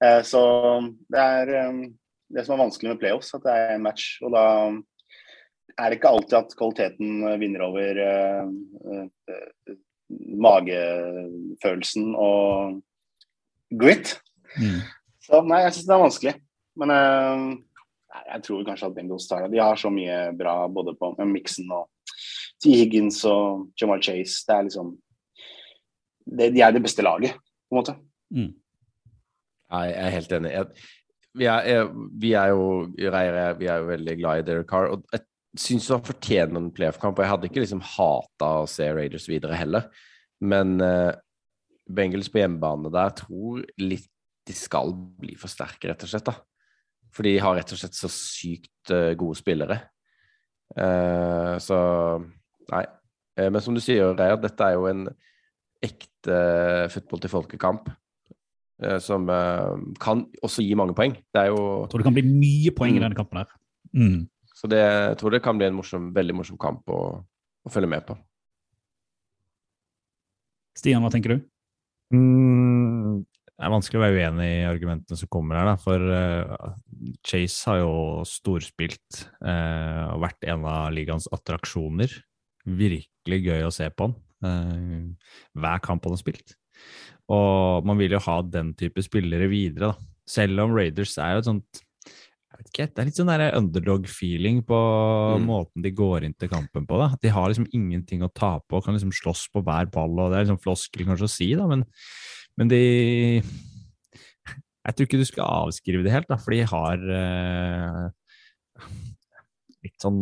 Uh, 0.00 0.20
så 0.24 0.42
det 1.12 1.24
er 1.24 1.52
um, 1.68 1.82
det 2.32 2.44
som 2.46 2.56
er 2.56 2.64
vanskelig 2.64 2.94
med 2.94 3.02
playoffs, 3.02 3.34
at 3.36 3.44
det 3.44 3.54
er 3.56 3.74
en 3.76 3.84
match. 3.84 4.16
Og 4.24 4.32
da 4.32 4.44
er 5.78 5.88
det 5.88 6.00
ikke 6.00 6.12
alltid 6.16 6.36
at 6.40 6.56
kvaliteten 6.58 7.22
vinner 7.40 7.62
over 7.68 8.00
magefølelsen 10.42 12.10
og 12.18 12.80
grit. 13.80 14.16
Mm. 14.58 14.80
Så 15.22 15.40
nei, 15.46 15.62
jeg 15.64 15.76
syns 15.76 15.88
det 15.88 15.94
er 15.94 16.02
vanskelig. 16.02 16.34
Men 16.78 16.92
jeg 18.26 18.44
tror 18.46 18.64
kanskje 18.66 18.88
at 18.90 18.96
Bengals 18.96 19.28
tar 19.28 19.44
det. 19.44 19.52
De 19.54 19.62
har 19.62 19.78
så 19.78 19.90
mye 19.92 20.18
bra 20.36 20.54
både 20.72 20.94
på 20.98 21.12
Mixon 21.28 21.70
og 21.74 21.88
T. 22.58 22.72
Higgins 22.74 23.20
og 23.28 23.68
Jamal 23.78 24.02
Chase. 24.02 24.42
Det 24.46 24.54
er 24.54 24.68
liksom 24.68 24.94
det, 26.28 26.52
De 26.54 26.62
er 26.64 26.74
det 26.74 26.82
beste 26.84 27.04
laget, 27.04 27.36
på 27.68 27.74
en 27.74 27.80
måte. 27.80 27.94
Mm. 28.34 28.52
Jeg 29.68 29.94
er 30.00 30.14
helt 30.16 30.32
enig. 30.32 30.52
Jeg, 30.52 30.88
vi, 31.38 31.48
er, 31.48 31.68
jeg, 31.68 31.88
vi 32.20 32.34
er 32.36 32.52
jo 32.52 32.68
Reire, 33.12 33.46
vi 33.60 33.68
er 33.68 33.82
jo 33.82 33.90
veldig 33.92 34.16
glad 34.20 34.42
i 34.42 34.46
Derek 34.46 34.68
Carr. 34.68 34.92
Og 34.92 35.04
jeg 35.12 35.24
syns 35.60 35.88
han 35.92 36.04
fortjener 36.04 36.60
en 36.60 36.70
playoff-kamp. 36.74 37.18
Og 37.18 37.24
jeg 37.24 37.32
hadde 37.34 37.50
ikke 37.50 37.64
liksom 37.64 37.84
hata 37.94 38.52
å 38.62 38.68
se 38.70 38.88
Raiders 38.92 39.28
videre 39.30 39.56
heller. 39.58 39.88
Men 40.40 40.76
uh, 40.82 41.12
Bengals 41.88 42.30
på 42.32 42.42
hjemmebane 42.42 42.92
der 42.94 43.16
tror 43.22 43.64
litt 43.80 44.08
de 44.48 44.54
skal 44.56 44.94
bli 45.20 45.34
for 45.36 45.52
sterke, 45.52 45.90
rett 45.90 46.04
og 46.06 46.08
slett. 46.08 46.28
da. 46.28 46.38
Fordi 47.14 47.34
de 47.36 47.42
har 47.42 47.56
rett 47.58 47.72
og 47.72 47.78
slett 47.80 47.96
så 47.96 48.08
sykt 48.12 48.90
eh, 48.94 49.14
gode 49.18 49.38
spillere. 49.40 49.78
Eh, 50.76 51.54
så 51.64 51.78
nei. 52.72 52.84
Eh, 53.38 53.48
men 53.50 53.60
som 53.64 53.74
du 53.74 53.80
sier, 53.80 54.12
Reier, 54.18 54.36
dette 54.42 54.60
er 54.66 54.76
jo 54.76 54.86
en 54.90 55.06
ekte 55.82 56.38
football 56.92 57.20
til 57.22 57.30
folket-kamp. 57.32 57.88
eh, 58.82 58.98
Som 59.02 59.28
eh, 59.30 59.76
kan 60.02 60.26
også 60.42 60.62
gi 60.66 60.74
mange 60.78 60.94
poeng. 60.94 61.14
Det 61.32 61.40
er 61.44 61.46
jo 61.52 61.82
Jeg 61.86 61.90
tror 61.90 61.98
det 62.02 62.08
kan 62.10 62.14
bli 62.18 62.26
mye 62.28 62.70
poeng 62.76 62.94
i 62.96 62.98
Mm. 62.98 63.04
denne 63.08 63.16
kampen 63.18 63.38
her. 63.38 63.48
Mm. 63.94 64.28
Så 64.54 64.66
det, 64.68 64.78
jeg 64.82 65.16
tror 65.18 65.30
det 65.30 65.42
kan 65.42 65.56
bli 65.58 65.66
en 65.66 65.74
morsom, 65.78 66.12
veldig 66.14 66.34
morsom 66.34 66.58
kamp 66.58 66.82
å, 66.90 67.24
å 67.64 67.70
følge 67.70 67.88
med 67.88 68.04
på. 68.06 68.16
Stian, 70.78 71.02
hva 71.02 71.10
tenker 71.10 71.34
du? 71.34 71.40
Mm, 72.14 73.24
det 73.58 73.66
er 73.66 73.72
vanskelig 73.74 73.98
å 73.98 74.04
være 74.04 74.18
uenig 74.22 74.48
i 74.60 74.66
argumentene 74.68 75.18
som 75.18 75.28
kommer 75.34 75.58
her, 75.58 75.66
da, 75.66 75.74
for 75.82 76.04
eh, 76.14 76.68
Chase 77.26 77.66
har 77.72 77.80
jo 77.80 77.92
storspilt 78.28 79.24
eh, 79.42 80.04
og 80.14 80.22
vært 80.22 80.46
en 80.52 80.64
av 80.70 80.92
ligaens 80.94 81.26
attraksjoner. 81.34 82.12
Virkelig 82.68 83.40
gøy 83.48 83.66
å 83.66 83.72
se 83.74 83.88
på 83.90 84.06
han. 84.08 84.14
eh, 84.46 85.34
hver 85.58 85.82
kamp 85.82 86.04
han 86.06 86.14
har 86.14 86.22
spilt. 86.22 86.54
Og 87.28 87.84
man 87.84 87.98
vil 87.98 88.14
jo 88.14 88.22
ha 88.24 88.38
den 88.46 88.70
type 88.78 89.02
spillere 89.02 89.50
videre, 89.50 89.90
da. 89.92 90.08
Selv 90.28 90.60
om 90.62 90.74
Raiders 90.76 91.16
er 91.18 91.34
jo 91.34 91.42
et 91.42 91.48
sånt 91.50 91.82
jeg 92.58 92.64
vet 92.64 92.70
ikke, 92.72 92.86
Det 92.94 92.98
er 93.02 93.06
litt 93.06 93.18
sånn 93.18 93.30
underdog-feeling 93.58 94.62
på 94.66 94.78
Mm. 95.38 95.44
måten 95.46 95.82
de 95.82 95.90
går 95.94 96.24
inn 96.24 96.34
til 96.34 96.48
kampen 96.48 96.86
på. 96.86 96.98
da. 96.98 97.14
De 97.22 97.28
har 97.28 97.48
liksom 97.48 97.68
ingenting 97.72 98.22
å 98.22 98.32
tape 98.32 98.72
og 98.72 98.84
kan 98.84 98.94
liksom 98.94 99.12
slåss 99.12 99.48
på 99.52 99.62
hver 99.62 99.90
ball. 99.90 100.18
og 100.18 100.32
Det 100.32 100.38
er 100.38 100.44
liksom 100.46 100.62
floskel 100.62 101.06
kanskje 101.06 101.28
å 101.28 101.30
si, 101.30 101.54
da, 101.54 101.66
men, 101.68 101.84
men 102.58 102.68
de 102.72 102.78
Jeg 104.88 104.94
tror 104.96 105.06
ikke 105.06 105.20
du 105.20 105.28
skal 105.28 105.44
avskrive 105.68 106.02
det 106.06 106.12
helt, 106.14 106.28
da, 106.30 106.36
for 106.40 106.54
de 106.54 106.62
har 106.66 107.02
eh, 107.12 108.04
litt 109.84 109.98
sånn 110.02 110.20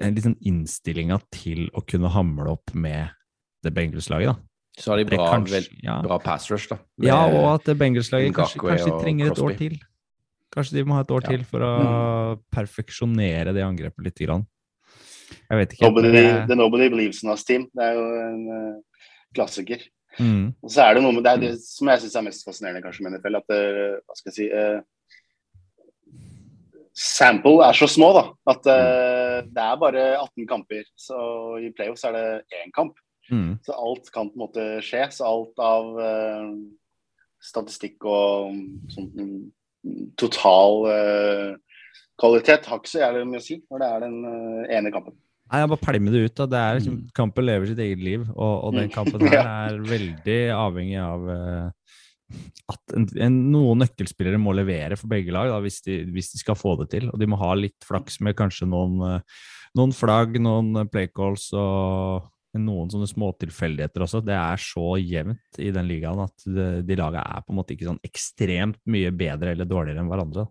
litt 0.00 0.24
sånn 0.24 0.36
innstillinga 0.46 1.18
til 1.34 1.66
å 1.76 1.82
kunne 1.86 2.10
hamle 2.14 2.54
opp 2.54 2.72
med 2.74 3.10
det 3.64 3.72
Bengals-laget. 3.74 4.30
da. 4.34 4.36
Så 4.78 4.90
har 4.92 4.98
de 4.98 5.04
bra, 5.06 5.26
kanskje- 5.30 5.54
vel, 5.54 5.66
ja. 5.84 6.00
bra 6.02 6.18
pass 6.22 6.48
rush, 6.50 6.68
da. 6.70 6.78
Ja, 7.02 7.20
og 7.30 7.44
at 7.54 7.68
Bengals-laget 7.78 8.34
kanskje, 8.34 8.58
kanskje 8.62 8.94
trenger 9.02 9.30
et 9.32 9.38
år 9.38 9.56
til. 9.58 9.76
Kanskje 10.54 10.72
de 10.78 10.84
må 10.86 10.94
ha 10.94 11.00
et 11.02 11.10
år 11.14 11.22
Ja. 11.22 11.28
til 11.30 11.44
for 11.44 11.60
å 11.60 12.40
perfeksjonere 12.54 13.54
det 13.54 13.62
angrepet 13.62 14.04
litt. 14.04 14.18
Grann. 14.18 14.46
Jeg 15.50 15.58
vet 15.58 15.72
ikke. 15.74 15.86
Nobody, 15.88 16.10
det- 16.12 16.46
The 16.48 16.54
Nobody 16.56 16.88
Believes 16.88 17.22
in 17.24 17.30
Us 17.30 17.44
Team. 17.44 17.66
Det 17.74 17.82
er 17.82 17.94
jo 17.94 18.04
en 18.28 18.48
uh, 18.48 18.80
klassiker. 19.34 19.82
Mm, 20.18 20.54
Og 20.62 20.70
så 20.70 20.84
er 20.84 20.94
det 20.94 21.02
noe 21.04 21.14
med 21.16 21.24
det, 21.26 21.34
det 21.42 21.52
som 21.62 21.88
jeg 21.90 22.02
syns 22.02 22.18
er 22.18 22.26
mest 22.28 22.44
fascinerende 22.46 22.82
kanskje 22.84 23.06
med 23.06 23.16
NFL, 23.16 23.38
at 23.40 23.48
det, 23.50 23.62
hva 24.04 24.18
skal 24.18 24.30
jeg 24.30 24.36
si 24.38 24.48
eh, 24.50 24.82
Sample 26.94 27.64
er 27.66 27.74
så 27.74 27.88
små, 27.90 28.12
da. 28.14 28.22
At 28.52 28.68
uh, 28.70 29.40
det 29.50 29.62
er 29.64 29.80
bare 29.82 30.04
18 30.20 30.44
kamper. 30.46 30.84
Så 30.94 31.16
i 31.58 31.72
playoffs 31.74 32.04
er 32.06 32.14
det 32.14 32.60
én 32.60 32.70
kamp. 32.70 32.94
mm, 33.26 33.58
Så 33.66 33.74
alt 33.74 34.12
kan 34.14 34.30
på 34.30 34.38
en 34.38 34.44
måte 34.44 34.66
skje. 34.78 35.08
Så 35.10 35.26
alt 35.26 35.58
av 35.58 35.90
uh, 35.98 36.52
statistikk 37.42 38.06
og 38.06 38.54
sånn 38.94 39.10
mm, 39.10 39.34
total 40.22 40.86
uh, 40.86 41.58
kvalitet 42.20 42.70
har 42.70 42.78
ikke 42.78 42.92
så 42.92 43.02
jævlig 43.02 43.26
mye 43.28 43.42
å 43.42 43.44
si 43.44 43.58
når 43.66 43.82
det 43.82 43.88
er 43.90 44.04
den 44.04 44.16
eh, 44.30 44.76
ene 44.78 44.92
kampen. 44.94 45.16
Nei, 45.54 45.60
jeg 45.62 45.70
bare 45.70 45.84
pælmer 45.86 46.14
det 46.14 46.24
ut. 46.24 46.34
da. 46.40 46.46
Det 46.50 46.58
er 46.60 46.78
liksom, 46.80 46.94
Mm. 46.98 47.10
Kampen 47.14 47.46
lever 47.46 47.66
sitt 47.70 47.78
eget 47.78 48.02
liv, 48.02 48.24
og, 48.34 48.54
og 48.64 48.74
den 48.74 48.88
Mm. 48.88 48.94
kampen 48.94 49.20
her 49.30 49.46
er 49.46 49.78
veldig 49.86 50.38
avhengig 50.58 50.98
av 50.98 51.28
uh, 51.30 51.70
at 52.72 52.94
en, 52.96 53.06
en, 53.22 53.36
noen 53.52 53.78
nøkkelspillere 53.84 54.40
må 54.40 54.54
levere 54.56 54.96
for 54.98 55.06
begge 55.12 55.30
lag 55.30 55.52
da, 55.52 55.60
hvis, 55.62 55.80
de, 55.86 56.00
hvis 56.10 56.32
de 56.32 56.40
skal 56.40 56.56
få 56.58 56.74
det 56.80 56.88
til. 56.90 57.06
Og 57.12 57.20
de 57.20 57.28
må 57.30 57.38
ha 57.38 57.52
litt 57.54 57.86
flaks 57.86 58.18
med 58.24 58.34
kanskje 58.34 58.66
noen, 58.66 58.96
eh, 59.06 59.20
noen 59.78 59.92
flagg, 59.94 60.40
noen 60.42 60.88
playcalls 60.90 61.50
og 61.54 62.26
noen 62.56 62.90
sånne 62.90 63.06
småtilfeldigheter 63.10 64.02
også. 64.06 64.24
Det 64.24 64.34
er 64.34 64.56
så 64.62 64.96
jevnt 64.98 65.60
i 65.62 65.70
den 65.74 65.86
ligaen 65.86 66.24
at 66.24 66.44
de, 66.48 66.66
de 66.86 66.96
lagene 66.98 67.22
er 67.22 67.44
på 67.44 67.52
en 67.54 67.60
måte 67.60 67.76
ikke 67.76 67.90
sånn 67.92 68.02
ekstremt 68.08 68.80
mye 68.90 69.12
bedre 69.14 69.52
eller 69.54 69.68
dårligere 69.68 70.02
enn 70.02 70.10
hverandre. 70.10 70.48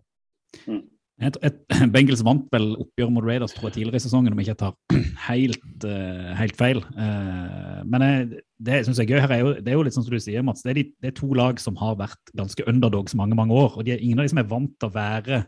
Et, 1.22 1.36
et, 1.46 1.58
Bengals 1.94 2.24
vant 2.26 2.46
vel 2.50 2.72
oppgjør 2.82 3.12
mot 3.14 3.26
Raiders 3.26 3.54
tror 3.54 3.68
jeg, 3.68 3.76
tidligere 3.76 4.00
i 4.00 4.04
sesongen, 4.04 4.34
om 4.34 4.40
jeg 4.42 4.50
ikke 4.50 4.62
tar 4.64 4.74
helt, 5.28 5.86
uh, 5.86 6.32
helt 6.40 6.56
feil. 6.58 6.82
Uh, 6.96 7.84
men 7.86 8.06
jeg, 8.06 8.40
det 8.66 8.80
jeg 8.80 8.96
er 9.04 9.12
gøy 9.12 9.52
det 9.60 9.70
er 9.70 9.76
jo 9.78 9.84
litt 9.86 9.94
sånn 9.94 10.06
som 10.06 10.14
du 10.14 10.22
sier, 10.22 10.42
Mats. 10.46 10.64
Det 10.66 10.74
er, 10.74 10.80
de, 10.80 10.86
det 11.04 11.12
er 11.12 11.18
to 11.20 11.30
lag 11.38 11.62
som 11.62 11.78
har 11.78 11.94
vært 12.00 12.34
ganske 12.34 12.66
underdogs 12.70 13.14
mange 13.18 13.38
mange 13.38 13.54
år. 13.54 13.78
og 13.78 13.86
de 13.86 13.94
Ingen 13.98 14.18
av 14.18 14.26
de 14.26 14.34
som 14.34 14.42
er 14.42 14.50
vant 14.50 14.74
til 14.74 14.90
å 14.90 14.96
være 14.96 15.44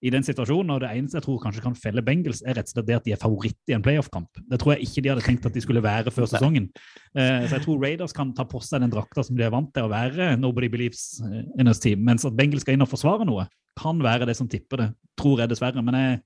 i 0.00 0.10
den 0.12 0.24
situasjonen. 0.24 0.72
og 0.74 0.80
Det 0.82 0.90
eneste 0.96 1.18
jeg 1.18 1.26
tror 1.26 1.40
kanskje 1.42 1.64
kan 1.64 1.76
felle 1.76 2.04
Bengals, 2.04 2.42
er 2.42 2.56
rett 2.56 2.70
og 2.70 2.74
slett 2.74 2.88
det 2.88 2.98
at 2.98 3.06
de 3.06 3.14
er 3.14 3.20
favoritt 3.20 3.72
i 3.72 3.76
en 3.76 3.84
playoff-kamp. 3.84 4.42
Det 4.48 4.60
tror 4.60 4.74
jeg 4.74 4.88
ikke 4.88 5.04
de 5.04 5.12
hadde 5.12 5.24
tenkt 5.26 5.46
at 5.46 5.56
de 5.56 5.64
skulle 5.64 5.84
være 5.84 6.12
før 6.14 6.28
sesongen. 6.30 6.70
Uh, 7.12 7.44
så 7.46 7.58
jeg 7.58 7.64
tror 7.66 7.80
Raiders 7.84 8.16
kan 8.16 8.34
ta 8.36 8.46
på 8.48 8.62
seg 8.64 8.84
den 8.84 8.92
drakta 8.92 9.24
som 9.26 9.36
de 9.36 9.44
er 9.44 9.52
vant 9.52 9.72
til 9.76 9.88
å 9.88 9.92
være, 9.92 10.34
nobody 10.40 10.70
believes 10.72 11.20
in 11.58 11.68
us 11.68 11.82
team, 11.82 12.04
mens 12.06 12.24
at 12.24 12.36
Bengals 12.36 12.64
skal 12.64 12.78
inn 12.78 12.86
og 12.86 12.92
forsvare 12.92 13.28
noe 13.28 13.48
kan 13.78 14.00
være 14.02 14.28
det 14.28 14.36
som 14.38 14.48
tipper 14.50 14.82
det, 14.82 14.88
tror 15.20 15.42
jeg 15.42 15.50
dessverre. 15.52 15.82
Men 15.84 15.96
jeg, 15.98 16.20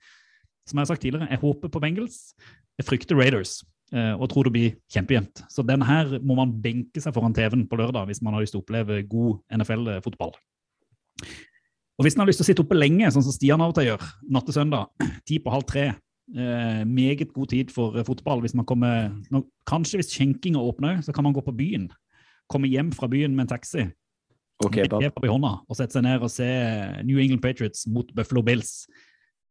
som 0.69 0.79
jeg 0.79 0.87
har 0.87 0.91
sagt 0.93 1.05
tidligere, 1.05 1.31
jeg 1.31 1.43
håper 1.43 1.73
på 1.73 1.83
Bengals. 1.83 2.19
Jeg 2.79 2.89
frykter 2.89 3.19
Raiders 3.19 3.61
eh, 3.95 4.15
og 4.15 4.29
tror 4.33 4.49
det 4.49 4.55
blir 4.57 4.77
kjempejevnt. 4.93 5.45
Så 5.53 5.63
den 5.67 5.85
her 5.87 6.17
må 6.23 6.39
man 6.39 6.55
benke 6.65 7.03
seg 7.03 7.15
foran 7.15 7.37
TV-en 7.37 7.67
på 7.71 7.79
lørdag 7.79 8.09
hvis 8.11 8.23
man 8.25 8.35
har 8.35 8.45
lyst 8.45 8.57
til 8.57 8.63
å 8.63 8.65
oppleve 8.65 9.03
god 9.11 9.61
NFL-fotball. 9.61 10.35
Og 11.95 12.07
hvis 12.07 12.17
en 12.17 12.25
har 12.25 12.31
lyst 12.31 12.41
til 12.43 12.47
å 12.47 12.51
sitte 12.51 12.65
oppe 12.65 12.79
lenge, 12.79 13.11
sånn 13.15 13.25
som 13.25 13.35
Stian 13.35 13.63
av 13.63 13.71
og 13.71 13.77
til 13.79 13.93
gjør, 13.93 14.07
natt 14.35 14.49
til 14.49 14.57
søndag, 14.57 14.91
ti 15.29 15.39
på 15.43 15.53
halv 15.55 15.67
tre, 15.71 15.89
eh, 16.35 16.81
meget 16.89 17.35
god 17.35 17.53
tid 17.53 17.75
for 17.75 17.99
eh, 17.99 18.07
fotball. 18.07 18.43
Hvis 18.45 18.57
man 18.59 18.67
kommer, 18.69 19.13
nå, 19.31 19.45
kanskje 19.71 20.01
hvis 20.01 20.15
skjenkinga 20.15 20.63
åpner, 20.63 21.03
så 21.07 21.15
kan 21.15 21.27
man 21.27 21.37
gå 21.37 21.45
på 21.45 21.55
byen. 21.55 21.91
Komme 22.51 22.71
hjem 22.73 22.91
fra 22.95 23.09
byen 23.11 23.37
med 23.37 23.47
en 23.47 23.55
taxi 23.55 23.87
okay, 24.63 24.87
med 24.91 25.25
i 25.25 25.33
hånda 25.33 25.53
og 25.65 25.79
sette 25.79 25.97
seg 25.97 26.05
ned 26.07 26.23
og 26.23 26.33
se 26.33 26.47
New 27.07 27.19
England 27.21 27.43
Patriots 27.45 27.87
mot 27.91 28.11
Buffalo 28.17 28.43
Bills. 28.47 28.85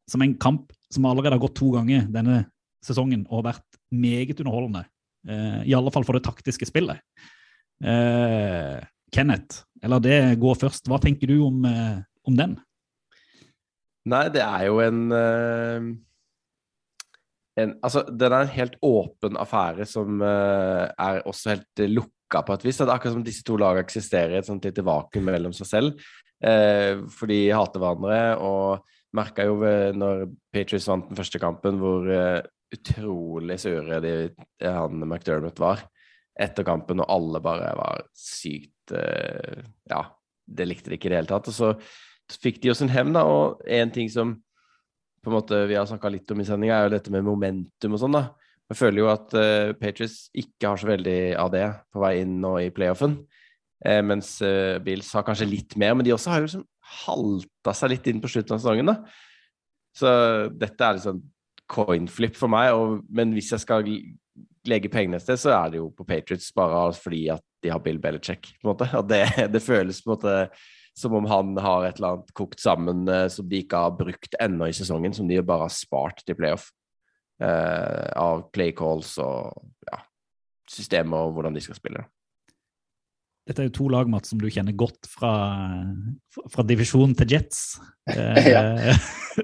Som 0.09 0.23
en 0.23 0.35
kamp 0.39 0.73
som 0.91 1.05
allerede 1.07 1.37
har 1.37 1.43
gått 1.43 1.57
to 1.59 1.71
ganger 1.73 2.07
denne 2.11 2.43
sesongen 2.83 3.23
og 3.29 3.41
har 3.41 3.53
vært 3.53 3.79
meget 3.93 4.39
underholdende. 4.43 4.83
Eh, 5.27 5.61
I 5.71 5.75
alle 5.77 5.93
fall 5.93 6.05
for 6.07 6.17
det 6.17 6.25
taktiske 6.27 6.67
spillet. 6.67 6.99
Eh, 7.83 8.79
Kenneth, 9.13 9.63
eller 9.83 10.01
det 10.03 10.17
går 10.41 10.59
først. 10.59 10.89
Hva 10.89 10.99
tenker 11.01 11.29
du 11.31 11.37
om, 11.45 11.63
eh, 11.65 12.01
om 12.27 12.37
den? 12.39 12.57
Nei, 14.11 14.25
det 14.33 14.41
er 14.43 14.65
jo 14.67 14.79
en, 14.83 15.03
eh, 15.15 15.85
en 17.61 17.77
Altså, 17.83 18.03
den 18.09 18.33
er 18.33 18.43
en 18.43 18.57
helt 18.57 18.75
åpen 18.83 19.39
affære 19.39 19.87
som 19.87 20.21
eh, 20.21 20.87
er 20.91 21.21
også 21.29 21.53
helt 21.53 21.83
lukka 21.87 22.43
på 22.43 22.57
et 22.57 22.65
vis. 22.67 22.81
Det 22.81 22.87
er 22.87 22.95
akkurat 22.95 23.15
som 23.15 23.23
disse 23.23 23.45
to 23.47 23.55
lagene 23.59 23.85
eksisterer 23.85 24.35
i 24.35 24.41
et 24.41 24.49
sånt 24.49 24.65
lite 24.65 24.83
vakuum 24.83 25.29
mellom 25.29 25.55
seg 25.55 25.69
selv. 25.69 26.09
Eh, 26.43 26.99
for 27.13 27.31
de 27.31 27.45
hater 27.55 27.79
hverandre, 27.79 28.19
og 28.43 28.83
merka 29.15 29.45
jo 29.47 29.61
når 29.95 30.25
Patriots 30.51 30.89
vant 30.89 31.07
den 31.07 31.19
første 31.19 31.39
kampen, 31.39 31.77
hvor 31.79 32.09
utrolig 32.73 33.59
sure 33.61 33.99
de, 34.01 34.13
han 34.65 35.03
McDermott 35.05 35.61
var 35.61 35.83
etter 36.33 36.65
kampen, 36.65 36.99
og 36.99 37.11
alle 37.13 37.39
bare 37.45 37.75
var 37.77 38.07
sykt 38.17 38.89
Ja, 38.89 40.01
det 40.49 40.65
likte 40.65 40.89
de 40.89 40.97
ikke 40.97 41.07
i 41.07 41.13
det 41.13 41.19
hele 41.21 41.29
tatt. 41.29 41.47
Og 41.47 41.55
så 41.55 41.69
fikk 42.31 42.61
de 42.63 42.71
jo 42.71 42.77
sin 42.77 42.91
hevn, 42.91 43.13
da, 43.15 43.25
og 43.27 43.61
en 43.67 43.91
ting 43.93 44.09
som 44.11 44.37
på 45.23 45.31
en 45.31 45.37
måte 45.37 45.59
vi 45.69 45.77
har 45.77 45.87
snakka 45.87 46.11
litt 46.11 46.31
om 46.33 46.41
i 46.43 46.47
sendinga, 46.47 46.77
er 46.77 46.87
jo 46.89 46.95
dette 46.97 47.13
med 47.13 47.25
momentum 47.25 47.95
og 47.95 48.01
sånn, 48.01 48.17
da. 48.17 48.25
Jeg 48.71 48.79
føler 48.79 49.03
jo 49.03 49.09
at 49.11 49.35
uh, 49.37 49.75
Patriots 49.77 50.27
ikke 50.39 50.71
har 50.71 50.79
så 50.79 50.89
veldig 50.89 51.19
av 51.39 51.51
det 51.53 51.65
på 51.93 52.01
vei 52.03 52.15
inn 52.23 52.39
nå 52.41 52.55
i 52.63 52.71
playoffen. 52.73 53.19
Eh, 53.83 53.99
mens 54.05 54.37
uh, 54.41 54.79
Bills 54.83 55.11
har 55.13 55.25
kanskje 55.27 55.49
litt 55.49 55.75
mer, 55.79 55.93
men 55.95 56.07
de 56.07 56.13
også 56.15 56.31
har 56.31 56.41
jo 56.41 56.47
liksom 56.47 56.65
halta 57.03 57.75
seg 57.75 57.93
litt 57.93 58.09
inn 58.09 58.21
på 58.23 58.31
slutten 58.31 58.55
av 58.55 58.63
sesongen. 58.63 58.91
da. 58.91 58.97
Så 59.93 60.09
dette 60.57 60.87
er 60.87 60.97
liksom 60.97 61.21
coinflip 61.69 62.37
for 62.39 62.51
meg. 62.51 62.73
Og, 62.75 63.03
men 63.13 63.33
hvis 63.35 63.51
jeg 63.53 63.63
skal 63.63 63.87
legge 64.67 64.91
pengene 64.91 65.19
et 65.19 65.25
sted, 65.25 65.39
så 65.39 65.53
er 65.57 65.73
det 65.73 65.81
jo 65.81 65.89
på 65.95 66.07
Patriots 66.07 66.49
bare 66.55 66.85
fordi 66.97 67.27
at 67.33 67.43
de 67.63 67.71
har 67.71 67.83
Bill 67.83 67.99
Belichick. 68.01 68.55
på 68.61 68.67
en 68.67 68.73
måte. 68.73 68.89
Og 68.99 69.07
det, 69.09 69.25
det 69.53 69.63
føles 69.63 70.01
på 70.03 70.11
en 70.11 70.15
måte 70.15 70.37
som 70.97 71.15
om 71.17 71.25
han 71.29 71.55
har 71.57 71.87
et 71.87 71.97
eller 71.99 72.15
annet 72.17 72.33
kokt 72.37 72.61
sammen 72.61 73.07
eh, 73.09 73.27
som 73.33 73.47
de 73.49 73.63
ikke 73.63 73.79
har 73.85 73.95
brukt 73.97 74.35
ennå 74.41 74.69
i 74.69 74.75
sesongen, 74.77 75.13
som 75.17 75.27
de 75.29 75.39
bare 75.41 75.67
har 75.67 75.73
spart 75.73 76.21
til 76.27 76.37
playoff. 76.39 76.69
Eh, 77.43 78.09
av 78.19 78.45
play 78.53 78.71
calls 78.77 79.15
og 79.19 79.65
ja, 79.89 79.97
systemer 80.69 81.25
og 81.27 81.33
hvordan 81.37 81.55
de 81.57 81.63
skal 81.65 81.75
spille. 81.79 82.03
Dette 83.43 83.59
er 83.59 83.67
jo 83.67 83.73
to 83.75 83.87
lag, 83.91 84.07
Mats, 84.07 84.29
som 84.31 84.39
du 84.39 84.45
kjenner 84.47 84.71
godt 84.79 85.03
fra, 85.11 85.31
fra 86.53 86.63
divisjon 86.63 87.15
til 87.19 87.33
Jets. 87.37 87.63
Eh, 88.03 88.47
Ja. 88.51 88.61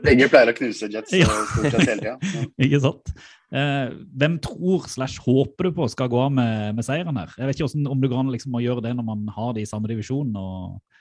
Begge 0.03 0.25
pleier 0.27 0.49
å 0.51 0.53
knuse 0.55 0.89
Jets 0.91 1.13
Ja. 1.15 1.23
eh, 1.31 1.51
stort 1.53 1.73
sett 1.73 1.89
hele 1.89 2.01
tida. 2.03 2.39
Ikke 2.65 2.79
sant? 2.83 3.11
Eh, 3.55 3.93
hvem 4.19 4.35
tror 4.43 4.83
slash 4.91 5.21
håper 5.23 5.69
du 5.69 5.77
på 5.77 5.87
skal 5.91 6.09
gå 6.11 6.19
av 6.25 6.33
med, 6.35 6.75
med 6.75 6.83
seieren 6.83 7.15
her? 7.19 7.31
Jeg 7.39 7.47
vet 7.47 7.55
ikke 7.57 7.69
hvordan, 7.69 7.87
om 7.95 8.01
det 8.03 8.09
går 8.11 8.19
an 8.19 8.31
liksom, 8.35 8.57
å 8.59 8.63
gjøre 8.63 8.83
det 8.83 8.91
når 8.99 9.07
man 9.07 9.23
har 9.35 9.53
de 9.55 9.63
i 9.63 9.69
samme 9.69 9.87
divisjon. 9.87 10.35
og 10.35 10.98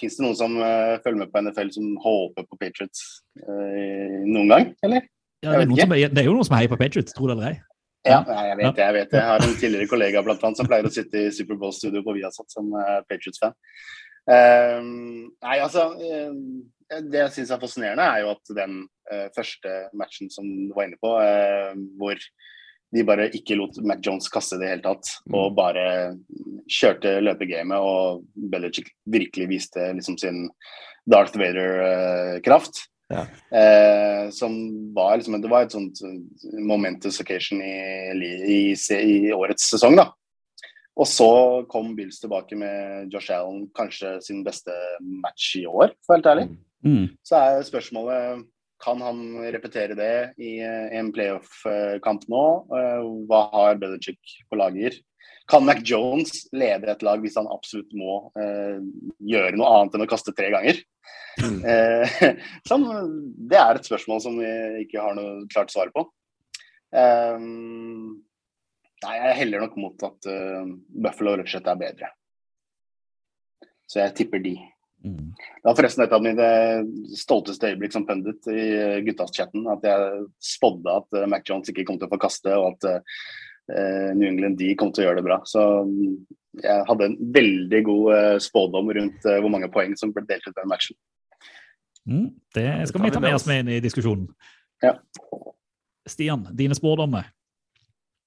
Fins 0.00 0.18
det 0.18 0.24
noen 0.24 0.38
som 0.38 0.56
uh, 0.60 0.96
følger 1.04 1.20
med 1.22 1.32
på 1.32 1.42
NFL 1.44 1.72
som 1.74 1.92
håper 2.02 2.46
på 2.48 2.58
Patriots 2.60 3.04
uh, 3.44 4.22
noen 4.26 4.52
gang, 4.52 4.70
eller? 4.86 5.06
Ja, 5.44 5.52
det, 5.52 5.66
er 5.66 5.84
som, 5.84 5.96
det 5.96 6.22
er 6.22 6.28
jo 6.28 6.34
noen 6.34 6.48
som 6.48 6.56
heier 6.58 6.72
på 6.72 6.78
Patriots, 6.80 7.14
tror 7.14 7.30
det 7.30 7.36
eller 7.36 7.52
ei. 7.52 7.58
Ja, 8.06 8.20
jeg 8.22 8.56
vet 8.60 8.76
det. 8.78 8.84
Jeg 8.84 8.94
vet 8.94 9.10
det. 9.10 9.18
Jeg 9.18 9.26
har 9.26 9.42
en 9.42 9.56
tidligere 9.58 9.90
kollega 9.90 10.20
blant 10.22 10.42
annet, 10.46 10.58
som 10.60 10.68
pleier 10.70 10.86
å 10.86 10.92
sitte 10.94 11.24
i 11.26 11.30
Superbowl-studio 11.34 12.04
på 12.06 12.14
Viasat 12.14 12.54
som 12.54 12.70
uh, 12.74 13.00
Patriots-fan. 13.10 13.54
Ehm, 14.26 15.30
nei, 15.38 15.58
altså 15.62 15.84
eh, 16.02 16.32
Det 17.06 17.20
jeg 17.20 17.34
syns 17.34 17.52
er 17.54 17.62
fascinerende, 17.62 18.02
er 18.02 18.24
jo 18.24 18.32
at 18.34 18.52
den 18.58 18.80
eh, 19.12 19.28
første 19.36 19.74
matchen 19.98 20.30
som 20.34 20.46
du 20.46 20.74
var 20.74 20.88
inne 20.88 20.98
på, 21.02 21.12
eh, 21.22 21.74
hvor 21.98 22.18
de 22.94 23.04
bare 23.06 23.30
ikke 23.34 23.56
lot 23.58 23.78
Mac 23.86 24.02
Jones 24.04 24.28
kaste 24.32 24.56
i 24.56 24.62
det 24.62 24.70
hele 24.70 24.84
tatt, 24.84 25.10
og 25.34 25.54
bare 25.58 26.16
kjørte 26.70 27.18
løpegamet, 27.24 27.78
og 27.78 28.22
Belichick 28.52 28.92
virkelig 29.10 29.48
viste 29.50 29.88
liksom 29.96 30.18
sin 30.20 30.44
Darth 31.06 31.38
Vader-kraft. 31.38 32.86
Ja. 33.08 33.22
Eh, 33.54 34.30
som 34.34 34.54
var 34.94 35.16
liksom 35.16 35.36
Det 35.38 35.50
var 35.50 35.62
et 35.62 35.70
sånt 35.70 36.00
eh, 36.02 36.56
momentous 36.58 37.20
occasion 37.22 37.60
i, 37.62 37.76
i, 38.18 38.56
i, 38.74 38.96
i 38.98 39.32
årets 39.34 39.68
sesong, 39.70 39.94
da. 40.00 40.08
Og 40.96 41.06
så 41.06 41.28
kom 41.70 41.92
Bills 41.96 42.18
tilbake 42.22 42.56
med 42.58 43.12
Josh 43.12 43.30
Allen, 43.34 43.66
kanskje 43.76 44.16
sin 44.24 44.42
beste 44.46 44.74
match 45.22 45.52
i 45.60 45.66
år, 45.68 45.92
for 46.02 46.16
å 46.16 46.16
være 46.16 46.22
helt 46.22 46.30
ærlig. 46.32 46.46
Mm. 46.86 47.06
Så 47.26 47.38
er 47.38 47.66
spørsmålet 47.68 48.46
kan 48.82 49.00
han 49.00 49.20
repetere 49.54 49.96
det 49.96 50.14
i 50.42 50.58
eh, 50.64 50.88
en 50.98 51.12
playoff-kamp 51.14 52.26
nå? 52.32 52.46
Eh, 52.76 53.04
Hva 53.28 53.42
har 53.54 53.78
Belichick 53.80 54.20
på 54.50 54.58
lager? 54.60 54.98
Kan 55.48 55.64
Mac 55.64 55.80
Jones 55.86 56.46
lede 56.52 56.90
et 56.90 57.04
lag 57.06 57.22
hvis 57.22 57.38
han 57.38 57.48
absolutt 57.50 57.92
må 57.96 58.18
eh, 58.38 58.82
gjøre 59.30 59.56
noe 59.56 59.72
annet 59.76 59.96
enn 59.96 60.04
å 60.04 60.10
kaste 60.10 60.34
tre 60.36 60.50
ganger? 60.54 60.80
Mm. 61.40 61.58
Eh, 61.62 62.20
som, 62.68 62.86
det 63.48 63.58
er 63.60 63.78
et 63.78 63.88
spørsmål 63.88 64.22
som 64.24 64.38
vi 64.40 64.52
ikke 64.84 65.02
har 65.02 65.16
noe 65.18 65.46
klart 65.52 65.72
svar 65.74 65.92
på. 65.94 66.04
Eh, 66.96 67.38
nei, 69.06 69.16
jeg 69.20 69.40
heller 69.42 69.66
nok 69.66 69.76
mot 69.80 70.06
at 70.08 70.30
uh, 70.30 70.64
Buffalo 70.88 71.36
rett 71.36 71.46
og 71.46 71.52
slett 71.52 71.68
er 71.70 71.82
bedre. 71.82 72.10
Så 73.86 74.02
jeg 74.02 74.16
tipper 74.18 74.42
de. 74.42 74.56
Mm. 75.04 75.34
Det 75.36 75.68
var 75.68 75.76
forresten 75.78 76.04
et 76.04 76.14
av 76.16 76.22
mine 76.24 76.46
stolteste 77.18 77.70
øyeblikk 77.70 77.94
som 77.94 78.06
pundit 78.08 78.48
i 78.50 78.62
eh, 78.74 79.00
guttas-chatten. 79.06 79.66
At 79.70 79.84
jeg 79.86 80.24
spådde 80.42 80.96
at 81.02 81.18
eh, 81.20 81.28
Mac 81.30 81.46
Jones 81.48 81.70
ikke 81.70 81.86
kom 81.88 82.00
til 82.00 82.08
å 82.08 82.14
få 82.14 82.20
kaste, 82.22 82.54
og 82.56 82.74
at 82.74 82.88
eh, 82.90 84.10
New 84.16 84.28
England 84.28 84.58
de 84.62 84.72
kom 84.78 84.92
til 84.94 85.04
å 85.04 85.08
gjøre 85.08 85.20
det 85.20 85.26
bra. 85.28 85.40
Så 85.48 85.62
mm, 85.86 86.16
jeg 86.64 86.88
hadde 86.88 87.10
en 87.10 87.16
veldig 87.36 87.82
god 87.84 88.40
spådom 88.40 88.92
rundt 88.96 89.26
hvor 89.28 89.52
mange 89.52 89.68
poeng 89.72 89.92
som 90.00 90.14
ble 90.16 90.24
delt 90.24 90.46
ut 90.46 90.54
i 90.54 90.58
den 90.62 90.70
matchen. 90.72 90.96
Mm. 92.06 92.28
Det 92.54 92.68
skal 92.88 93.02
vi 93.02 93.10
ta 93.12 93.20
med 93.20 93.36
oss. 93.36 93.44
med 93.50 93.64
inn 93.64 93.74
i 93.76 93.80
diskusjonen. 93.84 94.30
Ja. 94.80 94.94
Stian, 96.08 96.46
dine 96.56 96.76
spådommer? 96.78 97.28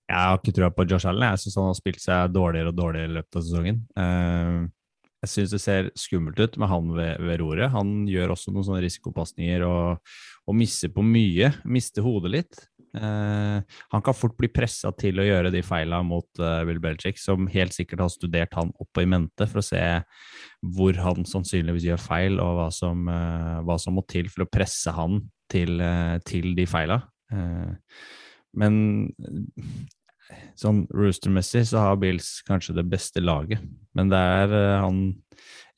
Jeg 0.09 0.17
har 0.17 0.39
ikke 0.39 0.53
trua 0.57 0.69
på 0.73 0.85
Josh 0.89 1.07
Allen. 1.09 1.25
Jeg 1.31 1.41
syns 1.43 1.57
han 1.59 1.69
har 1.69 1.77
spilt 1.77 2.01
seg 2.01 2.33
dårligere 2.33 2.71
og 2.71 2.77
dårligere 2.77 3.09
i 3.09 3.15
løpet 3.19 3.39
av 3.39 3.45
sesongen. 3.45 3.81
Eh, 4.01 4.61
jeg 5.19 5.31
syns 5.33 5.53
det 5.53 5.61
ser 5.63 5.91
skummelt 5.99 6.39
ut 6.39 6.57
med 6.61 6.71
han 6.71 6.91
ved, 6.95 7.21
ved 7.27 7.41
roret. 7.41 7.71
Han 7.73 8.03
gjør 8.07 8.35
også 8.35 8.53
noen 8.55 8.67
sånne 8.67 8.83
risikopasninger 8.85 9.65
og, 9.67 10.11
og 10.47 10.55
misser 10.55 10.91
på 10.95 11.03
mye. 11.03 11.51
Mister 11.67 12.05
hodet 12.05 12.31
litt. 12.37 12.61
Eh, 12.97 13.57
han 13.93 14.01
kan 14.05 14.17
fort 14.17 14.37
bli 14.39 14.49
pressa 14.49 14.89
til 14.97 15.19
å 15.21 15.25
gjøre 15.27 15.51
de 15.53 15.61
feila 15.65 15.99
mot 16.05 16.41
eh, 16.41 16.61
Will 16.65 16.79
Belichick, 16.81 17.19
som 17.21 17.49
helt 17.51 17.75
sikkert 17.75 18.05
har 18.05 18.13
studert 18.13 18.55
han 18.57 18.71
opp 18.81 19.01
i 19.01 19.05
mente 19.09 19.45
for 19.49 19.61
å 19.61 19.65
se 19.65 19.83
hvor 20.75 20.97
han 21.03 21.27
sannsynligvis 21.27 21.89
gjør 21.91 22.01
feil, 22.01 22.39
og 22.41 22.55
hva 22.57 22.69
som, 22.73 23.03
eh, 23.11 23.59
hva 23.67 23.77
som 23.81 23.99
må 23.99 24.05
til 24.09 24.31
for 24.31 24.47
å 24.47 24.49
presse 24.49 24.95
han 24.95 25.21
til, 25.51 25.77
eh, 25.83 26.17
til 26.25 26.55
de 26.57 26.65
feila. 26.69 27.01
Eh, 27.33 27.75
men 28.57 28.75
sånn 30.59 30.83
rooster-messig 30.93 31.65
så 31.69 31.83
har 31.83 32.01
Bills 32.01 32.39
kanskje 32.47 32.75
det 32.77 32.85
beste 32.89 33.23
laget, 33.23 33.63
men 33.97 34.11
det 34.11 34.19
er 34.19 34.53
uh, 34.53 34.81
han 34.85 35.01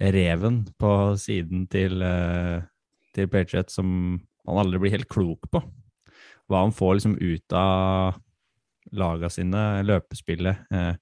reven 0.01 0.63
på 0.81 0.91
siden 1.21 1.67
til, 1.71 2.01
uh, 2.01 2.63
til 3.15 3.29
Patriot 3.31 3.71
som 3.71 3.87
man 4.47 4.63
aldri 4.63 4.81
blir 4.81 4.95
helt 4.95 5.11
klok 5.11 5.47
på. 5.53 5.61
Hva 6.49 6.65
han 6.65 6.73
får 6.75 6.97
liksom 6.97 7.19
ut 7.21 7.55
av 7.55 8.17
laga 8.97 9.29
sine, 9.31 9.83
løpespillet. 9.87 10.65
Uh, 10.73 10.95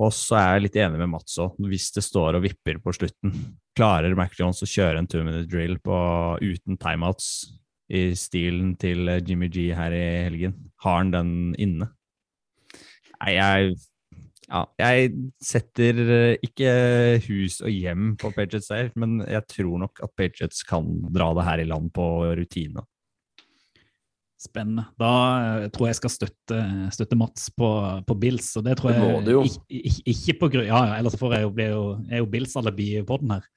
og 0.00 0.10
så 0.12 0.36
er 0.40 0.48
jeg 0.56 0.64
litt 0.66 0.80
enig 0.82 1.00
med 1.00 1.12
Mats 1.12 1.38
òg, 1.40 1.54
hvis 1.70 1.88
det 1.94 2.04
står 2.04 2.36
og 2.36 2.44
vipper 2.44 2.80
på 2.84 2.92
slutten. 2.96 3.32
Klarer 3.76 4.16
Mac 4.16 4.34
Jones 4.36 4.64
å 4.64 4.68
kjøre 4.68 5.00
en 5.00 5.08
two 5.08 5.22
minute 5.24 5.48
drill 5.48 5.78
på, 5.84 5.96
uten 6.42 6.76
timeouts 6.80 7.28
i 7.86 8.10
stilen 8.18 8.74
til 8.80 9.08
Jimmy 9.24 9.48
G 9.52 9.70
her 9.76 9.94
i 9.94 10.04
helgen? 10.26 10.56
Har 10.84 11.00
han 11.00 11.14
den 11.14 11.30
inne? 11.60 11.92
Nei, 13.22 13.36
jeg 13.36 13.76
ja, 14.46 14.60
jeg 14.78 15.08
setter 15.42 15.96
eh, 16.06 16.44
ikke 16.46 16.68
hus 17.26 17.58
og 17.64 17.72
hjem 17.72 18.12
på 18.20 18.30
Patriots 18.34 18.70
der, 18.70 18.92
men 18.98 19.18
jeg 19.26 19.42
tror 19.50 19.80
nok 19.82 20.02
at 20.06 20.12
Patriots 20.18 20.62
kan 20.66 20.86
dra 21.10 21.32
det 21.34 21.46
her 21.48 21.62
i 21.64 21.66
land 21.66 21.90
på 21.94 22.04
rutine. 22.38 22.84
Spennende. 24.38 24.84
Da 25.00 25.10
eh, 25.64 25.66
tror 25.74 25.88
jeg 25.88 25.96
jeg 25.96 26.00
skal 26.02 26.14
støtte, 26.14 26.60
støtte 26.94 27.18
Mats 27.18 27.48
på, 27.58 27.70
på 28.06 28.18
Bills. 28.22 28.52
og 28.60 28.68
det 28.68 28.76
tror 28.78 28.94
Det 28.94 29.00
jeg 29.00 29.16
må 29.16 29.24
du 29.26 29.32
jo. 29.34 29.42
Ikke, 29.48 30.12
ikke, 30.14 30.38
på 30.44 30.52
grunn 30.54 30.68
Ja, 30.68 30.82
ja, 30.92 31.00
ellers 31.00 31.18
får 31.18 31.38
jeg 31.38 31.48
jo, 31.48 31.54
blir 31.56 31.72
jo, 31.74 31.86
er 32.06 32.22
jo 32.22 32.30
Bills-alibi 32.36 32.90
på 33.08 33.18
den 33.24 33.34
her. 33.34 33.50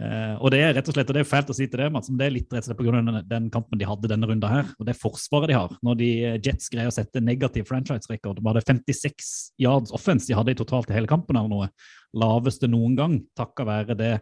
Eh, 0.00 0.34
og 0.40 0.48
det 0.54 0.62
er 0.64 0.70
rett 0.72 0.86
og 0.88 0.94
slett, 0.96 1.10
og 1.12 1.16
det 1.16 1.20
er 1.20 1.28
fælt 1.28 1.50
å 1.52 1.54
si 1.56 1.66
til 1.68 1.82
det, 1.82 1.90
Mats, 1.92 2.08
men 2.08 2.20
det 2.20 2.26
er 2.26 2.32
litt 2.32 2.54
rett 2.54 2.64
og 2.64 2.70
slett 2.70 2.80
av 2.80 2.94
den, 2.96 3.18
den 3.28 3.48
kampen 3.52 3.80
de 3.80 3.88
hadde 3.88 4.08
denne 4.08 4.28
runda 4.30 4.48
her, 4.48 4.70
og 4.80 4.86
det 4.88 4.96
forsvaret 4.96 5.52
de 5.52 5.58
har. 5.58 5.74
Når 5.84 5.98
de 6.00 6.10
eh, 6.24 6.38
Jets 6.40 6.72
greier 6.72 6.88
å 6.88 6.94
sette 6.94 7.20
negativ 7.20 7.68
franchise-rekord, 7.68 8.40
var 8.44 8.56
det 8.56 8.64
56 8.64 9.32
yards 9.60 9.92
offense 9.96 10.30
de 10.30 10.38
hadde 10.38 10.54
i 10.54 10.58
totalt 10.58 10.88
i 10.88 10.96
hele 10.96 11.10
kampen 11.10 11.36
eller 11.36 11.52
noe. 11.52 11.68
Laveste 12.16 12.70
noen 12.70 12.96
gang, 12.96 13.18
takket 13.36 13.68
være 13.68 13.98
det 13.98 14.14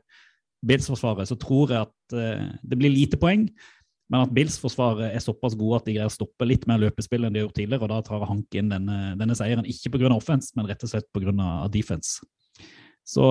Bills-forsvaret. 0.67 1.31
Så 1.31 1.39
tror 1.39 1.71
jeg 1.71 1.87
at 1.87 2.17
uh, 2.19 2.49
det 2.67 2.79
blir 2.81 2.91
lite 2.91 3.21
poeng. 3.21 3.47
Men 4.11 4.25
at 4.25 4.33
Bills-forsvaret 4.35 5.13
er 5.13 5.23
såpass 5.23 5.55
gode 5.57 5.79
at 5.79 5.87
de 5.87 5.95
greier 5.95 6.11
å 6.11 6.13
stoppe 6.13 6.47
litt 6.49 6.65
mer 6.69 6.81
løpespill 6.83 7.29
enn 7.29 7.35
de 7.35 7.43
har 7.43 7.47
gjort 7.47 7.59
tidligere, 7.61 7.87
og 7.87 7.93
da 7.93 8.01
tar 8.03 8.27
Hank 8.27 8.57
inn 8.59 8.73
denne, 8.73 8.99
denne 9.21 9.37
seieren. 9.39 9.69
Ikke 9.69 9.93
pga. 9.95 10.11
offense, 10.17 10.51
men 10.57 10.67
rett 10.67 10.83
og 10.83 10.91
slett 10.91 11.09
pga. 11.15 11.33
defense. 11.71 12.25
Så 13.09 13.25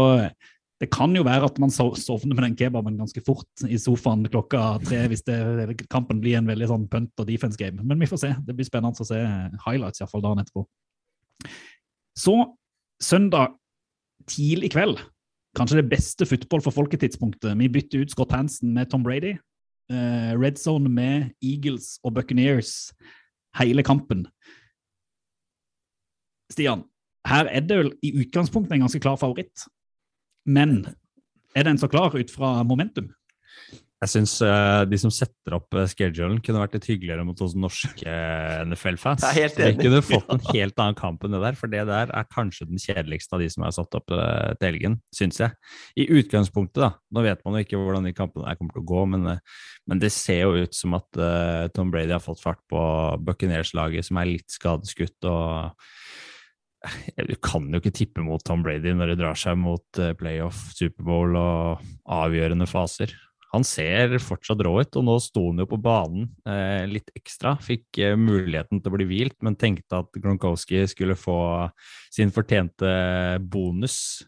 det 0.78 0.90
kan 0.94 1.14
jo 1.18 1.24
være 1.26 1.48
at 1.50 1.58
man 1.58 1.72
sovner 1.74 2.36
med 2.36 2.44
den 2.44 2.56
kebaben 2.58 3.00
ganske 3.00 3.22
fort 3.26 3.64
i 3.66 3.80
sofaen 3.82 4.28
klokka 4.30 4.78
tre 4.86 5.00
hvis 5.10 5.24
det, 5.26 5.38
kampen 5.90 6.20
blir 6.22 6.38
en 6.38 6.50
veldig 6.50 6.68
sånn 6.70 6.86
punt- 6.92 7.18
og 7.18 7.30
defense-game. 7.30 7.82
Men 7.82 7.98
vi 7.98 8.10
får 8.10 8.22
se. 8.22 8.34
Det 8.46 8.54
blir 8.54 8.68
spennende 8.68 9.02
å 9.02 9.08
se 9.08 9.18
highlights 9.66 10.04
iallfall 10.04 10.22
dagen 10.22 10.44
etterpå. 10.44 10.68
Så 12.18 12.36
søndag 13.02 13.56
tidlig 14.30 14.70
kveld, 14.76 15.02
kanskje 15.58 15.80
det 15.82 15.90
beste 15.90 16.28
football 16.30 16.62
for 16.66 16.76
folketidspunktet. 16.76 17.58
Vi 17.58 17.70
bytter 17.74 18.06
ut 18.06 18.14
Scott 18.14 18.36
Hansen 18.36 18.76
med 18.76 18.92
Tom 18.92 19.06
Brady. 19.06 19.34
Eh, 19.90 20.34
Red 20.38 20.60
Zone 20.62 20.92
med 20.92 21.32
Eagles 21.42 21.96
og 22.04 22.14
Buccaneers 22.18 22.92
hele 23.58 23.86
kampen. 23.86 24.28
Stian, 26.54 26.86
her 27.28 27.50
er 27.50 27.66
det 27.66 27.80
vel 27.82 27.92
i 28.06 28.14
utgangspunktet 28.22 28.78
en 28.78 28.86
ganske 28.86 29.02
klar 29.04 29.18
favoritt. 29.20 29.66
Men 30.48 30.80
er 31.58 31.68
den 31.68 31.80
så 31.82 31.90
klar 31.92 32.16
ut 32.16 32.32
fra 32.34 32.58
momentum? 32.68 33.12
Jeg 33.98 34.12
syns 34.12 34.36
de 34.86 34.98
som 35.02 35.10
setter 35.14 35.56
opp 35.58 35.74
eh, 35.74 35.88
schedulen, 35.90 36.38
kunne 36.46 36.60
vært 36.62 36.76
litt 36.78 36.86
hyggeligere 36.86 37.24
mot 37.26 37.40
oss 37.42 37.56
norske 37.58 38.18
NFL-fans. 38.68 39.26
Jeg 39.34 39.50
er 39.50 39.72
Vi 39.74 39.88
kunne 39.88 40.04
fått 40.06 40.30
en 40.36 40.44
helt 40.52 40.78
annen 40.84 40.98
kamp 41.00 41.26
enn 41.26 41.34
det 41.34 41.42
der, 41.42 41.58
for 41.58 41.72
det 41.72 41.82
der 41.90 42.14
er 42.14 42.30
kanskje 42.30 42.68
den 42.70 42.82
kjedeligste 42.82 43.34
av 43.34 43.42
de 43.42 43.48
som 43.50 43.66
er 43.66 43.74
satt 43.74 43.98
opp 43.98 44.14
uh, 44.14 44.54
til 44.60 44.70
helgen, 44.70 45.00
syns 45.18 45.42
jeg. 45.42 45.58
I 45.98 46.06
utgangspunktet, 46.20 46.84
da. 46.84 46.92
Nå 47.10 47.26
vet 47.26 47.42
man 47.42 47.58
jo 47.58 47.66
ikke 47.66 47.82
hvordan 47.82 48.06
de 48.06 48.14
kampene 48.18 48.54
kommer 48.60 48.78
til 48.78 48.86
å 48.86 48.90
gå, 48.94 49.04
men, 49.16 49.26
eh, 49.34 49.66
men 49.90 50.04
det 50.04 50.14
ser 50.14 50.44
jo 50.44 50.68
ut 50.68 50.78
som 50.78 50.94
at 51.00 51.22
eh, 51.24 51.66
Tom 51.74 51.90
Brady 51.94 52.14
har 52.14 52.22
fått 52.22 52.44
fart 52.44 52.62
på 52.70 52.84
Buccaneers-laget, 53.26 54.06
som 54.06 54.22
er 54.22 54.36
litt 54.36 54.54
skadeskutt. 54.54 55.18
og 55.26 55.74
du 57.30 57.36
kan 57.44 57.68
jo 57.72 57.82
ikke 57.82 57.96
tippe 57.96 58.24
mot 58.26 58.44
Tom 58.46 58.64
Brady 58.66 58.94
når 58.96 59.14
det 59.14 59.22
drar 59.22 59.40
seg 59.40 59.58
mot 59.60 60.02
eh, 60.02 60.14
playoff, 60.18 60.68
Superbowl 60.78 61.38
og 61.40 61.88
avgjørende 62.18 62.68
faser. 62.70 63.16
Han 63.54 63.64
ser 63.64 64.18
fortsatt 64.20 64.60
rå 64.66 64.74
ut, 64.84 64.98
og 65.00 65.06
nå 65.08 65.16
sto 65.24 65.46
han 65.48 65.62
jo 65.64 65.68
på 65.72 65.80
banen 65.82 66.28
eh, 66.50 66.84
litt 66.90 67.14
ekstra. 67.18 67.56
Fikk 67.64 68.02
eh, 68.04 68.18
muligheten 68.20 68.82
til 68.82 68.92
å 68.92 68.98
bli 68.98 69.08
hvilt, 69.08 69.38
men 69.46 69.56
tenkte 69.60 70.02
at 70.04 70.20
Gronkowski 70.20 70.84
skulle 70.92 71.16
få 71.18 71.40
sin 72.14 72.34
fortjente 72.36 72.90
bonus. 73.48 74.20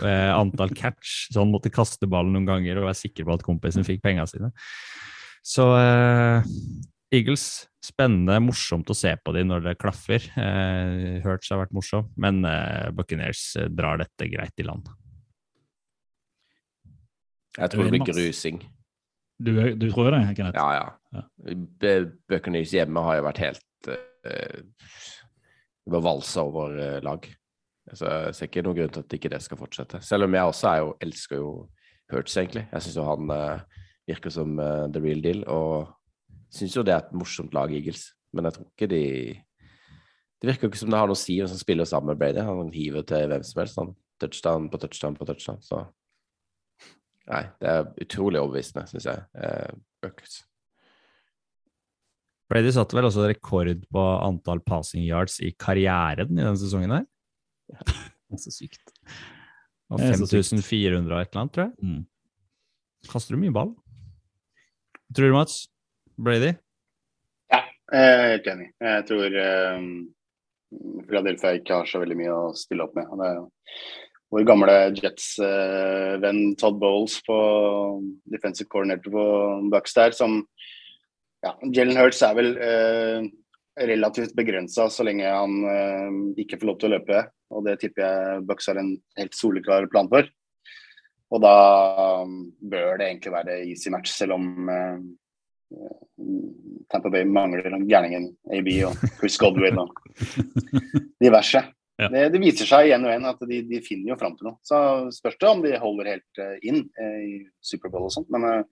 Eh, 0.00 0.32
antall 0.32 0.72
catch, 0.76 1.28
så 1.30 1.42
han 1.42 1.52
måtte 1.52 1.72
kaste 1.72 2.08
ballen 2.10 2.32
noen 2.36 2.48
ganger 2.48 2.80
og 2.80 2.88
være 2.88 3.02
sikker 3.04 3.28
på 3.28 3.36
at 3.36 3.44
kompisen 3.44 3.86
fikk 3.86 4.02
penga 4.04 4.24
sine. 4.30 4.50
Så 5.44 5.68
eh, 5.76 6.50
Eagles, 7.14 7.44
spennende, 7.84 8.36
morsomt 8.42 8.90
å 8.90 8.96
se 8.96 9.12
på 9.20 9.34
de 9.36 9.44
når 9.46 9.64
det 9.68 9.78
klaffer. 9.80 10.24
Eh, 10.40 11.20
Hurts 11.24 11.52
har 11.52 11.60
vært 11.62 11.74
morsom, 11.76 12.08
men 12.20 12.42
eh, 12.48 12.90
Buccaneers 12.96 13.42
eh, 13.60 13.68
drar 13.72 14.00
dette 14.02 14.28
greit 14.32 14.62
i 14.62 14.66
land. 14.66 14.88
Jeg 17.54 17.70
tror 17.70 17.86
det 17.86 17.94
blir 17.94 18.08
grusing. 18.08 18.64
Du, 19.38 19.52
du 19.78 19.88
tror 19.90 20.14
det, 20.14 20.22
Kenneth? 20.38 20.58
Ja, 20.58 20.68
ja. 20.78 20.90
Ja. 21.14 22.02
Buccaneers 22.30 22.74
hjemme 22.74 23.02
har 23.06 23.18
jo 23.18 23.26
vært 23.28 23.42
helt 23.42 23.88
eh, 23.90 24.60
Det 25.84 25.94
var 25.94 26.04
valsa 26.06 26.44
over 26.46 26.76
eh, 26.78 27.00
lag. 27.04 27.26
Så 27.92 28.08
jeg 28.08 28.36
ser 28.36 28.48
ikke 28.48 28.62
noen 28.64 28.78
grunn 28.78 28.92
til 28.94 29.04
at 29.04 29.16
ikke 29.18 29.30
det 29.34 29.42
skal 29.44 29.60
fortsette. 29.60 30.00
Selv 30.02 30.26
om 30.26 30.34
jeg 30.34 30.50
også 30.50 30.70
er 30.70 30.78
jo, 30.82 30.92
elsker 31.04 31.42
jo 31.42 31.50
Hurts, 32.12 32.36
egentlig. 32.36 32.66
Jeg 32.70 32.84
syns 32.84 32.96
jo 33.00 33.04
han 33.06 33.30
eh, 33.32 33.82
virker 34.10 34.32
som 34.32 34.58
eh, 34.60 34.86
the 34.92 35.02
real 35.02 35.22
deal. 35.24 35.44
Og 35.50 35.92
syns 36.54 36.76
jo 36.76 36.84
det 36.86 36.94
er 36.94 37.02
et 37.02 37.16
morsomt 37.16 37.54
lag, 37.56 37.72
Eagles. 37.74 38.08
Men 38.34 38.48
jeg 38.48 38.56
tror 38.56 38.70
ikke 38.70 38.90
de 38.90 39.02
Det 40.42 40.48
virker 40.50 40.66
jo 40.66 40.72
ikke 40.72 40.80
som 40.82 40.90
det 40.92 40.98
har 40.98 41.08
noe 41.08 41.16
å 41.16 41.18
si 41.18 41.38
hvem 41.38 41.48
som 41.48 41.60
spiller 41.60 41.88
sammen 41.88 42.12
med 42.12 42.20
Brady. 42.20 42.42
Han 42.44 42.72
hiver 42.74 43.06
til 43.08 43.28
hvem 43.30 43.44
som 43.46 43.60
helst. 43.62 43.78
Han 43.80 43.94
touchdown 44.20 44.66
på 44.70 44.80
touchdown 44.82 45.16
på 45.18 45.28
touchdown. 45.28 45.62
Så 45.64 45.84
Nei, 47.24 47.44
det 47.56 47.70
er 47.70 47.86
utrolig 48.04 48.36
overbevisende, 48.36 48.84
syns 48.90 49.06
jeg. 49.08 49.22
Eh. 49.40 50.10
Brady 52.52 52.72
satte 52.76 52.98
vel 52.98 53.08
også 53.08 53.24
rekord 53.30 53.86
på 53.88 54.02
antall 54.20 54.60
passing 54.66 55.06
yards 55.06 55.38
i 55.40 55.54
karrieren 55.56 56.34
i 56.36 56.42
denne 56.42 56.60
sesongen 56.60 56.92
her. 56.98 57.06
Det 58.34 58.40
er 58.40 58.42
så 58.42 58.52
sykt. 58.52 58.92
Og 59.92 60.00
er 60.02 60.16
så 60.18 60.26
sykt. 60.26 60.50
5400 60.66 61.14
og 61.14 61.20
et 61.20 61.28
eller 61.30 61.40
annet, 61.40 61.54
tror 61.54 61.64
jeg. 61.64 61.74
Mm. 61.86 62.02
Kaster 63.08 63.36
du 63.36 63.40
mye 63.40 63.54
ball? 63.54 63.72
Tror 65.14 65.30
du, 65.30 65.36
Mats? 65.36 65.58
Brady? 66.16 66.54
Ja, 67.52 67.60
jeg 67.92 68.14
er 68.14 68.32
helt 68.34 68.48
enig. 68.52 68.70
Jeg 68.82 69.06
tror 69.08 69.36
um, 69.78 69.86
Philadelphia 71.08 71.54
ikke 71.58 71.78
har 71.80 71.90
så 71.90 72.00
veldig 72.02 72.18
mye 72.18 72.34
å 72.34 72.56
stille 72.58 72.86
opp 72.86 72.96
med. 72.98 73.10
Det 73.20 73.30
vår 74.34 74.46
gamle 74.48 74.74
Jets-venn 74.98 76.40
Todd 76.58 76.80
Bowles 76.82 77.20
på 77.26 77.36
defensive 78.32 78.66
coordinator 78.72 79.14
på 79.14 79.24
Bucks 79.70 79.94
der, 79.94 80.14
som 80.16 80.40
ja, 81.44 81.52
Jalen 81.76 82.00
Hurts 82.00 82.22
er 82.24 82.34
vel 82.34 82.54
uh, 82.56 83.26
relativt 83.78 84.34
begrensa 84.34 84.88
så 84.90 85.06
lenge 85.06 85.28
han 85.28 85.58
uh, 85.62 86.40
ikke 86.40 86.58
får 86.58 86.70
lov 86.70 86.80
til 86.80 86.90
å 86.90 86.96
løpe. 86.96 87.26
Og 87.54 87.68
det 87.68 87.76
tipper 87.82 88.06
jeg 88.06 88.46
Bucks 88.48 88.70
har 88.70 88.80
en 88.80 88.94
helt 89.20 89.38
soleklar 89.38 89.86
plan 89.92 90.10
for. 90.10 90.26
Og 91.34 91.42
da 91.42 91.56
bør 92.24 92.98
det 92.98 93.06
egentlig 93.06 93.34
være 93.34 93.60
easy 93.68 93.90
match, 93.92 94.10
selv 94.14 94.36
om 94.36 94.66
eh, 95.74 96.00
Tampa 96.92 97.10
Bay 97.12 97.26
mangler 97.28 97.66
gærningen 97.88 98.30
AB 98.54 98.70
og 98.88 99.06
Chris 99.18 99.38
Godwin 99.40 99.80
og 99.84 99.94
diverse. 101.22 101.64
Ja. 101.94 102.08
Det, 102.10 102.24
det 102.34 102.40
viser 102.42 102.66
seg 102.66 102.88
igjen 102.88 103.04
og 103.06 103.12
igjen 103.12 103.26
at 103.28 103.42
de, 103.46 103.58
de 103.70 103.78
finner 103.86 104.08
jo 104.10 104.14
fram 104.18 104.32
til 104.34 104.48
noe. 104.48 104.56
Så 104.66 104.78
spørs 105.14 105.36
det 105.38 105.46
om 105.46 105.60
de 105.62 105.76
holder 105.78 106.08
helt 106.10 106.40
eh, 106.42 106.56
inn 106.66 106.80
eh, 106.98 107.20
i 107.22 107.36
Superbowl 107.62 108.08
og 108.08 108.10
sånt. 108.10 108.26
Men 108.34 108.64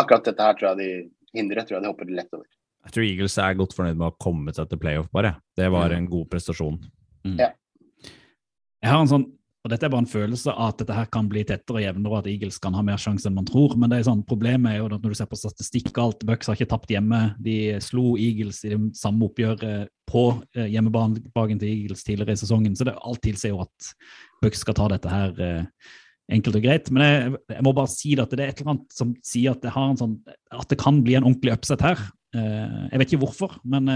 akkurat 0.00 0.30
dette 0.30 0.46
her 0.46 0.56
tror 0.56 0.70
jeg 0.70 0.78
de 0.78 1.36
hindrer. 1.36 1.66
Tror 1.68 1.76
jeg 1.76 1.84
de 1.84 1.90
hopper 1.90 2.08
lett 2.08 2.32
over. 2.32 2.46
Jeg 2.88 2.94
tror 2.94 3.04
Eagles 3.04 3.36
er 3.44 3.58
godt 3.60 3.76
fornøyd 3.76 3.98
med 3.98 4.06
å 4.06 4.08
ha 4.08 4.16
kommet 4.24 4.56
seg 4.56 4.70
til 4.70 4.80
playoff, 4.80 5.10
bare. 5.12 5.34
Det 5.60 5.68
var 5.76 5.92
en 5.92 6.08
god 6.08 6.30
prestasjon. 6.32 6.80
Jeg 7.28 8.88
har 8.88 9.02
en 9.02 9.12
sånn, 9.12 9.28
og 9.60 9.68
dette 9.68 9.84
er 9.84 9.92
bare 9.92 10.06
en 10.06 10.08
følelse 10.08 10.52
at 10.56 10.78
dette 10.80 10.94
her 10.96 11.08
kan 11.12 11.26
bli 11.28 11.42
tettere 11.44 11.82
og 11.82 11.82
jevnere, 11.84 12.10
og 12.14 12.22
at 12.22 12.28
Eagles 12.32 12.56
kan 12.64 12.72
ha 12.72 12.80
mer 12.84 13.00
sjanse 13.00 13.28
enn 13.28 13.36
man 13.36 13.48
tror. 13.48 13.74
Men 13.76 13.92
det 13.92 13.98
er 13.98 14.06
sånn, 14.06 14.22
problemet 14.24 14.72
er 14.72 14.78
jo 14.78 14.86
at 14.88 14.94
når 15.04 15.12
du 15.12 15.18
ser 15.18 15.28
på 15.28 15.36
statistikk 15.36 15.90
og 15.90 16.00
alt, 16.06 16.24
Bucks 16.30 16.48
har 16.48 16.56
ikke 16.56 16.70
tapt 16.70 16.94
hjemme. 16.94 17.18
De 17.44 17.56
slo 17.84 18.14
Eagles 18.16 18.62
i 18.64 18.72
det 18.72 18.80
samme 18.96 19.28
oppgjøret 19.28 19.92
på 20.08 20.24
eh, 20.56 20.70
hjemmebanen 20.72 21.60
til 21.60 21.68
Eagles 21.68 22.06
tidligere 22.08 22.38
i 22.38 22.40
sesongen. 22.40 22.72
Så 22.78 22.88
det, 22.88 22.96
alt 22.96 23.20
tilsier 23.26 23.52
jo 23.52 23.60
at 23.66 23.92
Bucks 24.40 24.64
skal 24.64 24.80
ta 24.80 24.88
dette 24.94 25.12
her 25.12 25.44
eh, 25.44 25.92
enkelt 26.32 26.56
og 26.56 26.64
greit. 26.64 26.88
Men 26.88 27.04
jeg, 27.04 27.36
jeg 27.52 27.68
må 27.68 27.76
bare 27.76 27.92
si 27.92 28.16
at 28.16 28.32
det 28.32 28.40
er 28.40 28.54
et 28.54 28.64
eller 28.64 28.78
annet 28.78 28.96
som 28.96 29.14
sier 29.20 29.52
at 29.52 29.60
det, 29.66 29.76
sånn, 30.00 30.18
at 30.56 30.72
det 30.72 30.80
kan 30.80 31.04
bli 31.04 31.20
en 31.20 31.28
ordentlig 31.28 31.58
upset 31.58 31.84
her. 31.84 32.00
Eh, 32.32 32.84
jeg 32.94 33.04
vet 33.04 33.12
ikke 33.12 33.24
hvorfor, 33.28 33.60
men 33.68 33.92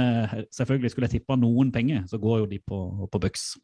selvfølgelig 0.53 0.93
skulle 0.93 1.09
jeg 1.09 1.23
tippa 1.23 1.41
noen 1.41 1.73
penger, 1.73 2.05
så 2.13 2.21
går 2.21 2.43
jo 2.45 2.51
de 2.53 2.61
på, 2.69 2.87
på 3.09 3.25
Bucks. 3.25 3.55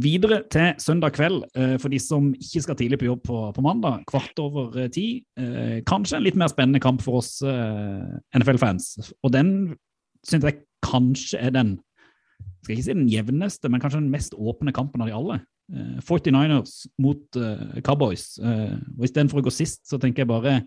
Videre 0.00 0.42
til 0.48 0.78
søndag 0.80 1.12
kveld, 1.16 1.42
eh, 1.58 1.76
for 1.80 1.92
de 1.92 1.98
som 2.00 2.30
ikke 2.32 2.62
skal 2.64 2.76
tidlig 2.78 2.98
på 3.00 3.08
jobb 3.08 3.22
på, 3.26 3.38
på 3.56 3.64
mandag. 3.64 4.04
Kvart 4.08 4.38
over 4.40 4.78
eh, 4.78 4.88
ti. 4.92 5.24
Eh, 5.36 5.80
Kanskje 5.88 6.16
en 6.16 6.24
litt 6.24 6.38
mer 6.40 6.48
spennende 6.52 6.80
kamp 6.80 7.02
for 7.04 7.18
oss 7.20 7.40
NFL-fans. 7.42 9.12
Og 9.26 9.32
den 9.34 9.50
syns 10.26 10.46
jeg 10.46 10.62
kanskje 10.86 11.40
er 11.40 11.52
den 11.54 11.76
skal 12.62 12.74
ikke 12.74 12.84
si 12.86 12.94
den 12.96 13.10
jevneste, 13.10 13.68
men 13.72 13.80
kanskje 13.80 14.00
den 14.02 14.12
mest 14.12 14.36
åpne 14.36 14.72
kampen 14.76 15.02
av 15.02 15.10
de 15.10 15.16
alle. 15.16 15.40
Eh, 15.72 16.00
49ers 16.06 16.78
mot 17.02 17.40
Cowboys. 17.84 18.38
Og 18.40 19.04
Istedenfor 19.04 19.42
å 19.42 19.46
gå 19.48 19.52
sist, 19.54 19.84
så 19.88 20.00
tenker 20.00 20.24
jeg 20.24 20.32
bare 20.32 20.60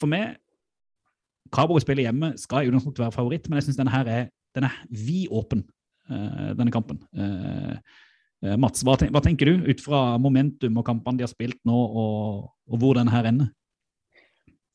For 0.00 0.08
meg 0.08 0.36
Cowboys 1.52 1.82
spiller 1.84 2.06
hjemme, 2.06 2.34
skal 2.38 2.64
i 2.64 2.70
utgangspunktet 2.70 3.02
være 3.02 3.16
favoritt, 3.16 3.48
men 3.48 3.58
jeg 3.58 3.68
syns 3.68 3.80
denne 3.80 3.92
her 3.94 4.08
er, 4.08 4.28
den 4.54 4.68
er 4.68 4.76
vid 4.90 5.32
åpen, 5.34 5.64
eh, 6.10 6.52
denne 6.58 6.72
kampen. 6.74 7.02
Eh, 8.40 8.56
Mats, 8.56 8.84
hva, 8.86 8.96
ten 8.96 9.12
hva 9.12 9.20
tenker 9.24 9.50
du 9.50 9.68
ut 9.68 9.82
fra 9.84 10.16
momentum 10.20 10.78
og 10.80 10.86
kampene 10.86 11.20
de 11.20 11.26
har 11.26 11.32
spilt 11.32 11.60
nå, 11.68 11.76
og, 11.76 12.48
og 12.70 12.80
hvor 12.80 12.96
den 12.96 13.10
her 13.12 13.28
ender? 13.28 13.52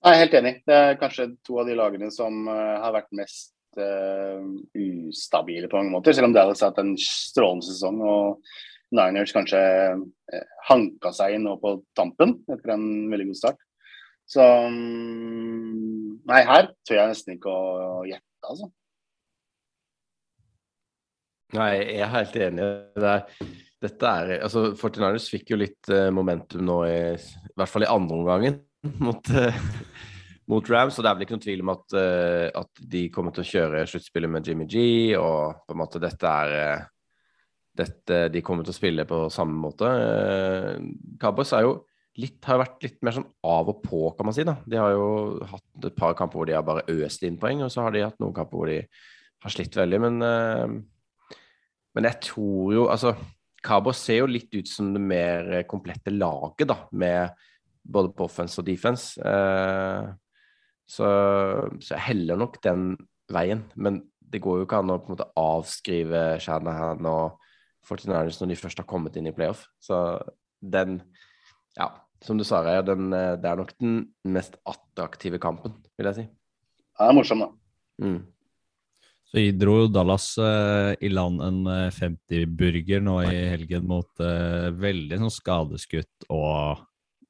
Jeg 0.05 0.13
er 0.13 0.21
helt 0.21 0.37
enig. 0.37 0.53
Det 0.69 0.77
er 0.77 0.99
kanskje 1.01 1.31
to 1.45 1.57
av 1.61 1.69
de 1.69 1.77
lagene 1.77 2.11
som 2.13 2.45
eh, 2.51 2.75
har 2.83 2.93
vært 2.93 3.09
mest 3.17 3.55
uh, 3.81 4.37
ustabile 4.77 5.69
på 5.71 5.79
mange 5.79 5.95
måter. 5.95 6.13
Selv 6.13 6.29
om 6.29 6.35
Dallas 6.35 6.61
har 6.61 6.71
hatt 6.71 6.83
en 6.83 6.93
strålende 7.01 7.65
sesong 7.65 7.97
og 8.05 8.51
Niners 8.95 9.33
kanskje 9.33 9.61
uh, 9.97 10.45
hanka 10.69 11.09
seg 11.15 11.35
inn 11.35 11.47
nå 11.49 11.57
på 11.61 11.79
tampen 11.97 12.37
etter 12.45 12.75
en 12.75 12.85
veldig 13.09 13.31
god 13.31 13.41
start. 13.41 13.65
Så 14.29 14.45
um, 14.69 16.21
Nei, 16.25 16.41
her 16.45 16.71
tør 16.85 17.01
jeg 17.01 17.11
nesten 17.11 17.35
ikke 17.35 17.51
å 17.53 18.05
gjette, 18.09 18.45
altså. 18.49 18.69
Nei, 21.53 21.71
jeg 21.77 22.01
er 22.01 22.13
helt 22.13 22.37
enig. 22.41 22.69
Det 22.97 23.11
er, 23.11 23.43
dette 23.85 24.09
er, 24.09 24.33
altså 24.45 24.71
49ers 24.73 25.29
fikk 25.31 25.53
jo 25.53 25.59
litt 25.61 25.91
eh, 25.93 26.09
momentum 26.13 26.65
nå, 26.65 26.79
i, 26.89 26.97
i 27.15 27.55
hvert 27.57 27.71
fall 27.71 27.85
i 27.85 27.91
andre 27.91 28.17
omgangen 28.19 28.59
mot, 29.05 29.31
eh, 29.31 29.59
mot 30.51 30.69
Rams. 30.71 30.97
Og 30.97 31.05
det 31.05 31.11
er 31.11 31.17
vel 31.17 31.27
ikke 31.27 31.37
noen 31.37 31.45
tvil 31.45 31.63
om 31.65 31.73
at, 31.75 31.97
eh, 32.01 32.47
at 32.63 32.83
de 32.95 33.05
kommer 33.13 33.35
til 33.35 33.45
å 33.45 33.49
kjøre 33.51 33.85
sluttspillet 33.91 34.31
med 34.31 34.49
Jimmy 34.49 34.67
G, 34.69 34.85
og 35.19 35.65
på 35.65 35.75
en 35.75 35.81
måte 35.81 36.01
dette 36.03 36.35
er 36.45 36.85
dette, 37.75 38.21
De 38.31 38.39
kommer 38.39 38.63
til 38.63 38.71
å 38.71 38.77
spille 38.77 39.03
på 39.03 39.25
samme 39.35 39.57
måte. 39.59 39.89
Cowboys 41.19 41.49
er 41.57 41.65
jo 41.65 41.73
litt, 42.23 42.37
har 42.47 42.61
vært 42.61 42.85
litt 42.85 43.01
mer 43.03 43.17
sånn 43.17 43.27
av 43.43 43.67
og 43.73 43.81
på, 43.83 43.99
kan 44.15 44.29
man 44.29 44.35
si. 44.37 44.45
da. 44.47 44.53
De 44.63 44.79
har 44.79 44.93
jo 44.95 45.09
hatt 45.43 45.89
et 45.89 45.97
par 45.97 46.15
kamper 46.15 46.39
hvor 46.39 46.47
de 46.47 46.55
har 46.55 46.63
bare 46.63 46.85
øst 46.93 47.25
inn 47.27 47.35
poeng, 47.41 47.65
og 47.65 47.73
så 47.73 47.83
har 47.83 47.91
de 47.91 48.05
hatt 48.05 48.21
noen 48.23 48.31
kamper 48.37 48.61
hvor 48.61 48.71
de 48.71 48.77
har 49.43 49.51
slitt 49.51 49.75
veldig. 49.75 49.99
Men 50.05 50.85
men 51.95 52.07
jeg 52.09 52.21
tror 52.29 52.73
jo 52.75 52.85
Altså, 52.91 53.15
Cowboys 53.65 53.99
ser 54.01 54.21
jo 54.21 54.29
litt 54.29 54.53
ut 54.53 54.69
som 54.69 54.91
det 54.93 55.01
mer 55.01 55.49
komplette 55.69 56.13
laget, 56.13 56.67
da, 56.69 56.77
med 56.93 57.33
både 57.85 58.11
på 58.17 58.25
offense 58.27 58.59
og 58.61 58.67
defense. 58.67 59.15
Eh, 59.21 60.11
så, 60.89 61.07
så 61.81 61.95
jeg 61.95 62.05
heller 62.11 62.37
nok 62.41 62.59
den 62.65 62.91
veien. 63.33 63.63
Men 63.75 64.03
det 64.21 64.41
går 64.43 64.61
jo 64.61 64.67
ikke 64.67 64.81
an 64.81 64.93
å 64.93 64.99
på 65.01 65.09
en 65.09 65.15
måte 65.15 65.29
avskrive 65.39 66.23
Shanahan 66.43 67.05
og 67.09 67.39
49ers 67.85 68.39
når 68.41 68.51
de 68.51 68.57
først 68.59 68.81
har 68.81 68.89
kommet 68.89 69.17
inn 69.19 69.29
i 69.29 69.35
playoff. 69.35 69.67
Så 69.81 69.97
den 70.61 71.01
Ja. 71.77 71.91
som 72.23 72.37
du 72.37 72.43
sa, 72.47 72.61
Reya, 72.63 72.79
eh, 72.79 73.35
det 73.37 73.45
er 73.45 73.57
nok 73.59 73.73
den 73.77 74.07
mest 74.23 74.55
attraktive 74.65 75.37
kampen, 75.39 75.75
vil 75.97 76.07
jeg 76.09 76.15
si. 76.15 76.23
Ja, 76.95 77.05
det 77.05 77.11
er 77.11 77.17
morsom, 77.19 77.43
da. 77.43 77.49
Mm. 78.01 78.21
Så 79.35 79.41
dro 79.59 79.73
jo 79.81 79.87
Dallas 79.91 80.29
eh, 80.39 80.93
i 81.03 81.09
land 81.11 81.41
en 81.43 81.65
eh, 81.67 81.89
50-burger 81.91 83.01
nå 83.03 83.17
i 83.27 83.41
helgen 83.51 83.83
mot 83.89 84.23
eh, 84.23 84.69
veldig 84.71 85.17
sånn 85.25 85.33
skadeskutt 85.33 86.27
og 86.31 86.85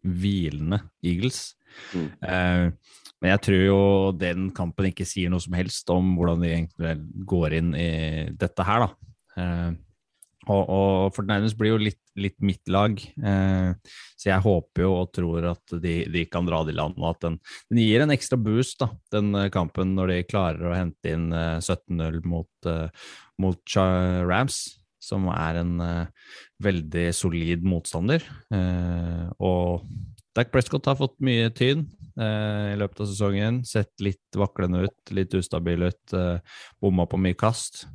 hvilende 0.06 0.84
Eagles. 1.02 1.56
Mm. 1.98 2.06
Eh, 2.22 3.00
men 3.24 3.34
jeg 3.34 3.42
tror 3.48 3.64
jo 3.64 3.80
den 4.22 4.52
kampen 4.54 4.92
ikke 4.92 5.08
sier 5.10 5.34
noe 5.34 5.42
som 5.42 5.58
helst 5.58 5.90
om 5.90 6.14
hvordan 6.20 6.46
de 6.46 6.52
egentlig 6.52 6.94
går 7.26 7.58
inn 7.58 7.74
i 7.74 7.90
dette 8.38 8.68
her, 8.70 8.86
da. 8.86 9.82
Og, 10.52 10.70
og 10.70 11.20
nærmest 11.26 11.58
blir 11.58 11.74
jo 11.74 11.82
litt, 11.82 12.02
litt 12.22 12.38
mitt 12.46 12.70
lag, 12.72 13.00
eh, 13.02 13.72
så 14.14 14.30
jeg 14.30 14.46
håper 14.46 14.86
jo 14.86 14.92
og 15.00 15.12
tror 15.16 15.50
at 15.56 15.76
de, 15.82 15.96
de 16.12 16.26
kan 16.30 16.46
dra 16.48 16.62
det 16.66 16.76
i 16.76 16.78
land, 16.78 17.00
og 17.02 17.10
at 17.16 17.26
den, 17.26 17.40
den 17.74 17.82
gir 17.82 18.06
en 18.06 18.14
ekstra 18.14 18.38
boost, 18.38 18.78
da, 18.84 18.92
den 19.16 19.34
eh, 19.40 19.50
kampen, 19.54 19.96
når 19.98 20.14
de 20.14 20.22
klarer 20.30 20.70
å 20.70 20.78
hente 20.78 21.16
inn 21.16 21.32
eh, 21.34 21.58
17-0 21.58 22.22
mot, 22.30 22.70
eh, 22.70 23.12
mot 23.42 23.78
Rams, 24.30 24.62
som 25.06 25.30
er 25.34 25.62
en 25.62 25.78
eh, 25.84 26.32
veldig 26.66 27.08
solid 27.16 27.66
motstander. 27.66 28.26
Eh, 28.54 29.26
og 29.44 29.86
Dak 30.36 30.52
Prescott 30.54 30.88
har 30.90 30.98
fått 31.00 31.16
mye 31.24 31.52
tyn 31.56 31.86
eh, 32.20 32.74
i 32.74 32.80
løpet 32.80 33.04
av 33.04 33.12
sesongen. 33.12 33.62
Sett 33.68 33.94
litt 34.04 34.40
vaklende 34.40 34.86
ut, 34.88 34.98
litt 35.16 35.36
ustabil 35.38 35.88
ut, 35.88 36.18
eh, 36.18 36.58
bomma 36.84 37.08
på 37.10 37.20
mye 37.22 37.38
kast. 37.40 37.86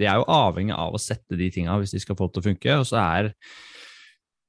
De 0.00 0.08
er 0.08 0.20
jo 0.20 0.28
avhengig 0.32 0.76
av 0.76 0.96
å 0.96 1.02
sette 1.02 1.38
de 1.38 1.50
tinga 1.52 1.76
hvis 1.80 1.92
de 1.94 2.00
skal 2.02 2.16
få 2.18 2.28
det 2.28 2.38
til 2.38 2.42
å 2.42 2.48
funke. 2.50 2.78
Og 2.80 2.88
så 2.88 3.02
er 3.02 3.34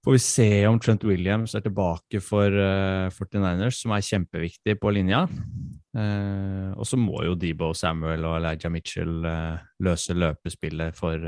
Får 0.02 0.16
vi 0.16 0.20
se 0.26 0.46
om 0.66 0.80
Trent 0.82 1.04
Williams 1.06 1.52
er 1.54 1.62
tilbake 1.62 2.18
for 2.26 2.50
uh, 2.50 3.14
49ers, 3.14 3.84
som 3.84 3.92
er 3.94 4.02
kjempeviktig 4.02 4.74
på 4.82 4.94
linja. 4.96 5.28
Uh, 5.94 6.74
og 6.74 6.88
så 6.90 6.98
må 6.98 7.22
jo 7.28 7.36
Debo 7.38 7.70
Samuel 7.78 8.26
og 8.26 8.40
Elijah 8.40 8.74
Mitchell 8.74 9.20
uh, 9.22 9.62
løse 9.86 10.16
løpespillet 10.18 10.98
for, 10.98 11.22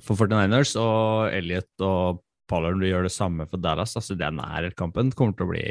for 0.00 0.16
49ers. 0.16 0.72
Og 0.80 1.36
Elliot 1.36 1.84
og 1.84 2.22
Pollard 2.48 2.88
gjør 2.88 3.04
det 3.04 3.12
samme 3.12 3.44
for 3.50 3.60
Dallas. 3.60 3.92
Altså, 4.00 4.16
den 4.16 4.40
er 4.40 4.72
kampen 4.78 5.12
kommer 5.12 5.36
til 5.36 5.44
å 5.44 5.52
bli 5.52 5.66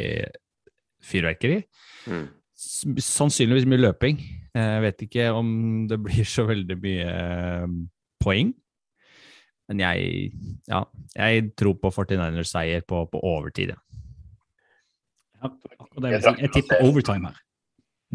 fyrverkeri. 1.10 1.64
Mm. 2.06 2.28
Sannsynligvis 2.58 3.68
mye 3.70 3.84
løping. 3.84 4.22
Eh, 4.58 4.70
Jeg 4.78 4.84
vet 4.88 5.04
ikke 5.06 5.28
om 5.38 5.50
det 5.90 6.00
blir 6.02 6.26
så 6.26 6.48
veldig 6.50 6.78
mye 6.82 7.10
eh, 7.12 7.68
poeng. 8.24 8.54
Men 9.68 9.84
jeg, 9.84 10.32
ja, 10.72 10.86
jeg 11.14 11.50
tror 11.60 11.76
på 11.82 11.92
49ers 11.92 12.54
seier 12.54 12.86
på, 12.88 13.02
på 13.12 13.20
overtid. 13.20 13.74
Ja. 15.38 15.52
Det 15.98 16.14
jeg, 16.16 16.24
jeg 16.46 16.54
tipper 16.56 16.86
overtime 16.88 17.30
her. 17.30 17.42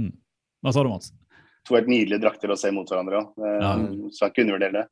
Mm. 0.01 0.15
Hva 0.65 0.73
sa 0.73 0.83
du, 0.83 0.89
Mats? 0.91 1.13
To 1.69 1.77
helt 1.77 1.91
nydelige 1.91 2.23
drakter 2.25 2.51
å 2.51 2.57
se 2.59 2.73
mot 2.75 2.89
hverandre 2.89 3.21
òg. 3.21 3.45
Ja. 3.63 3.75
Skal 4.17 4.33
ikke 4.33 4.47
undervurdere 4.47 4.81
det. 4.81 4.87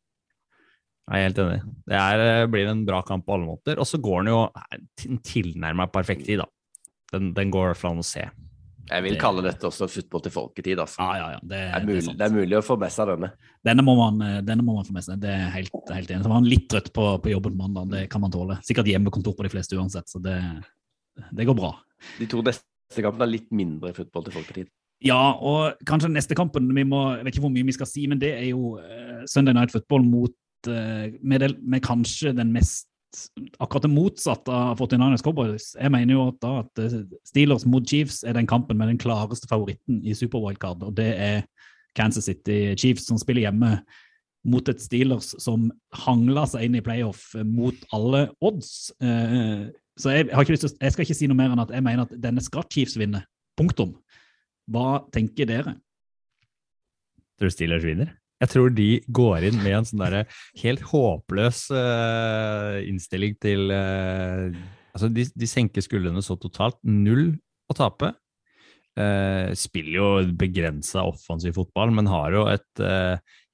Jeg 1.10 1.16
er 1.16 1.26
helt 1.26 1.40
enig. 1.42 1.60
Det 1.90 1.96
er, 1.98 2.20
eh, 2.28 2.46
blir 2.52 2.68
en 2.70 2.84
bra 2.86 3.00
kamp 3.08 3.24
på 3.26 3.34
alle 3.34 3.48
måter. 3.48 3.80
Og 3.82 3.88
så 3.88 3.98
går 3.98 4.22
den 4.22 4.30
jo 4.30 4.44
tilnærma 5.26 5.88
perfekt 5.90 6.28
tid, 6.28 6.44
da. 6.44 6.46
Den, 7.10 7.32
den 7.34 7.50
går 7.50 7.74
fra 7.74 7.90
an 7.90 8.04
å 8.04 8.06
se. 8.06 8.28
Jeg 8.90 9.02
vil 9.04 9.12
Det- 9.14 9.20
kalle 9.22 9.42
dette 9.46 9.68
også 9.68 9.86
football 9.88 10.20
til 10.24 10.32
folketid, 10.34 10.78
altså. 10.82 10.98
Ja, 10.98 11.14
ja, 11.16 11.28
ja. 11.36 11.38
Det, 11.42 11.58
er, 11.58 11.72
det 11.72 11.82
er 11.82 11.86
mulig, 11.86 12.16
det 12.18 12.26
er 12.26 12.34
mulig 12.34 12.56
å 12.58 12.64
få 12.66 12.76
med 12.78 12.90
seg 12.90 13.06
denne. 13.12 13.30
Denne 13.64 13.84
må 13.86 13.94
man, 13.96 14.20
eh, 14.26 14.40
denne 14.42 14.64
må 14.66 14.74
man 14.74 14.84
få 14.84 14.92
med 14.96 15.04
seg. 15.06 15.20
Det 15.22 15.30
er 15.30 15.46
helt, 15.54 15.70
helt 15.94 16.10
enig. 16.10 16.24
Så 16.24 16.28
var 16.32 16.40
han 16.40 16.48
litt 16.50 16.68
trøtt 16.68 16.90
på, 16.92 17.06
på 17.22 17.30
jobben 17.30 17.54
på 17.56 17.68
mandag. 17.68 17.90
Det 17.94 18.02
kan 18.10 18.20
man 18.20 18.34
tåle. 18.34 18.58
Sikkert 18.66 18.90
hjemmekontor 18.90 19.36
på 19.38 19.46
de 19.46 19.52
fleste 19.52 19.78
uansett, 19.78 20.10
så 20.10 20.20
det, 20.20 20.36
det 21.32 21.46
går 21.46 21.56
bra. 21.56 21.72
De 22.18 22.26
to 22.26 22.42
neste 22.42 23.04
kampene 23.04 23.28
er 23.28 23.34
litt 23.38 23.50
mindre 23.54 23.94
football 23.94 24.26
til 24.26 24.34
folketid. 24.40 24.72
Ja, 25.00 25.20
og 25.40 25.78
kanskje 25.88 26.10
neste 26.12 26.36
kampen 26.36 26.66
vi 26.76 26.82
må, 26.84 27.16
Jeg 27.16 27.24
vet 27.24 27.34
ikke 27.38 27.46
hvor 27.46 27.54
mye 27.54 27.64
vi 27.70 27.72
skal 27.72 27.88
si, 27.88 28.02
men 28.10 28.18
det 28.20 28.34
er 28.36 28.50
jo 28.50 28.74
eh, 28.82 29.22
Sunday 29.30 29.54
Night 29.56 29.70
Football 29.72 30.02
mot 30.04 30.34
eh, 30.68 31.14
med, 31.22 31.40
det, 31.40 31.54
med 31.62 31.80
kanskje 31.86 32.34
den 32.36 32.50
mest 32.52 32.89
Akkurat 33.58 33.84
det 33.86 33.90
motsatte 33.90 34.54
av 34.54 34.78
49ers 34.78 35.24
Cowboys. 35.24 35.72
Jeg 35.74 35.90
mener 35.90 36.14
jo 36.14 36.26
da 36.42 36.60
at 36.62 36.82
eh, 36.82 37.00
Steelers 37.26 37.66
mot 37.66 37.86
Chiefs 37.86 38.22
er 38.22 38.36
den 38.38 38.48
kampen 38.50 38.78
med 38.78 38.92
den 38.92 39.00
klareste 39.00 39.48
favoritten 39.50 39.98
i 40.06 40.14
Superwildcard, 40.14 40.84
og 40.86 40.94
det 40.98 41.08
er 41.18 41.42
Kansas 41.98 42.28
City 42.30 42.76
Chiefs 42.78 43.08
som 43.10 43.18
spiller 43.18 43.48
hjemme 43.48 43.80
mot 44.46 44.68
et 44.72 44.80
Steelers 44.80 45.34
som 45.42 45.66
hangla 46.06 46.46
seg 46.48 46.68
inn 46.68 46.78
i 46.78 46.84
playoff 46.84 47.34
eh, 47.34 47.46
mot 47.46 47.76
alle 47.96 48.28
odds. 48.40 48.92
Eh, 49.02 49.68
Så 50.00 50.14
jeg, 50.14 50.30
har 50.32 50.46
ikke 50.46 50.54
lyst 50.54 50.64
til, 50.64 50.76
jeg 50.80 50.92
skal 50.94 51.04
ikke 51.04 51.18
si 51.18 51.26
noe 51.28 51.36
mer 51.36 51.52
enn 51.52 51.60
at 51.60 51.74
jeg 51.74 51.84
mener 51.84 52.06
at 52.06 52.14
denne 52.22 52.40
skal 52.40 52.64
Chiefs 52.72 52.96
vinne. 52.96 53.24
Punktum. 53.58 53.96
Hva 54.70 55.02
tenker 55.12 55.50
dere? 55.50 55.74
Tror 57.36 57.50
du 57.50 57.52
Steelers 57.52 57.84
vinner? 57.84 58.14
Jeg 58.40 58.52
tror 58.54 58.72
de 58.72 58.88
går 59.12 59.50
inn 59.50 59.58
med 59.60 59.76
en 59.76 59.86
sånn 59.88 60.00
derre 60.00 60.24
helt 60.62 60.84
håpløs 60.88 61.66
uh, 61.76 62.80
innstilling 62.88 63.36
til 63.42 63.68
uh, 63.72 64.48
Altså, 64.90 65.06
de, 65.14 65.22
de 65.38 65.46
senker 65.46 65.84
skuldrene 65.84 66.18
så 66.24 66.34
totalt. 66.34 66.74
Null 66.82 67.36
å 67.70 67.76
tape. 67.78 68.08
Uh, 68.98 69.52
spiller 69.54 69.92
jo 69.94 70.08
begrensa 70.34 71.04
offensiv 71.06 71.54
fotball, 71.60 71.92
men 71.94 72.10
har 72.10 72.34
jo 72.34 72.42
et 72.50 72.82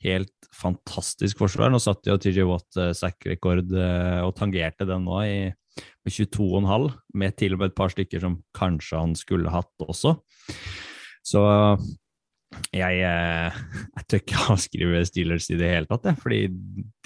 helt 0.07 0.49
fantastisk 0.57 1.43
forsvar. 1.43 1.69
Nå 1.69 1.83
satt 1.83 2.09
jo 2.09 2.17
TJ 2.17 2.47
Watt 2.49 2.81
uh, 2.81 2.95
sack-rekord 2.97 3.75
og 3.77 4.33
tangerte 4.39 4.89
den 4.89 5.05
nå 5.05 5.21
i 5.27 5.37
med 6.07 6.15
22,5, 6.15 6.89
med 7.21 7.37
til 7.37 7.53
og 7.53 7.61
med 7.61 7.69
et 7.73 7.77
par 7.77 7.93
stykker 7.93 8.23
som 8.23 8.39
kanskje 8.57 9.01
han 9.03 9.13
skulle 9.19 9.53
hatt 9.53 9.85
også. 9.85 10.15
Så 11.27 11.43
jeg, 12.75 13.01
eh, 13.05 13.61
jeg 13.99 14.07
tør 14.07 14.23
ikke 14.23 14.43
avskrive 14.55 15.05
Steelers 15.09 15.49
i 15.53 15.59
det 15.61 15.71
hele 15.73 15.91
tatt, 15.91 16.11
jeg, 16.11 16.21
fordi 16.23 16.41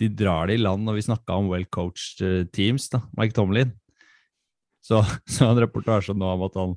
de 0.01 0.09
drar 0.22 0.51
det 0.51 0.59
i 0.59 0.62
land. 0.62 0.89
Og 0.89 0.98
vi 0.98 1.06
snakka 1.06 1.39
om 1.39 1.51
well-coached 1.52 2.24
eh, 2.27 2.48
teams, 2.55 2.89
da, 2.93 3.02
Mike 3.18 3.36
Tomlin. 3.36 3.72
Så, 4.85 5.02
så 5.35 5.51
en 5.51 5.62
reportasje 5.62 6.16
nå 6.16 6.35
om 6.35 6.44
at 6.48 6.59
han, 6.60 6.77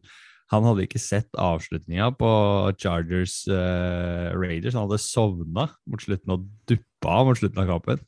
han 0.53 0.69
hadde 0.69 0.85
ikke 0.85 1.01
sett 1.01 1.29
avslutninga 1.39 2.11
på 2.19 2.29
Chargers 2.77 3.41
uh, 3.49 4.29
Raiders. 4.37 4.75
Han 4.77 4.85
hadde 4.85 5.01
sovna 5.01 5.69
mot 5.89 6.03
slutten 6.03 6.35
og 6.35 6.47
duppa 6.69 7.19
av 7.19 7.29
mot 7.29 7.39
slutten 7.39 7.63
av 7.63 7.71
kampen. 7.71 8.03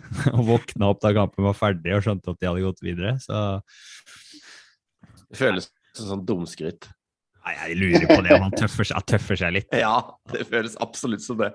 og 0.36 0.46
våkna 0.48 0.90
opp 0.90 1.02
da 1.02 1.12
kampen 1.16 1.46
var 1.46 1.56
ferdig 1.56 1.94
og 1.96 2.04
skjønte 2.04 2.32
at 2.32 2.40
de 2.40 2.48
hadde 2.48 2.64
gått 2.64 2.84
videre. 2.84 3.14
Så 3.22 3.60
Det 5.30 5.38
føles 5.40 5.70
som 5.96 6.10
sånn 6.10 6.26
dumskryt. 6.26 6.88
Nei, 7.46 7.54
jeg 7.56 7.76
lurer 7.80 8.06
på 8.10 8.20
det 8.26 8.36
om 8.36 8.46
han 8.48 8.54
tøffer 8.58 8.88
seg, 8.90 9.04
tøffer 9.08 9.40
seg 9.40 9.54
litt. 9.58 9.74
Ja, 9.76 9.96
det 10.32 10.46
føles 10.50 10.76
absolutt 10.82 11.24
som 11.24 11.40
det. 11.40 11.52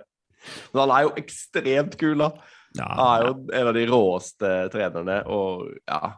Men 0.74 0.84
han 0.86 0.94
er 0.98 1.08
jo 1.08 1.16
ekstremt 1.22 1.98
kul, 2.02 2.20
da. 2.22 2.32
Ja, 2.76 2.88
Han 2.92 3.08
er 3.08 3.26
jo 3.30 3.34
en 3.56 3.68
av 3.72 3.76
de 3.78 3.86
råeste 3.88 4.54
trenerne, 4.74 5.20
og 5.32 5.70
ja. 5.88 6.14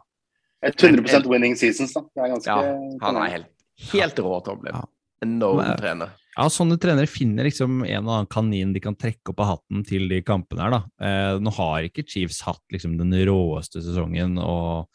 Et 0.66 0.74
100% 0.74 1.28
winning 1.30 1.54
seasons, 1.56 1.92
da. 1.94 2.02
Det 2.02 2.24
er 2.24 2.32
ganske 2.34 2.50
ja 2.50 3.02
han 3.04 3.20
er 3.22 3.34
helt, 3.36 3.52
helt 3.92 4.18
rå, 4.26 4.40
Tomlin. 4.46 4.74
Ja. 4.74 4.82
Enorm 5.22 5.62
Men- 5.62 5.76
trener. 5.78 6.16
Ja, 6.38 6.44
sånne 6.54 6.76
trenere 6.78 7.08
finner 7.10 7.42
liksom 7.48 7.80
en 7.82 8.04
og 8.06 8.12
annen 8.14 8.28
kanin 8.30 8.72
de 8.72 8.78
kan 8.82 8.94
trekke 8.94 9.32
opp 9.32 9.40
av 9.42 9.48
hatten 9.56 9.80
til 9.86 10.04
de 10.10 10.20
kampene 10.22 10.62
her, 10.62 10.70
da. 10.76 10.80
Eh, 11.02 11.38
nå 11.42 11.50
har 11.56 11.86
ikke 11.88 12.04
Chiefs 12.06 12.42
hatt 12.46 12.62
liksom 12.70 12.94
den 13.00 13.10
råeste 13.26 13.82
sesongen 13.82 14.36
og 14.38 14.86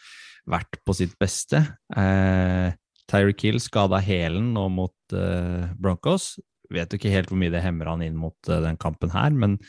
vært 0.48 0.80
på 0.88 0.96
sitt 0.96 1.18
beste. 1.20 1.60
Eh, 1.96 2.72
Tyreek 3.12 3.46
Hill 3.46 3.62
skada 3.62 4.00
hælen 4.04 4.54
nå 4.56 4.68
mot 4.74 5.16
uh, 5.16 5.70
Broncos. 5.80 6.36
Vet 6.74 6.94
jo 6.94 7.00
ikke 7.00 7.14
helt 7.14 7.30
hvor 7.32 7.40
mye 7.40 7.54
det 7.54 7.64
hemmer 7.64 7.92
han 7.92 8.04
inn 8.06 8.18
mot 8.20 8.38
uh, 8.50 8.62
den 8.64 8.80
kampen 8.82 9.14
her, 9.14 9.34
men 9.36 9.60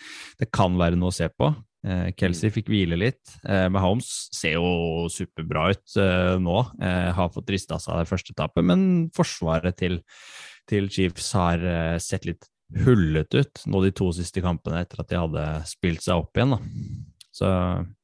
det 0.40 0.52
kan 0.55 0.78
være 0.81 0.98
noe 1.01 1.12
å 1.12 1.16
se 1.16 1.28
på. 1.32 1.51
Uh, 1.85 2.09
Kelsey 2.16 2.52
fikk 2.55 2.70
hvile 2.73 2.97
litt. 3.01 3.23
Uh, 3.44 3.66
Mahomes 3.74 4.09
ser 4.32 4.56
jo 4.56 5.05
superbra 5.12 5.69
ut 5.74 5.98
nå. 6.40 6.56
Har 7.19 7.35
fått 7.35 7.52
rista 7.52 7.81
seg 7.82 8.01
det 8.01 8.11
første 8.11 8.36
tapet, 8.36 8.65
men 8.65 8.89
forsvaret 9.16 9.78
til 9.82 10.02
til 10.65 10.86
Chiefs 10.89 11.27
har 11.36 11.61
sett 12.01 12.24
litt 12.24 12.47
hullet 12.86 13.35
ut 13.36 13.65
nå 13.69 13.82
de 13.85 13.90
to 13.93 14.06
siste 14.16 14.40
kampene 14.40 14.81
etter 14.81 15.02
at 15.02 15.11
de 15.11 15.19
hadde 15.20 15.43
spilt 15.69 16.01
seg 16.01 16.23
opp 16.23 16.39
igjen. 16.39 16.55
Da. 16.55 16.61
Så 17.35 17.48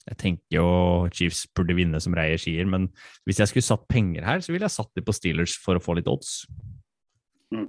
jeg 0.09 0.19
tenker 0.19 0.57
jo 0.59 0.67
Chiefs 1.15 1.45
burde 1.55 1.77
vinne 1.79 2.01
som 2.03 2.15
Reier 2.19 2.41
sier, 2.41 2.67
men 2.67 2.89
hvis 3.29 3.39
jeg 3.39 3.53
skulle 3.53 3.67
satt 3.67 3.87
penger 3.91 4.27
her, 4.27 4.43
så 4.43 4.51
ville 4.51 4.67
jeg 4.67 4.75
satt 4.75 4.91
det 4.99 5.05
på 5.07 5.15
Steelers 5.15 5.55
for 5.63 5.79
å 5.79 5.83
få 5.83 5.95
litt 5.99 6.11
odds. 6.11 6.43
Mm. 7.55 7.69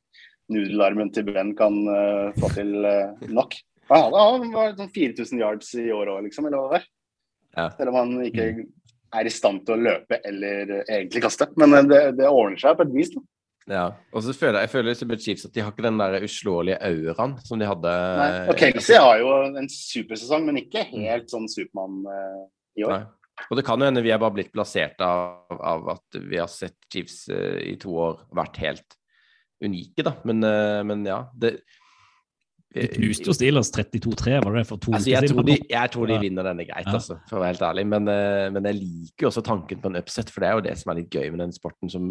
nudelarmen 0.52 1.12
til 1.14 1.28
Ben 1.30 1.54
kan 1.58 1.78
eh, 1.92 2.34
få 2.40 2.52
til 2.56 2.76
eh, 2.84 3.30
nok. 3.32 3.56
Han 3.86 4.10
hadde 4.10 4.50
var 4.50 4.74
sånn 4.74 4.90
4000 4.92 5.40
yards 5.40 5.70
i 5.78 5.86
året 5.94 6.10
òg, 6.16 6.26
liksom, 6.26 6.48
eller 6.48 6.58
hva 6.58 6.66
det 6.66 6.80
var. 6.80 6.90
Ja. 7.56 7.70
Selv 7.78 7.92
om 7.92 8.00
han 8.02 8.16
ikke 8.26 8.50
er 9.16 9.28
i 9.28 9.32
stand 9.32 9.62
til 9.64 9.76
å 9.76 9.84
løpe 9.86 10.18
eller 10.26 10.82
egentlig 10.82 11.22
kaste. 11.24 11.46
Men 11.56 11.88
det, 11.88 12.02
det 12.18 12.28
ordner 12.28 12.58
seg 12.60 12.76
på 12.76 12.84
et 12.84 12.92
vis. 12.92 13.14
Da. 13.14 13.22
Ja. 13.66 13.86
Og 14.14 14.22
så 14.22 14.34
føler 14.36 14.60
jeg, 14.60 14.68
jeg 14.68 14.72
føler 14.76 14.92
liksom 14.92 15.14
Chiefs 15.18 15.46
at 15.48 15.54
de 15.56 15.62
har 15.64 15.72
ikke 15.72 15.86
den 15.86 15.98
der 15.98 16.22
uslåelige 16.22 16.78
auraen 16.86 17.34
som 17.42 17.58
de 17.58 17.66
hadde 17.66 17.94
Nei. 18.20 18.28
Og 18.52 18.60
Kelsey 18.60 18.98
har 19.02 19.18
jo 19.18 19.32
en 19.58 19.70
supersesong, 19.72 20.46
men 20.46 20.60
ikke 20.62 20.84
helt 20.92 21.32
sånn 21.32 21.48
Supermann 21.50 22.04
uh, 22.06 22.44
i 22.78 22.86
år. 22.86 22.94
Nei. 22.94 23.40
Og 23.50 23.58
det 23.58 23.66
kan 23.66 23.82
jo 23.82 23.88
hende 23.88 24.04
vi 24.04 24.12
er 24.14 24.20
bare 24.22 24.36
blitt 24.38 24.52
plassert 24.54 25.02
av, 25.04 25.50
av 25.58 25.90
at 25.96 26.20
vi 26.22 26.38
har 26.40 26.48
sett 26.52 26.78
Chiefs 26.92 27.26
uh, 27.32 27.58
i 27.60 27.74
to 27.82 27.96
år 28.06 28.22
vært 28.38 28.62
helt 28.62 28.96
unike, 29.64 30.04
da. 30.06 30.14
Men, 30.28 30.46
uh, 30.46 30.84
men 30.86 31.02
ja. 31.08 31.24
Det, 31.34 31.56
De 32.76 32.86
knuste 32.92 33.30
jo 33.30 33.34
Steelers 33.36 33.70
32-3, 33.72 34.38
var 34.44 34.56
det 34.58 34.64
for 34.68 34.80
to 34.80 34.92
Altså, 34.92 35.08
uker 35.08 35.12
jeg, 35.12 35.28
siden? 35.28 35.34
tror 35.34 35.46
de, 35.48 35.58
jeg 35.70 35.92
tror 35.94 36.10
de 36.10 36.18
vinner 36.22 36.48
denne 36.50 36.66
greit, 36.68 36.86
Ja. 36.86 36.96
altså, 36.98 37.18
for 37.28 37.38
å 37.38 37.44
være 37.44 37.54
helt 37.54 37.66
ærlig. 37.70 37.86
Men, 37.92 38.08
eh, 38.12 38.48
men 38.52 38.68
jeg 38.70 38.78
liker 38.80 39.26
jo 39.26 39.30
også 39.30 39.44
tanken 39.46 39.80
på 39.80 39.92
en 39.92 40.00
upset, 40.02 40.32
for 40.32 40.44
det 40.44 40.50
er 40.50 40.58
jo 40.58 40.66
det 40.66 40.74
som 40.80 40.92
er 40.92 41.00
litt 41.00 41.14
gøy 41.14 41.30
med 41.32 41.40
den 41.44 41.54
sporten. 41.56 41.92
Som 41.92 42.10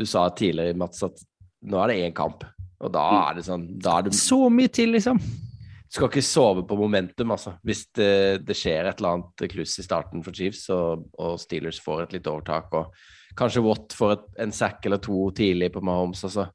du 0.00 0.08
sa 0.08 0.24
tidligere, 0.32 0.78
Mats, 0.80 1.04
at 1.06 1.20
nå 1.68 1.78
er 1.82 1.92
det 1.92 2.00
én 2.06 2.16
kamp. 2.16 2.44
Og 2.80 2.92
da 2.94 3.04
er 3.28 3.38
det 3.38 3.46
sånn 3.46 3.66
da 3.82 3.98
er 3.98 4.08
det... 4.08 4.16
Så 4.16 4.40
mye 4.52 4.70
til, 4.72 4.94
liksom. 4.96 5.20
du 5.20 5.96
skal 5.96 6.08
ikke 6.08 6.24
sove 6.24 6.64
på 6.68 6.78
momentum, 6.80 7.34
altså. 7.36 7.54
Hvis 7.66 7.84
det, 7.96 8.46
det 8.48 8.56
skjer 8.56 8.88
et 8.88 9.02
eller 9.02 9.18
annet 9.18 9.44
kluss 9.52 9.76
i 9.82 9.84
starten 9.84 10.24
for 10.24 10.36
Chiefs, 10.36 10.64
og, 10.72 11.04
og 11.20 11.36
Steelers 11.42 11.80
får 11.84 12.06
et 12.06 12.16
litt 12.18 12.30
overtak, 12.30 12.72
og 12.78 13.36
kanskje 13.38 13.64
Watt 13.66 13.96
får 13.96 14.16
et, 14.16 14.26
en 14.46 14.54
sack 14.56 14.88
eller 14.88 15.02
to 15.04 15.28
tidlig 15.36 15.72
på 15.74 15.84
Mahomes, 15.84 16.24
altså. 16.28 16.48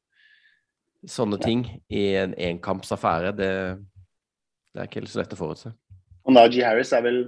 Sånne 1.06 1.38
ting 1.38 1.62
i 1.92 2.08
en 2.18 2.32
enkampsaffære, 2.34 3.30
det, 3.38 3.50
det 4.74 4.82
er 4.82 4.88
ikke 4.90 5.06
så 5.06 5.22
lett 5.22 5.36
å 5.36 5.38
forutse. 5.38 5.70
Og 6.26 6.34
Najee 6.34 6.66
Harris 6.66 6.90
er 6.96 7.04
vel 7.06 7.20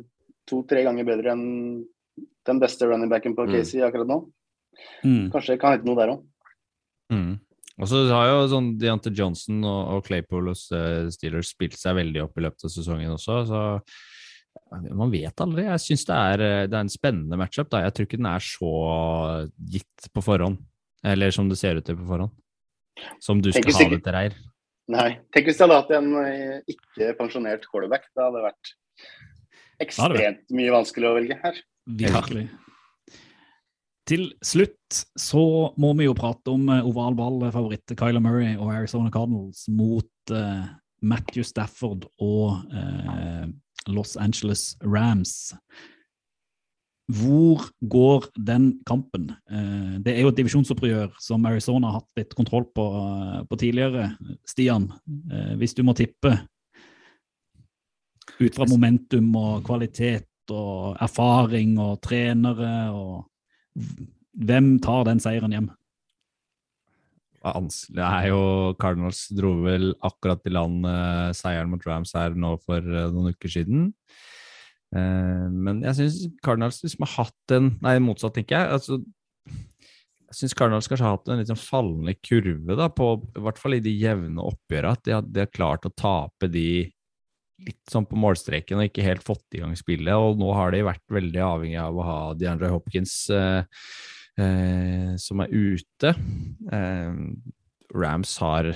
to-tre 0.48 0.82
ganger 0.82 1.06
bedre 1.06 1.36
enn 1.36 1.46
den 2.48 2.58
beste 2.58 2.88
running 2.88 3.10
backen 3.12 3.36
på 3.36 3.46
Mm. 3.46 3.52
Casey 3.54 3.84
akkurat 3.84 4.08
nå. 4.08 4.18
Mm. 5.04 5.28
Kanskje 5.34 5.54
det 5.54 5.60
kan 5.62 5.76
hete 5.76 5.88
noe 5.88 5.98
der 5.98 6.14
òg. 6.14 6.24
Mm. 7.12 7.38
Og 7.78 7.86
så 7.86 8.02
har 8.10 8.26
jo 8.26 8.46
sånn 8.50 8.72
Deante 8.80 9.12
Johnson 9.14 9.62
og, 9.62 9.80
og 9.94 10.06
Claypool 10.08 10.50
eh, 10.50 11.08
Steelers 11.14 11.52
spilt 11.54 11.78
seg 11.78 11.98
veldig 12.00 12.24
opp 12.24 12.38
i 12.38 12.44
løpet 12.46 12.66
av 12.66 12.72
sesongen 12.74 13.14
også, 13.14 13.42
så 13.48 13.60
man 14.68 15.12
vet 15.12 15.40
aldri. 15.40 15.64
Jeg 15.68 15.84
syns 15.84 16.04
det, 16.08 16.18
eh, 16.42 16.64
det 16.66 16.74
er 16.74 16.82
en 16.82 16.92
spennende 16.92 17.38
matchup. 17.40 17.70
Da. 17.72 17.84
Jeg 17.86 17.94
tror 17.94 18.08
ikke 18.08 18.20
den 18.20 18.30
er 18.30 18.44
så 18.44 18.72
gitt 19.76 20.10
på 20.14 20.24
forhånd, 20.24 20.58
eller 21.06 21.34
som 21.34 21.50
det 21.50 21.60
ser 21.60 21.78
ut 21.78 21.86
til 21.86 21.98
på 22.00 22.08
forhånd. 22.10 22.34
Som 23.22 23.42
du 23.42 23.52
skal 23.54 23.70
ha 23.70 23.88
det 23.92 24.02
til 24.02 24.16
Reir. 24.16 24.38
Nei. 24.90 25.08
Tenk 25.34 25.50
hvis 25.50 25.60
jeg 25.60 25.68
hadde 25.68 25.78
hatt 25.78 25.94
en 25.94 26.14
eh, 26.24 26.74
ikke 26.74 27.12
pensjonert 27.20 27.66
quarterback. 27.70 28.08
Det 28.10 28.24
hadde 28.24 28.46
vært 28.48 28.72
ekstremt 29.84 30.48
mye 30.50 30.72
vanskelig 30.74 31.06
å 31.10 31.18
velge 31.20 31.38
her. 31.44 31.60
Virkelig. 32.02 32.48
Til 34.08 34.30
slutt 34.40 35.02
så 35.20 35.44
må 35.76 35.92
vi 35.98 36.06
jo 36.06 36.16
prate 36.16 36.52
om 36.54 36.68
eh, 36.72 36.86
ovalballfavoritt 36.88 37.92
Kyler 37.98 38.24
Murray 38.24 38.56
og 38.56 38.72
Arizona 38.72 39.12
Cardinals 39.12 39.66
mot 39.68 40.32
uh, 40.32 40.64
Matthew 41.04 41.44
Stafford 41.44 42.08
og 42.24 42.64
uh, 42.72 43.44
Los 43.92 44.16
Angeles 44.16 44.72
Rams. 44.80 45.52
Hvor 47.08 47.68
går 47.88 48.26
den 48.36 48.80
kampen? 48.88 49.30
Uh, 49.50 49.96
det 50.04 50.12
er 50.12 50.24
jo 50.24 50.32
et 50.32 50.40
divisjonsopprør 50.40 51.14
som 51.24 51.46
Arizona 51.48 51.92
har 51.92 52.02
hatt 52.02 52.20
litt 52.20 52.34
kontroll 52.36 52.66
på, 52.76 52.84
eh, 52.84 53.40
på 53.48 53.56
tidligere. 53.60 54.10
Stian, 54.48 54.90
eh, 55.32 55.54
hvis 55.56 55.72
du 55.76 55.82
må 55.84 55.94
tippe 55.96 56.34
ut 58.38 58.54
fra 58.54 58.66
momentum 58.68 59.32
og 59.40 59.64
kvalitet 59.64 60.52
og 60.52 61.00
erfaring 61.00 61.78
og 61.80 62.00
trenere 62.04 62.92
og 62.92 63.24
Hvem 64.38 64.76
tar 64.84 65.06
den 65.08 65.20
seieren 65.22 65.54
hjem? 65.54 65.68
Det 67.38 68.02
er 68.02 68.26
jo 68.28 68.40
Cardinals 68.80 69.28
dro 69.32 69.54
vel 69.62 69.92
akkurat 70.04 70.42
i 70.44 70.52
land 70.52 70.86
eh, 70.88 71.28
seieren 71.36 71.70
mot 71.72 71.84
Rams 71.86 72.12
her 72.18 72.34
nå 72.36 72.56
for 72.64 72.82
eh, 72.82 73.08
noen 73.14 73.32
uker 73.32 73.52
siden. 73.52 73.92
Eh, 74.94 75.46
men 75.52 75.84
jeg 75.86 75.96
syns 76.00 76.18
Cardinals 76.44 76.82
liksom 76.84 77.06
har 77.06 77.14
hatt 77.22 77.54
en 77.56 77.70
Nei, 77.84 77.96
motsatt, 78.02 78.34
tenker 78.36 78.58
jeg. 78.58 78.74
Altså, 78.78 78.98
jeg 80.28 80.40
syns 80.42 80.56
Cardinals 80.58 80.90
kanskje 80.90 81.06
har 81.06 81.16
hatt 81.16 81.30
en 81.32 81.40
litt 81.40 81.48
sånn 81.48 81.62
fallende 81.62 82.16
kurve, 82.20 82.76
da, 82.76 82.90
på, 82.92 83.14
i 83.32 83.46
hvert 83.46 83.62
fall 83.62 83.78
i 83.78 83.82
de 83.86 83.94
jevne 83.96 84.44
oppgjørene. 84.44 84.98
At 84.98 85.06
de 85.06 85.16
har, 85.16 85.24
de 85.24 85.44
har 85.46 85.54
klart 85.54 85.88
å 85.88 85.94
tape 85.94 86.50
de 86.52 86.68
litt 87.66 87.90
sånn 87.90 88.06
på 88.08 88.18
målstreken 88.18 88.78
og 88.78 88.88
ikke 88.88 89.06
helt 89.06 89.24
fått 89.26 89.56
i 89.56 89.62
gang 89.62 89.74
spillet. 89.78 90.14
Og 90.14 90.38
nå 90.40 90.50
har 90.56 90.72
de 90.74 90.84
vært 90.86 91.04
veldig 91.12 91.42
avhengig 91.44 91.80
av 91.82 91.98
å 91.98 92.06
ha 92.06 92.18
DeAndre 92.38 92.70
Hopkins 92.72 93.14
eh, 93.34 93.62
eh, 94.38 95.14
som 95.20 95.42
er 95.44 95.54
ute. 95.54 96.14
Eh, 96.72 97.18
Rams 97.98 98.36
har 98.44 98.70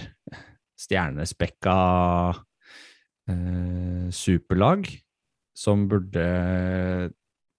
stjernespekka 0.82 1.76
eh, 3.30 4.08
superlag 4.14 4.88
som 5.62 5.84
burde, 5.90 6.24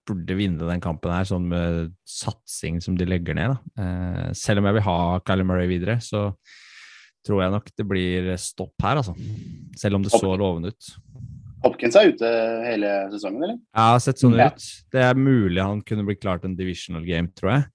burde 0.08 0.36
vinne 0.36 0.68
den 0.68 0.82
kampen 0.84 1.14
her, 1.14 1.28
sånn 1.30 1.46
med 1.48 1.94
satsing 2.10 2.82
som 2.84 2.98
de 3.00 3.08
legger 3.08 3.38
ned. 3.38 3.54
Da. 3.54 3.86
Eh, 3.86 4.30
selv 4.38 4.60
om 4.60 4.68
jeg 4.68 4.80
vil 4.80 4.88
ha 4.90 5.00
Kylie 5.24 5.48
Murray 5.48 5.70
videre, 5.72 6.00
så 6.04 6.32
tror 7.26 7.44
jeg 7.44 7.54
nok 7.54 7.70
det 7.78 7.86
blir 7.88 8.34
stopp 8.42 8.86
her, 8.86 9.02
altså. 9.02 9.16
Selv 9.80 10.00
om 10.00 10.06
det 10.06 10.14
så 10.14 10.34
lovende 10.36 10.74
ut. 10.74 10.90
Hopkins 11.64 11.96
er 11.96 12.12
ute 12.12 12.30
hele 12.66 12.90
sesongen, 13.14 13.46
eller? 13.46 13.60
Ja, 13.72 13.94
har 13.94 14.02
sett 14.04 14.20
sånn 14.20 14.36
ut. 14.36 14.66
Det 14.92 15.04
er 15.04 15.16
mulig 15.16 15.64
han 15.64 15.80
kunne 15.88 16.04
blitt 16.08 16.24
klart 16.24 16.44
en 16.48 16.58
divisional 16.60 17.06
game, 17.08 17.32
tror 17.38 17.54
jeg. 17.56 17.70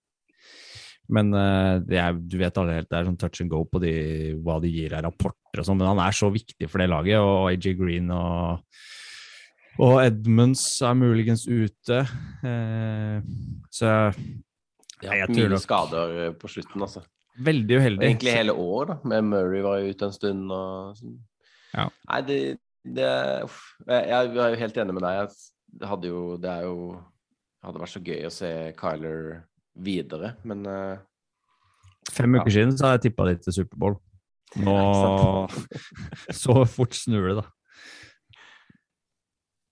Men 1.09 1.33
uh, 1.33 1.81
det 1.81 1.97
er, 1.97 2.17
du 2.21 2.37
vet 2.37 2.61
aldri 2.61 2.83
helt, 2.83 2.91
det 2.91 2.99
er 2.99 3.09
sånn 3.09 3.17
touch 3.21 3.41
and 3.41 3.53
go 3.53 3.63
på 3.65 3.81
de, 3.81 3.93
hva 4.45 4.59
de 4.61 4.69
gir 4.69 4.93
av 4.99 5.07
rapporter 5.07 5.63
og 5.63 5.65
sånn, 5.65 5.79
men 5.81 5.89
han 5.89 6.03
er 6.05 6.17
så 6.17 6.29
viktig 6.33 6.69
for 6.69 6.83
det 6.83 6.91
laget, 6.93 7.17
og 7.17 7.49
AJ 7.49 7.79
Green 7.79 8.13
og, 8.13 8.61
og 9.81 9.95
Edmunds 10.03 10.67
er 10.85 10.99
muligens 11.01 11.47
ute. 11.49 12.03
Uh, 12.45 13.25
så 13.73 13.95
ja, 15.01 15.29
mye 15.31 15.61
skader 15.63 16.17
eh, 16.27 16.35
på 16.37 16.51
slutten, 16.51 16.83
altså. 16.83 17.05
Veldig 17.45 17.77
Og 17.77 17.83
uheldig. 17.83 18.07
egentlig 18.09 18.35
hele 18.35 18.55
år, 18.55 18.87
da. 18.93 18.97
Med 19.13 19.29
Murray 19.29 19.63
var 19.65 19.79
jo 19.81 19.93
ute 19.93 20.09
en 20.09 20.17
stund 20.17 20.55
og 20.55 20.97
sånn. 20.99 21.19
Ja. 21.75 21.85
Nei, 22.09 22.21
det, 22.29 22.39
det 22.97 23.13
uff. 23.45 23.61
Jeg, 23.87 24.09
jeg 24.09 24.33
er 24.45 24.51
jo 24.55 24.61
helt 24.65 24.83
enig 24.83 24.97
med 24.97 25.07
deg. 25.07 25.39
Jeg 25.79 25.89
hadde 25.91 26.09
jo 26.11 26.21
Det 26.41 26.51
er 26.51 26.65
jo 26.65 26.77
hadde 27.65 27.83
vært 27.83 27.93
så 27.93 28.03
gøy 28.05 28.27
å 28.27 28.33
se 28.33 28.51
Kyler 28.79 29.23
videre, 29.79 30.33
men 30.49 30.65
uh, 30.67 30.99
Fem 32.15 32.39
uker 32.39 32.51
siden 32.55 32.77
så 32.79 32.89
har 32.89 32.97
jeg 32.97 33.09
tippa 33.09 33.27
de 33.29 33.35
til 33.45 33.55
Superbowl. 33.61 33.99
Nå 34.65 34.75
Så 36.41 36.55
fort 36.73 36.97
snur 36.97 37.27
det, 37.29 37.35
da. 37.43 37.45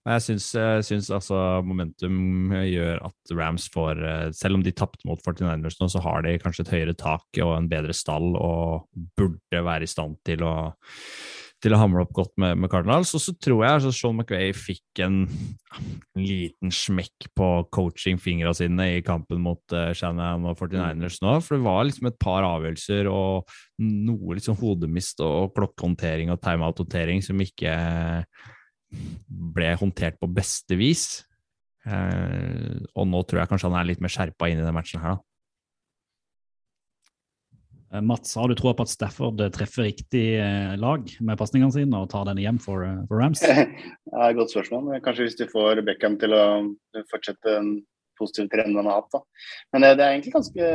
Jeg 0.06 0.22
syns, 0.22 0.52
syns 0.86 1.08
altså 1.10 1.38
momentum 1.66 2.52
gjør 2.62 3.00
at 3.08 3.32
Rams 3.34 3.64
får 3.74 4.02
eh, 4.06 4.28
Selv 4.36 4.60
om 4.60 4.62
de 4.62 4.74
tapte 4.76 5.02
mot 5.08 5.18
49ers 5.18 5.80
nå, 5.80 5.88
så 5.90 6.02
har 6.04 6.22
de 6.22 6.36
kanskje 6.42 6.66
et 6.66 6.74
høyere 6.76 6.94
tak 6.98 7.40
og 7.42 7.56
en 7.56 7.70
bedre 7.70 7.96
stall 7.96 8.36
og 8.38 8.86
burde 9.18 9.64
være 9.66 9.86
i 9.86 9.90
stand 9.90 10.20
til 10.26 10.46
å, 10.46 10.54
til 11.64 11.74
å 11.74 11.82
hamle 11.82 12.06
opp 12.06 12.14
godt 12.14 12.34
med, 12.38 12.54
med 12.62 12.70
Cardinals. 12.70 13.16
Og 13.18 13.24
så 13.24 13.34
tror 13.34 13.64
jeg 13.64 13.80
altså 13.80 13.92
Sean 13.98 14.14
McVay 14.20 14.54
fikk 14.54 15.02
en, 15.02 15.20
en 15.74 16.22
liten 16.22 16.70
smekk 16.70 17.30
på 17.34 17.52
coachingfingra 17.74 18.54
sine 18.54 18.90
i 18.94 19.04
kampen 19.06 19.42
mot 19.42 19.74
uh, 19.74 19.90
Shannon 19.96 20.46
og 20.46 20.60
49ers 20.62 21.18
nå. 21.26 21.38
For 21.42 21.58
det 21.58 21.66
var 21.66 21.86
liksom 21.88 22.12
et 22.12 22.20
par 22.22 22.46
avgjørelser 22.46 23.10
og 23.10 23.56
noe 23.82 24.38
liksom 24.38 24.58
hodemist 24.62 25.18
og 25.24 25.56
klokkehåndtering 25.58 26.30
og 26.30 26.42
timeout-håndtering 26.46 27.26
som 27.26 27.42
ikke 27.42 27.74
ble 29.26 29.72
håndtert 29.78 30.18
på 30.20 30.30
beste 30.30 30.78
vis. 30.78 31.24
Eh, 31.86 32.76
og 32.94 33.08
nå 33.08 33.22
tror 33.24 33.42
jeg 33.42 33.50
kanskje 33.52 33.70
han 33.70 33.80
er 33.80 33.88
litt 33.92 34.02
mer 34.02 34.12
skjerpa 34.12 34.50
inn 34.50 34.62
i 34.62 34.66
den 34.66 34.76
matchen 34.76 35.02
her, 35.02 35.16
da. 35.16 35.22
Eh, 37.94 38.02
Mats, 38.02 38.34
har 38.34 38.50
du 38.50 38.56
troa 38.58 38.74
på 38.74 38.86
at 38.86 38.92
Stafford 38.92 39.40
eh, 39.40 39.52
treffer 39.54 39.86
riktig 39.86 40.24
eh, 40.42 40.74
lag 40.80 41.06
med 41.20 41.38
pasningene 41.38 41.74
sine 41.74 42.00
og 42.00 42.10
tar 42.10 42.26
denne 42.28 42.42
hjem 42.42 42.58
for, 42.62 42.86
for 43.10 43.22
Rams? 43.22 43.44
Ja, 44.16 44.30
Godt 44.34 44.54
spørsmål. 44.54 44.96
Kanskje 45.04 45.28
hvis 45.28 45.38
du 45.38 45.44
får 45.50 45.82
Beckham 45.86 46.16
til 46.20 46.34
å 46.34 46.46
fortsette 47.10 47.58
en 47.60 47.76
positiv 48.18 48.48
trend 48.52 48.76
han 48.78 48.88
har 48.88 49.02
hatt. 49.02 49.10
da. 49.12 49.22
Men 49.74 49.86
eh, 49.86 49.96
det 49.96 50.04
er 50.04 50.14
egentlig 50.14 50.36
ganske, 50.36 50.70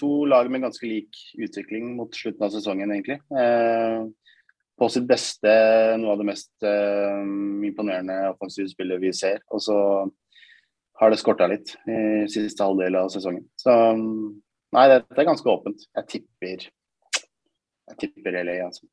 to 0.00 0.12
lag 0.30 0.50
med 0.52 0.64
ganske 0.66 0.88
lik 0.88 1.20
utvikling 1.38 1.94
mot 1.98 2.14
slutten 2.16 2.46
av 2.46 2.54
sesongen, 2.54 2.94
egentlig. 2.94 3.20
Eh, 3.36 4.06
på 4.76 4.88
sitt 4.92 5.06
beste 5.08 5.52
noe 6.00 6.12
av 6.12 6.20
det 6.20 6.28
mest 6.28 6.66
eh, 6.68 7.22
imponerende 7.68 8.18
offensive 8.34 8.68
spillet 8.70 9.00
vi 9.00 9.12
ser. 9.16 9.40
Og 9.48 9.62
så 9.64 9.76
har 11.00 11.12
det 11.12 11.20
skorta 11.20 11.48
litt 11.50 11.74
i 11.88 12.26
siste 12.32 12.64
halvdel 12.64 12.98
av 13.00 13.10
sesongen. 13.12 13.44
Så 13.60 13.72
nei, 13.96 14.86
dette 14.92 15.16
er 15.16 15.28
ganske 15.28 15.52
åpent. 15.52 15.88
Jeg 15.96 16.10
tipper 16.12 16.68
jeg 17.86 17.98
tipper 18.02 18.34
LA, 18.42 18.56
altså. 18.66 18.86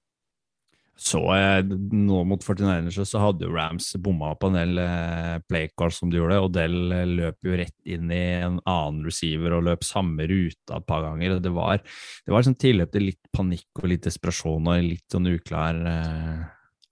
Så 0.95 1.19
eh, 1.33 1.63
nå 1.65 2.19
mot 2.29 2.43
49ers 2.45 2.99
så 3.09 3.17
hadde 3.23 3.47
jo 3.47 3.53
Rams 3.55 3.87
bomma 3.97 4.35
på 4.37 4.51
en 4.51 4.57
del 4.59 4.77
eh, 4.77 5.39
playcars 5.49 5.97
som 5.99 6.11
de 6.13 6.19
gjorde. 6.19 6.37
og 6.45 6.51
Del 6.53 6.75
løp 7.17 7.39
jo 7.49 7.55
rett 7.57 7.73
inn 7.89 8.11
i 8.13 8.19
en 8.45 8.59
annen 8.69 8.99
receiver 9.07 9.55
og 9.57 9.65
løp 9.65 9.83
samme 9.87 10.27
ruta 10.29 10.77
et 10.77 10.85
par 10.87 11.01
ganger. 11.07 11.39
Det 11.41 11.51
var, 11.55 11.81
det 11.81 12.35
var 12.35 12.45
sånn 12.45 12.59
tilløp 12.61 12.91
til 12.93 13.07
litt 13.09 13.31
panikk 13.33 13.81
og 13.81 13.89
litt 13.89 14.05
desperasjon 14.05 14.69
og 14.69 14.85
litt 14.85 15.05
sånn 15.11 15.31
uklar 15.33 15.81
eh, 15.81 16.43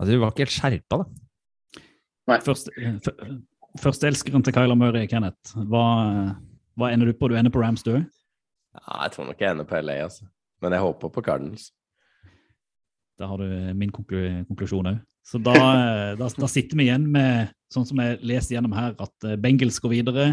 Altså, 0.02 0.16
vi 0.16 0.22
var 0.24 0.32
ikke 0.34 0.48
helt 0.48 0.56
skjerpa, 0.56 0.98
da. 1.04 1.82
Først, 2.42 2.72
f- 3.06 3.82
Førsteelskeren 3.84 4.42
til 4.44 4.56
Kyler 4.56 4.76
Murray, 4.82 5.06
Kenneth. 5.08 5.52
Hva, 5.70 5.84
hva 6.74 6.90
ender 6.90 7.12
du 7.12 7.14
på? 7.20 7.30
Du 7.30 7.36
ender 7.38 7.54
på 7.54 7.62
Rams, 7.62 7.84
du? 7.86 7.94
Ja, 8.02 8.96
jeg 9.06 9.14
tror 9.14 9.28
nok 9.30 9.44
jeg 9.46 9.54
ender 9.54 9.68
på 9.70 9.78
LA, 9.78 10.00
altså. 10.08 10.26
Men 10.66 10.74
jeg 10.74 10.82
håper 10.88 11.14
på 11.14 11.24
Cardinals. 11.30 11.70
Da 13.22 13.30
har 13.30 13.42
du 13.42 13.72
min 13.78 13.94
konklusjon 13.94 14.90
òg. 14.92 15.00
Så 15.28 15.40
da, 15.42 15.54
eh, 15.54 16.18
da, 16.20 16.28
da 16.28 16.50
sitter 16.50 16.80
vi 16.80 16.90
igjen 16.90 17.06
med, 17.14 17.54
sånn 17.72 17.88
som 17.88 18.02
jeg 18.02 18.20
leser 18.26 18.58
gjennom 18.58 18.76
her, 18.76 18.96
at 19.02 19.28
eh, 19.28 19.38
Bengals 19.40 19.80
går 19.84 19.96
videre. 20.00 20.28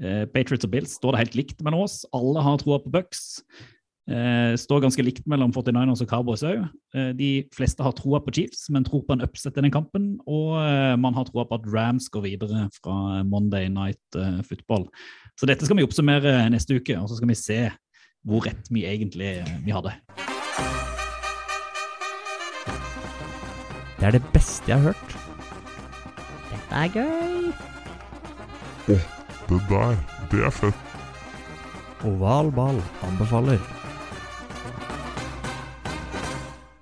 Eh, 0.00 0.24
Patriots 0.30 0.66
og 0.68 0.72
Bills 0.72 0.96
står 0.98 1.14
det 1.14 1.24
helt 1.24 1.38
likt 1.40 1.62
mellom 1.66 1.84
oss. 1.84 2.02
Alle 2.16 2.44
har 2.44 2.60
troa 2.62 2.80
på 2.82 2.92
Bucks. 2.92 3.44
Står 4.58 4.80
ganske 4.82 5.04
likt 5.06 5.28
mellom 5.30 5.52
49ers 5.54 6.00
og 6.02 6.08
Cowboys 6.10 6.42
òg. 6.42 6.64
De 7.14 7.28
fleste 7.54 7.84
har 7.86 7.94
troa 7.94 8.18
på 8.20 8.32
Chiefs, 8.34 8.64
men 8.74 8.82
tror 8.82 9.04
på 9.06 9.14
en 9.14 9.22
upset 9.22 9.54
i 9.54 9.62
den 9.62 9.72
kampen. 9.72 10.08
Og 10.26 10.58
man 10.98 11.14
har 11.14 11.28
troa 11.30 11.46
på 11.46 11.60
at 11.60 11.70
Rams 11.70 12.10
går 12.10 12.26
videre 12.26 12.66
fra 12.74 13.22
Monday 13.22 13.70
Night 13.70 14.18
Football. 14.50 14.88
Så 15.38 15.46
dette 15.46 15.70
skal 15.70 15.78
vi 15.78 15.86
oppsummere 15.86 16.34
neste 16.50 16.82
uke, 16.82 16.98
og 16.98 17.06
så 17.06 17.20
skal 17.20 17.30
vi 17.30 17.38
se 17.38 17.60
hvor 18.26 18.42
rett 18.50 18.74
vi 18.74 18.88
egentlig 18.90 19.36
vi 19.62 19.78
hadde. 19.78 19.94
Det 24.02 24.08
er 24.08 24.16
det 24.16 24.32
beste 24.34 24.66
jeg 24.66 24.80
har 24.82 24.90
hørt. 24.90 25.12
Dette 26.50 26.74
er 26.74 26.88
gøy. 26.90 27.52
Det 28.88 29.58
der, 29.68 30.00
det 30.32 30.40
er 30.42 30.50
fett. 30.50 30.96
Oval 32.10 32.50
ball 32.50 32.80
anbefaler. 33.06 33.62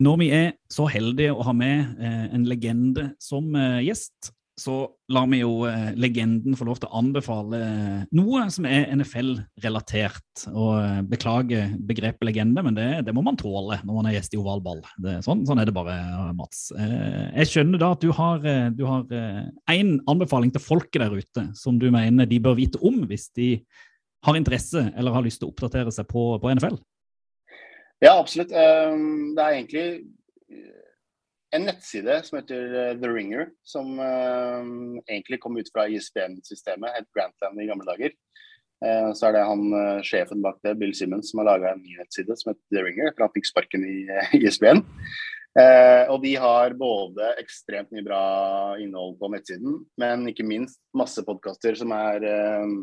Når 0.00 0.16
vi 0.16 0.30
er 0.32 0.48
så 0.72 0.88
heldige 0.88 1.36
å 1.36 1.44
ha 1.44 1.52
med 1.52 2.00
eh, 2.00 2.24
en 2.32 2.48
legende 2.48 3.10
som 3.20 3.52
eh, 3.52 3.82
gjest, 3.84 4.32
så 4.60 4.74
lar 5.08 5.28
vi 5.30 5.38
jo 5.40 5.64
eh, 5.68 5.92
legenden 5.96 6.56
få 6.58 6.66
lov 6.68 6.80
til 6.80 6.90
å 6.90 6.98
anbefale 7.00 7.60
eh, 7.64 8.00
noe 8.16 8.42
som 8.52 8.66
er 8.68 8.90
NFL-relatert. 8.92 10.44
Og 10.50 10.74
eh, 10.82 10.98
beklager 11.08 11.70
begrepet 11.88 12.26
legende, 12.28 12.64
men 12.66 12.76
det, 12.76 12.88
det 13.06 13.14
må 13.16 13.24
man 13.24 13.38
tåle 13.40 13.78
når 13.80 13.96
man 13.96 14.10
er 14.10 14.18
gjest 14.18 14.36
i 14.36 14.40
oval 14.40 14.60
ball. 14.64 14.82
Sånn, 15.24 15.46
sånn 15.48 15.62
er 15.62 15.70
det 15.70 15.76
bare, 15.76 15.96
Mats. 16.36 16.68
Jeg 16.76 17.48
skjønner 17.48 17.80
da 17.80 17.92
at 17.96 18.04
du 18.04 18.12
har 18.12 18.44
én 18.44 19.96
anbefaling 20.10 20.52
til 20.52 20.62
folket 20.62 21.00
der 21.02 21.16
ute 21.16 21.46
som 21.56 21.80
du 21.80 21.88
mener 21.94 22.28
de 22.28 22.42
bør 22.42 22.58
vite 22.60 22.80
om 22.84 23.02
hvis 23.08 23.30
de 23.38 23.54
har 24.26 24.36
interesse 24.36 24.90
eller 24.92 25.16
har 25.16 25.24
lyst 25.24 25.40
til 25.40 25.48
å 25.48 25.54
oppdatere 25.54 25.92
seg 25.94 26.08
på, 26.10 26.34
på 26.42 26.52
NFL. 26.52 26.76
Ja, 28.04 28.18
absolutt. 28.18 28.52
Um, 28.52 29.32
Det 29.36 29.44
er 29.44 29.56
egentlig 29.56 29.86
en 31.56 31.66
nettside 31.66 32.20
som 32.26 32.38
heter 32.38 32.74
eh, 32.80 32.92
The 33.00 33.10
Ringer, 33.10 33.48
som 33.66 33.98
um, 33.98 35.00
egentlig 35.06 35.40
kom 35.42 35.58
ut 35.58 35.70
fra 35.74 35.86
ISBN-systemet, 35.90 36.94
het 36.96 37.08
Grantland 37.16 37.60
i 37.62 37.68
gamle 37.70 37.88
dager. 37.88 38.14
Eh, 38.84 39.10
Så 39.16 39.28
er 39.28 39.36
det 39.36 39.48
han 39.48 39.66
eh, 39.76 40.04
sjefen 40.06 40.44
bak 40.44 40.60
det, 40.64 40.76
Bill 40.80 40.94
Simmons, 40.96 41.32
som 41.32 41.42
har 41.42 41.50
laga 41.52 41.74
en 41.74 41.82
ny 41.82 41.98
nettside 41.98 42.36
som 42.38 42.52
heter 42.52 42.62
The 42.70 42.86
Ringer, 42.86 43.12
for 43.12 43.26
han 43.26 43.34
fikk 43.34 43.50
sparken 43.50 43.84
i 43.88 43.98
eh, 44.08 44.38
ISBN. 44.40 44.84
Eh, 45.58 46.04
og 46.06 46.22
de 46.22 46.36
har 46.38 46.76
både 46.78 47.32
ekstremt 47.42 47.90
mye 47.90 48.06
bra 48.06 48.22
innhold 48.78 49.18
på 49.18 49.32
nettsiden, 49.32 49.80
men 49.98 50.28
ikke 50.30 50.46
minst 50.46 50.78
masse 50.96 51.24
podkaster 51.26 51.74
som 51.78 51.90
er 51.96 52.26
eh, 52.30 52.76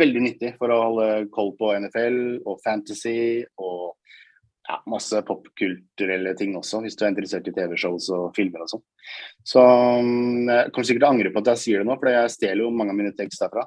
veldig 0.00 0.24
nyttig 0.24 0.54
for 0.56 0.72
å 0.72 0.80
holde 0.86 1.28
koll 1.34 1.52
på 1.60 1.74
NFL 1.76 2.18
og 2.48 2.62
fantasy 2.64 3.44
og 3.60 3.94
ja, 4.68 4.78
masse 4.90 5.20
popkulturelle 5.24 6.34
ting 6.36 6.54
også, 6.58 6.82
hvis 6.84 6.96
du 6.98 7.04
er 7.06 7.12
interessert 7.14 7.48
i 7.48 7.54
TV-shows 7.56 8.10
og 8.14 8.30
filmer 8.36 8.64
og 8.64 8.72
sånn. 8.74 8.84
Så 9.46 9.64
mm, 9.64 10.48
jeg 10.50 10.72
kommer 10.74 10.88
sikkert 10.90 11.04
til 11.04 11.08
å 11.08 11.12
angre 11.14 11.32
på 11.32 11.42
at 11.42 11.52
jeg 11.54 11.62
sier 11.64 11.82
det 11.82 11.88
nå, 11.88 11.96
for 11.96 12.12
jeg 12.12 12.34
stjeler 12.34 12.64
jo 12.66 12.72
mange 12.74 12.94
av 12.94 13.00
mine 13.00 13.14
tekst 13.16 13.44
derfra. 13.44 13.64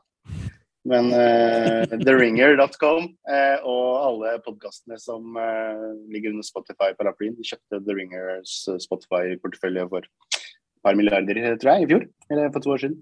Men 0.92 1.12
uh, 1.14 1.84
theringer.com 2.02 3.04
uh, 3.30 3.58
og 3.70 3.88
alle 4.02 4.32
podkastene 4.46 4.98
som 5.02 5.38
uh, 5.38 5.92
ligger 6.10 6.34
under 6.34 6.46
Spotify-paraplyen, 6.46 7.38
kjøpte 7.38 7.84
The 7.86 7.98
Ringers 7.98 8.56
eh, 8.72 8.80
Spotify-portefølje 8.82 9.86
for 9.92 10.08
et 10.10 10.82
par 10.82 10.98
milliarder, 10.98 11.38
tror 11.62 11.76
jeg, 11.76 11.86
i 11.86 11.92
fjor. 11.92 12.08
Eller 12.34 12.50
for 12.54 12.66
to 12.66 12.74
år 12.74 12.82
siden. 12.86 12.98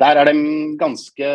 Der 0.00 0.16
er 0.16 0.24
det 0.24 0.32
en 0.32 0.78
ganske 0.80 1.30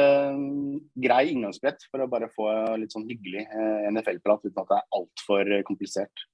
grei 1.06 1.24
inngangsbrett 1.30 1.86
for 1.92 2.02
å 2.02 2.10
bare 2.10 2.32
få 2.34 2.48
litt 2.82 2.96
sånn 2.96 3.06
hyggelig 3.06 3.44
eh, 3.46 3.86
NFL-prat 3.92 4.48
uten 4.48 4.64
at 4.64 4.72
det 4.72 4.80
er 4.80 4.98
altfor 5.00 5.52
komplisert. 5.68 6.26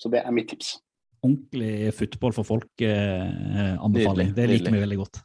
Så 0.00 0.08
det 0.12 0.22
er 0.24 0.32
mitt 0.32 0.48
tips. 0.54 0.78
Ordentlig 1.24 1.92
football 1.96 2.34
for 2.36 2.48
folk 2.48 2.84
eh, 2.84 3.76
anbefaling. 3.76 4.32
jeg. 4.32 4.36
Det 4.38 4.48
liker 4.50 4.76
vi 4.76 4.82
veldig 4.86 5.00
godt. 5.02 5.20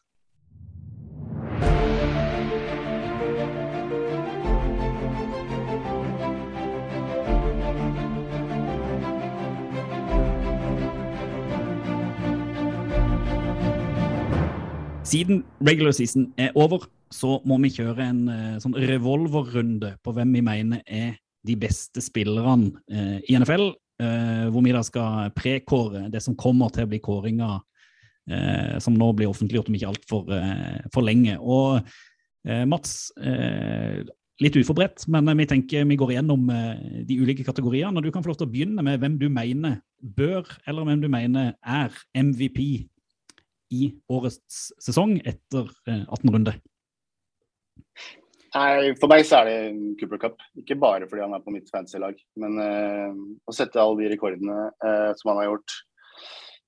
Siden 15.09 15.43
regular 15.65 15.95
season 15.95 16.27
er 16.37 16.53
over, 16.59 16.85
så 17.09 17.39
må 17.49 17.57
vi 17.63 17.71
kjøre 17.73 18.05
en 18.05 18.21
uh, 18.29 18.57
sånn 18.61 18.77
revolverrunde 18.77 19.95
på 20.05 20.13
hvem 20.13 20.35
vi 20.37 20.43
mener 20.45 20.83
er 20.85 21.15
de 21.47 21.55
beste 21.57 22.03
spillerne 22.03 22.75
uh, 22.93 23.17
i 23.25 23.37
NFL. 23.39 23.71
Uh, 23.99 24.45
hvor 24.53 24.63
vi 24.63 24.71
da 24.71 24.83
skal 24.85 25.33
prekåre 25.35 26.05
det 26.13 26.21
som 26.23 26.37
kommer 26.39 26.69
til 26.71 26.85
å 26.85 26.91
bli 26.91 27.01
kåringa 27.03 27.49
eh, 28.31 28.77
som 28.79 28.95
nå 28.95 29.09
blir 29.17 29.27
offentliggjort 29.31 29.67
om 29.67 29.75
ikke 29.75 29.89
altfor 29.89 30.29
uh, 30.31 30.77
for 30.93 31.05
lenge. 31.05 31.35
Og 31.41 31.81
eh, 32.47 32.65
Mats, 32.69 33.11
eh, 33.19 34.05
litt 34.39 34.55
uforberedt, 34.55 35.07
men 35.11 35.29
vi 35.39 35.47
tenker 35.49 35.87
vi 35.89 35.97
går 35.99 36.15
igjennom 36.15 36.47
eh, 36.53 37.03
de 37.07 37.19
ulike 37.19 37.45
kategoriene. 37.47 37.97
og 37.97 38.05
Du 38.05 38.11
kan 38.13 38.23
få 38.23 38.31
lov 38.31 38.39
til 38.39 38.49
å 38.49 38.53
begynne 38.53 38.85
med 38.85 39.01
hvem 39.01 39.17
du 39.19 39.27
mener 39.33 39.79
bør, 39.99 40.47
eller 40.67 40.87
hvem 40.87 41.03
du 41.03 41.09
mener 41.11 41.53
er 41.59 41.91
MVP 42.15 42.87
i 43.75 43.91
årets 44.11 44.69
sesong 44.81 45.17
etter 45.21 45.69
eh, 45.89 46.05
18 46.05 46.33
runder. 46.35 46.59
Nei, 48.49 48.95
For 48.97 49.11
meg 49.11 49.27
så 49.29 49.43
er 49.43 49.49
det 49.49 49.57
Cooper 49.99 50.21
Cup. 50.23 50.39
Ikke 50.57 50.77
bare 50.79 51.05
fordi 51.09 51.21
han 51.21 51.35
er 51.37 51.43
på 51.45 51.53
mitt 51.53 51.69
fantasy-lag, 51.69 52.17
men 52.41 52.57
uh, 52.57 53.13
å 53.45 53.53
sette 53.53 53.77
alle 53.77 53.99
de 54.01 54.09
rekordene 54.15 54.71
uh, 54.81 55.11
som 55.19 55.29
han 55.29 55.43
har 55.43 55.51
gjort 55.51 55.75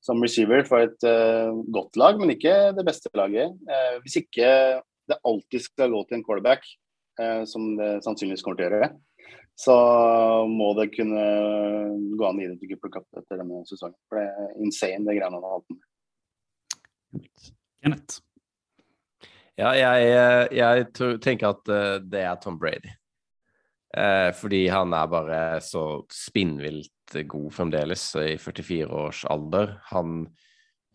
som 0.01 0.21
receiver 0.21 0.65
for 0.67 0.83
et 0.83 1.05
uh, 1.05 1.53
godt 1.73 1.97
lag, 2.01 2.17
men 2.19 2.33
ikke 2.33 2.73
det 2.77 2.85
beste 2.87 3.11
laget. 3.17 3.53
Eh, 3.69 3.97
hvis 4.01 4.17
ikke 4.23 4.49
det 5.09 5.19
alltid 5.27 5.65
skal 5.65 5.93
gå 5.93 6.01
til 6.07 6.17
en 6.17 6.25
quarterback, 6.25 6.65
eh, 7.21 7.43
som 7.49 7.75
det 7.77 7.99
sannsynligvis 8.05 8.43
kommer 8.45 8.57
til 8.59 8.67
å 8.67 8.79
gjøre, 8.79 8.89
så 9.61 9.75
må 10.49 10.71
det 10.79 10.89
kunne 10.95 11.25
gå 12.17 12.25
an 12.25 12.39
å 12.39 12.41
gi 12.41 12.49
det 12.49 12.57
til 12.61 12.71
Cooper 12.71 12.93
Cup 12.95 13.19
etter 13.19 13.41
denne 13.41 13.61
sesongen. 13.69 13.97
For 14.09 14.17
det 14.17 14.25
er 14.29 14.55
insane, 14.63 15.03
det 15.05 15.17
greiene 15.19 15.37
han 15.37 15.45
har 15.45 15.59
hatt 15.59 15.73
med. 15.73 15.81
Kenneth. 17.81 18.21
Ja, 19.59 19.73
jeg, 19.75 20.51
jeg 20.55 20.87
tenker 21.21 21.51
at 21.51 21.69
eh, 21.69 21.97
det 22.01 22.23
er 22.25 22.39
Tom 22.41 22.57
Brady. 22.59 22.93
Eh, 23.97 24.31
fordi 24.33 24.67
han 24.71 24.93
er 24.95 25.09
bare 25.11 25.39
så 25.61 26.05
spinnvilt 26.13 27.17
god 27.27 27.51
fremdeles 27.53 28.05
i 28.15 28.37
44 28.39 28.87
års 28.87 29.25
alder. 29.25 29.75
Han 29.91 30.23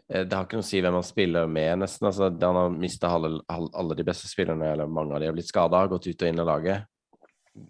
eh, 0.08 0.24
Det 0.24 0.32
har 0.32 0.46
ikke 0.46 0.60
noe 0.60 0.64
å 0.64 0.70
si 0.70 0.80
hvem 0.80 0.96
han 0.96 1.06
spiller 1.06 1.50
med, 1.50 1.82
nesten. 1.82 2.08
Altså, 2.08 2.30
han 2.32 2.60
har 2.62 2.72
mista 2.72 3.12
alle, 3.12 3.36
alle 3.52 3.98
de 3.98 4.06
beste 4.06 4.30
spillerne, 4.30 4.72
eller 4.72 4.88
mange 4.88 5.14
av 5.14 5.20
de 5.20 5.28
har 5.28 5.36
blitt 5.36 5.52
skada, 5.52 5.84
gått 5.92 6.08
ut 6.08 6.22
og 6.22 6.28
inn 6.30 6.42
av 6.42 6.50
laget. 6.54 6.92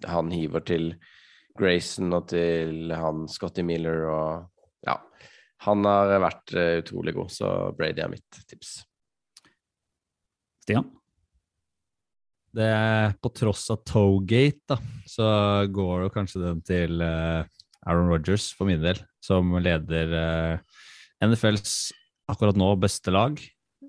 Han 0.07 0.31
hiver 0.35 0.63
til 0.67 0.93
Grayson 1.59 2.15
og 2.15 2.29
til 2.31 2.95
han 2.95 3.27
Scotty 3.31 3.67
Miller 3.67 4.07
og. 4.13 4.53
Han 5.65 5.87
har 5.89 6.13
vært 6.21 6.53
eh, 6.57 6.77
utrolig 6.83 7.17
god, 7.17 7.33
så 7.33 7.51
Brady 7.77 8.05
er 8.05 8.13
mitt 8.13 8.41
tips. 8.51 8.79
Stian? 10.67 10.89
Det 12.57 12.67
er 12.73 13.13
på 13.21 13.31
tross 13.37 13.67
av 13.73 13.83
Togate, 13.85 14.65
da, 14.69 14.79
så 15.09 15.27
går 15.73 16.07
jo 16.07 16.13
kanskje 16.15 16.43
den 16.43 16.63
til 16.65 17.03
eh, 17.05 17.45
Aaron 17.87 18.09
Rodgers 18.11 18.49
for 18.57 18.69
min 18.69 18.81
del, 18.83 19.01
som 19.25 19.53
leder 19.61 20.15
eh, 20.21 20.81
NFLs 21.25 21.77
akkurat 22.33 22.59
nå 22.59 22.71
beste 22.81 23.13
lag. 23.13 23.39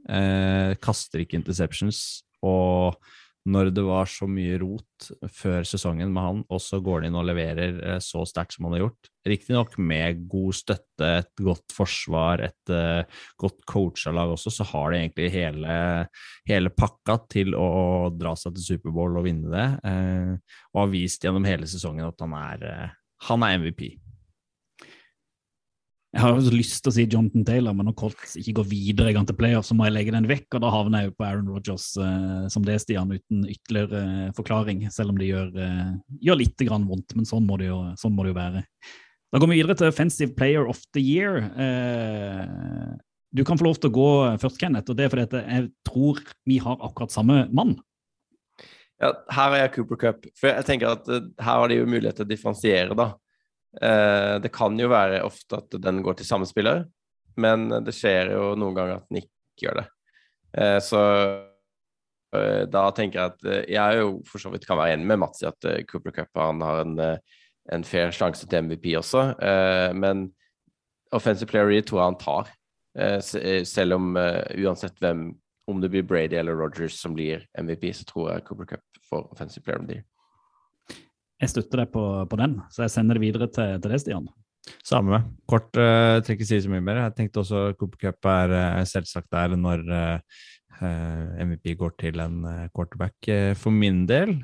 Eh, 0.08 0.74
kaster 0.84 1.24
ikke 1.24 1.40
interceptions, 1.40 2.22
og 2.46 3.00
når 3.48 3.70
det 3.76 3.84
var 3.88 4.10
så 4.12 4.28
mye 4.30 4.58
rot 4.60 5.08
før 5.32 5.66
sesongen 5.68 6.12
med 6.14 6.26
han, 6.26 6.42
og 6.52 6.60
så 6.64 6.80
går 6.84 7.02
han 7.02 7.10
inn 7.10 7.20
og 7.20 7.28
leverer 7.30 7.78
eh, 7.80 8.00
så 8.04 8.26
sterkt 8.28 8.58
som 8.58 8.68
han 8.68 8.76
har 8.76 8.84
gjort, 8.86 9.10
riktignok 9.28 9.78
med 9.80 10.26
god 10.32 10.58
støtte, 10.58 11.12
et 11.22 11.44
godt 11.44 11.76
forsvar, 11.76 12.44
et 12.48 12.72
uh, 12.72 13.24
godt 13.40 13.60
coacha 13.68 14.14
lag 14.16 14.32
også, 14.32 14.54
så 14.56 14.68
har 14.72 14.94
de 14.94 15.02
egentlig 15.02 15.28
hele, 15.34 15.78
hele 16.48 16.72
pakka 16.72 17.18
til 17.32 17.56
å 17.58 18.08
dra 18.16 18.34
seg 18.40 18.56
til 18.56 18.68
Superbowl 18.72 19.20
og 19.20 19.28
vinne 19.28 19.52
det, 19.52 19.68
Uh, 19.88 20.36
og 20.74 20.82
har 20.82 20.90
vist 20.92 21.24
gjennom 21.24 21.46
hele 21.48 21.68
sesongen 21.70 22.08
at 22.08 22.22
han 22.24 22.34
er, 22.38 22.64
uh, 22.68 22.96
han 23.30 23.44
er 23.46 23.60
MVP. 23.62 23.84
Jeg 26.18 26.24
har 26.24 26.34
jo 26.34 26.50
lyst 26.50 26.80
til 26.82 26.90
å 26.90 26.96
si 26.96 27.04
Jonathan 27.06 27.44
Taylor, 27.46 27.76
men 27.78 27.86
når 27.86 27.94
Colts 28.00 28.32
ikke 28.42 28.56
går 28.58 28.66
videre 28.72 29.12
gang 29.14 29.28
til 29.30 29.36
playoff, 29.38 29.68
så 29.68 29.76
må 29.78 29.86
jeg 29.86 29.94
legge 29.94 30.16
den 30.16 30.26
vekk, 30.26 30.48
og 30.58 30.64
da 30.64 30.72
havner 30.74 31.04
jeg 31.04 31.12
jo 31.12 31.14
på 31.14 31.26
Aaron 31.28 31.52
Rodgers 31.54 31.84
eh, 32.02 32.48
som 32.50 32.64
det, 32.66 32.80
Stian, 32.82 33.12
uten 33.14 33.44
ytterligere 33.46 34.02
eh, 34.02 34.32
forklaring, 34.34 34.82
selv 34.90 35.14
om 35.14 35.20
det 35.22 35.28
gjør, 35.28 35.52
eh, 35.62 35.92
gjør 36.26 36.40
litt 36.40 36.64
vondt, 36.66 37.14
men 37.14 37.30
sånn 37.30 37.46
må, 37.46 37.60
det 37.62 37.70
jo, 37.70 37.78
sånn 38.02 38.16
må 38.18 38.26
det 38.26 38.32
jo 38.34 38.40
være. 38.40 38.64
Da 39.30 39.44
går 39.44 39.52
vi 39.52 39.60
videre 39.60 39.78
til 39.78 39.92
Offensive 39.92 40.34
Player 40.40 40.66
of 40.66 40.82
the 40.98 41.06
Year. 41.06 41.38
Eh, 41.54 42.98
du 43.38 43.44
kan 43.46 43.62
få 43.62 43.68
lov 43.70 43.78
til 43.78 43.92
å 43.92 43.98
gå 44.00 44.10
først, 44.42 44.58
Kenneth, 44.58 44.90
og 44.90 44.98
det 44.98 45.06
er 45.06 45.14
fordi 45.14 45.44
jeg 45.44 45.70
tror 45.86 46.26
vi 46.50 46.58
har 46.66 46.82
akkurat 46.82 47.14
samme 47.14 47.44
mann. 47.54 47.78
Ja, 48.98 49.14
her 49.38 49.54
er 49.54 49.68
jeg 49.68 49.74
Cooper 49.76 50.02
Cup. 50.02 50.26
For 50.40 50.50
jeg 50.50 50.66
tenker 50.66 50.96
at 50.98 51.10
eh, 51.14 51.30
her 51.38 51.62
har 51.62 51.70
de 51.70 51.78
jo 51.78 51.90
mulighet 51.90 52.18
til 52.18 52.26
å 52.26 52.32
differensiere, 52.34 52.98
da. 52.98 53.12
Eh, 53.76 54.36
det 54.42 54.52
kan 54.54 54.78
jo 54.80 54.90
være 54.92 55.24
ofte 55.28 55.60
at 55.60 55.78
den 55.84 56.02
går 56.06 56.20
til 56.20 56.30
samme 56.30 56.48
spiller, 56.50 56.86
men 57.38 57.70
det 57.86 57.94
skjer 57.96 58.34
jo 58.34 58.54
noen 58.58 58.78
ganger 58.78 59.00
at 59.00 59.10
den 59.10 59.22
ikke 59.22 59.68
gjør 59.68 59.82
det. 59.82 59.88
Eh, 60.58 60.78
så 60.84 61.02
eh, 62.38 62.64
da 62.72 62.86
tenker 62.96 63.20
jeg 63.20 63.34
at 63.34 63.70
jeg 63.70 64.00
jo 64.02 64.14
for 64.30 64.42
så 64.42 64.54
vidt 64.54 64.68
kan 64.68 64.80
være 64.80 64.98
enig 64.98 65.10
med 65.10 65.22
Mats 65.26 65.44
i 65.44 65.50
at 65.52 65.72
Cooper 65.92 66.16
Cup 66.16 66.42
han 66.42 66.64
har 66.66 66.86
en, 66.86 66.98
en 67.74 67.88
fair 67.88 68.14
sjanse 68.16 68.48
til 68.48 68.70
MVP 68.70 68.94
også, 68.98 69.30
men 69.98 70.30
offensive 71.16 71.50
player 71.52 71.78
i 71.78 71.82
tror 71.84 72.02
jeg 72.02 72.12
han 72.12 72.22
tar. 72.22 72.54
Selv 73.68 73.96
om 74.00 74.16
uansett 74.18 74.98
hvem, 75.04 75.30
om 75.70 75.82
det 75.84 75.92
blir 75.94 76.08
Brady 76.08 76.40
eller 76.40 76.58
Rogers 76.58 76.98
som 77.00 77.14
blir 77.16 77.46
MVP, 77.60 77.92
så 77.94 78.08
tror 78.08 78.32
jeg 78.32 78.48
Cooper 78.48 78.72
Cup 78.74 79.02
får 79.10 79.28
offensive 79.32 79.64
player 79.64 79.84
of 79.84 79.88
the. 79.92 80.02
Jeg 81.38 81.54
støtter 81.54 81.84
deg 81.84 81.94
på, 81.94 82.04
på 82.30 82.40
den, 82.40 82.60
så 82.74 82.86
jeg 82.86 82.94
sender 82.96 83.18
det 83.18 83.24
videre 83.28 83.48
til, 83.54 83.78
til 83.82 83.94
deg, 83.94 84.02
Stian. 84.02 84.30
Samme. 84.84 85.22
Kort 85.50 85.70
uh, 85.78 86.20
trenger 86.24 86.38
ikke 86.40 86.50
si 86.50 86.60
så 86.64 86.72
mye 86.72 86.84
mer. 86.84 87.02
Jeg 87.06 87.16
tenkte 87.18 87.44
også 87.44 87.64
Cooper 87.80 88.16
er 88.34 88.54
uh, 88.56 88.86
selvsagt 88.88 89.30
der 89.34 89.56
når 89.60 89.84
eh, 89.94 90.40
eh, 90.82 91.44
MVP 91.48 91.76
går 91.80 91.96
til 92.02 92.22
en 92.24 92.42
quarterback. 92.76 93.30
For 93.58 93.74
min 93.74 94.06
del, 94.10 94.36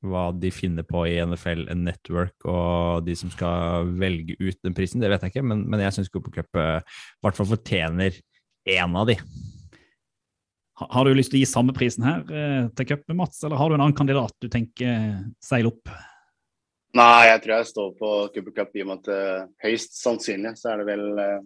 hva 0.00 0.24
de 0.32 0.50
finner 0.54 0.86
på 0.88 1.04
i 1.10 1.18
NFL 1.20 1.66
Network 1.76 2.48
og 2.48 3.04
de 3.06 3.14
som 3.18 3.32
skal 3.32 3.90
velge 4.00 4.38
ut 4.40 4.58
den 4.64 4.74
prisen, 4.76 5.02
det 5.02 5.10
vet 5.12 5.26
jeg 5.26 5.34
ikke, 5.34 5.46
men, 5.46 5.66
men 5.68 5.84
jeg 5.84 5.98
syns 5.98 6.10
Cooper 6.12 6.40
Cup 6.40 6.56
i 6.56 6.68
hvert 7.20 7.36
fall 7.36 7.50
fortjener 7.52 8.16
én 8.70 8.96
av 8.96 9.10
de. 9.10 9.18
Ha- 10.80 10.88
Har 10.96 11.04
du 11.04 11.12
lyst 11.14 11.30
til 11.32 11.40
å 11.40 11.42
gi 11.44 11.48
samme 11.50 11.74
prisen 11.76 12.04
her 12.08 12.22
eh, 12.32 12.68
til 12.76 12.86
cupen, 12.92 13.16
Mats, 13.20 13.42
eller 13.44 13.60
har 13.60 13.68
du 13.68 13.76
en 13.76 13.82
annen 13.84 13.96
kandidat 13.96 14.32
du 14.40 14.48
tenker 14.52 15.18
seiler 15.44 15.70
opp? 15.74 15.92
Nei, 16.96 17.26
jeg 17.28 17.42
tror 17.44 17.54
jeg 17.60 17.68
står 17.70 17.90
på 18.00 18.08
Cooper 18.34 18.54
Cup 18.56 18.72
i 18.74 18.82
og 18.82 18.88
med 18.90 19.02
at 19.04 19.10
eh, 19.14 19.44
høyst 19.68 19.94
sannsynlig 20.00 20.56
så 20.58 20.72
er 20.72 20.80
det 20.82 20.88
vel 20.88 21.04
eh, 21.22 21.36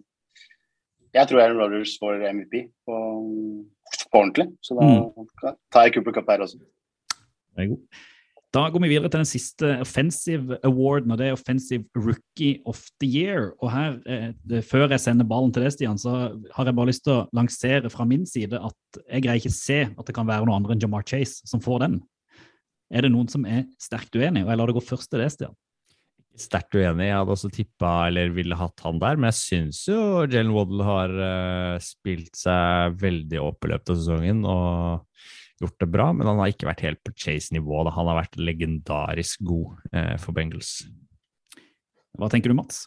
Jeg 1.19 1.29
tror 1.29 1.43
Aaron 1.43 1.59
Rodgers 1.61 1.93
får 2.01 2.23
MVP 2.31 2.55
på, 2.87 2.95
på 4.09 4.19
ordentlig, 4.23 4.47
så 4.65 4.75
da 4.79 5.53
tar 5.71 5.85
jeg 5.85 5.93
Cooper 5.99 6.15
Cup 6.17 6.31
her 6.33 6.41
også. 6.47 6.57
Det 7.55 7.63
er 7.67 7.69
god. 7.75 7.83
Da 8.55 8.69
går 8.71 8.85
vi 8.85 8.93
videre 8.93 9.09
til 9.11 9.19
den 9.19 9.27
siste 9.27 9.69
offensive 9.83 10.55
awarden, 10.63 11.11
og 11.11 11.17
det 11.19 11.25
er 11.27 11.35
Offensive 11.35 11.83
Rookie 11.97 12.61
of 12.63 12.79
the 13.03 13.07
Year. 13.09 13.49
Og 13.59 13.71
her, 13.73 13.97
eh, 14.07 14.61
Før 14.61 14.87
jeg 14.87 14.99
sender 15.03 15.27
ballen 15.27 15.51
til 15.51 15.63
deg, 15.63 15.73
Stian, 15.73 15.97
så 15.99 16.39
har 16.55 16.65
jeg 16.65 16.75
bare 16.75 16.87
lyst 16.87 17.03
til 17.03 17.17
å 17.17 17.27
lansere 17.35 17.91
fra 17.91 18.05
min 18.05 18.25
side 18.25 18.55
at 18.55 19.01
jeg 19.11 19.23
greier 19.23 19.41
ikke 19.43 19.51
se 19.51 19.81
at 19.91 20.05
det 20.05 20.15
kan 20.15 20.27
være 20.27 20.45
noen 20.45 20.61
andre 20.61 20.71
enn 20.71 20.79
Jamar 20.79 21.03
Chase 21.03 21.43
som 21.45 21.59
får 21.59 21.79
den. 21.83 21.99
Er 22.93 23.01
det 23.01 23.11
noen 23.11 23.27
som 23.27 23.43
er 23.43 23.65
sterkt 23.77 24.15
uenig? 24.15 24.45
Og 24.45 24.47
jeg 24.53 24.57
lar 24.57 24.71
det 24.71 24.75
gå 24.79 24.87
først 24.87 25.11
til 25.11 25.19
det, 25.19 25.31
Stian. 25.33 25.55
Sterkt 26.39 26.75
uenig. 26.75 27.09
Jeg 27.09 27.17
hadde 27.19 27.35
også 27.35 27.51
tippa 27.51 28.07
eller 28.07 28.31
ville 28.31 28.55
hatt 28.55 28.79
han 28.87 28.99
der, 28.99 29.17
men 29.17 29.33
jeg 29.33 29.41
syns 29.41 29.83
jo 29.89 30.23
Jalen 30.31 30.55
Waddle 30.55 30.83
har 30.87 31.11
uh, 31.11 31.79
spilt 31.83 32.39
seg 32.39 32.95
veldig 33.03 33.41
opp 33.43 33.65
i 33.65 33.73
løpet 33.73 33.91
av 33.91 33.99
sesongen 33.99 34.45
og 34.47 35.03
gjort 35.61 35.79
det 35.79 35.87
bra, 35.91 36.09
men 36.13 36.27
han 36.27 36.41
har 36.41 36.51
ikke 36.51 36.67
vært 36.67 36.83
helt 36.85 37.01
på 37.05 37.13
Chase-nivå. 37.15 37.85
Han 37.87 38.11
har 38.11 38.19
vært 38.19 38.37
legendarisk 38.39 39.43
god 39.47 39.95
eh, 39.95 40.13
for 40.21 40.35
Bengals. 40.35 40.77
Hva 42.19 42.29
tenker 42.31 42.51
du, 42.51 42.57
Mats? 42.59 42.85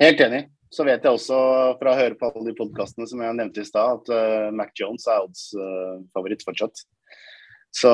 Helt 0.00 0.20
enig. 0.24 0.46
Så 0.72 0.84
vet 0.84 1.04
jeg 1.04 1.16
også 1.16 1.36
fra 1.80 1.92
å 1.94 1.98
høre 1.98 2.16
på 2.20 2.28
alle 2.28 2.50
de 2.50 2.56
podkastene 2.56 3.08
som 3.08 3.22
jeg 3.24 3.36
nevnte 3.38 3.62
i 3.64 3.68
stad, 3.68 4.02
at 4.02 4.10
uh, 4.12 4.48
Mac 4.52 4.74
Jones 4.76 5.06
er 5.08 5.24
odds-favoritt 5.24 6.44
fortsatt. 6.44 6.82
Så 7.72 7.92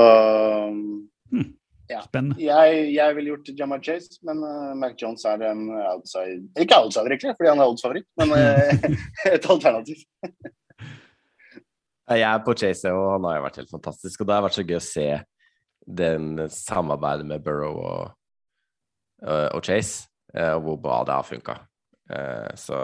ja. 1.91 2.01
Spennende. 2.07 2.39
Jeg, 2.41 2.89
jeg 2.95 3.17
ville 3.17 3.31
gjort 3.31 3.51
Jamar 3.59 3.83
Chase, 3.85 4.19
men 4.27 4.43
uh, 4.43 4.73
Mac 4.79 4.99
Jones 5.01 5.25
er 5.29 5.43
en 5.51 5.67
outside 5.93 6.41
Ikke 6.61 6.79
outsider, 6.81 7.13
egentlig, 7.13 7.35
fordi 7.39 7.53
han 7.53 7.63
er 7.63 7.71
odds-favoritt, 7.71 8.09
men 8.23 8.35
eh, 8.39 8.87
et 9.37 9.51
alternativ. 9.55 10.03
Ja, 12.09 12.15
Jeg 12.21 12.29
er 12.35 12.43
på 12.45 12.55
Chase, 12.59 12.91
og 12.93 13.13
han 13.15 13.25
har 13.25 13.39
jo 13.39 13.45
vært 13.47 13.57
helt 13.63 13.71
fantastisk. 13.73 14.21
Og 14.21 14.27
det 14.29 14.35
har 14.37 14.43
vært 14.45 14.59
så 14.59 14.65
gøy 14.69 14.77
å 14.77 14.83
se 14.85 15.07
den 15.87 16.27
samarbeidet 16.53 17.27
med 17.29 17.43
Burrow 17.45 17.79
og, 17.81 18.13
og, 19.25 19.47
og 19.57 19.65
Chase, 19.65 20.07
eh, 20.35 20.53
og 20.57 20.63
hvor 20.67 20.79
bra 20.85 20.99
det 21.09 21.15
har 21.17 21.25
funka. 21.29 21.57
Så 22.61 22.79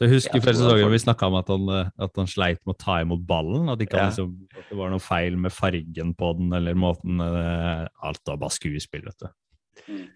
Du 0.00 0.06
husker 0.08 0.38
Jeg 0.38 0.42
før 0.42 0.52
tror 0.56 0.56
han 0.56 0.70
sesongen 0.70 0.84
får- 0.86 0.90
vi 0.94 1.02
snakka 1.04 1.26
om 1.28 1.34
at 1.38 1.48
han, 1.52 1.68
at 2.00 2.16
han 2.16 2.26
sleit 2.26 2.60
med 2.66 2.74
å 2.74 2.78
ta 2.80 2.94
imot 3.04 3.26
ballen? 3.28 3.68
At, 3.68 3.80
Ja. 3.84 4.06
liksom, 4.08 4.32
at 4.56 4.64
det 4.70 4.76
var 4.78 4.88
noe 4.90 4.98
feil 4.98 5.36
med 5.36 5.52
fargen 5.52 6.14
på 6.16 6.32
den, 6.38 6.52
eller 6.52 6.74
måten 6.74 7.20
Alt 7.20 8.20
var 8.26 8.36
bare 8.40 8.50
skuespill, 8.50 9.04
vet 9.04 9.18
du. 9.20 9.28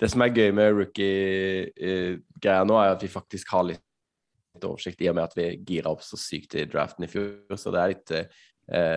det 0.01 0.11
som 0.11 0.23
er 0.23 0.31
gøy 0.31 0.53
med 0.55 0.73
rookie-greia 0.75 2.65
nå, 2.67 2.79
er 2.81 2.93
at 2.95 3.03
vi 3.03 3.09
faktisk 3.13 3.49
har 3.53 3.65
litt 3.65 3.83
oversikt, 4.67 5.03
i 5.03 5.11
og 5.11 5.19
med 5.19 5.29
at 5.29 5.37
vi 5.39 5.49
gira 5.69 5.93
opp 5.93 6.03
så 6.05 6.19
sykt 6.21 6.57
i 6.59 6.67
draften 6.71 7.07
i 7.07 7.11
fjor. 7.11 7.59
Så 7.59 7.73
det 7.75 7.83
er 7.83 7.93
litt 7.93 8.15
eh, 8.17 8.41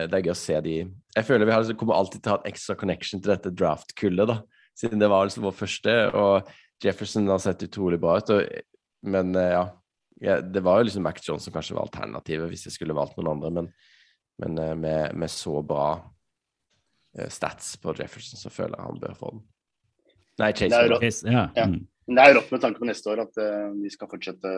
Det 0.08 0.18
er 0.18 0.26
gøy 0.26 0.34
å 0.34 0.38
se 0.38 0.58
de 0.64 0.74
Jeg 0.82 1.28
føler 1.28 1.48
vi 1.48 1.54
har, 1.54 1.62
liksom, 1.62 1.78
kommer 1.80 2.00
alltid 2.00 2.22
til 2.22 2.32
å 2.32 2.36
ha 2.36 2.42
et 2.42 2.50
ekstra 2.52 2.76
connection 2.78 3.22
til 3.22 3.34
dette 3.34 3.54
draft-kullet, 3.54 4.32
da. 4.32 4.40
Siden 4.78 5.02
det 5.02 5.10
var 5.12 5.28
liksom 5.28 5.44
vår 5.44 5.56
første, 5.56 5.96
og 6.16 6.50
Jefferson 6.82 7.28
har 7.28 7.40
sett 7.42 7.62
utrolig 7.66 8.00
bra 8.00 8.16
ut. 8.18 8.32
Og, 8.34 8.46
men 9.12 9.34
eh, 9.36 9.52
ja, 9.52 9.64
ja, 10.22 10.40
det 10.40 10.62
var 10.64 10.80
jo 10.80 10.88
liksom 10.88 11.04
Mac 11.06 11.20
Jones 11.22 11.44
som 11.44 11.54
kanskje 11.54 11.76
var 11.76 11.88
alternativet 11.88 12.50
hvis 12.52 12.66
jeg 12.68 12.76
skulle 12.76 12.96
valgt 12.96 13.16
noen 13.18 13.32
andre, 13.34 13.50
men, 13.58 13.70
men 14.42 14.60
eh, 14.62 14.74
med, 14.78 15.16
med 15.18 15.32
så 15.32 15.60
bra 15.66 15.86
eh, 17.18 17.30
stats 17.32 17.74
på 17.82 17.94
Jefferson, 17.98 18.40
så 18.40 18.52
føler 18.52 18.78
jeg 18.78 18.88
han 18.88 19.02
bør 19.02 19.16
få 19.18 19.32
den. 19.34 19.48
Nei, 20.40 20.52
Chase. 20.56 20.70
Det 20.72 21.30
er 21.30 21.34
ja. 21.34 21.46
Ja. 21.56 21.66
Mm. 21.68 21.82
Men 22.08 22.16
det 22.18 22.22
er 22.24 22.34
rått 22.34 22.48
med 22.50 22.60
tanke 22.64 22.80
på 22.82 22.86
neste 22.88 23.06
år 23.12 23.20
at 23.22 23.36
uh, 23.38 23.68
de 23.78 23.90
skal 23.94 24.08
fortsette 24.10 24.50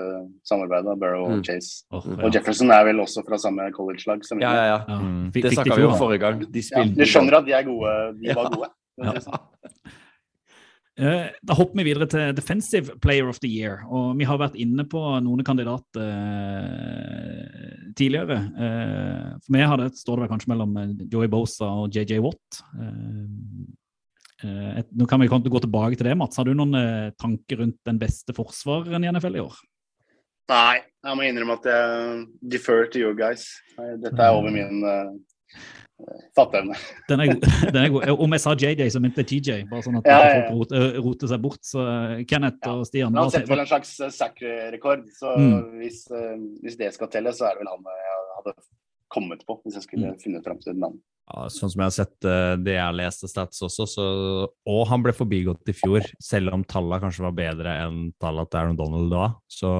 samarbeidet, 0.48 0.94
Burrow 0.98 1.26
og 1.26 1.34
Mm. 1.38 1.42
Chase. 1.44 1.84
Mm. 1.92 2.06
ja. 2.18 2.24
Og 2.24 2.32
Jefferson 2.38 2.70
er 2.72 2.84
vel 2.88 3.02
også 3.04 3.24
fra 3.26 3.36
samme 3.38 3.66
college-lag. 3.76 4.24
som 4.24 4.40
Ja, 4.40 4.54
ja, 4.54 4.64
ja. 4.70 4.78
Ja. 4.88 4.98
Mm. 5.00 5.26
Fikk- 5.34 5.42
Det 5.42 5.50
de 5.50 5.56
snakka 5.58 5.76
vi 5.76 5.84
om 5.84 5.98
forrige 5.98 6.20
gang. 6.24 6.40
De 6.40 6.62
Ja, 6.72 6.84
du 6.84 7.04
skjønner 7.04 7.38
at 7.42 7.44
de 7.44 7.52
er 7.52 7.62
gode. 7.68 7.92
De 8.22 8.34
var 8.34 8.48
gode. 8.54 8.70
det. 8.98 9.92
Eh, 10.96 11.26
Da 11.42 11.54
hopper 11.58 11.74
vi 11.82 11.84
videre 11.90 12.06
til 12.06 12.32
Defensive 12.36 12.94
Player 13.02 13.28
of 13.28 13.40
the 13.40 13.48
Year. 13.50 13.82
og 13.90 14.16
Vi 14.16 14.24
har 14.24 14.38
vært 14.38 14.54
inne 14.56 14.84
på 14.88 15.00
noen 15.20 15.42
kandidater 15.44 16.00
uh, 16.00 17.92
tidligere. 17.98 18.38
Uh, 18.54 19.34
for 19.44 19.52
meg 19.56 19.66
hadde, 19.68 19.90
står 19.98 20.22
det 20.22 20.30
kanskje 20.30 20.48
mellom 20.54 20.76
eh, 20.80 20.92
Joey 21.12 21.28
Bosa 21.28 21.66
og 21.84 21.90
JJ 21.94 22.20
Watt. 22.24 22.62
Eh, 22.78 22.86
eh, 22.88 23.66
et, 24.80 24.88
nå 24.94 25.06
kan 25.10 25.20
vi 25.22 25.28
gå 25.28 25.60
tilbake 25.64 25.96
til 25.96 26.06
det, 26.08 26.16
Mats. 26.20 26.36
Har 26.40 26.44
du 26.48 26.54
noen 26.54 26.74
eh, 26.78 27.10
tanker 27.20 27.62
rundt 27.62 27.78
den 27.88 27.98
beste 28.00 28.34
forsvareren 28.36 29.04
i 29.04 29.10
NFL 29.12 29.36
i 29.38 29.44
år? 29.44 29.56
Nei, 30.50 30.82
jeg 31.04 31.16
må 31.16 31.24
innrømme 31.24 31.54
at 31.56 31.64
jeg 31.70 32.26
defer 32.52 32.84
to 32.92 32.98
you 33.00 33.14
guys. 33.16 33.46
Dette 34.02 34.20
er 34.20 34.34
over 34.36 34.52
min 34.52 34.82
uh, 34.84 35.14
fatteevne. 36.36 36.76
Den 37.08 37.22
er, 37.24 37.30
god. 37.32 37.46
Den 37.72 37.80
er 37.86 37.92
god. 37.94 38.10
Om 38.26 38.36
jeg 38.36 38.42
sa 38.44 38.52
JJ, 38.58 38.90
så 38.92 39.00
mente 39.00 39.24
jeg 39.24 39.30
TJ. 39.30 39.56
Bare 39.70 39.86
sånn 39.86 39.96
at 40.02 40.10
Ja, 40.10 40.18
ja, 40.20 40.34
ja. 40.42 40.50
folk 40.52 40.74
roter, 41.06 41.30
seg 41.32 41.40
bort. 41.46 41.62
Så 41.64 41.80
eh, 41.88 42.24
Kenneth 42.28 42.68
og 42.72 42.84
Stian 42.88 43.16
han 43.16 43.32
setter 43.32 43.54
vel 43.54 43.64
en 43.64 43.70
slags 43.72 43.94
eh, 44.04 44.12
sack-rekord, 44.12 45.06
så 45.16 45.32
Mm. 45.38 45.56
hvis, 45.80 46.04
eh, 46.12 46.36
hvis 46.64 46.76
det 46.80 46.92
skal 46.98 47.08
telle, 47.08 47.32
så 47.32 47.48
er 47.48 47.56
det 47.56 47.64
vel 47.64 47.72
han 47.72 47.88
jeg 47.94 48.20
hadde 48.40 48.54
kommet 49.14 49.46
på, 49.48 49.60
hvis 49.64 49.78
jeg 49.80 49.86
skulle 49.88 50.12
Mm. 50.12 50.20
funnet 50.20 50.44
fram 50.44 50.58
til 50.60 50.74
et 50.74 50.82
navn. 50.84 51.00
Ja, 51.24 51.46
sånn 51.48 51.70
som 51.72 51.80
jeg 51.80 51.88
har 51.88 51.94
sett 51.94 52.26
eh, 52.28 52.54
det 52.60 52.74
jeg 52.74 52.84
har 52.84 52.96
lest 52.96 53.24
av 53.24 53.30
stats 53.32 53.62
også, 53.64 53.86
så, 53.88 54.04
og 54.68 54.82
han 54.90 55.04
ble 55.04 55.14
forbigått 55.16 55.72
i 55.72 55.76
fjor, 55.76 56.04
selv 56.20 56.52
om 56.52 56.66
tallene 56.68 57.00
kanskje 57.00 57.24
var 57.24 57.38
bedre 57.38 57.78
enn 57.86 58.10
tallene 58.20 58.50
til 58.50 58.60
Aaron 58.60 58.80
Donald 58.80 59.08
da, 59.14 59.30
så, 59.48 59.72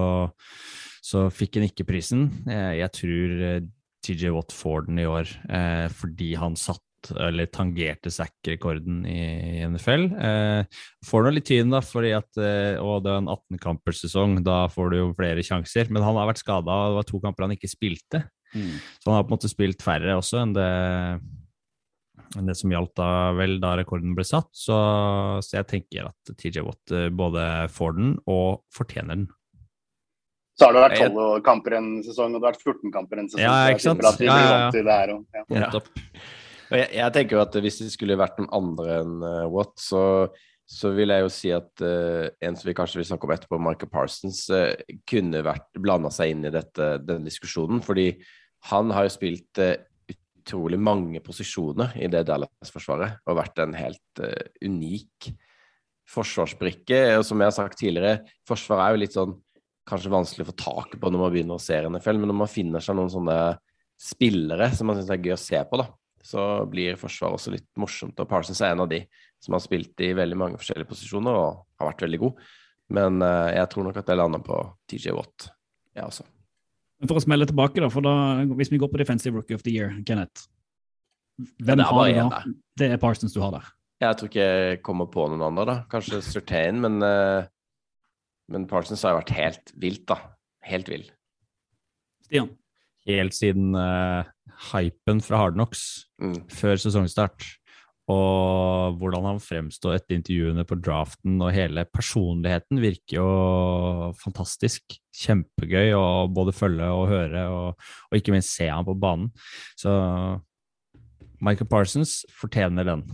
så 1.04 1.26
fikk 1.28 1.60
han 1.60 1.68
ikke 1.68 1.86
prisen. 1.90 2.30
Jeg, 2.48 2.80
jeg 2.80 2.94
tror 2.96 3.44
eh, 3.50 3.60
TJ 4.04 4.32
Watt 4.36 4.56
får 4.56 4.88
den 4.88 5.04
i 5.04 5.06
år, 5.08 5.28
eh, 5.52 5.86
fordi 5.92 6.32
han 6.40 6.56
satt 6.60 6.80
eller 7.12 7.50
tangerte 7.52 8.08
sack-rekorden 8.12 9.02
i 9.04 9.64
NFL. 9.68 10.06
Eh, 10.16 10.80
får 11.04 11.26
nå 11.26 11.32
litt 11.34 11.48
tyn, 11.50 11.72
da, 11.72 11.82
fordi 11.84 12.14
at 12.16 12.40
eh, 12.40 12.80
og 12.80 13.04
det 13.04 13.12
er 13.12 13.20
en 13.20 13.32
18-kampersesong, 13.34 14.38
da 14.46 14.62
får 14.72 14.92
du 14.92 14.98
jo 15.00 15.10
flere 15.18 15.44
sjanser. 15.44 15.90
Men 15.92 16.06
han 16.06 16.16
har 16.16 16.30
vært 16.30 16.40
skada, 16.40 16.72
og 16.72 16.94
det 16.94 17.00
var 17.02 17.08
to 17.10 17.20
kamper 17.24 17.46
han 17.46 17.56
ikke 17.56 17.72
spilte. 17.72 18.24
Så 18.54 19.10
han 19.10 19.18
har 19.18 19.24
på 19.26 19.32
en 19.32 19.36
måte 19.36 19.50
spilt 19.50 19.82
færre 19.84 20.16
også 20.18 20.40
enn 20.44 20.54
det, 20.56 20.68
enn 22.38 22.50
det 22.50 22.56
som 22.58 22.72
gjaldt 22.72 22.94
da, 22.98 23.08
vel, 23.38 23.56
da 23.62 23.74
rekorden 23.80 24.14
ble 24.16 24.26
satt. 24.26 24.50
Så, 24.56 24.76
så 25.44 25.58
jeg 25.60 25.68
tenker 25.70 26.10
at 26.10 26.34
TJ 26.38 26.64
Watt 26.66 26.94
eh, 26.94 27.08
både 27.14 27.48
får 27.74 27.98
den 27.98 28.14
og 28.30 28.64
fortjener 28.74 29.18
den. 29.18 29.26
Så 30.54 30.68
har 30.68 30.76
det 30.76 30.82
vært 30.84 31.00
Jeg- 31.00 31.10
12 31.10 31.42
kamper 31.42 31.74
en 31.80 31.90
sesong, 32.06 32.34
og 32.34 32.40
det 32.40 32.46
har 32.46 32.54
vært 32.54 32.62
14 32.62 32.92
kamper 32.94 33.18
en 33.18 33.28
sesong. 33.28 33.42
Ja, 33.42 33.74
ikke 33.74 33.82
sant? 33.82 34.00
de 34.18 34.24
Ja, 34.24 34.38
ja, 34.38 34.70
ja. 34.70 35.16
også, 35.18 35.26
ja. 35.34 35.44
Ja. 35.50 35.70
Og 36.70 36.78
jeg, 36.78 36.88
jeg 36.94 37.14
tenker 37.14 37.36
jo 37.36 37.42
at 37.42 37.56
hvis 37.60 37.78
det 37.82 37.92
skulle 37.92 38.18
vært 38.18 38.38
noen 38.40 38.52
andre 38.54 39.00
enn 39.02 39.16
uh, 39.22 39.46
Watt, 39.52 39.74
så, 39.82 40.04
så 40.66 40.92
vil 40.96 41.12
jeg 41.12 41.24
jo 41.26 41.32
si 41.32 41.50
at 41.54 41.82
uh, 41.84 42.30
en 42.40 42.56
som 42.56 42.70
vi 42.70 42.76
kanskje 42.76 43.00
vil 43.00 43.08
snakke 43.10 43.28
om 43.28 43.34
etterpå, 43.34 43.60
Michael 43.60 43.90
Parsons, 43.92 44.44
uh, 44.54 44.72
kunne 45.10 45.42
vært 45.44 45.68
blanda 45.82 46.12
seg 46.14 46.32
inn 46.34 46.46
i 46.46 46.54
dette, 46.54 46.94
denne 47.04 47.28
diskusjonen. 47.28 47.82
Fordi 47.84 48.08
han 48.70 48.92
har 48.94 49.06
jo 49.06 49.12
spilt 49.12 49.60
eh, 49.62 49.76
utrolig 50.44 50.78
mange 50.80 51.20
posisjoner 51.24 51.96
i 52.00 52.08
det 52.12 52.24
Dallas-forsvaret 52.28 53.24
og 53.24 53.38
vært 53.38 53.60
en 53.64 53.74
helt 53.76 54.22
eh, 54.24 54.52
unik 54.64 55.30
forsvarsbrikke. 56.14 57.00
Og 57.18 57.24
som 57.26 57.40
jeg 57.40 57.50
har 57.50 57.56
sagt 57.56 57.80
tidligere, 57.80 58.22
forsvaret 58.48 58.84
er 58.84 58.94
jo 58.94 59.02
litt 59.04 59.16
sånn 59.16 59.36
kanskje 59.88 60.12
vanskelig 60.12 60.46
å 60.46 60.50
få 60.50 60.56
tak 60.60 60.96
på 61.00 61.12
når 61.12 61.20
man 61.20 61.32
begynner 61.34 61.58
å 61.58 61.62
se 61.62 61.76
NFL, 61.76 62.20
men 62.20 62.30
når 62.32 62.40
man 62.40 62.50
finner 62.50 62.84
seg 62.84 62.96
noen 62.96 63.12
sånne 63.12 63.38
spillere 64.00 64.70
som 64.74 64.88
man 64.88 64.98
syns 64.98 65.12
er 65.12 65.20
gøy 65.20 65.34
å 65.36 65.40
se 65.40 65.60
på, 65.68 65.80
da, 65.80 65.88
så 66.24 66.44
blir 66.70 66.96
forsvaret 67.00 67.36
også 67.36 67.52
litt 67.52 67.68
morsomt. 67.80 68.20
Og 68.20 68.30
Parsons 68.30 68.62
er 68.64 68.72
en 68.72 68.84
av 68.86 68.90
de 68.90 69.02
som 69.44 69.56
har 69.56 69.64
spilt 69.64 70.00
i 70.04 70.14
veldig 70.16 70.38
mange 70.40 70.60
forskjellige 70.60 70.88
posisjoner 70.88 71.36
og 71.36 71.64
har 71.80 71.92
vært 71.92 72.06
veldig 72.06 72.22
god. 72.24 72.46
Men 72.96 73.20
eh, 73.24 73.50
jeg 73.58 73.72
tror 73.72 73.88
nok 73.88 74.00
at 74.00 74.12
jeg 74.12 74.20
lander 74.20 74.44
på 74.44 74.60
TJ 74.88 75.16
Watt, 75.16 75.50
jeg 75.92 76.08
også. 76.08 76.33
Men 77.00 77.10
For 77.10 77.18
å 77.18 77.22
smelle 77.24 77.46
tilbake, 77.48 77.80
da, 77.82 77.88
for 77.92 78.04
da, 78.06 78.12
hvis 78.56 78.70
vi 78.72 78.78
går 78.80 78.90
på 78.92 79.00
Defensive 79.00 79.34
Rookie 79.36 79.56
of 79.58 79.64
the 79.66 79.72
Year, 79.74 79.90
Kenneth 80.06 80.46
Hvem 81.58 81.80
det 81.80 81.82
er 81.82 81.88
har 81.90 82.06
du 82.06 82.14
da? 82.14 82.28
der. 82.30 82.52
Det 82.78 82.88
er 82.94 83.00
Parsons 83.02 83.32
du 83.34 83.40
har 83.42 83.50
der. 83.56 83.70
Jeg 84.04 84.16
tror 84.20 84.28
ikke 84.30 84.44
jeg 84.44 84.82
kommer 84.86 85.08
på 85.10 85.24
noen 85.30 85.42
andre, 85.42 85.64
da. 85.66 85.74
Kanskje 85.90 86.20
Surtain, 86.22 86.78
men, 86.82 87.00
eh, 87.02 87.46
men 88.52 88.66
Parsons 88.70 89.02
har 89.02 89.14
jo 89.14 89.20
vært 89.22 89.32
helt 89.34 89.72
vilt, 89.82 90.04
da. 90.06 90.18
Helt 90.68 90.88
vill. 90.88 91.08
Stian? 92.28 92.52
Helt 93.08 93.34
siden 93.36 93.74
uh, 93.76 94.24
hypen 94.72 95.20
fra 95.20 95.42
Hardnox 95.42 96.04
Mm. 96.22 96.38
før 96.48 96.78
sesongstart, 96.78 97.42
og 98.10 98.98
hvordan 99.00 99.24
han 99.30 99.38
fremstår 99.40 99.96
etter 99.96 100.18
intervjuene 100.18 100.66
på 100.68 100.76
draften, 100.76 101.38
og 101.40 101.54
hele 101.56 101.86
personligheten 101.88 102.82
virker 102.82 103.16
jo 103.16 103.28
fantastisk. 104.20 104.98
Kjempegøy 105.14 105.94
å 105.96 106.04
både 106.28 106.52
følge 106.52 106.90
og 106.92 107.06
høre, 107.08 107.46
og, 107.48 107.86
og 108.10 108.18
ikke 108.18 108.34
minst 108.34 108.52
se 108.56 108.68
han 108.68 108.84
på 108.84 108.96
banen. 109.00 109.30
Så 109.80 109.94
Michael 111.44 111.70
Parsons 111.70 112.20
fortjener 112.36 112.86
den. 112.92 113.06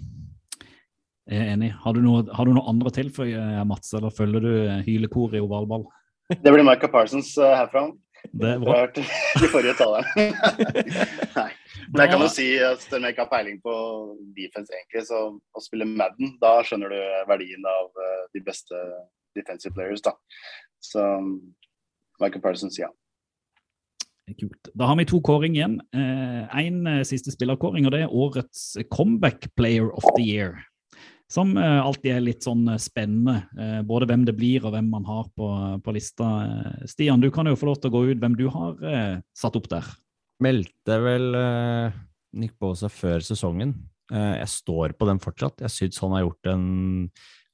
Jeg 1.31 1.45
er 1.45 1.53
enig. 1.55 1.71
Har 1.85 1.95
du 1.95 2.03
noe, 2.03 2.25
har 2.35 2.49
du 2.49 2.57
noe 2.57 2.67
andre 2.71 2.91
å 2.91 2.95
tilføye, 2.95 3.65
Mats, 3.71 3.93
eller 3.95 4.11
følger 4.15 4.43
du 4.43 4.53
hylekoret 4.89 5.39
i 5.39 5.45
ovalball? 5.45 5.87
Det 6.31 6.51
blir 6.51 6.67
Michael 6.67 6.91
Parsons 6.91 7.31
eh, 7.39 7.57
herfra. 7.59 7.89
Det 8.23 8.53
var 8.63 8.93
de 8.95 9.05
forrige 9.55 9.75
talerne. 9.79 10.27
Nei. 11.39 11.51
Men 11.91 12.03
jeg 12.05 12.13
kan 12.13 12.23
jo 12.23 12.29
si 12.31 12.47
at 12.63 12.83
selv 12.85 13.01
om 13.01 13.07
jeg 13.09 13.17
ikke 13.17 13.27
har 13.27 13.33
peiling 13.33 13.59
på 13.65 13.75
defense, 14.37 14.71
egentlig, 14.77 15.05
så 15.09 15.23
å 15.35 15.65
spille 15.65 15.89
Madden, 15.89 16.37
da 16.43 16.59
skjønner 16.67 16.93
du 16.93 17.01
verdien 17.31 17.67
av 17.67 18.05
eh, 18.05 18.25
de 18.37 18.45
beste 18.47 18.85
defensive 19.39 19.75
players, 19.75 20.05
da. 20.05 20.15
Så 20.85 21.03
Michael 22.21 22.43
Parsons, 22.45 22.79
ja. 22.79 22.91
Kult. 24.39 24.71
Da 24.79 24.87
har 24.87 24.95
vi 25.01 25.09
to 25.11 25.19
kåring 25.27 25.57
igjen. 25.57 25.81
Én 25.91 26.85
siste 27.09 27.33
spillerkåring, 27.35 27.89
og 27.89 27.97
det 27.97 28.05
er 28.05 28.13
årets 28.15 28.77
comeback 28.95 29.49
player 29.59 29.91
of 29.91 30.07
the 30.15 30.23
year. 30.23 30.61
Som 31.31 31.55
eh, 31.59 31.79
alltid 31.79 32.11
er 32.17 32.25
litt 32.25 32.47
sånn 32.47 32.65
eh, 32.73 32.81
spennende, 32.83 33.45
eh, 33.55 33.81
både 33.87 34.09
hvem 34.11 34.25
det 34.27 34.35
blir 34.39 34.65
og 34.67 34.75
hvem 34.75 34.89
man 34.91 35.07
har 35.07 35.29
på, 35.39 35.49
på 35.85 35.95
lista. 35.95 36.29
Stian, 36.91 37.23
du 37.23 37.31
kan 37.35 37.47
jo 37.47 37.59
få 37.59 37.71
lov 37.71 37.81
til 37.81 37.93
å 37.93 37.95
gå 37.95 38.05
ut 38.11 38.23
hvem 38.23 38.39
du 38.39 38.49
har 38.51 39.21
satt 39.37 39.59
opp 39.59 39.69
der. 39.71 39.87
Meldte 40.43 40.97
vel 41.05 41.35
Nick 42.41 42.57
Baasa 42.59 42.89
før 42.91 43.23
sesongen. 43.23 43.75
Jeg 44.11 44.49
står 44.51 44.97
på 44.99 45.07
den 45.07 45.21
fortsatt. 45.23 45.61
Jeg 45.63 45.75
syns 45.75 46.01
han 46.03 46.17
har 46.17 46.25
gjort 46.25 46.49
en 46.51 46.65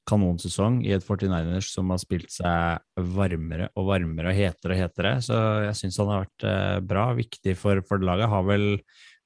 kanonsesong 0.06 0.78
i 0.86 0.92
et 0.94 1.02
49ers 1.02 1.72
som 1.74 1.90
har 1.90 1.98
spilt 1.98 2.30
seg 2.30 2.78
varmere 3.18 3.66
og 3.74 3.88
varmere 3.90 4.30
og 4.30 4.38
hetere 4.38 4.76
og 4.76 4.80
hetere. 4.84 5.16
Så 5.26 5.40
jeg 5.66 5.76
syns 5.82 5.98
han 6.00 6.12
har 6.14 6.24
vært 6.24 6.86
bra, 6.86 7.08
viktig 7.18 7.56
for, 7.58 7.82
for 7.84 8.06
laget. 8.06 8.30
Har 8.30 8.46
vel 8.46 8.68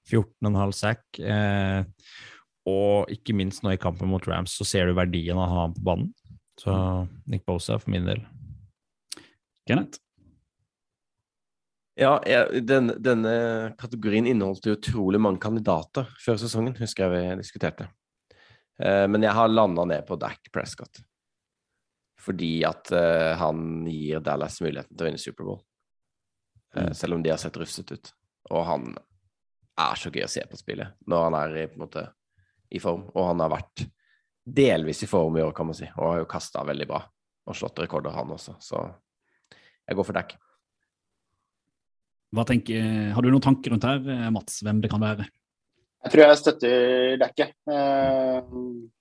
14,5 0.08 0.72
sack. 0.74 1.04
Eh, 1.20 1.84
og 2.70 3.10
ikke 3.12 3.34
minst 3.36 3.64
nå 3.64 3.74
i 3.74 3.80
kampen 3.80 4.10
mot 4.10 4.26
Rams 4.30 4.54
så 4.56 4.66
ser 4.68 4.88
du 4.88 4.96
verdien 4.98 5.38
av 5.38 5.46
å 5.46 5.50
ha 5.50 5.64
ham 5.66 5.74
på 5.76 5.86
banen. 5.86 6.12
Så 6.60 6.74
Nick 7.30 7.46
Bosa 7.48 7.78
for 7.80 7.92
min 7.92 8.08
del. 8.08 8.22
Kenneth? 9.68 10.00
Ja, 12.00 12.14
jeg, 12.24 12.62
den, 12.64 12.94
denne 13.02 13.32
kategorien 13.80 14.28
inneholdt 14.28 14.68
utrolig 14.72 15.20
mange 15.20 15.40
kandidater 15.42 16.08
før 16.22 16.38
sesongen, 16.40 16.76
husker 16.80 17.06
jeg 17.06 17.12
vi 17.12 17.40
diskuterte. 17.42 17.90
Eh, 18.80 19.06
men 19.10 19.24
jeg 19.26 19.36
har 19.36 19.52
landa 19.52 19.84
ned 19.88 20.06
på 20.08 20.16
Dac 20.20 20.48
Prescott. 20.52 21.02
Fordi 22.20 22.52
at 22.68 22.92
eh, 22.96 23.34
han 23.40 23.84
gir 23.88 24.24
Dallas 24.24 24.60
muligheten 24.64 24.94
til 24.94 25.04
å 25.04 25.10
vinne 25.10 25.20
Superbowl. 25.20 25.60
Eh, 26.76 26.92
selv 26.96 27.18
om 27.18 27.24
de 27.24 27.32
har 27.32 27.40
sett 27.40 27.58
rufset 27.60 27.92
ut. 27.92 28.12
Og 28.54 28.64
han 28.68 28.94
er 29.80 30.00
så 30.00 30.12
gøy 30.12 30.24
å 30.24 30.30
se 30.30 30.44
på 30.48 30.58
spillet 30.60 30.96
når 31.08 31.28
han 31.28 31.38
er 31.40 31.58
i, 31.62 31.68
på 31.68 31.78
en 31.78 31.84
måte, 31.84 32.06
i 32.70 32.80
form. 32.82 33.08
Og 33.14 33.26
han 33.32 33.42
har 33.42 33.52
vært 33.52 33.86
delvis 34.50 35.02
i 35.04 35.08
form 35.10 35.38
i 35.38 35.42
år, 35.44 35.52
kan 35.56 35.68
man 35.68 35.76
si, 35.78 35.88
og 35.96 36.06
har 36.06 36.22
jo 36.22 36.30
kasta 36.30 36.64
veldig 36.66 36.86
bra. 36.90 37.02
Og 37.50 37.56
slått 37.56 37.82
rekorder, 37.82 38.14
han 38.14 38.30
også. 38.34 38.56
Så 38.62 38.80
jeg 39.88 39.98
går 39.98 40.06
for 40.06 40.16
dekk. 40.16 40.36
Hva 42.30 42.44
tenker, 42.46 43.10
har 43.10 43.26
du 43.26 43.30
noen 43.32 43.42
tanker 43.42 43.74
rundt 43.74 43.86
her, 43.88 43.98
eh, 43.98 44.30
Mats, 44.30 44.60
hvem 44.62 44.80
det 44.82 44.90
kan 44.92 45.02
være? 45.02 45.26
Jeg 46.04 46.12
tror 46.12 46.22
jeg 46.24 46.40
støtter 46.40 47.16
Dakke. 47.20 47.52
Eh, 47.68 48.42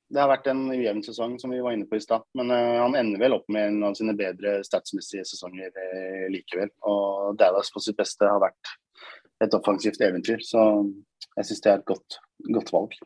Det 0.10 0.18
har 0.18 0.32
vært 0.32 0.48
en 0.50 0.64
ujevn 0.74 1.04
sesong, 1.06 1.36
som 1.38 1.52
vi 1.54 1.60
var 1.62 1.76
inne 1.76 1.86
på 1.86 1.94
i 1.96 2.02
stad. 2.02 2.24
Men 2.34 2.50
eh, 2.50 2.80
han 2.82 2.96
ender 2.98 3.22
vel 3.22 3.36
opp 3.36 3.46
med 3.54 3.68
en 3.68 3.84
av 3.84 3.94
sine 3.94 4.16
bedre 4.18 4.64
statsmessige 4.66 5.22
sesonger 5.22 5.70
likevel. 6.34 6.72
Og 6.90 7.38
Dallas 7.38 7.70
på 7.70 7.80
sitt 7.86 8.00
beste 8.00 8.26
har 8.26 8.42
vært 8.42 8.74
et 9.46 9.54
offensivt 9.54 10.02
eventyr. 10.02 10.42
Så 10.42 10.64
jeg 11.38 11.46
syns 11.46 11.62
det 11.62 11.72
er 11.72 11.78
et 11.78 11.86
godt, 11.86 12.18
godt 12.50 12.74
valg. 12.74 12.98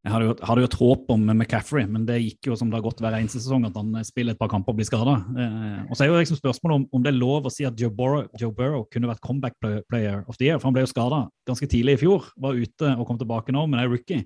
Jeg 0.00 0.14
hadde 0.14 0.28
jo, 0.30 0.34
hadde 0.48 0.62
jo 0.62 0.68
et 0.70 0.76
håp 0.80 1.10
om 1.12 1.24
McCaffrey, 1.28 1.84
men 1.84 2.06
det 2.08 2.14
gikk 2.22 2.48
jo 2.48 2.54
som 2.56 2.70
det 2.70 2.78
har 2.78 2.84
gått 2.86 3.02
hver 3.04 3.18
eneste 3.18 3.42
sesong, 3.42 3.66
at 3.68 3.74
han 3.76 3.98
spiller 4.08 4.32
et 4.32 4.40
par 4.40 4.48
kamper 4.48 4.72
og 4.72 4.78
blir 4.78 4.88
skada. 4.88 5.18
Eh, 5.36 5.82
og 5.84 5.92
så 5.92 6.06
er 6.06 6.08
jo 6.08 6.22
liksom 6.22 6.38
spørsmålet 6.38 6.78
om, 6.78 6.86
om 6.96 7.02
det 7.04 7.10
er 7.12 7.18
lov 7.18 7.48
å 7.48 7.52
si 7.52 7.66
at 7.68 7.76
Joe 7.76 7.92
Burrow, 7.92 8.24
Joe 8.40 8.54
Burrow 8.56 8.86
kunne 8.88 9.10
vært 9.10 9.20
comeback 9.26 9.58
player 9.60 10.22
of 10.24 10.40
the 10.40 10.48
year, 10.48 10.56
for 10.56 10.70
han 10.70 10.78
ble 10.78 10.86
jo 10.86 10.92
skada 10.94 11.26
ganske 11.50 11.68
tidlig 11.68 11.98
i 11.98 12.00
fjor. 12.06 12.30
Var 12.40 12.62
ute 12.64 12.94
og 12.94 13.04
kom 13.10 13.20
tilbake 13.20 13.52
nå, 13.52 13.66
men 13.68 13.82
er 13.82 13.92
rookie. 13.92 14.24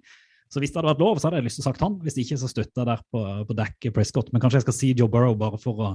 Så 0.52 0.62
hvis 0.62 0.70
det 0.70 0.78
hadde 0.78 0.92
vært 0.92 1.02
lov, 1.02 1.18
så 1.18 1.26
hadde 1.26 1.40
jeg 1.40 1.48
lyst 1.48 1.58
til 1.58 1.64
å 1.64 1.68
sagt 1.72 1.82
han. 1.82 1.98
Hvis 2.04 2.20
ikke, 2.22 2.38
så 2.38 2.52
støtter 2.52 2.84
jeg 2.84 2.90
der 2.92 3.02
på, 3.10 3.24
på 3.48 3.58
dekk 3.58 3.90
Prescott. 3.96 4.30
Men 4.30 4.44
kanskje 4.44 4.60
jeg 4.60 4.68
skal 4.68 4.78
si 4.78 4.94
Joe 4.94 5.10
Burrow 5.10 5.34
bare 5.38 5.58
for 5.58 5.82
å 5.82 5.90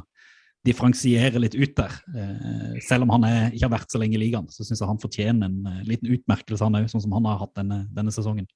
differensiere 0.68 1.40
litt 1.40 1.56
ut 1.56 1.76
der. 1.78 1.94
Eh, 2.20 2.80
selv 2.84 3.08
om 3.08 3.14
han 3.16 3.28
er, 3.30 3.42
ikke 3.54 3.70
har 3.70 3.76
vært 3.78 3.94
så 3.96 4.02
lenge 4.02 4.18
i 4.18 4.24
ligaen, 4.26 4.50
så 4.52 4.66
syns 4.68 4.82
jeg 4.82 4.90
han 4.90 5.00
fortjener 5.00 5.48
en 5.48 5.70
eh, 5.72 5.84
liten 5.88 6.12
utmerkelse, 6.18 6.66
han 6.66 6.76
òg, 6.82 6.90
sånn 6.92 7.06
som 7.06 7.16
han 7.16 7.30
har 7.30 7.40
hatt 7.46 7.56
denne, 7.62 7.86
denne 7.96 8.12
sesongen. 8.12 8.50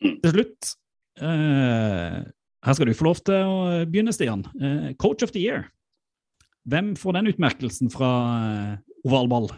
Til 0.00 0.32
slutt, 0.32 0.74
eh, 1.20 2.20
her 2.64 2.76
skal 2.76 2.88
du 2.88 2.96
få 2.96 3.08
lov 3.08 3.20
til 3.24 3.40
å 3.40 3.56
begynne, 3.88 4.14
Stian. 4.16 4.44
Eh, 4.60 4.92
Coach 5.00 5.24
of 5.26 5.32
the 5.32 5.42
year. 5.42 5.68
Hvem 6.68 6.94
får 6.98 7.18
den 7.18 7.32
utmerkelsen 7.32 7.90
fra 7.92 8.12
ovalball? 9.04 9.08
oval 9.08 9.28
ball? 9.32 9.50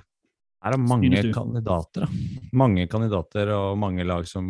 Her 0.62 0.76
er 0.76 0.82
mange 0.82 1.22
kandidater. 1.34 2.06
Da. 2.06 2.48
Mange 2.54 2.86
kandidater 2.90 3.50
og 3.56 3.78
mange 3.82 4.06
lag 4.06 4.26
som, 4.30 4.46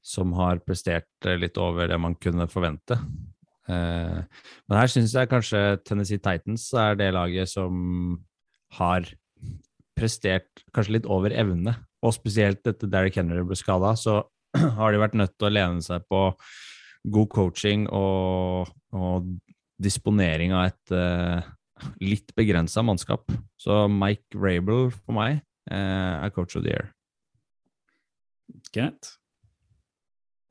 som 0.00 0.32
har 0.38 0.62
prestert 0.64 1.28
eh, 1.28 1.36
litt 1.40 1.60
over 1.60 1.90
det 1.90 1.98
man 2.00 2.16
kunne 2.16 2.48
forvente. 2.48 2.96
Eh, 3.68 4.22
men 4.24 4.78
her 4.78 4.92
syns 4.92 5.12
jeg 5.16 5.28
kanskje 5.28 5.60
Tennessee 5.84 6.22
Titans 6.22 6.70
er 6.80 6.96
det 6.96 7.10
laget 7.16 7.52
som 7.52 8.16
har 8.78 9.04
prestert 9.96 10.64
kanskje 10.72 10.98
litt 10.98 11.10
over 11.12 11.34
evne. 11.36 11.76
Og 12.04 12.16
spesielt 12.16 12.64
etter 12.68 12.88
Derrick 12.88 13.20
Henry 13.20 13.44
ble 13.44 13.56
skada, 13.58 13.92
så 14.00 14.22
har 14.80 14.92
de 14.94 15.02
vært 15.02 15.18
nødt 15.18 15.34
til 15.38 15.48
å 15.48 15.52
lene 15.54 15.84
seg 15.84 16.06
på 16.10 16.22
god 17.16 17.28
coaching 17.30 17.86
og, 17.94 18.72
og 18.96 19.28
disponering 19.82 20.54
av 20.56 20.70
et 20.72 20.94
eh, 20.96 21.46
litt 22.02 22.32
begrensa 22.38 22.82
mannskap. 22.82 23.30
Så 23.60 23.84
Mike 23.92 24.34
Rabel 24.34 24.88
for 24.96 25.14
meg 25.18 25.42
eh, 25.70 26.14
er 26.26 26.34
coach 26.34 26.56
of 26.58 26.64
the 26.64 26.72
year. 26.74 26.90
Greit. 28.74 29.12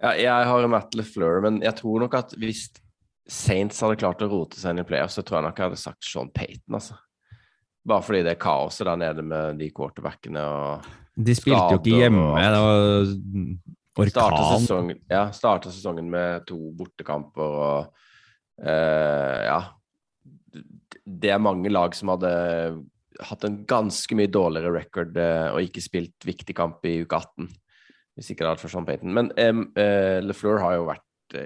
Ja, 0.02 0.12
jeg 0.20 0.48
har 0.50 0.68
Matt 0.70 0.96
LeFleur, 0.98 1.40
men 1.46 1.62
jeg 1.64 1.78
tror 1.80 2.04
nok 2.04 2.16
at 2.20 2.36
hvis 2.40 2.68
Saints 3.32 3.80
hadde 3.82 3.98
klart 3.98 4.22
å 4.22 4.30
rote 4.30 4.60
seg 4.60 4.76
inn 4.76 4.84
i 4.84 4.88
playoff, 4.88 5.14
så 5.16 5.24
tror 5.26 5.40
jeg 5.40 5.48
nok 5.48 5.60
jeg 5.62 5.70
hadde 5.70 5.82
sagt 5.82 6.06
Sean 6.06 6.30
Payton, 6.36 6.78
altså. 6.78 6.98
Bare 7.86 8.04
fordi 8.06 8.24
det 8.26 8.36
er 8.36 8.42
kaoset 8.42 8.86
der 8.90 9.00
nede 9.00 9.24
med 9.26 9.60
de 9.62 9.70
quarterbackene 9.74 10.42
og 10.42 10.86
De 11.16 11.36
spilte 11.38 11.78
jo 11.78 11.80
ikke 11.80 12.00
hjemme. 12.02 12.22
og- 12.22 12.38
Det 12.42 12.62
var 12.66 13.12
Orkan. 13.96 14.60
sesongen, 14.60 15.00
ja, 15.08 15.30
starte 15.36 15.72
sesongen 15.72 16.10
med 16.12 16.44
to 16.50 16.58
bortekamper 16.76 17.58
og 17.62 17.96
uh, 18.60 19.42
Ja. 19.46 19.62
Det 21.06 21.30
er 21.30 21.38
mange 21.38 21.70
lag 21.70 21.94
som 21.94 22.10
hadde 22.10 22.30
hatt 23.30 23.44
en 23.46 23.60
ganske 23.70 24.16
mye 24.18 24.32
dårligere 24.32 24.74
record 24.74 25.20
uh, 25.20 25.54
og 25.54 25.68
ikke 25.68 25.84
spilt 25.84 26.26
viktig 26.26 26.56
kamp 26.58 26.84
i 26.90 26.98
uke 27.06 27.20
18, 27.20 27.48
hvis 28.18 28.32
ikke 28.32 28.42
det 28.42 28.50
hadde 28.50 28.56
vært 28.56 28.64
for 28.64 28.74
Sean 28.74 28.88
Payton. 28.88 29.14
Men 29.14 29.30
um, 29.38 29.68
LeFleur 30.26 30.64
har 30.64 30.80
jo 30.80 30.90
vært 30.90 31.40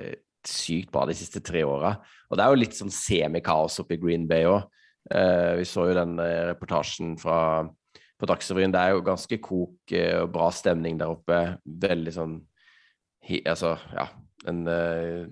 sykt 0.48 0.94
bra 0.94 1.04
de 1.10 1.18
siste 1.18 1.42
tre 1.46 1.66
åra. 1.68 1.98
Og 2.30 2.40
det 2.40 2.46
er 2.46 2.54
jo 2.54 2.62
litt 2.62 2.78
sånn 2.78 2.94
semikaos 2.94 3.82
oppe 3.84 3.98
i 3.98 4.02
Green 4.02 4.26
Bay 4.30 4.48
òg. 4.48 4.64
vi 5.60 5.66
så 5.68 5.88
jo 5.90 5.98
den 5.98 6.16
reportasjen 6.20 7.16
fra 7.20 7.40
på 8.20 8.28
Dagsrevyen. 8.30 8.74
Det 8.74 8.82
er 8.82 8.96
jo 8.96 9.06
ganske 9.06 9.40
kok 9.44 9.94
eh, 9.96 10.16
og 10.22 10.32
bra 10.36 10.50
stemning 10.56 11.00
der 11.00 11.12
oppe. 11.14 11.42
Veldig 11.64 12.16
sånn 12.16 12.40
Altså, 13.46 13.76
ja 13.94 14.08
En, 14.50 14.64
eh, 14.72 15.28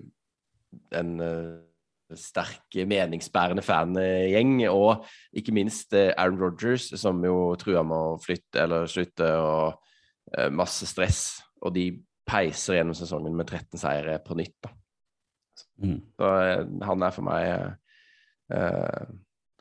en 0.94 1.08
eh, 1.24 2.14
sterk, 2.14 2.76
meningsbærende 2.86 3.64
fangjeng. 3.64 4.60
Og 4.70 5.04
ikke 5.36 5.54
minst 5.56 5.96
Aaron 5.96 6.38
Rodgers, 6.40 6.92
som 7.00 7.24
jo 7.24 7.56
trua 7.58 7.82
med 7.82 7.96
å 7.96 8.20
flytte 8.22 8.62
eller 8.64 8.86
slutte, 8.88 9.28
og 9.40 10.52
masse 10.54 10.86
stress. 10.86 11.22
Og 11.64 11.74
de 11.74 11.88
peiser 12.28 12.78
gjennom 12.78 12.96
sesongen 12.96 13.36
med 13.36 13.48
13 13.48 13.80
seire 13.80 14.18
på 14.24 14.36
nytt. 14.38 14.56
da. 14.64 14.72
Mm. 15.82 16.00
Så 16.18 16.30
han 16.88 17.04
er 17.04 17.14
for 17.14 17.26
meg 17.26 17.48
eh, 18.52 19.04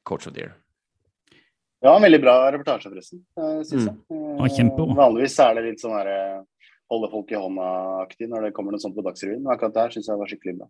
coach 0.08 0.28
of 0.28 0.34
the 0.34 0.45
year. 0.45 0.56
Ja, 1.84 1.95
en 1.95 2.02
veldig 2.02 2.22
bra 2.24 2.36
reportasje, 2.52 2.90
forresten. 2.90 3.20
eh, 3.38 3.62
Synes 3.64 3.86
jeg. 3.86 3.95
Mm. 4.10 4.38
Ja, 4.40 4.48
kjempebra. 4.58 4.91
Eh, 4.91 4.98
Vanligvis 5.04 5.40
er 5.44 5.54
det 5.60 5.64
litt 5.68 5.82
sånn 5.84 5.94
her 5.94 6.08
eh, 6.10 6.41
holde 6.90 7.10
folk 7.12 7.32
i 7.32 7.36
hånda-aktig 7.38 8.30
når 8.32 8.48
det 8.48 8.54
kommer 8.58 8.72
noe 8.74 8.82
sånt 8.82 8.95
på 8.98 9.04
Dagsrevyen. 9.06 9.44
Men 9.44 9.54
akkurat 9.56 9.74
der 9.76 9.90
syns 9.94 10.08
jeg 10.10 10.18
var 10.18 10.28
skikkelig 10.32 10.58
bra. 10.62 10.70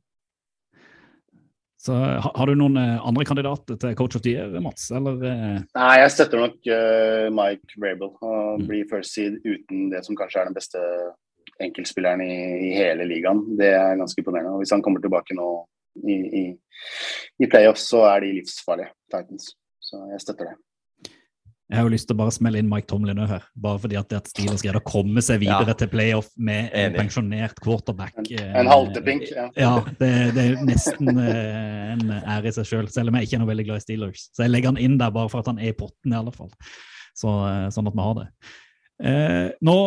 Så 1.78 1.94
Har 1.94 2.46
du 2.50 2.56
noen 2.58 2.76
andre 2.82 3.24
kandidater 3.24 3.78
til 3.80 3.94
coach 3.96 4.16
of 4.18 4.24
the 4.26 4.32
year, 4.34 4.50
Mats? 4.60 4.90
Eller, 4.92 5.14
Nei, 5.78 5.92
jeg 6.02 6.12
støtter 6.16 6.42
nok 6.42 6.58
uh, 6.74 7.28
Mike 7.32 7.78
Rabel. 7.80 8.10
Å 8.20 8.34
Mm. 8.58 8.66
bli 8.68 8.80
first 8.90 9.14
seed 9.14 9.38
uten 9.46 9.92
det 9.92 10.04
som 10.04 10.16
kanskje 10.18 10.42
er 10.42 10.46
den 10.50 10.56
beste 10.58 10.82
enkeltspilleren 11.62 12.22
i, 12.26 12.34
i 12.68 12.74
hele 12.74 13.06
ligaen. 13.06 13.44
Det 13.56 13.70
er 13.78 13.96
ganske 14.02 14.18
imponerende. 14.20 14.56
Og 14.58 14.64
hvis 14.64 14.74
han 14.74 14.82
kommer 14.82 15.00
tilbake 15.00 15.38
nå 15.38 15.48
i, 16.04 16.16
i, 16.42 16.44
i 17.40 17.46
playoffs, 17.48 17.86
så 17.94 18.02
er 18.10 18.26
de 18.26 18.34
livsfarlige, 18.42 18.90
Titans. 19.14 19.52
Så 19.80 20.02
jeg 20.12 20.20
støtter 20.26 20.50
det. 20.50 20.56
Jeg 21.68 21.76
har 21.76 21.84
jo 21.84 21.92
lyst 21.92 22.08
til 22.08 22.16
å 22.16 22.20
bare 22.22 22.32
smelle 22.32 22.62
inn 22.62 22.70
Mike 22.72 22.88
Tomlin 22.88 23.20
her. 23.28 23.44
Bare 23.60 23.80
fordi 23.84 23.98
at 24.00 24.08
det 24.08 24.22
at 24.22 24.30
Steelers 24.32 24.62
greide 24.64 24.80
å 24.80 24.88
komme 24.88 25.20
seg 25.26 25.42
videre 25.42 25.74
Ja. 25.74 25.76
til 25.76 25.90
playoff 25.92 26.30
med 26.40 26.70
en 26.72 26.94
pensjonert 26.96 27.60
quarterback. 27.60 28.16
En, 28.22 28.40
eh, 28.40 28.60
en 28.62 28.72
halvtepink. 28.72 29.28
Ja. 29.36 29.50
Ja, 29.60 29.74
det, 30.00 30.12
det 30.38 30.46
er 30.46 30.64
nesten 30.64 31.12
eh, 31.20 31.92
en 31.92 32.14
ære 32.22 32.48
i 32.48 32.56
seg 32.56 32.70
sjøl, 32.70 32.88
selv 32.88 33.12
om 33.12 33.20
jeg 33.20 33.28
ikke 33.28 33.36
er 33.36 33.44
noe 33.44 33.52
veldig 33.52 33.68
glad 33.68 33.82
i 33.82 33.84
Steelers. 33.84 34.30
Så 34.32 34.46
jeg 34.46 34.54
legger 34.54 34.72
han 34.72 34.80
inn 34.80 34.96
der 35.02 35.12
bare 35.12 35.28
for 35.34 35.44
at 35.44 35.52
han 35.52 35.60
er 35.60 35.74
i 35.74 35.76
potten, 35.76 36.16
i 36.16 36.22
alle 36.22 36.32
fall. 36.32 36.54
Så, 37.18 37.36
eh, 37.50 37.68
sånn 37.76 37.92
at 37.92 38.00
vi 38.00 38.08
har 38.08 38.16
det. 38.22 38.28
Eh, 39.04 39.50
nå 39.68 39.78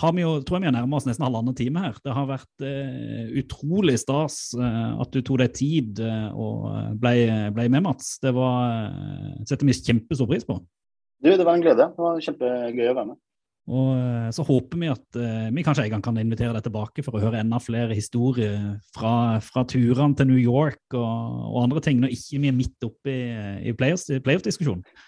har 0.00 0.12
vi 0.14 0.22
jo, 0.22 0.34
tror 0.40 0.56
jeg 0.56 0.64
vi 0.64 0.70
har 0.70 0.76
nærmet 0.78 0.96
oss 1.02 1.06
nesten 1.08 1.26
halvannen 1.26 1.54
time 1.58 1.84
her. 1.84 1.96
Det 2.00 2.12
har 2.14 2.28
vært 2.28 2.62
uh, 2.62 3.30
utrolig 3.42 3.96
stas 3.98 4.54
uh, 4.54 5.00
at 5.02 5.10
du 5.10 5.18
tok 5.18 5.40
deg 5.42 5.56
tid 5.58 5.98
uh, 5.98 6.30
og 6.30 6.68
ble, 7.02 7.14
ble 7.56 7.66
med, 7.74 7.82
Mats. 7.88 8.12
Det 8.22 8.30
var, 8.36 8.94
setter 9.42 9.66
vi 9.66 9.74
kjempestor 9.74 10.30
pris 10.30 10.46
på. 10.46 10.60
Du, 11.20 11.28
det 11.28 11.44
var 11.44 11.56
en 11.56 11.64
glede. 11.64 11.90
Det 11.92 12.00
var 12.00 12.22
kjempegøy 12.24 12.88
å 12.88 12.94
være 12.96 13.10
med. 13.12 13.20
Og 13.70 13.90
eh, 13.94 14.30
så 14.34 14.44
håper 14.46 14.80
vi 14.80 14.88
at 14.90 15.18
eh, 15.20 15.50
vi 15.54 15.62
kanskje 15.66 15.84
en 15.86 15.92
gang 15.94 16.02
kan 16.02 16.18
invitere 16.18 16.54
deg 16.56 16.64
tilbake 16.66 17.04
for 17.06 17.16
å 17.16 17.22
høre 17.22 17.42
enda 17.42 17.60
flere 17.62 17.94
historier 17.94 18.56
fra, 18.96 19.12
fra 19.44 19.62
turene 19.68 20.16
til 20.18 20.30
New 20.32 20.40
York 20.40 20.96
og, 20.96 21.44
og 21.52 21.60
andre 21.66 21.84
ting, 21.84 22.00
når 22.02 22.16
ikke 22.16 22.40
vi 22.40 22.50
er 22.50 22.56
midt 22.56 22.88
oppe 22.88 23.14
i, 23.14 23.22
i 23.70 23.76
playoff-diskusjonen. 23.76 24.84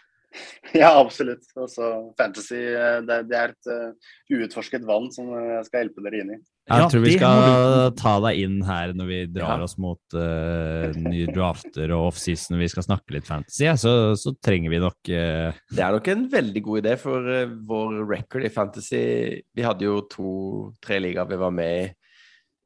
Ja, 0.73 0.95
absolutt. 0.97 1.45
Altså, 1.61 1.89
fantasy, 2.17 2.57
eh, 2.57 3.03
det, 3.05 3.19
det 3.29 3.37
er 3.37 3.51
et 3.53 3.69
uh, 3.69 4.13
uutforsket 4.33 4.87
vann 4.89 5.11
som 5.13 5.29
jeg 5.37 5.67
skal 5.67 5.83
hjelpe 5.83 6.05
dere 6.07 6.23
inn 6.23 6.31
i. 6.33 6.39
Jeg 6.63 6.79
Ja, 6.79 6.89
tror 6.89 7.03
vi 7.03 7.15
skal 7.17 7.41
vi... 7.43 7.95
ta 7.99 8.13
deg 8.23 8.43
inn 8.45 8.61
her 8.63 8.93
når 8.95 9.09
vi 9.09 9.17
drar 9.35 9.59
Ja. 9.59 9.65
oss 9.67 9.75
mot 9.83 10.15
uh, 10.15 10.93
nye 10.95 11.27
drafter 11.35 11.91
og 11.97 12.13
offseason 12.13 12.55
og 12.55 12.63
vi 12.63 12.69
skal 12.71 12.87
snakke 12.87 13.17
litt 13.17 13.27
fantasy, 13.27 13.65
ja, 13.67 13.75
så, 13.75 14.15
så 14.15 14.31
trenger 14.39 14.71
vi 14.71 14.79
nok 14.83 15.11
uh... 15.11 15.59
Det 15.75 15.83
er 15.83 15.97
nok 15.97 16.13
en 16.15 16.29
veldig 16.31 16.63
god 16.69 16.85
idé 16.85 16.95
for 17.03 17.27
uh, 17.27 17.57
vår 17.67 17.99
record 18.07 18.47
i 18.47 18.53
Fantasy. 18.55 19.03
Vi 19.51 19.67
hadde 19.67 19.89
jo 19.89 19.99
to-tre 20.13 21.01
ligaer 21.03 21.27
vi 21.33 21.41
var 21.43 21.53
med 21.59 21.75
i 21.81 21.91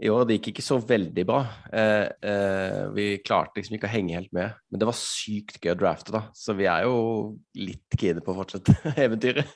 i 0.03 0.11
år. 0.13 0.27
Det 0.29 0.39
gikk 0.39 0.51
ikke 0.55 0.65
så 0.65 0.79
veldig 0.85 1.25
bra. 1.29 1.39
Eh, 1.73 2.07
eh, 2.31 2.83
vi 2.97 3.07
klarte 3.25 3.61
liksom 3.61 3.79
ikke 3.79 3.89
å 3.89 3.95
henge 3.95 4.17
helt 4.19 4.33
med. 4.37 4.57
Men 4.71 4.83
det 4.83 4.89
var 4.91 4.99
sykt 4.99 5.61
gøy 5.63 5.73
å 5.73 5.79
drafte, 5.81 6.13
da. 6.15 6.27
Så 6.37 6.57
vi 6.59 6.69
er 6.71 6.85
jo 6.85 6.99
litt 7.59 7.97
kine 7.99 8.25
på 8.25 8.35
å 8.35 8.41
fortsette 8.43 8.77
eventyret. 9.07 9.49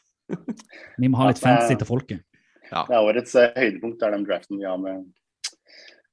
Vi 1.00 1.10
må 1.10 1.20
ha 1.20 1.30
litt 1.30 1.42
fantasy 1.42 1.76
til 1.76 1.88
folket. 1.88 2.24
Ja. 2.70 2.84
Det 2.86 2.96
er 2.96 3.08
årets 3.08 3.34
eh, 3.38 3.50
høydepunkt, 3.56 4.02
er 4.02 4.14
den 4.14 4.24
draften 4.28 4.60
vi 4.60 4.68
har 4.68 4.80
med 4.80 5.04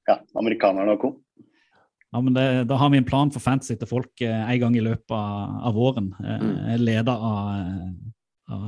ja, 0.10 0.20
amerikanerne 0.40 0.98
og 0.98 1.04
co. 1.04 1.14
Ja, 2.16 2.22
men 2.24 2.34
det, 2.34 2.46
Da 2.70 2.78
har 2.80 2.90
vi 2.90 3.02
en 3.02 3.08
plan 3.08 3.32
for 3.34 3.44
fantasy 3.44 3.76
til 3.78 3.90
folk 3.90 4.24
eh, 4.26 4.52
en 4.54 4.62
gang 4.64 4.78
i 4.78 4.84
løpet 4.84 5.14
av, 5.14 5.58
av 5.70 5.78
våren. 5.78 6.14
Eh, 6.24 6.46
Mm. 6.48 6.84
Leda 6.84 7.14
av, 7.14 8.54
av, 8.54 8.64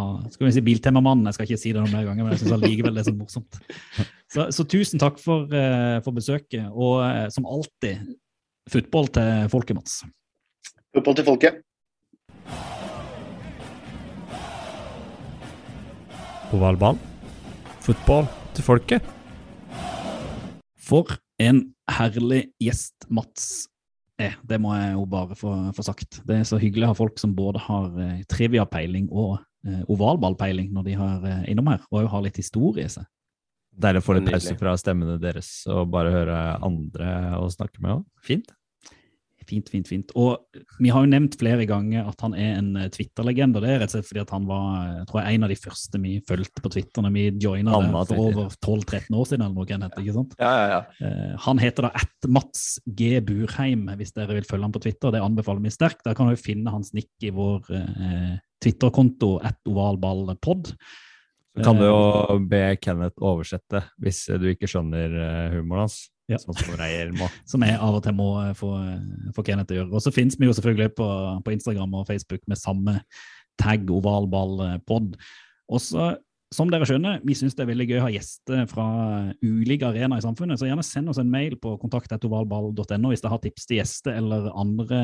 av, 0.00 0.12
skal 0.32 0.48
vi 0.48 0.52
si 0.56 0.62
Biltemamannen. 0.64 1.28
Jeg 1.28 1.36
skal 1.36 1.48
ikke 1.48 1.60
si 1.62 1.72
det 1.74 1.82
noen 1.82 1.94
mer 1.94 2.06
ganger, 2.08 2.24
men 2.24 2.34
jeg 2.34 2.42
syns 2.42 2.56
allikevel 2.56 2.96
det 2.96 3.04
er 3.04 3.10
så 3.10 3.16
morsomt. 3.16 3.60
Så, 4.34 4.48
så 4.54 4.66
tusen 4.66 5.02
takk 5.02 5.20
for, 5.22 5.46
eh, 5.54 6.00
for 6.04 6.16
besøket, 6.16 6.66
og 6.72 7.04
eh, 7.06 7.28
som 7.34 7.46
alltid, 7.46 8.16
fotball 8.72 9.12
til 9.14 9.52
folket, 9.52 9.78
Mats. 9.78 10.00
Fotball 10.96 11.20
til 11.20 11.28
folket. 11.28 11.62
ovalball. 16.54 16.98
Fotball 17.84 18.24
til 18.56 18.64
folket. 18.64 19.08
For 20.80 21.18
en 21.42 21.58
herlig 21.92 22.46
gjest 22.62 23.04
Mats 23.12 23.66
er. 24.16 24.38
Det 24.40 24.56
må 24.62 24.72
jeg 24.72 24.94
jo 24.94 25.02
bare 25.12 25.36
få, 25.36 25.52
få 25.76 25.84
sagt. 25.84 26.22
Det 26.24 26.38
er 26.38 26.46
så 26.48 26.56
hyggelig 26.62 26.86
å 26.86 26.92
ha 26.94 26.96
folk 26.96 27.20
som 27.20 27.34
både 27.36 27.60
har 27.66 27.90
eh, 28.00 28.22
trivia-peiling 28.30 29.10
og 29.12 29.34
eh, 29.68 29.82
ovalballpeiling 29.92 30.70
når 30.72 30.86
de 30.88 30.96
har 30.96 31.28
eh, 31.28 31.44
innom 31.52 31.68
her, 31.74 31.84
og 31.90 32.00
òg 32.00 32.08
har 32.14 32.24
litt 32.24 32.40
historie 32.40 32.88
i 32.88 32.94
seg. 32.94 33.04
Deilig 33.76 34.00
å 34.00 34.06
få 34.06 34.16
litt 34.16 34.32
pause 34.32 34.56
fra 34.56 34.76
stemmene 34.80 35.18
deres 35.20 35.52
og 35.68 35.92
bare 35.92 36.14
høre 36.14 36.40
andre 36.64 37.10
å 37.36 37.50
snakke 37.52 37.84
med 37.84 37.98
òg. 37.98 38.04
Fint. 38.24 38.48
Fint, 39.48 39.68
fint, 39.72 39.88
fint. 39.88 40.12
Og 40.18 40.60
vi 40.82 40.90
har 40.92 41.04
jo 41.04 41.10
nevnt 41.10 41.36
flere 41.40 41.66
ganger 41.68 42.08
at 42.10 42.24
han 42.24 42.36
er 42.38 42.58
en 42.58 42.70
eh, 42.80 42.88
Twitter-legende. 42.92 43.62
Det 43.62 43.70
er 43.70 43.82
rett 43.82 43.92
og 43.92 43.98
slett 43.98 44.08
fordi 44.08 44.22
at 44.22 44.32
han 44.34 44.48
var 44.48 44.66
jeg 44.84 45.06
tror 45.10 45.20
jeg, 45.20 45.36
en 45.36 45.46
av 45.46 45.52
de 45.52 45.58
første 45.60 46.00
vi 46.02 46.14
fulgte 46.28 46.64
på 46.64 46.72
Twitter 46.74 47.04
når 47.04 47.14
vi 47.14 47.24
joina 47.44 47.80
det 47.84 48.04
for 48.10 48.22
over 48.24 48.56
12-13 48.58 49.18
år 49.20 49.30
siden. 49.30 49.46
eller 49.46 49.54
noe, 49.54 49.68
heter, 49.68 50.02
ikke 50.02 50.16
sant? 50.18 50.36
Ja, 50.40 50.52
ja, 50.54 50.66
ja. 50.72 51.08
Eh, 51.08 51.36
han 51.46 51.62
heter 51.62 51.88
da 51.88 51.92
at 52.00 52.28
Mats 52.28 52.64
G. 52.86 53.14
Burheim, 53.24 53.86
hvis 54.00 54.14
dere 54.16 54.38
vil 54.38 54.48
følge 54.48 54.68
ham 54.68 54.74
på 54.74 54.84
Twitter. 54.86 55.14
Det 55.14 55.24
anbefaler 55.24 55.64
vi 55.64 55.74
sterkt. 55.74 56.04
Der 56.08 56.16
kan 56.18 56.30
du 56.30 56.40
finne 56.40 56.72
hans 56.74 56.94
nikk 56.96 57.12
i 57.24 57.32
vår 57.34 57.72
eh, 57.74 58.36
Twitter-konto, 58.64 59.36
at 59.44 59.60
ovalballpod. 59.68 60.74
Kan 61.62 61.78
du 61.78 61.86
jo 61.86 62.38
be 62.50 62.64
Kenneth 62.82 63.22
oversette 63.22 63.84
hvis 64.02 64.24
du 64.40 64.48
ikke 64.50 64.66
skjønner 64.70 65.12
eh, 65.14 65.54
humoren 65.54 65.84
hans. 65.84 66.00
Ja. 66.30 66.40
Sånn 66.40 66.56
som 66.56 66.76
Reier 66.80 67.12
må. 67.16 67.28
som 67.50 67.64
jeg 67.66 67.76
av 67.76 67.98
og 67.98 68.04
til 68.04 68.16
må 68.16 68.28
eh, 68.42 68.52
få, 68.56 68.74
eh, 68.80 69.32
få 69.36 69.44
Kenneth 69.46 69.70
til 69.70 69.78
å 69.78 69.82
gjøre. 69.82 69.94
Og 69.96 70.04
så 70.04 70.12
finnes 70.14 70.38
vi 70.40 70.48
jo 70.48 70.56
selvfølgelig 70.56 70.94
på, 70.98 71.08
på 71.44 71.56
Instagram 71.56 71.98
og 72.00 72.06
Facebook 72.08 72.44
med 72.50 72.60
samme 72.60 73.00
tag 73.60 73.90
ovalballpod. 73.92 75.18
Og 75.74 75.82
så, 75.82 76.08
som 76.54 76.70
dere 76.70 76.86
skjønner, 76.88 77.20
vi 77.26 77.36
syns 77.38 77.56
det 77.56 77.64
er 77.64 77.70
veldig 77.70 77.86
gøy 77.90 77.98
å 78.00 78.06
ha 78.06 78.12
gjester 78.14 78.64
fra 78.70 78.86
ulike 79.44 79.88
arenaer 79.88 80.22
i 80.22 80.24
samfunnet, 80.24 80.60
så 80.60 80.68
gjerne 80.68 80.86
send 80.86 81.12
oss 81.12 81.20
en 81.22 81.30
mail 81.30 81.56
på 81.60 81.76
kontakt.ovalball.no 81.82 83.12
hvis 83.12 83.24
dere 83.24 83.34
har 83.34 83.42
tips 83.42 83.68
til 83.68 83.80
gjester 83.80 84.18
eller 84.18 84.50
andre 84.52 85.00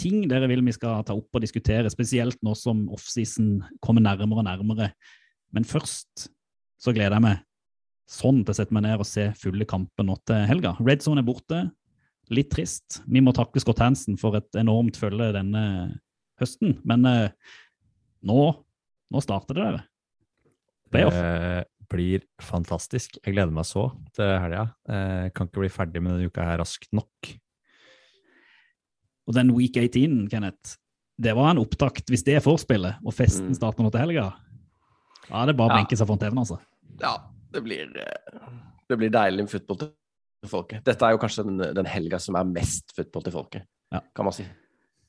ting 0.00 0.22
dere 0.30 0.48
vil 0.50 0.64
vi 0.66 0.74
skal 0.74 1.02
ta 1.06 1.14
opp 1.16 1.36
og 1.36 1.44
diskutere, 1.44 1.90
spesielt 1.92 2.38
nå 2.44 2.54
som 2.58 2.86
offseason 2.94 3.58
kommer 3.84 4.04
nærmere 4.04 4.42
og 4.42 4.48
nærmere. 4.48 4.92
Men 5.52 5.68
først 5.68 6.28
så 6.82 6.94
gleder 6.94 7.18
jeg 7.18 7.26
meg 7.26 7.42
sånn 8.12 8.42
til 8.44 8.52
å 8.52 8.56
sette 8.58 8.74
meg 8.76 8.84
ned 8.84 9.00
og 9.00 9.08
se 9.08 9.30
fulle 9.40 9.64
kamper 9.68 10.04
nå 10.06 10.18
til 10.28 10.44
helga. 10.50 10.74
Red 10.84 11.02
Zone 11.04 11.22
er 11.22 11.26
borte. 11.28 11.62
Litt 12.32 12.50
trist. 12.52 13.00
Vi 13.10 13.20
må 13.24 13.32
takke 13.36 13.60
Scott 13.62 13.80
Hansen 13.82 14.18
for 14.20 14.36
et 14.38 14.50
enormt 14.60 14.96
følge 15.00 15.32
denne 15.34 15.62
høsten. 16.40 16.76
Men 16.88 17.04
eh, 17.08 17.30
nå, 18.28 18.38
nå 19.12 19.22
starter 19.24 19.56
det, 19.58 19.64
dere. 19.64 19.82
Playoff. 20.92 21.16
Det 21.16 21.88
blir 21.92 22.22
fantastisk. 22.40 23.18
Jeg 23.24 23.34
gleder 23.34 23.52
meg 23.52 23.66
så 23.68 23.88
til 24.16 24.30
helga. 24.40 24.66
Eh, 24.88 25.26
kan 25.36 25.48
ikke 25.48 25.64
bli 25.64 25.72
ferdig 25.72 26.00
med 26.04 26.14
denne 26.16 26.28
uka 26.32 26.44
her 26.46 26.60
raskt 26.62 26.88
nok. 26.96 27.32
Og 29.28 29.36
den 29.36 29.52
week 29.56 29.76
18, 29.78 30.26
Kenneth, 30.32 30.76
det 31.22 31.34
var 31.36 31.52
en 31.52 31.60
opptakt. 31.62 32.08
Hvis 32.10 32.24
det 32.26 32.36
er 32.38 32.44
forspillet, 32.44 32.96
og 33.04 33.14
festen 33.14 33.50
Mm. 33.52 33.58
starter 33.58 33.84
nå 33.84 33.90
til 33.92 34.00
helga, 34.02 34.32
ja, 35.30 35.44
det 35.46 35.52
er 35.54 35.58
bare 35.58 35.68
å 35.70 35.76
Ja. 35.76 35.82
benke 35.82 35.96
seg 35.96 36.06
foran 36.08 36.18
TV-en, 36.18 36.38
altså. 36.44 36.58
ja 37.00 37.16
det, 37.52 37.62
blir, 37.64 37.92
eh, 38.00 38.48
det 38.88 38.98
blir 39.00 39.12
deilig 39.12 39.46
med 39.46 39.52
football 39.52 39.78
til 39.82 40.50
folket. 40.50 40.82
Dette 40.86 41.06
er 41.06 41.14
jo 41.14 41.20
kanskje 41.22 41.44
den, 41.46 41.62
den 41.76 41.88
helga 41.88 42.20
som 42.22 42.36
er 42.38 42.48
mest 42.48 42.94
football 42.96 43.26
til 43.26 43.36
folket, 43.36 43.68
Ja. 43.92 44.00
kan 44.16 44.28
man 44.28 44.36
si. 44.36 44.46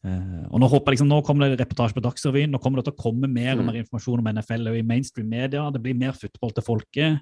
Uh, 0.03 0.43
og 0.51 0.59
Nå 0.59 0.67
håper 0.67 0.91
jeg 0.91 0.97
liksom, 0.97 1.07
nå 1.07 1.21
kommer 1.23 1.47
det 1.47 1.61
reportasje 1.61 1.95
på 1.95 2.03
Dagsrevyen. 2.03 2.51
Nå 2.51 2.59
kommer 2.59 2.81
det 2.81 2.89
til 2.89 2.95
å 2.97 3.03
komme 3.05 3.29
mer 3.31 3.53
og 3.55 3.63
Mm. 3.63 3.69
mer 3.69 3.77
informasjon 3.79 4.19
om 4.19 4.27
NFL 4.27 4.67
og 4.67 4.75
i 4.75 4.81
mainstream 4.83 5.29
media. 5.29 5.69
Det 5.71 5.81
blir 5.81 5.95
mer 5.95 6.11
football 6.11 6.51
til 6.51 6.63
folket. 6.63 7.21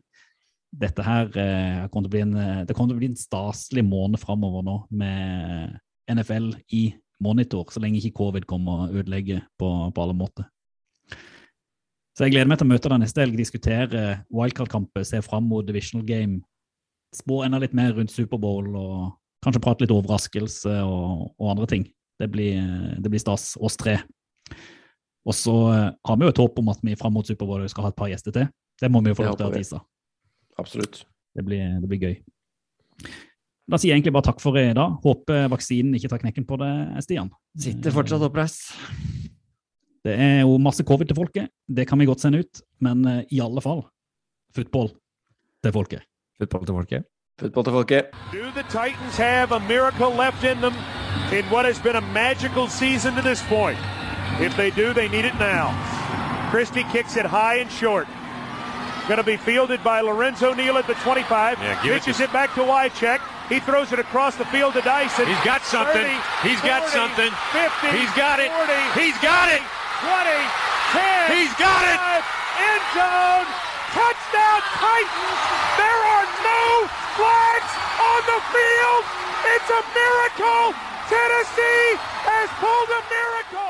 Dette 0.73 1.03
her 1.03 1.27
uh, 1.27 1.87
kommer 1.89 2.07
til 2.07 2.09
å 2.09 2.15
bli 2.15 2.21
en, 2.25 2.65
det 2.65 2.73
kommer 2.75 2.89
til 2.89 2.97
å 2.97 3.03
bli 3.03 3.11
en 3.11 3.21
staselig 3.21 3.85
måned 3.85 4.17
framover 4.17 4.65
nå 4.65 4.87
med 4.89 5.77
NFL 6.09 6.55
i 6.73 6.95
monitor, 7.21 7.69
så 7.69 7.79
lenge 7.83 8.01
ikke 8.01 8.17
covid 8.17 8.47
kommer 8.49 8.87
og 8.87 8.95
ødelegger 8.97 9.43
på, 9.59 9.69
på 9.93 10.01
alle 10.01 10.17
måter. 10.17 10.47
Så 12.17 12.25
jeg 12.25 12.33
gleder 12.33 12.49
meg 12.51 12.59
til 12.59 12.67
å 12.67 12.71
møte 12.73 12.91
deg 12.91 13.01
neste 13.01 13.23
helg, 13.23 13.37
diskutere 13.39 14.01
wildcard-kamper, 14.35 15.05
se 15.07 15.21
fram 15.23 15.47
mot 15.47 15.67
divisional 15.67 16.03
game, 16.07 16.41
spå 17.15 17.41
enda 17.45 17.61
litt 17.61 17.75
mer 17.77 17.93
rundt 17.95 18.11
Superbowl 18.11 18.67
og 18.75 18.95
kanskje 19.43 19.63
prate 19.63 19.85
litt 19.85 19.93
overraskelse 19.95 20.75
og, 20.85 21.31
og 21.39 21.53
andre 21.53 21.69
ting. 21.71 21.87
Det 22.21 22.27
blir, 22.31 22.59
det 23.01 23.09
blir 23.09 23.21
stas, 23.21 23.55
oss 23.57 23.79
tre. 23.79 23.97
Og 25.25 25.37
så 25.37 25.55
eh, 25.71 25.87
har 26.07 26.19
vi 26.19 26.27
jo 26.27 26.33
et 26.33 26.41
håp 26.41 26.59
om 26.61 26.69
at 26.73 26.83
vi 26.85 26.97
fram 26.99 27.15
mot 27.15 27.27
Superbowl 27.27 27.63
skal 27.71 27.87
ha 27.87 27.93
et 27.93 27.97
par 27.97 28.11
gjester 28.11 28.35
til. 28.35 28.51
Det 28.81 28.89
må 28.91 29.01
vi 29.05 29.13
jo 29.13 29.17
få 29.17 29.29
lov 29.29 29.39
til 29.39 29.49
å 29.49 29.55
tise. 29.55 29.81
Absolutt. 30.61 31.03
Det 31.37 31.45
blir, 31.47 31.77
det 31.81 31.89
blir 31.89 32.01
gøy. 32.01 32.15
Da 33.71 33.79
sier 33.79 33.93
jeg 33.93 34.01
egentlig 34.01 34.15
bare 34.17 34.27
takk 34.27 34.41
for 34.43 34.57
i 34.59 34.73
dag. 34.75 34.97
Håper 35.05 35.47
vaksinen 35.53 35.95
ikke 35.95 36.11
tar 36.11 36.21
knekken 36.25 36.47
på 36.49 36.57
det, 36.59 36.71
Stian. 37.05 37.31
Sitter 37.55 37.93
fortsatt 37.95 38.25
oppreist. 38.25 38.73
Det 40.05 40.13
er 40.17 40.39
jo 40.41 40.57
masse 40.57 40.83
covid 40.83 41.05
til 41.11 41.15
folket, 41.15 41.49
det 41.69 41.87
kan 41.87 41.99
vi 41.99 42.05
godt 42.09 42.21
sende 42.21 42.39
ut. 42.41 42.61
Men 42.81 43.05
eh, 43.07 43.23
i 43.31 43.39
alle 43.39 43.61
fall 43.61 43.83
fotball 44.55 44.89
til 45.63 45.73
folket. 45.73 46.01
Fotball 46.41 46.65
til 46.65 46.73
folket. 46.79 47.03
Fotball 47.39 47.63
til 47.65 47.73
folket. 47.73 48.03
Do 48.33 48.43
the 48.57 48.65
Titans 48.69 49.17
have 49.17 49.51
a 49.51 49.59
miracle 49.59 50.09
left 50.23 50.43
in 50.43 50.57
them 50.65 50.73
in 51.37 51.43
what 51.53 51.65
has 51.65 51.79
been 51.79 51.95
a 51.95 52.05
magical 52.13 52.67
season 52.67 53.13
to 53.15 53.21
this 53.21 53.41
point? 53.49 53.77
If 54.41 54.55
they 54.57 54.71
do, 54.71 54.93
they 54.93 55.07
need 55.07 55.25
it 55.25 55.37
now. 55.39 55.69
Christie 56.51 56.85
kicks 56.93 57.15
it 57.15 57.25
high 57.25 57.57
and 57.61 57.69
short. 57.71 58.07
Going 59.07 59.17
to 59.25 59.29
be 59.35 59.37
fielded 59.37 59.83
by 59.83 60.01
Lorenzo 60.01 60.53
Neal 60.53 60.77
at 60.77 60.87
the 60.87 60.95
25. 60.95 61.57
Yeah, 61.59 61.83
give 61.83 61.93
it 61.93 62.01
Pitches 62.01 62.17
to- 62.17 62.23
it, 62.25 62.33
back 62.33 62.53
to 62.55 62.61
Wycheck. 62.61 63.19
He 63.49 63.59
throws 63.59 63.91
it 63.91 63.99
across 63.99 64.35
the 64.37 64.45
field 64.45 64.73
to 64.73 64.81
Dyson. 64.81 65.25
He's 65.27 65.43
got 65.43 65.61
something. 65.63 66.07
30, 66.41 66.47
He's 66.49 66.61
got 66.61 66.87
something. 66.89 67.31
50. 67.51 67.97
He's 67.97 68.13
got 68.15 68.39
it. 68.39 68.49
40, 68.51 69.01
He's 69.01 69.17
got 69.21 69.47
it. 69.55 69.61
20, 70.01 70.33
10. 70.97 71.37
He's 71.37 71.53
got 71.61 71.81
it. 71.85 72.01
End 72.57 72.85
zone. 72.97 73.45
Touchdown 73.93 74.61
Titans. 74.81 75.41
There 75.77 76.01
are 76.09 76.25
no 76.41 76.63
flags 77.13 77.73
on 78.01 78.21
the 78.25 78.39
field. 78.49 79.03
It's 79.53 79.69
a 79.69 79.81
miracle. 79.93 80.73
Tennessee 81.05 82.01
has 82.25 82.49
pulled 82.57 82.89
a 82.97 83.01
miracle. 83.13 83.69